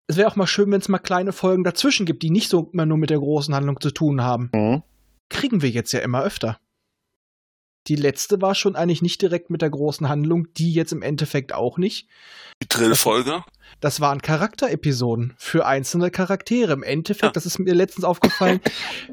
es 0.08 0.18
wäre 0.18 0.28
auch 0.28 0.36
mal 0.36 0.48
schön, 0.48 0.72
wenn 0.72 0.82
es 0.82 0.90
mal 0.90 1.00
kleine 1.00 1.32
Folgen 1.32 1.64
dazwischen 1.64 2.08
gibt, 2.08 2.24
die 2.24 2.32
nicht 2.32 2.50
so 2.50 2.70
immer 2.74 2.86
nur 2.88 2.98
mit 2.98 3.12
der 3.12 3.20
großen 3.20 3.54
Handlung 3.54 3.80
zu 3.80 3.92
tun 3.92 4.24
haben. 4.24 4.50
Mhm. 4.54 4.84
Kriegen 5.30 5.62
wir 5.62 5.70
jetzt 5.70 5.92
ja 5.94 6.00
immer 6.00 6.24
öfter. 6.24 6.60
Die 7.88 7.96
letzte 7.96 8.42
war 8.42 8.54
schon 8.54 8.76
eigentlich 8.76 9.02
nicht 9.02 9.22
direkt 9.22 9.50
mit 9.50 9.62
der 9.62 9.70
großen 9.70 10.08
Handlung, 10.08 10.48
die 10.54 10.74
jetzt 10.74 10.92
im 10.92 11.02
Endeffekt 11.02 11.54
auch 11.54 11.78
nicht. 11.78 12.08
Die 12.62 12.68
Drillfolge? 12.68 13.44
Das 13.80 14.02
waren 14.02 14.22
Charakterepisoden 14.22 15.34
für 15.38 15.66
einzelne 15.66 16.12
Charaktere. 16.12 16.74
Im 16.74 16.84
Endeffekt, 16.84 17.24
ja. 17.24 17.32
das 17.32 17.46
ist 17.46 17.58
mir 17.58 17.74
letztens 17.74 18.06
aufgefallen, 18.06 18.60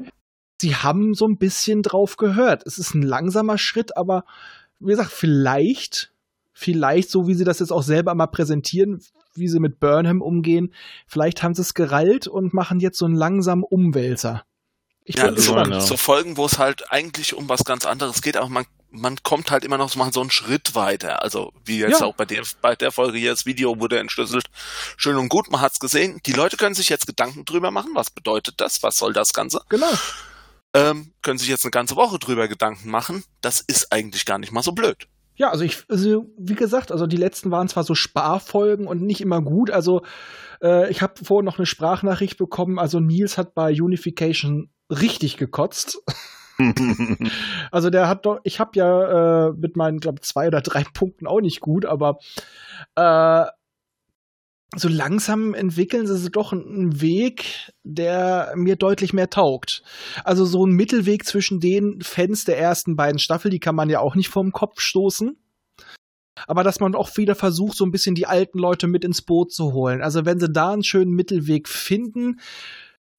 sie 0.61 0.75
haben 0.75 1.13
so 1.15 1.25
ein 1.25 1.37
bisschen 1.37 1.81
drauf 1.81 2.17
gehört. 2.17 2.65
Es 2.65 2.77
ist 2.77 2.93
ein 2.93 3.01
langsamer 3.01 3.57
Schritt, 3.57 3.97
aber 3.97 4.23
wie 4.79 4.91
gesagt, 4.91 5.11
vielleicht, 5.11 6.13
vielleicht, 6.53 7.09
so 7.09 7.27
wie 7.27 7.33
sie 7.33 7.45
das 7.45 7.59
jetzt 7.59 7.71
auch 7.71 7.83
selber 7.83 8.13
mal 8.13 8.27
präsentieren, 8.27 9.01
wie 9.33 9.47
sie 9.47 9.59
mit 9.59 9.79
Burnham 9.79 10.21
umgehen, 10.21 10.73
vielleicht 11.07 11.41
haben 11.41 11.55
sie 11.55 11.61
es 11.61 11.73
gerallt 11.73 12.27
und 12.27 12.53
machen 12.53 12.79
jetzt 12.79 12.97
so 12.97 13.05
einen 13.05 13.15
langsamen 13.15 13.63
Umwälzer. 13.63 14.43
Ich 15.09 15.15
ja, 15.15 15.35
so, 15.35 15.57
ja. 15.57 15.81
so 15.81 15.97
Folgen, 15.97 16.37
wo 16.37 16.45
es 16.45 16.59
halt 16.59 16.91
eigentlich 16.91 17.33
um 17.33 17.49
was 17.49 17.65
ganz 17.65 17.87
anderes 17.87 18.21
geht, 18.21 18.37
aber 18.37 18.47
man, 18.47 18.65
man 18.91 19.17
kommt 19.23 19.49
halt 19.49 19.65
immer 19.65 19.79
noch 19.79 19.95
mal 19.95 20.13
so 20.13 20.21
einen 20.21 20.29
Schritt 20.29 20.75
weiter. 20.75 21.23
Also 21.23 21.51
wie 21.65 21.79
jetzt 21.79 22.01
ja. 22.01 22.05
auch 22.05 22.13
bei 22.13 22.25
der, 22.25 22.43
bei 22.61 22.75
der 22.75 22.91
Folge 22.91 23.17
hier, 23.17 23.31
das 23.31 23.47
Video 23.47 23.79
wurde 23.79 23.97
entschlüsselt. 23.97 24.45
Schön 24.97 25.17
und 25.17 25.29
gut, 25.29 25.49
man 25.49 25.61
hat's 25.61 25.79
gesehen. 25.79 26.19
Die 26.27 26.31
Leute 26.33 26.57
können 26.57 26.75
sich 26.75 26.89
jetzt 26.89 27.07
Gedanken 27.07 27.43
drüber 27.43 27.71
machen, 27.71 27.89
was 27.95 28.11
bedeutet 28.11 28.61
das, 28.61 28.83
was 28.83 28.99
soll 28.99 29.11
das 29.11 29.33
Ganze? 29.33 29.61
Genau. 29.69 29.91
Ähm, 30.75 31.11
können 31.23 31.39
sich 31.39 31.49
jetzt 31.49 31.65
eine 31.65 31.71
ganze 31.71 31.95
Woche 31.95 32.19
drüber 32.19 32.47
Gedanken 32.47 32.91
machen. 32.91 33.23
Das 33.41 33.61
ist 33.61 33.91
eigentlich 33.91 34.27
gar 34.27 34.37
nicht 34.37 34.51
mal 34.51 34.61
so 34.61 34.73
blöd. 34.73 35.07
Ja, 35.37 35.49
also 35.49 35.63
ich, 35.63 35.85
also 35.89 36.27
wie 36.37 36.53
gesagt, 36.53 36.91
also 36.91 37.07
die 37.07 37.17
letzten 37.17 37.49
waren 37.49 37.67
zwar 37.67 37.83
so 37.83 37.95
Sparfolgen 37.95 38.85
und 38.85 39.01
nicht 39.01 39.21
immer 39.21 39.41
gut. 39.41 39.71
Also 39.71 40.03
äh, 40.61 40.91
ich 40.91 41.01
habe 41.01 41.25
vorhin 41.25 41.45
noch 41.45 41.57
eine 41.57 41.65
Sprachnachricht 41.65 42.37
bekommen. 42.37 42.77
Also 42.77 42.99
Nils 42.99 43.39
hat 43.39 43.55
bei 43.55 43.71
Unification 43.71 44.69
richtig 44.89 45.37
gekotzt. 45.37 46.01
also 47.71 47.89
der 47.89 48.07
hat 48.07 48.25
doch, 48.25 48.39
ich 48.43 48.59
habe 48.59 48.71
ja 48.73 49.47
äh, 49.47 49.53
mit 49.53 49.77
meinen, 49.77 49.99
glaube 49.99 50.21
zwei 50.21 50.47
oder 50.47 50.61
drei 50.61 50.83
Punkten 50.83 51.27
auch 51.27 51.41
nicht 51.41 51.61
gut, 51.61 51.85
aber 51.85 52.19
äh, 52.95 53.45
so 54.75 54.87
langsam 54.87 55.55
entwickeln 55.55 56.05
sie 56.05 56.29
doch 56.29 56.53
einen 56.53 57.01
Weg, 57.01 57.71
der 57.83 58.53
mir 58.55 58.75
deutlich 58.75 59.13
mehr 59.13 59.29
taugt. 59.29 59.81
Also 60.23 60.45
so 60.45 60.65
ein 60.65 60.71
Mittelweg 60.71 61.25
zwischen 61.25 61.59
den 61.59 62.01
Fans 62.01 62.45
der 62.45 62.59
ersten 62.59 62.95
beiden 62.95 63.19
Staffel, 63.19 63.49
die 63.49 63.59
kann 63.59 63.75
man 63.75 63.89
ja 63.89 63.99
auch 63.99 64.15
nicht 64.15 64.29
vom 64.29 64.51
Kopf 64.51 64.79
stoßen. 64.79 65.37
Aber 66.47 66.63
dass 66.63 66.79
man 66.79 66.95
auch 66.95 67.17
wieder 67.17 67.35
versucht, 67.35 67.75
so 67.75 67.85
ein 67.85 67.91
bisschen 67.91 68.15
die 68.15 68.27
alten 68.27 68.59
Leute 68.59 68.87
mit 68.87 69.03
ins 69.03 69.21
Boot 69.21 69.51
zu 69.51 69.73
holen. 69.73 70.01
Also 70.01 70.25
wenn 70.25 70.39
sie 70.39 70.49
da 70.49 70.71
einen 70.71 70.83
schönen 70.83 71.11
Mittelweg 71.11 71.67
finden, 71.67 72.39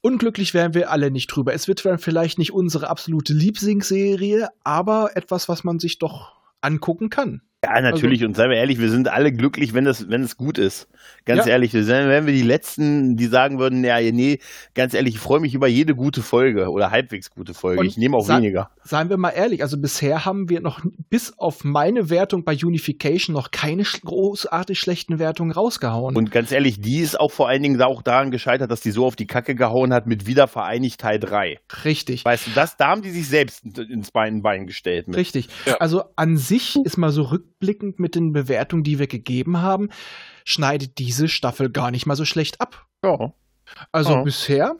Unglücklich 0.03 0.55
wären 0.55 0.73
wir 0.73 0.91
alle 0.91 1.11
nicht 1.11 1.27
drüber. 1.27 1.53
Es 1.53 1.69
wird 1.69 1.81
vielleicht 1.81 2.39
nicht 2.39 2.53
unsere 2.53 2.89
absolute 2.89 3.35
Lieblingsserie, 3.35 4.49
aber 4.65 5.11
etwas, 5.15 5.49
was 5.49 5.63
man 5.63 5.79
sich 5.79 5.99
doch 5.99 6.37
angucken 6.63 7.11
kann. 7.11 7.43
Ja, 7.63 7.79
natürlich. 7.83 8.21
Also, 8.21 8.29
und 8.29 8.37
seien 8.37 8.49
wir 8.49 8.57
ehrlich, 8.57 8.81
wir 8.81 8.89
sind 8.89 9.09
alle 9.09 9.33
glücklich, 9.33 9.75
wenn 9.75 9.87
es, 9.87 10.09
wenn 10.09 10.23
es 10.23 10.39
gut 10.39 10.57
ist. 10.57 10.89
Ganz 11.27 11.45
ja. 11.45 11.53
ehrlich, 11.53 11.75
wären 11.75 12.27
wir 12.27 12.33
die 12.33 12.43
Letzten, 12.43 13.17
die 13.17 13.27
sagen 13.27 13.59
würden, 13.59 13.85
ja, 13.85 14.01
nee, 14.01 14.39
ganz 14.75 14.95
ehrlich, 14.95 15.17
ich 15.17 15.21
freue 15.21 15.41
mich 15.41 15.53
über 15.53 15.69
jede 15.69 15.95
gute 15.95 16.23
Folge 16.23 16.71
oder 16.71 16.91
halbwegs 16.91 17.31
gute 17.31 17.53
Folge. 17.53 17.81
Und 17.81 17.87
ich 17.87 17.99
nehme 17.99 18.17
auch 18.17 18.25
sa 18.25 18.39
weniger. 18.39 18.71
Seien 18.83 19.11
wir 19.11 19.19
mal 19.19 19.31
ehrlich, 19.31 19.63
also 19.63 19.79
bisher 19.79 20.25
haben 20.25 20.49
wir 20.49 20.63
noch 20.63 20.81
bis 21.11 21.39
auf 21.39 21.63
meine 21.63 22.09
Wertung 22.09 22.45
bei 22.45 22.55
Unification 22.55 23.35
noch 23.35 23.51
keine 23.51 23.83
großartig 23.83 24.79
schlechten 24.79 25.19
Wertungen 25.19 25.53
rausgehauen. 25.53 26.17
Und 26.17 26.31
ganz 26.31 26.53
ehrlich, 26.53 26.81
die 26.81 27.01
ist 27.01 27.21
auch 27.21 27.31
vor 27.31 27.49
allen 27.49 27.63
Dingen 27.63 27.81
auch 27.83 28.01
daran 28.01 28.31
gescheitert, 28.31 28.71
dass 28.71 28.81
die 28.81 28.91
so 28.91 29.05
auf 29.05 29.17
die 29.17 29.27
Kacke 29.27 29.55
gehauen 29.55 29.93
hat 29.93 30.07
mit 30.07 30.27
Wiedervereinigt 30.27 30.99
Teil 30.99 31.19
3. 31.19 31.59
Richtig. 31.85 32.25
Weißt 32.25 32.47
du, 32.47 32.51
das, 32.55 32.79
da 32.79 32.89
haben 32.89 33.03
die 33.03 33.11
sich 33.11 33.29
selbst 33.29 33.65
ins 33.79 34.11
Bein, 34.11 34.41
Bein 34.41 34.67
gestellt. 34.67 35.09
Mit. 35.09 35.19
Richtig. 35.19 35.49
Ja. 35.67 35.77
Also 35.77 36.05
an 36.17 36.39
sich 36.39 36.77
ist 36.85 36.97
mal 36.97 37.11
so 37.11 37.25
rück 37.25 37.50
rückblickend 37.61 37.99
mit 37.99 38.15
den 38.15 38.33
Bewertungen, 38.33 38.83
die 38.83 38.99
wir 38.99 39.07
gegeben 39.07 39.61
haben, 39.61 39.91
schneidet 40.45 40.99
diese 40.99 41.29
Staffel 41.29 41.71
gar 41.71 41.91
nicht 41.91 42.07
mal 42.07 42.17
so 42.17 42.25
schlecht 42.25 42.61
ab. 42.61 42.87
Ja. 43.05 43.33
Also 43.93 44.13
ja. 44.13 44.23
bisher. 44.23 44.77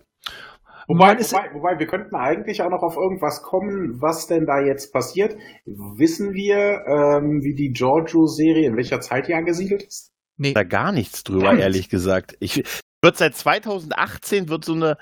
Wobei, 0.89 1.17
wobei, 1.19 1.55
wobei, 1.55 1.79
wir 1.79 1.87
könnten 1.87 2.17
eigentlich 2.17 2.63
auch 2.63 2.71
noch 2.71 2.83
auf 2.83 2.97
irgendwas 2.97 3.43
kommen, 3.43 4.01
was 4.03 4.27
denn 4.27 4.45
da 4.45 4.61
jetzt 4.61 4.93
passiert. 4.93 5.37
Wissen 5.65 6.33
wir, 6.33 6.85
ähm, 6.87 7.43
wie 7.43 7.55
die 7.55 7.71
Giorgio-Serie, 7.71 8.67
in 8.67 8.77
welcher 8.77 9.01
Zeit 9.01 9.29
die 9.29 9.35
angesiedelt 9.35 9.85
ist? 9.85 10.11
Nee. 10.37 10.53
Da 10.53 10.65
gar 10.65 10.91
nichts 10.91 11.23
drüber, 11.23 11.53
gar 11.53 11.59
ehrlich 11.59 11.91
gesagt. 11.91 12.37
Ich, 12.41 12.65
wird 13.03 13.17
seit 13.17 13.37
2018 13.37 14.49
wird 14.49 14.65
so 14.65 14.73
eine 14.73 14.97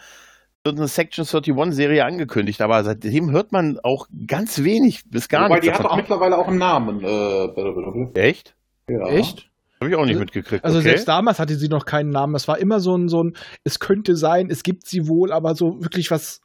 so 0.70 0.76
eine 0.76 0.88
Section 0.88 1.24
31 1.24 1.74
Serie 1.74 2.04
angekündigt, 2.04 2.60
aber 2.60 2.82
seitdem 2.84 3.30
hört 3.30 3.52
man 3.52 3.78
auch 3.82 4.06
ganz 4.26 4.62
wenig 4.64 5.02
bis 5.10 5.28
gar 5.28 5.48
Wobei, 5.48 5.60
nichts. 5.60 5.66
die 5.66 5.72
hat 5.72 5.84
doch 5.84 5.96
mittlerweile 5.96 6.38
auch 6.38 6.48
einen 6.48 6.58
Namen. 6.58 7.02
Äh, 7.04 8.18
Echt? 8.18 8.54
Ja. 8.88 9.08
Echt? 9.08 9.48
Habe 9.80 9.90
ich 9.90 9.96
auch 9.96 10.02
nicht 10.04 10.10
also, 10.14 10.20
mitgekriegt. 10.20 10.64
Also 10.64 10.78
okay. 10.78 10.88
selbst 10.88 11.08
damals 11.08 11.38
hatte 11.38 11.54
sie 11.54 11.68
noch 11.68 11.84
keinen 11.84 12.10
Namen. 12.10 12.34
Es 12.34 12.48
war 12.48 12.58
immer 12.58 12.80
so 12.80 12.96
ein, 12.96 13.08
so 13.08 13.22
ein, 13.22 13.36
es 13.64 13.78
könnte 13.78 14.16
sein, 14.16 14.50
es 14.50 14.62
gibt 14.62 14.86
sie 14.86 15.06
wohl, 15.08 15.32
aber 15.32 15.54
so 15.54 15.80
wirklich 15.80 16.10
was 16.10 16.40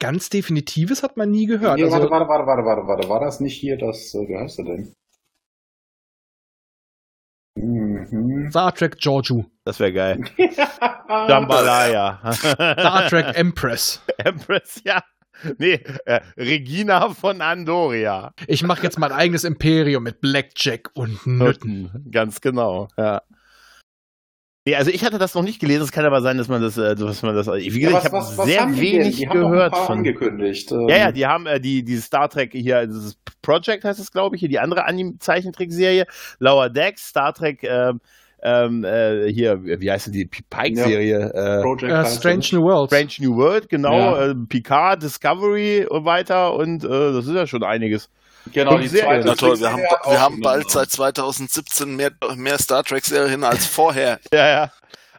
ganz 0.00 0.28
Definitives 0.28 1.02
hat 1.02 1.16
man 1.16 1.30
nie 1.30 1.46
gehört. 1.46 1.78
Nee, 1.78 1.84
also, 1.84 1.96
warte, 1.96 2.10
warte, 2.10 2.28
warte, 2.28 2.46
warte, 2.46 2.62
warte, 2.64 2.86
warte. 2.88 3.08
War 3.08 3.20
das 3.20 3.40
nicht 3.40 3.56
hier 3.56 3.76
das, 3.78 4.14
äh, 4.14 4.28
wie 4.28 4.36
heißt 4.36 4.58
er 4.58 4.64
denn? 4.64 4.94
Mhm. 7.62 8.50
Star 8.50 8.74
Trek 8.74 8.98
Georgiou. 8.98 9.44
Das 9.64 9.78
wäre 9.80 9.92
geil. 9.92 10.20
Jambalaya. 11.28 12.20
Star 12.32 13.08
Trek 13.08 13.36
Empress. 13.36 14.02
Empress, 14.18 14.80
ja. 14.84 15.02
Nee, 15.58 15.80
äh, 16.04 16.20
Regina 16.36 17.08
von 17.10 17.40
Andoria. 17.40 18.32
Ich 18.46 18.62
mache 18.62 18.82
jetzt 18.82 18.98
mein 18.98 19.12
eigenes 19.12 19.44
Imperium 19.44 20.02
mit 20.02 20.20
Blackjack 20.20 20.90
und 20.94 21.26
Nütten. 21.26 22.06
Ganz 22.10 22.40
genau, 22.40 22.88
ja. 22.96 23.22
Nee, 24.70 24.76
also 24.76 24.92
ich 24.92 25.04
hatte 25.04 25.18
das 25.18 25.34
noch 25.34 25.42
nicht 25.42 25.60
gelesen. 25.60 25.82
Es 25.82 25.90
kann 25.90 26.04
aber 26.04 26.22
sein, 26.22 26.38
dass 26.38 26.46
man 26.46 26.62
das, 26.62 26.78
äh, 26.78 26.94
dass 26.94 27.22
man 27.22 27.34
das. 27.34 27.48
Wie 27.48 27.80
gesagt, 27.80 28.04
ja, 28.04 28.12
was, 28.12 28.32
ich 28.32 28.60
habe 28.60 28.72
sehr 28.72 28.80
wenig 28.80 29.16
die 29.16 29.26
gehört 29.26 29.76
von. 29.76 29.98
Angekündigt. 29.98 30.70
Ja, 30.70 30.96
ja, 30.96 31.12
die 31.12 31.26
haben 31.26 31.46
äh, 31.46 31.60
die 31.60 31.82
diese 31.82 32.02
Star 32.02 32.28
Trek 32.28 32.52
hier, 32.52 32.86
dieses 32.86 33.16
Project 33.42 33.82
heißt 33.82 33.98
es, 33.98 34.12
glaube 34.12 34.36
ich, 34.36 34.40
hier 34.40 34.48
die 34.48 34.60
andere 34.60 34.84
Anime-Zeichentrickserie, 34.84 36.06
Lower 36.38 36.68
Decks, 36.68 37.08
Star 37.08 37.34
Trek. 37.34 37.64
Ähm, 37.64 38.00
ähm, 38.42 38.84
äh, 38.84 39.32
hier, 39.32 39.62
wie 39.62 39.90
heißt 39.90 40.14
die 40.14 40.26
Pike-Serie? 40.26 41.32
Ja. 41.34 41.60
Äh, 41.60 41.64
uh, 41.64 42.06
Strange 42.06 42.46
New 42.52 42.62
World. 42.62 42.90
Strange 42.90 43.12
New 43.18 43.36
World, 43.36 43.68
genau. 43.68 43.92
Ja. 43.92 44.30
Äh, 44.30 44.34
Picard, 44.48 45.02
Discovery 45.02 45.86
und 45.88 46.04
weiter 46.04 46.54
und 46.54 46.84
äh, 46.84 46.88
das 46.88 47.26
ist 47.26 47.34
ja 47.34 47.46
schon 47.46 47.62
einiges. 47.64 48.08
Genau, 48.52 48.78
die 48.78 48.88
zweite 48.88 49.26
Na 49.26 49.34
toll, 49.34 49.60
wir 49.60 49.70
haben, 49.70 49.82
wir 49.82 50.20
haben 50.20 50.40
bald 50.40 50.70
seit 50.70 50.90
2017 50.90 51.94
mehr, 51.94 52.10
mehr 52.36 52.58
Star 52.58 52.82
Trek-Serien 52.82 53.44
als 53.44 53.66
vorher. 53.66 54.18
ja, 54.32 54.48
ja. 54.48 54.72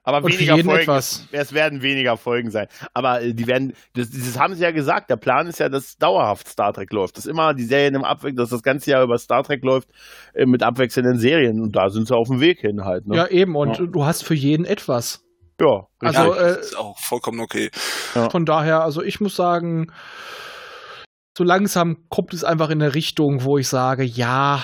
Aber 0.03 0.23
und 0.23 0.33
weniger 0.33 0.57
Folgen. 0.57 0.81
Etwas. 0.81 1.27
Es 1.31 1.53
werden 1.53 1.83
weniger 1.83 2.17
Folgen 2.17 2.49
sein. 2.49 2.67
Aber 2.93 3.21
äh, 3.21 3.33
die 3.33 3.45
werden, 3.45 3.73
das, 3.93 4.09
das, 4.09 4.39
haben 4.39 4.55
sie 4.55 4.63
ja 4.63 4.71
gesagt. 4.71 5.09
Der 5.11 5.15
Plan 5.15 5.47
ist 5.47 5.59
ja, 5.59 5.69
dass 5.69 5.97
dauerhaft 5.97 6.47
Star 6.47 6.73
Trek 6.73 6.91
läuft. 6.91 7.17
Dass 7.17 7.27
immer 7.27 7.53
die 7.53 7.65
Serien 7.65 7.93
im 7.93 8.03
Abwechseln, 8.03 8.37
dass 8.37 8.49
das 8.49 8.63
ganze 8.63 8.91
Jahr 8.91 9.03
über 9.03 9.17
Star 9.19 9.43
Trek 9.43 9.63
läuft 9.63 9.89
äh, 10.33 10.45
mit 10.45 10.63
abwechselnden 10.63 11.17
Serien. 11.17 11.61
Und 11.61 11.75
da 11.75 11.89
sind 11.89 12.07
sie 12.07 12.15
auf 12.15 12.27
dem 12.27 12.39
Weg 12.39 12.61
hin 12.61 12.83
halt. 12.83 13.05
Ne? 13.07 13.15
Ja, 13.15 13.27
eben. 13.27 13.55
Und 13.55 13.77
ja. 13.77 13.85
du 13.85 14.05
hast 14.05 14.23
für 14.23 14.33
jeden 14.33 14.65
etwas. 14.65 15.23
Ja, 15.59 15.85
also 15.99 16.33
ja, 16.33 16.41
äh, 16.41 16.59
ist 16.59 16.75
auch 16.75 16.97
vollkommen 16.97 17.39
okay. 17.39 17.69
Ja. 18.15 18.31
Von 18.31 18.45
daher, 18.45 18.81
also 18.81 19.03
ich 19.03 19.21
muss 19.21 19.35
sagen, 19.35 19.91
so 21.37 21.43
langsam 21.43 22.05
kommt 22.09 22.33
es 22.33 22.43
einfach 22.43 22.71
in 22.71 22.81
eine 22.81 22.95
Richtung, 22.95 23.43
wo 23.43 23.59
ich 23.59 23.67
sage, 23.67 24.03
ja, 24.03 24.63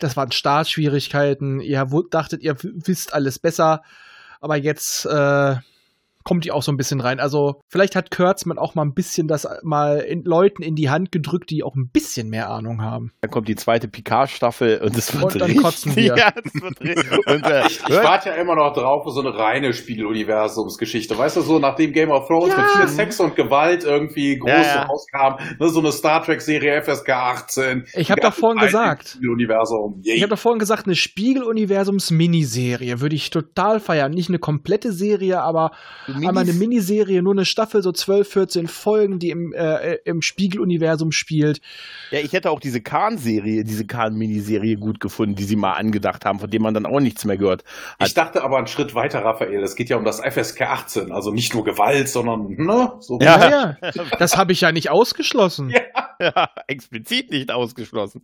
das 0.00 0.16
waren 0.16 0.32
Startschwierigkeiten. 0.32 1.60
Ihr 1.60 1.86
dachtet, 2.10 2.42
ihr 2.42 2.56
wisst 2.62 3.12
alles 3.12 3.38
besser, 3.38 3.82
aber 4.40 4.56
jetzt 4.56 5.04
äh, 5.06 5.56
kommt 6.28 6.44
die 6.44 6.52
auch 6.52 6.62
so 6.62 6.70
ein 6.70 6.76
bisschen 6.76 7.00
rein. 7.00 7.20
Also 7.20 7.54
vielleicht 7.70 7.96
hat 7.96 8.10
Kurtzman 8.10 8.58
auch 8.58 8.74
mal 8.74 8.82
ein 8.82 8.92
bisschen 8.92 9.28
das 9.28 9.48
mal 9.62 10.00
in 10.00 10.24
Leuten 10.24 10.62
in 10.62 10.74
die 10.74 10.90
Hand 10.90 11.10
gedrückt, 11.10 11.48
die 11.50 11.62
auch 11.62 11.74
ein 11.74 11.88
bisschen 11.90 12.28
mehr 12.28 12.50
Ahnung 12.50 12.82
haben. 12.82 13.12
Dann 13.22 13.30
kommt 13.30 13.48
die 13.48 13.54
zweite 13.56 13.88
Picard-Staffel 13.88 14.82
und 14.82 14.94
es 14.96 15.14
wird 15.14 15.24
Und 15.24 15.34
dann 15.40 15.42
richtig. 15.44 15.62
kotzen 15.64 15.96
wir. 15.96 16.08
Ja, 16.18 16.30
das 16.32 16.52
wird 16.54 16.80
richtig. 16.80 17.18
Und, 17.26 17.46
äh, 17.46 17.66
Ich 17.66 17.80
warte 17.88 18.28
ja 18.28 18.34
immer 18.34 18.54
noch 18.56 18.74
drauf 18.74 19.04
für 19.04 19.10
so 19.10 19.20
eine 19.20 19.34
reine 19.38 19.72
Spiegeluniversumsgeschichte. 19.72 21.16
Weißt 21.16 21.36
du, 21.36 21.40
so 21.40 21.58
nachdem 21.58 21.92
Game 21.92 22.10
of 22.10 22.26
Thrones 22.28 22.52
Ja. 22.54 22.60
mit 22.60 22.70
viel 22.70 22.88
Sex 22.88 23.20
und 23.20 23.34
Gewalt 23.34 23.84
irgendwie 23.84 24.36
groß 24.38 24.50
Ja, 24.50 24.62
ja. 24.62 24.82
rauskam, 24.82 25.42
ne, 25.58 25.68
so 25.70 25.80
eine 25.80 25.92
Star 25.92 26.22
Trek-Serie 26.22 26.82
FSK 26.82 27.08
18. 27.10 27.84
Ich 27.94 28.10
hab 28.10 28.20
doch 28.20 28.34
vorhin 28.34 28.60
gesagt. 28.60 29.08
Spiegeluniversum. 29.08 30.02
Ich 30.04 30.20
habe 30.22 30.30
doch 30.30 30.38
vorhin 30.38 30.58
gesagt, 30.58 30.84
eine 30.86 30.94
Spiegeluniversums-Miniserie 30.94 33.00
würde 33.00 33.16
ich 33.16 33.30
total 33.30 33.80
feiern. 33.80 34.12
Nicht 34.12 34.28
eine 34.28 34.38
komplette 34.38 34.92
Serie, 34.92 35.40
aber 35.40 35.70
einmal 36.26 36.44
eine 36.44 36.52
Miniserie, 36.52 37.22
nur 37.22 37.32
eine 37.32 37.44
Staffel, 37.44 37.82
so 37.82 37.92
12, 37.92 38.28
14 38.28 38.68
Folgen, 38.68 39.18
die 39.18 39.30
im, 39.30 39.52
äh, 39.52 39.96
im 40.04 40.22
Spiegeluniversum 40.22 41.12
spielt. 41.12 41.60
Ja, 42.10 42.20
ich 42.20 42.32
hätte 42.32 42.50
auch 42.50 42.60
diese 42.60 42.80
Kahn-Serie, 42.80 43.64
diese 43.64 43.86
Kahn-Miniserie 43.86 44.76
gut 44.76 45.00
gefunden, 45.00 45.34
die 45.34 45.44
sie 45.44 45.56
mal 45.56 45.74
angedacht 45.74 46.24
haben, 46.24 46.38
von 46.38 46.50
dem 46.50 46.62
man 46.62 46.74
dann 46.74 46.86
auch 46.86 47.00
nichts 47.00 47.24
mehr 47.24 47.36
gehört. 47.36 47.64
Ich 48.04 48.14
dachte 48.14 48.42
aber 48.42 48.58
einen 48.58 48.66
Schritt 48.66 48.94
weiter, 48.94 49.24
Raphael. 49.24 49.62
Es 49.62 49.76
geht 49.76 49.88
ja 49.88 49.96
um 49.96 50.04
das 50.04 50.20
FSK 50.20 50.62
18. 50.62 51.12
Also 51.12 51.30
nicht 51.30 51.54
nur 51.54 51.64
Gewalt, 51.64 52.08
sondern, 52.08 52.48
ne? 52.56 52.92
So 53.00 53.18
Ja. 53.20 53.38
Naja, 53.38 53.76
das 54.18 54.36
habe 54.36 54.52
ich 54.52 54.60
ja 54.60 54.72
nicht 54.72 54.90
ausgeschlossen. 54.90 55.72
Ja, 56.20 56.50
explizit 56.66 57.30
nicht 57.30 57.52
ausgeschlossen. 57.52 58.22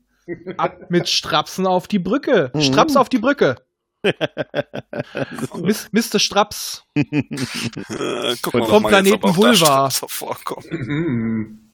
Ab 0.56 0.90
mit 0.90 1.08
Strapsen 1.08 1.66
auf 1.66 1.86
die 1.86 1.98
Brücke. 2.00 2.50
Mhm. 2.52 2.60
Straps 2.60 2.96
auf 2.96 3.08
die 3.08 3.18
Brücke. 3.18 3.56
Mr. 5.92 6.18
Straps. 6.18 6.84
Äh, 6.94 8.36
gucken 8.42 8.66
Vom 8.66 8.84
Planeten 8.84 9.36
Vulva. 9.36 9.88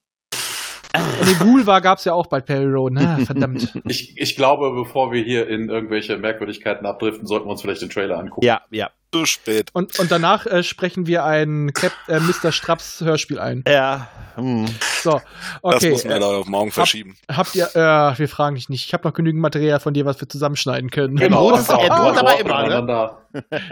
Nee, 0.92 1.38
Vulva 1.38 1.78
gab 1.78 1.98
es 1.98 2.04
ja 2.04 2.14
auch 2.14 2.26
bei 2.26 2.40
Perry 2.40 2.66
Road. 2.66 2.94
Na, 2.94 3.18
verdammt. 3.18 3.78
Ich, 3.84 4.18
ich 4.18 4.34
glaube, 4.34 4.72
bevor 4.72 5.12
wir 5.12 5.22
hier 5.22 5.48
in 5.48 5.68
irgendwelche 5.68 6.18
Merkwürdigkeiten 6.18 6.84
abdriften, 6.84 7.26
sollten 7.26 7.46
wir 7.46 7.52
uns 7.52 7.62
vielleicht 7.62 7.82
den 7.82 7.90
Trailer 7.90 8.18
angucken. 8.18 8.44
Ja, 8.44 8.62
ja. 8.70 8.90
Zu 9.12 9.26
spät. 9.26 9.70
Und, 9.72 9.98
und 9.98 10.10
danach 10.10 10.46
äh, 10.46 10.62
sprechen 10.62 11.06
wir 11.06 11.24
ein 11.24 11.72
Cap 11.74 11.92
äh, 12.08 12.20
Mr. 12.20 12.52
Straps 12.52 13.00
Hörspiel 13.00 13.38
ein. 13.40 13.64
Ja. 13.66 14.08
Hm. 14.36 14.66
So, 15.02 15.20
Das 15.62 15.76
okay. 15.76 15.90
müssen 15.90 16.08
wir 16.08 16.16
äh, 16.16 16.20
leider 16.20 16.36
auf 16.38 16.46
morgen 16.46 16.70
verschieben. 16.70 17.16
habt 17.30 17.54
ihr, 17.56 17.64
äh, 17.74 18.18
wir 18.18 18.28
fragen 18.28 18.54
dich 18.54 18.68
nicht. 18.68 18.86
Ich 18.86 18.92
habe 18.94 19.08
noch 19.08 19.14
genügend 19.14 19.42
Material 19.42 19.80
von 19.80 19.94
dir, 19.94 20.04
was 20.06 20.20
wir 20.20 20.28
zusammenschneiden 20.28 20.90
können. 20.90 21.16
Genau, 21.16 21.50
das 21.50 21.62
ist- 21.62 21.70
auch 21.70 21.82
er 21.84 21.92
aber 21.92 22.40
immer, 22.40 22.82
ne? 22.82 23.10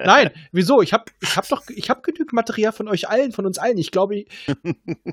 Nein, 0.04 0.30
wieso? 0.52 0.82
Ich 0.82 0.92
habe 0.92 1.04
ich 1.20 1.36
hab 1.36 1.48
doch, 1.48 1.62
ich 1.68 1.90
habe 1.90 2.00
genügend 2.02 2.32
Material 2.32 2.70
von 2.72 2.86
euch 2.86 3.08
allen, 3.08 3.32
von 3.32 3.44
uns 3.44 3.58
allen. 3.58 3.76
Ich 3.76 3.90
glaube, 3.90 4.24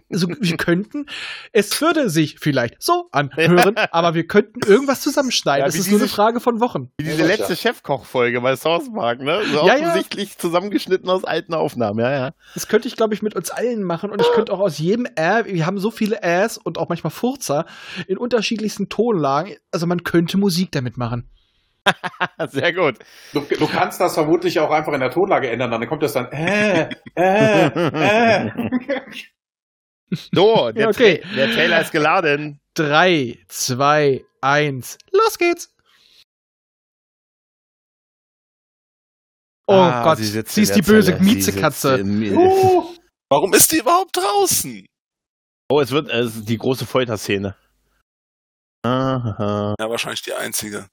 so, 0.10 0.28
wir 0.30 0.58
könnten, 0.58 1.08
es 1.52 1.82
würde 1.82 2.12
sich 2.12 2.38
vielleicht 2.40 2.82
so 2.84 3.08
anhören, 3.12 3.76
aber 3.92 4.14
wir 4.14 4.28
könnten 4.28 4.60
irgendwas 4.68 5.02
zusammenschneiden. 5.02 5.62
Ja, 5.62 5.68
Es 5.68 5.76
ist 5.76 5.88
nur 5.90 5.98
eine 6.00 6.06
diese- 6.06 6.16
Frage 6.16 6.40
von 6.40 6.60
Wochen. 6.60 6.92
Wie 6.98 7.06
diese 7.06 7.26
letzte. 7.26 7.56
Chefkoch-Folge 7.56 8.40
bei 8.42 8.56
South 8.56 8.94
Park, 8.94 9.20
ne? 9.22 9.42
So 9.52 9.66
Ja, 9.66 9.78
ja. 9.78 9.94
Offensichtlich 10.16 10.38
zusammengeschnitten 10.38 11.10
aus 11.10 11.24
alten 11.24 11.54
Aufnahmen, 11.54 12.00
ja, 12.00 12.12
ja. 12.12 12.32
Das 12.54 12.68
könnte 12.68 12.88
ich, 12.88 12.96
glaube 12.96 13.14
ich, 13.14 13.22
mit 13.22 13.36
uns 13.36 13.52
allen 13.52 13.84
machen 13.84 14.12
und 14.12 14.22
ich 14.22 14.32
könnte 14.34 14.54
auch 14.54 14.60
aus 14.60 14.80
jedem 14.80 15.06
Ä, 15.06 15.46
wir 15.46 15.66
haben 15.66 15.78
so 15.78 15.92
viele 15.92 16.22
Äs 16.22 16.58
und 16.58 16.78
auch 16.78 16.90
manchmal 16.90 17.12
Furzer 17.12 17.66
in 18.08 18.18
unterschiedlichsten 18.18 18.90
Tonlagen. 18.90 19.56
Also 19.72 19.88
man 19.88 20.04
könnte 20.04 20.38
Musik 20.38 20.72
damit 20.72 20.98
machen. 20.98 21.30
Sehr 22.48 22.74
gut. 22.74 22.96
Du, 23.34 23.42
du 23.42 23.68
kannst 23.68 24.02
das 24.02 24.16
vermutlich 24.16 24.60
auch 24.60 24.72
einfach 24.72 24.94
in 24.94 25.02
der 25.02 25.12
Tonlage 25.12 25.50
ändern, 25.50 25.72
dann 25.72 25.88
kommt 25.88 26.04
das 26.04 26.14
dann, 26.14 26.32
äh, 26.32 26.90
äh, 27.16 27.68
äh. 27.68 28.52
So, 30.32 30.72
der, 30.72 30.90
okay. 30.90 31.20
Tra 31.20 31.36
der 31.36 31.52
Trailer 31.52 31.82
ist 31.82 31.92
geladen. 31.92 32.60
Drei, 32.74 33.40
zwei, 33.48 34.24
eins, 34.42 34.98
los 35.12 35.38
geht's! 35.38 35.75
Oh 39.68 39.74
Ah, 39.74 40.04
Gott, 40.04 40.18
sie 40.20 40.26
sie 40.46 40.62
ist 40.62 40.76
die 40.76 40.82
böse 40.82 41.18
Miezekatze. 41.20 42.04
Uh, 42.04 42.84
Warum 43.30 43.54
ist 43.54 43.72
die 43.72 43.80
überhaupt 43.80 44.16
draußen? 44.16 44.86
Oh, 45.70 45.80
es 45.82 45.92
wird 45.92 46.10
es 46.10 46.46
die 46.46 46.58
große 46.58 46.86
Folterszene. 46.86 47.56
Aha. 48.86 49.74
Ja, 49.80 49.90
wahrscheinlich 49.90 50.22
die 50.22 50.34
einzige. 50.34 50.88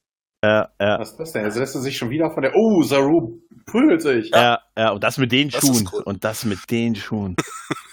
Ja, 0.45 0.71
ja. 0.81 0.99
was 0.99 1.11
ist 1.11 1.19
das 1.19 1.33
denn? 1.33 1.45
Jetzt 1.45 1.57
lässt 1.57 1.75
er 1.75 1.83
sich 1.83 1.97
schon 1.97 2.11
wieder 2.11 2.31
von 2.33 2.43
der, 2.43 2.53
oh, 2.57 2.83
Saru 2.83 3.39
prügelt 3.67 4.03
sich. 4.03 4.31
Ja, 4.35 4.61
ja, 4.77 4.91
und 4.91 5.05
das 5.05 5.19
mit 5.19 5.31
den 5.31 5.51
Das 5.51 5.61
Schuhen. 5.61 5.89
cool. 5.93 6.03
Und 6.05 6.25
das 6.25 6.45
mit 6.45 6.59
den 6.71 6.95
Schuhen. 6.97 7.37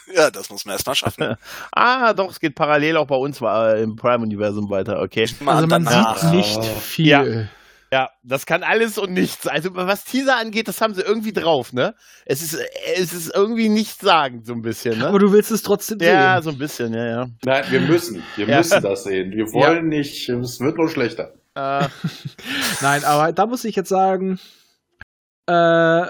Ja, 0.15 0.31
das 0.31 0.49
muss 0.49 0.65
man 0.65 0.73
erstmal 0.73 0.95
schaffen. 0.95 1.35
ah, 1.71 2.13
doch, 2.13 2.31
es 2.31 2.39
geht 2.39 2.55
parallel 2.55 2.97
auch 2.97 3.05
bei 3.07 3.15
uns 3.15 3.39
äh, 3.41 3.83
im 3.83 3.95
Prime-Universum 3.95 4.69
weiter, 4.69 5.01
okay. 5.01 5.27
Also 5.45 5.67
man 5.67 5.83
danach. 5.85 6.17
sieht 6.17 6.31
nicht 6.33 6.65
viel. 6.65 7.05
Ja. 7.07 7.23
Ja, 7.91 8.11
das 8.21 8.45
kann 8.45 8.61
alles 8.61 8.99
und 8.99 9.13
nichts. 9.13 9.47
Also 9.47 9.73
was 9.73 10.03
Teaser 10.05 10.37
angeht, 10.37 10.67
das 10.67 10.79
haben 10.79 10.93
sie 10.93 11.01
irgendwie 11.01 11.33
drauf, 11.33 11.73
ne? 11.73 11.95
Es 12.25 12.41
ist, 12.43 12.55
es 12.95 13.13
ist 13.13 13.33
irgendwie 13.33 13.67
nichtssagend, 13.67 14.45
so 14.45 14.53
ein 14.53 14.61
bisschen, 14.61 14.99
ne? 14.99 15.07
Aber 15.07 15.17
du 15.17 15.31
willst 15.31 15.49
es 15.49 15.63
trotzdem 15.63 15.97
ja, 15.99 16.35
sehen. 16.35 16.43
so 16.43 16.49
ein 16.51 16.57
bisschen, 16.59 16.93
ja, 16.93 17.05
ja. 17.05 17.27
Nein, 17.43 17.63
wir 17.69 17.81
müssen, 17.81 18.21
wir 18.35 18.47
Ja. 18.47 18.57
müssen 18.57 18.83
das 18.83 19.03
sehen. 19.05 19.31
Wir 19.31 19.51
wollen 19.53 19.87
nicht, 19.87 20.29
es 20.29 20.59
wird 20.59 20.77
nur 20.77 20.87
schlechter. 20.89 21.33
Äh, 21.55 21.87
Nein, 22.81 23.03
aber 23.05 23.31
da 23.33 23.47
muss 23.47 23.65
ich 23.65 23.75
jetzt 23.75 23.89
sagen, 23.89 24.39
äh, 25.47 26.05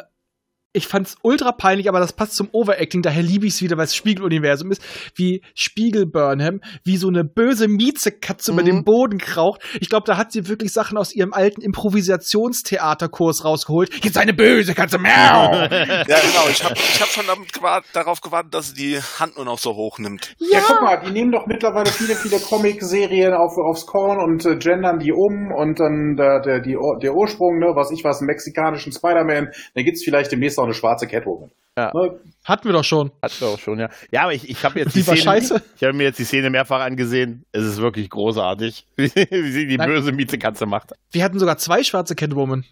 ich 0.71 0.87
fand's 0.87 1.15
ultra 1.23 1.51
peinlich, 1.51 1.89
aber 1.89 1.99
das 1.99 2.13
passt 2.13 2.35
zum 2.35 2.47
Overacting, 2.51 3.01
daher 3.01 3.23
liebe 3.23 3.47
ich's 3.47 3.61
wieder, 3.61 3.75
weil 3.77 3.85
es 3.85 3.95
Spiegeluniversum 3.95 4.71
ist, 4.71 4.81
wie 5.15 5.41
Spiegel 5.55 6.05
Burnham, 6.05 6.61
wie 6.83 6.97
so 6.97 7.07
eine 7.07 7.23
böse 7.23 7.67
Miezekatze 7.67 8.51
über 8.51 8.61
Mhm. 8.61 8.65
den 8.67 8.83
Boden 8.83 9.17
kraucht. 9.17 9.61
Ich 9.81 9.89
glaube, 9.89 10.03
da 10.05 10.15
hat 10.17 10.31
sie 10.31 10.47
wirklich 10.47 10.71
Sachen 10.71 10.97
aus 10.97 11.13
ihrem 11.15 11.33
alten 11.33 11.61
Improvisationstheaterkurs 11.61 13.43
rausgeholt. 13.45 14.03
Jetzt 14.03 14.17
eine 14.17 14.33
böse 14.33 14.73
Katze, 14.75 14.97
miau! 14.99 15.09
Ja, 16.09 16.17
genau. 16.19 16.47
Ich 16.49 16.63
habe 16.63 16.75
ich 16.75 17.01
hab 17.01 17.07
schon 17.09 17.25
damit 17.27 17.51
gewartet, 17.53 17.89
darauf 17.93 18.21
gewartet, 18.21 18.53
dass 18.53 18.69
sie 18.69 18.75
die 18.75 18.99
Hand 19.19 19.35
nur 19.35 19.45
noch 19.45 19.57
so 19.59 19.75
hoch 19.75 19.99
nimmt. 19.99 20.35
Ja. 20.39 20.59
guck 20.65 20.81
mal, 20.81 20.97
die 21.05 21.11
nehmen 21.11 21.31
doch 21.31 21.45
mittlerweile 21.47 21.89
viele, 21.91 22.15
viele 22.15 22.39
Comic-Serien 22.39 23.33
auf, 23.33 23.57
aufs 23.57 23.85
Korn 23.85 24.19
und 24.19 24.45
äh, 24.45 24.55
gendern 24.57 24.99
die 24.99 25.11
um 25.11 25.51
und 25.51 25.79
dann 25.79 26.15
der, 26.15 26.41
der, 26.41 26.59
die, 26.61 26.77
der 27.01 27.13
Ursprung, 27.15 27.59
ne, 27.59 27.71
was 27.75 27.91
ich 27.91 28.03
was, 28.03 28.19
einen 28.19 28.27
mexikanischen 28.27 28.91
Spider-Man, 28.91 29.49
dann 29.73 29.83
gibt's 29.83 30.03
vielleicht 30.03 30.31
demnächst 30.31 30.58
auch 30.59 30.65
eine 30.65 30.73
schwarze 30.73 31.07
Catwoman. 31.07 31.51
Ja. 31.77 31.91
Ne? 31.93 32.19
Hatten 32.43 32.65
wir 32.67 32.73
doch 32.73 32.83
schon. 32.83 33.11
Hatten 33.21 33.39
wir 33.39 33.47
auch 33.49 33.59
schon, 33.59 33.79
ja. 33.79 33.89
Ja, 34.11 34.23
aber 34.23 34.33
ich, 34.33 34.49
ich 34.49 34.63
habe 34.65 34.79
jetzt 34.79 34.95
die 34.95 34.99
Die 35.01 35.07
war 35.07 35.15
Szene, 35.15 35.23
scheiße. 35.23 35.61
ich 35.77 35.83
habe 35.83 35.93
mir 35.93 36.03
jetzt 36.03 36.19
die 36.19 36.25
Szene 36.25 36.49
mehrfach 36.49 36.81
angesehen. 36.81 37.45
Es 37.51 37.63
ist 37.63 37.77
wirklich 37.77 38.09
großartig, 38.09 38.85
wie 38.97 39.07
sie 39.51 39.67
die 39.67 39.77
Nein. 39.77 39.89
böse 39.89 40.11
Miezekatze 40.11 40.65
macht. 40.65 40.91
Wir 41.11 41.23
hatten 41.23 41.39
sogar 41.39 41.57
zwei 41.57 41.83
schwarze 41.83 42.15
Catwoman. 42.15 42.65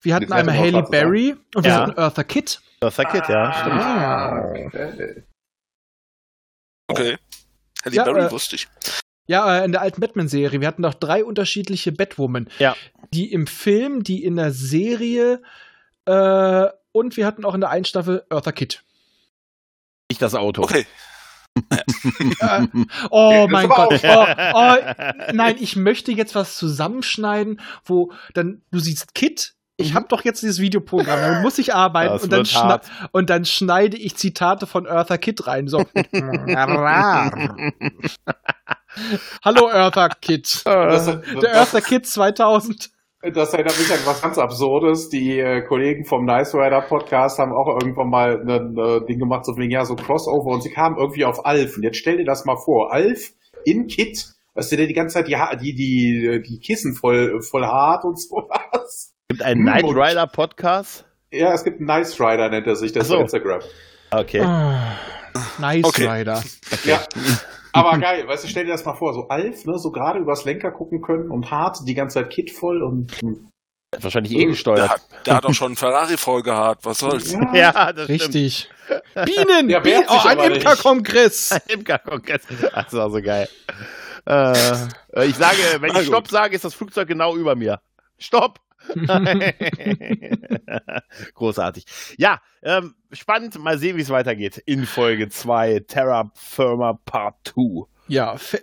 Wir 0.00 0.14
hatten 0.16 0.32
einmal 0.32 0.56
Haley 0.58 0.82
Berry 0.90 1.36
und 1.54 1.64
wir 1.64 1.70
Ja. 1.70 1.80
hatten 1.86 1.98
Eartha 1.98 2.24
Kitt. 2.24 2.60
Sagt 2.80 3.12
Kid, 3.12 3.22
ja, 3.28 3.52
stimmt. 3.52 3.80
Ah, 3.80 4.38
okay. 4.66 5.22
Okay. 6.88 7.16
Halle 7.84 7.94
Ja, 7.96 8.04
Berry 8.04 8.20
äh, 8.26 8.30
wusste 8.30 8.56
ich. 8.56 8.68
Ja, 9.28 9.60
äh, 9.60 9.64
in 9.64 9.72
der 9.72 9.80
alten 9.80 10.00
Batman-Serie. 10.00 10.60
Wir 10.60 10.66
hatten 10.68 10.82
doch 10.82 10.94
drei 10.94 11.24
unterschiedliche 11.24 11.92
Batwoman. 11.92 12.48
Ja. 12.58 12.74
Die 13.14 13.30
im 13.32 13.46
Film, 13.46 14.02
die 14.02 14.24
in 14.24 14.36
der 14.36 14.50
Serie 14.52 15.42
äh, 16.06 16.68
und 16.92 17.16
wir 17.16 17.26
hatten 17.26 17.44
auch 17.44 17.54
in 17.54 17.60
der 17.60 17.70
einen 17.70 17.84
Staffel 17.84 18.24
Eartha 18.30 18.52
Kitt. 18.52 18.82
Nicht 20.10 20.22
das 20.22 20.34
Auto. 20.34 20.62
Okay. 20.62 20.86
Äh, 22.40 22.66
oh 23.10 23.46
mein 23.50 23.68
Gott. 23.68 24.00
Oh, 24.02 24.26
oh, 24.54 24.76
nein, 25.32 25.56
ich 25.60 25.76
möchte 25.76 26.10
jetzt 26.10 26.34
was 26.34 26.56
zusammenschneiden, 26.56 27.60
wo 27.84 28.10
dann 28.32 28.62
du 28.70 28.78
siehst 28.78 29.14
Kit. 29.14 29.54
Ich 29.76 29.94
habe 29.94 30.06
doch 30.08 30.24
jetzt 30.24 30.42
dieses 30.42 30.60
Videoprogramm, 30.60 31.20
damit 31.20 31.42
muss 31.42 31.58
ich 31.58 31.74
arbeiten 31.74 32.22
und 32.22 32.32
dann, 32.32 32.46
und 33.10 33.30
dann 33.30 33.44
schneide 33.44 33.96
ich 33.96 34.16
Zitate 34.16 34.66
von 34.66 34.86
Eartha 34.86 35.18
Kitt 35.18 35.46
rein. 35.46 35.68
So. 35.68 35.78
Hallo 39.44 39.68
Eartha 39.70 40.08
Kitt. 40.08 40.62
Das, 40.64 41.04
Der 41.06 41.52
Eartha 41.52 41.80
Kitt 41.80 42.06
2000. 42.06 42.90
das 43.34 43.52
erinnert 43.54 43.78
mich 43.78 43.90
an 43.92 43.98
was 44.04 44.20
ganz 44.22 44.38
Absurdes. 44.38 45.08
Die 45.08 45.38
äh, 45.38 45.62
Kollegen 45.62 46.04
vom 46.04 46.24
Nice 46.24 46.54
Rider 46.54 46.80
Podcast 46.82 47.38
haben 47.38 47.52
auch 47.52 47.68
irgendwann 47.80 48.08
mal 48.08 48.40
ein 48.40 48.76
äh, 48.76 49.06
Ding 49.06 49.18
gemacht, 49.18 49.44
so 49.44 49.56
wegen, 49.56 49.70
ja, 49.70 49.84
so 49.84 49.94
Crossover 49.94 50.50
und 50.50 50.62
sie 50.62 50.70
kamen 50.70 50.96
irgendwie 50.98 51.24
auf 51.24 51.46
Alf. 51.46 51.76
Und 51.76 51.84
jetzt 51.84 51.98
stell 51.98 52.16
dir 52.16 52.24
das 52.24 52.44
mal 52.44 52.56
vor. 52.56 52.92
Alf 52.92 53.32
in 53.64 53.86
Kit. 53.86 54.26
Weißt 54.54 54.72
du, 54.72 54.76
der 54.76 54.86
die 54.86 54.92
ganze 54.94 55.14
Zeit 55.14 55.28
die, 55.28 55.36
die, 55.62 55.74
die, 55.74 56.42
die 56.42 56.58
Kissen 56.60 56.94
voll, 56.94 57.40
voll 57.42 57.64
hart 57.64 58.04
und 58.04 58.20
sowas. 58.20 59.14
gibt 59.28 59.42
einen 59.42 59.62
Knight 59.62 59.84
und- 59.84 59.96
Rider 59.96 60.26
Podcast. 60.26 61.06
Ja, 61.30 61.54
es 61.54 61.64
gibt 61.64 61.78
einen 61.78 61.86
Nice 61.86 62.20
Rider, 62.20 62.50
nennt 62.50 62.66
er 62.66 62.76
sich, 62.76 62.92
das 62.92 63.04
Ach 63.04 63.08
so. 63.10 63.14
auf 63.16 63.22
Instagram. 63.22 63.60
Okay. 64.10 64.40
Ah, 64.42 64.98
nice 65.58 65.84
Okay. 65.86 66.06
Rider. 66.06 66.42
Ja. 66.84 67.00
Aber 67.72 67.98
geil, 67.98 68.26
weißt 68.28 68.44
du, 68.44 68.48
stell 68.48 68.64
dir 68.64 68.72
das 68.72 68.84
mal 68.84 68.94
vor, 68.94 69.14
so 69.14 69.28
Alf, 69.28 69.64
ne, 69.64 69.78
so 69.78 69.90
gerade 69.90 70.18
übers 70.18 70.44
Lenker 70.44 70.70
gucken 70.70 71.00
können 71.00 71.30
und 71.30 71.50
hart, 71.50 71.78
die 71.86 71.94
ganze 71.94 72.20
Zeit 72.20 72.30
Kit 72.30 72.50
voll 72.50 72.82
und 72.82 73.12
hm. 73.20 73.48
Hat 73.94 74.04
wahrscheinlich 74.04 74.32
eh 74.32 74.46
gesteuert. 74.46 74.78
Der 74.78 74.88
hat, 74.88 75.26
der 75.26 75.36
hat 75.36 75.44
doch 75.44 75.52
schon 75.52 75.66
einen 75.66 75.76
Ferrari 75.76 76.16
voll 76.16 76.42
gehabt. 76.42 76.86
Was 76.86 77.00
soll's? 77.00 77.36
Ja, 77.52 77.92
das 77.92 78.04
stimmt. 78.04 78.34
Richtig. 78.34 78.70
Bienen! 79.14 79.68
Der 79.68 79.80
Bienen 79.80 80.04
oh, 80.08 80.12
ein 80.12 80.38
aber 80.38 80.48
nicht. 80.48 80.62
Imkerkongress! 80.62 81.60
Imkerkongress. 81.68 82.40
Das 82.74 82.92
war 82.94 83.10
so 83.10 83.20
geil. 83.20 83.48
Äh, 84.24 85.26
ich 85.26 85.36
sage, 85.36 85.58
wenn 85.80 85.94
ich. 85.94 86.06
Stopp 86.06 86.28
sage, 86.28 86.54
ist 86.54 86.64
das 86.64 86.72
Flugzeug 86.72 87.06
genau 87.06 87.36
über 87.36 87.54
mir. 87.54 87.80
Stopp! 88.18 88.60
Großartig. 91.34 91.84
Ja, 92.16 92.40
ähm, 92.62 92.94
spannend. 93.12 93.58
Mal 93.58 93.78
sehen, 93.78 93.96
wie 93.96 94.02
es 94.02 94.10
weitergeht 94.10 94.58
in 94.58 94.86
Folge 94.86 95.28
2 95.28 95.84
Terra 95.86 96.30
Firma 96.34 96.94
Part 97.04 97.36
2. 97.54 97.86
Ja, 98.08 98.36
Fe 98.36 98.62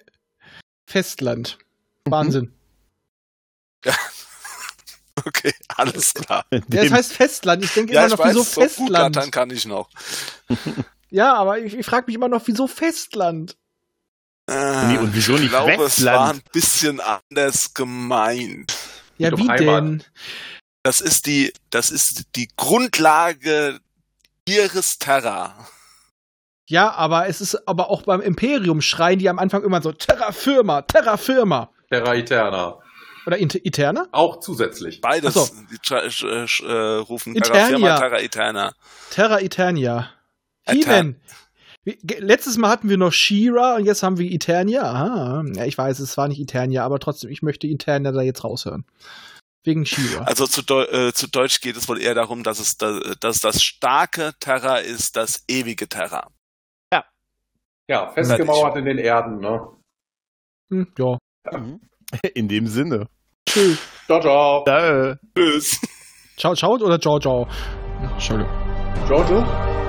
Festland. 0.86 1.58
Wahnsinn. 2.06 2.54
Okay, 5.26 5.54
alles 5.76 6.14
klar. 6.14 6.46
Ja, 6.52 6.84
das 6.84 6.92
heißt 6.92 7.14
Festland. 7.14 7.64
Ich 7.64 7.74
denke 7.74 7.94
Ja, 7.94 8.06
immer 8.06 8.16
noch, 8.16 8.26
wieso 8.26 8.40
weiß, 8.40 8.54
so 8.54 8.62
Festland? 8.62 9.16
dann 9.18 9.32
kann 9.32 9.50
ich 9.50 9.66
noch. 9.66 9.90
Ja, 11.10 11.34
aber 11.34 11.60
ich, 11.60 11.76
ich 11.76 11.86
frage 11.86 12.06
mich 12.08 12.16
immer 12.16 12.30
noch, 12.30 12.42
wieso 12.46 12.68
Festland? 12.68 13.58
Äh, 14.48 14.98
und 14.98 15.14
wieso 15.14 15.34
nicht 15.34 15.44
ich 15.44 15.50
glaube, 15.50 15.84
es 15.84 16.04
war 16.06 16.34
ein 16.34 16.42
bisschen 16.52 17.02
anders 17.02 17.74
gemeint. 17.74 18.74
Ja, 19.20 19.38
wie 19.38 19.48
Heimat. 19.48 19.84
denn? 19.84 20.04
Das 20.84 21.02
ist 21.02 21.26
die, 21.26 21.54
das 21.70 21.92
ist 21.92 22.36
die 22.36 22.50
Grundlage 22.56 23.80
ihres 24.48 24.98
Terra. 24.98 25.54
Ja, 26.68 26.92
aber 26.92 27.28
es 27.28 27.42
ist 27.42 27.68
aber 27.68 27.90
auch 27.90 28.04
beim 28.04 28.22
Imperium 28.22 28.82
schreien 28.82 29.20
die 29.20 29.28
am 29.30 29.40
Anfang 29.40 29.64
immer 29.64 29.82
so 29.82 29.92
Terra 29.92 30.32
Firma, 30.32 30.82
Terra 30.84 31.18
Firma. 31.18 31.70
Terra 31.90 32.16
Eterna. 32.16 32.78
Oder 33.26 33.38
Inter 33.38 33.60
Eterna? 33.64 34.08
Auch 34.12 34.40
zusätzlich. 34.40 35.02
Beides 35.02 35.34
so. 35.34 35.48
die 35.70 35.76
äh, 35.94 36.08
sch- 36.08 36.66
äh, 36.66 36.98
rufen 37.00 37.36
Eternia. 37.36 37.54
Terra 37.58 37.68
Firma, 37.68 37.98
Terra 37.98 38.20
Eterna. 38.20 38.74
Terra 39.12 39.40
Eternia. 39.42 40.10
Wie 40.68 40.84
Letztes 42.20 42.58
Mal 42.58 42.70
hatten 42.70 42.90
wir 42.90 42.98
noch 42.98 43.14
Shira 43.14 43.76
und 43.76 43.86
jetzt 43.86 44.04
haben 44.04 44.18
wir 44.18 44.30
Eternia. 44.30 44.84
Aha. 44.84 45.44
Ja, 45.56 45.66
ich 45.66 45.78
weiß, 45.78 46.00
es 46.00 46.18
war 46.18 46.28
nicht 46.28 46.40
Eternia, 46.40 46.84
aber 46.84 47.00
trotzdem, 47.00 47.30
ich 47.30 47.42
möchte 47.42 47.68
Eternia 47.68 48.12
da 48.12 48.22
jetzt 48.22 48.44
raushören. 48.44 48.86
Wegen 49.64 49.86
Shira. 49.86 50.24
Also 50.24 50.48
zu, 50.48 50.62
Deu 50.62 50.84
äh, 50.84 51.14
zu 51.14 51.28
Deutsch 51.28 51.62
geht 51.62 51.76
es 51.78 51.88
wohl 51.90 52.02
eher 52.02 52.16
darum, 52.16 52.44
dass 52.44 52.60
es 52.60 52.78
da, 52.78 53.00
dass 53.20 53.40
das 53.40 53.62
starke 53.62 54.34
Terra 54.40 54.78
ist, 54.78 55.16
das 55.16 55.44
ewige 55.48 55.88
Terra. 55.88 56.28
Ja, 57.90 58.12
festgemauert 58.12 58.78
in 58.78 58.86
den 58.86 59.00
Erden, 59.00 59.40
ne? 59.40 59.68
Hm, 60.70 60.94
ja. 61.00 61.18
In 62.36 62.48
dem 62.48 62.68
Sinne. 62.68 63.08
Tschüss. 63.48 63.80
Ciao, 64.06 64.22
ciao. 64.22 64.64
Äh, 64.68 65.16
Tschüss. 65.36 65.82
Ciao, 66.38 66.54
ciao 66.54 66.74
oder 66.74 67.00
ciao, 67.00 67.20
ciao? 67.20 67.48
Entschuldigung. 68.14 68.54
Giorgio? 69.08 69.89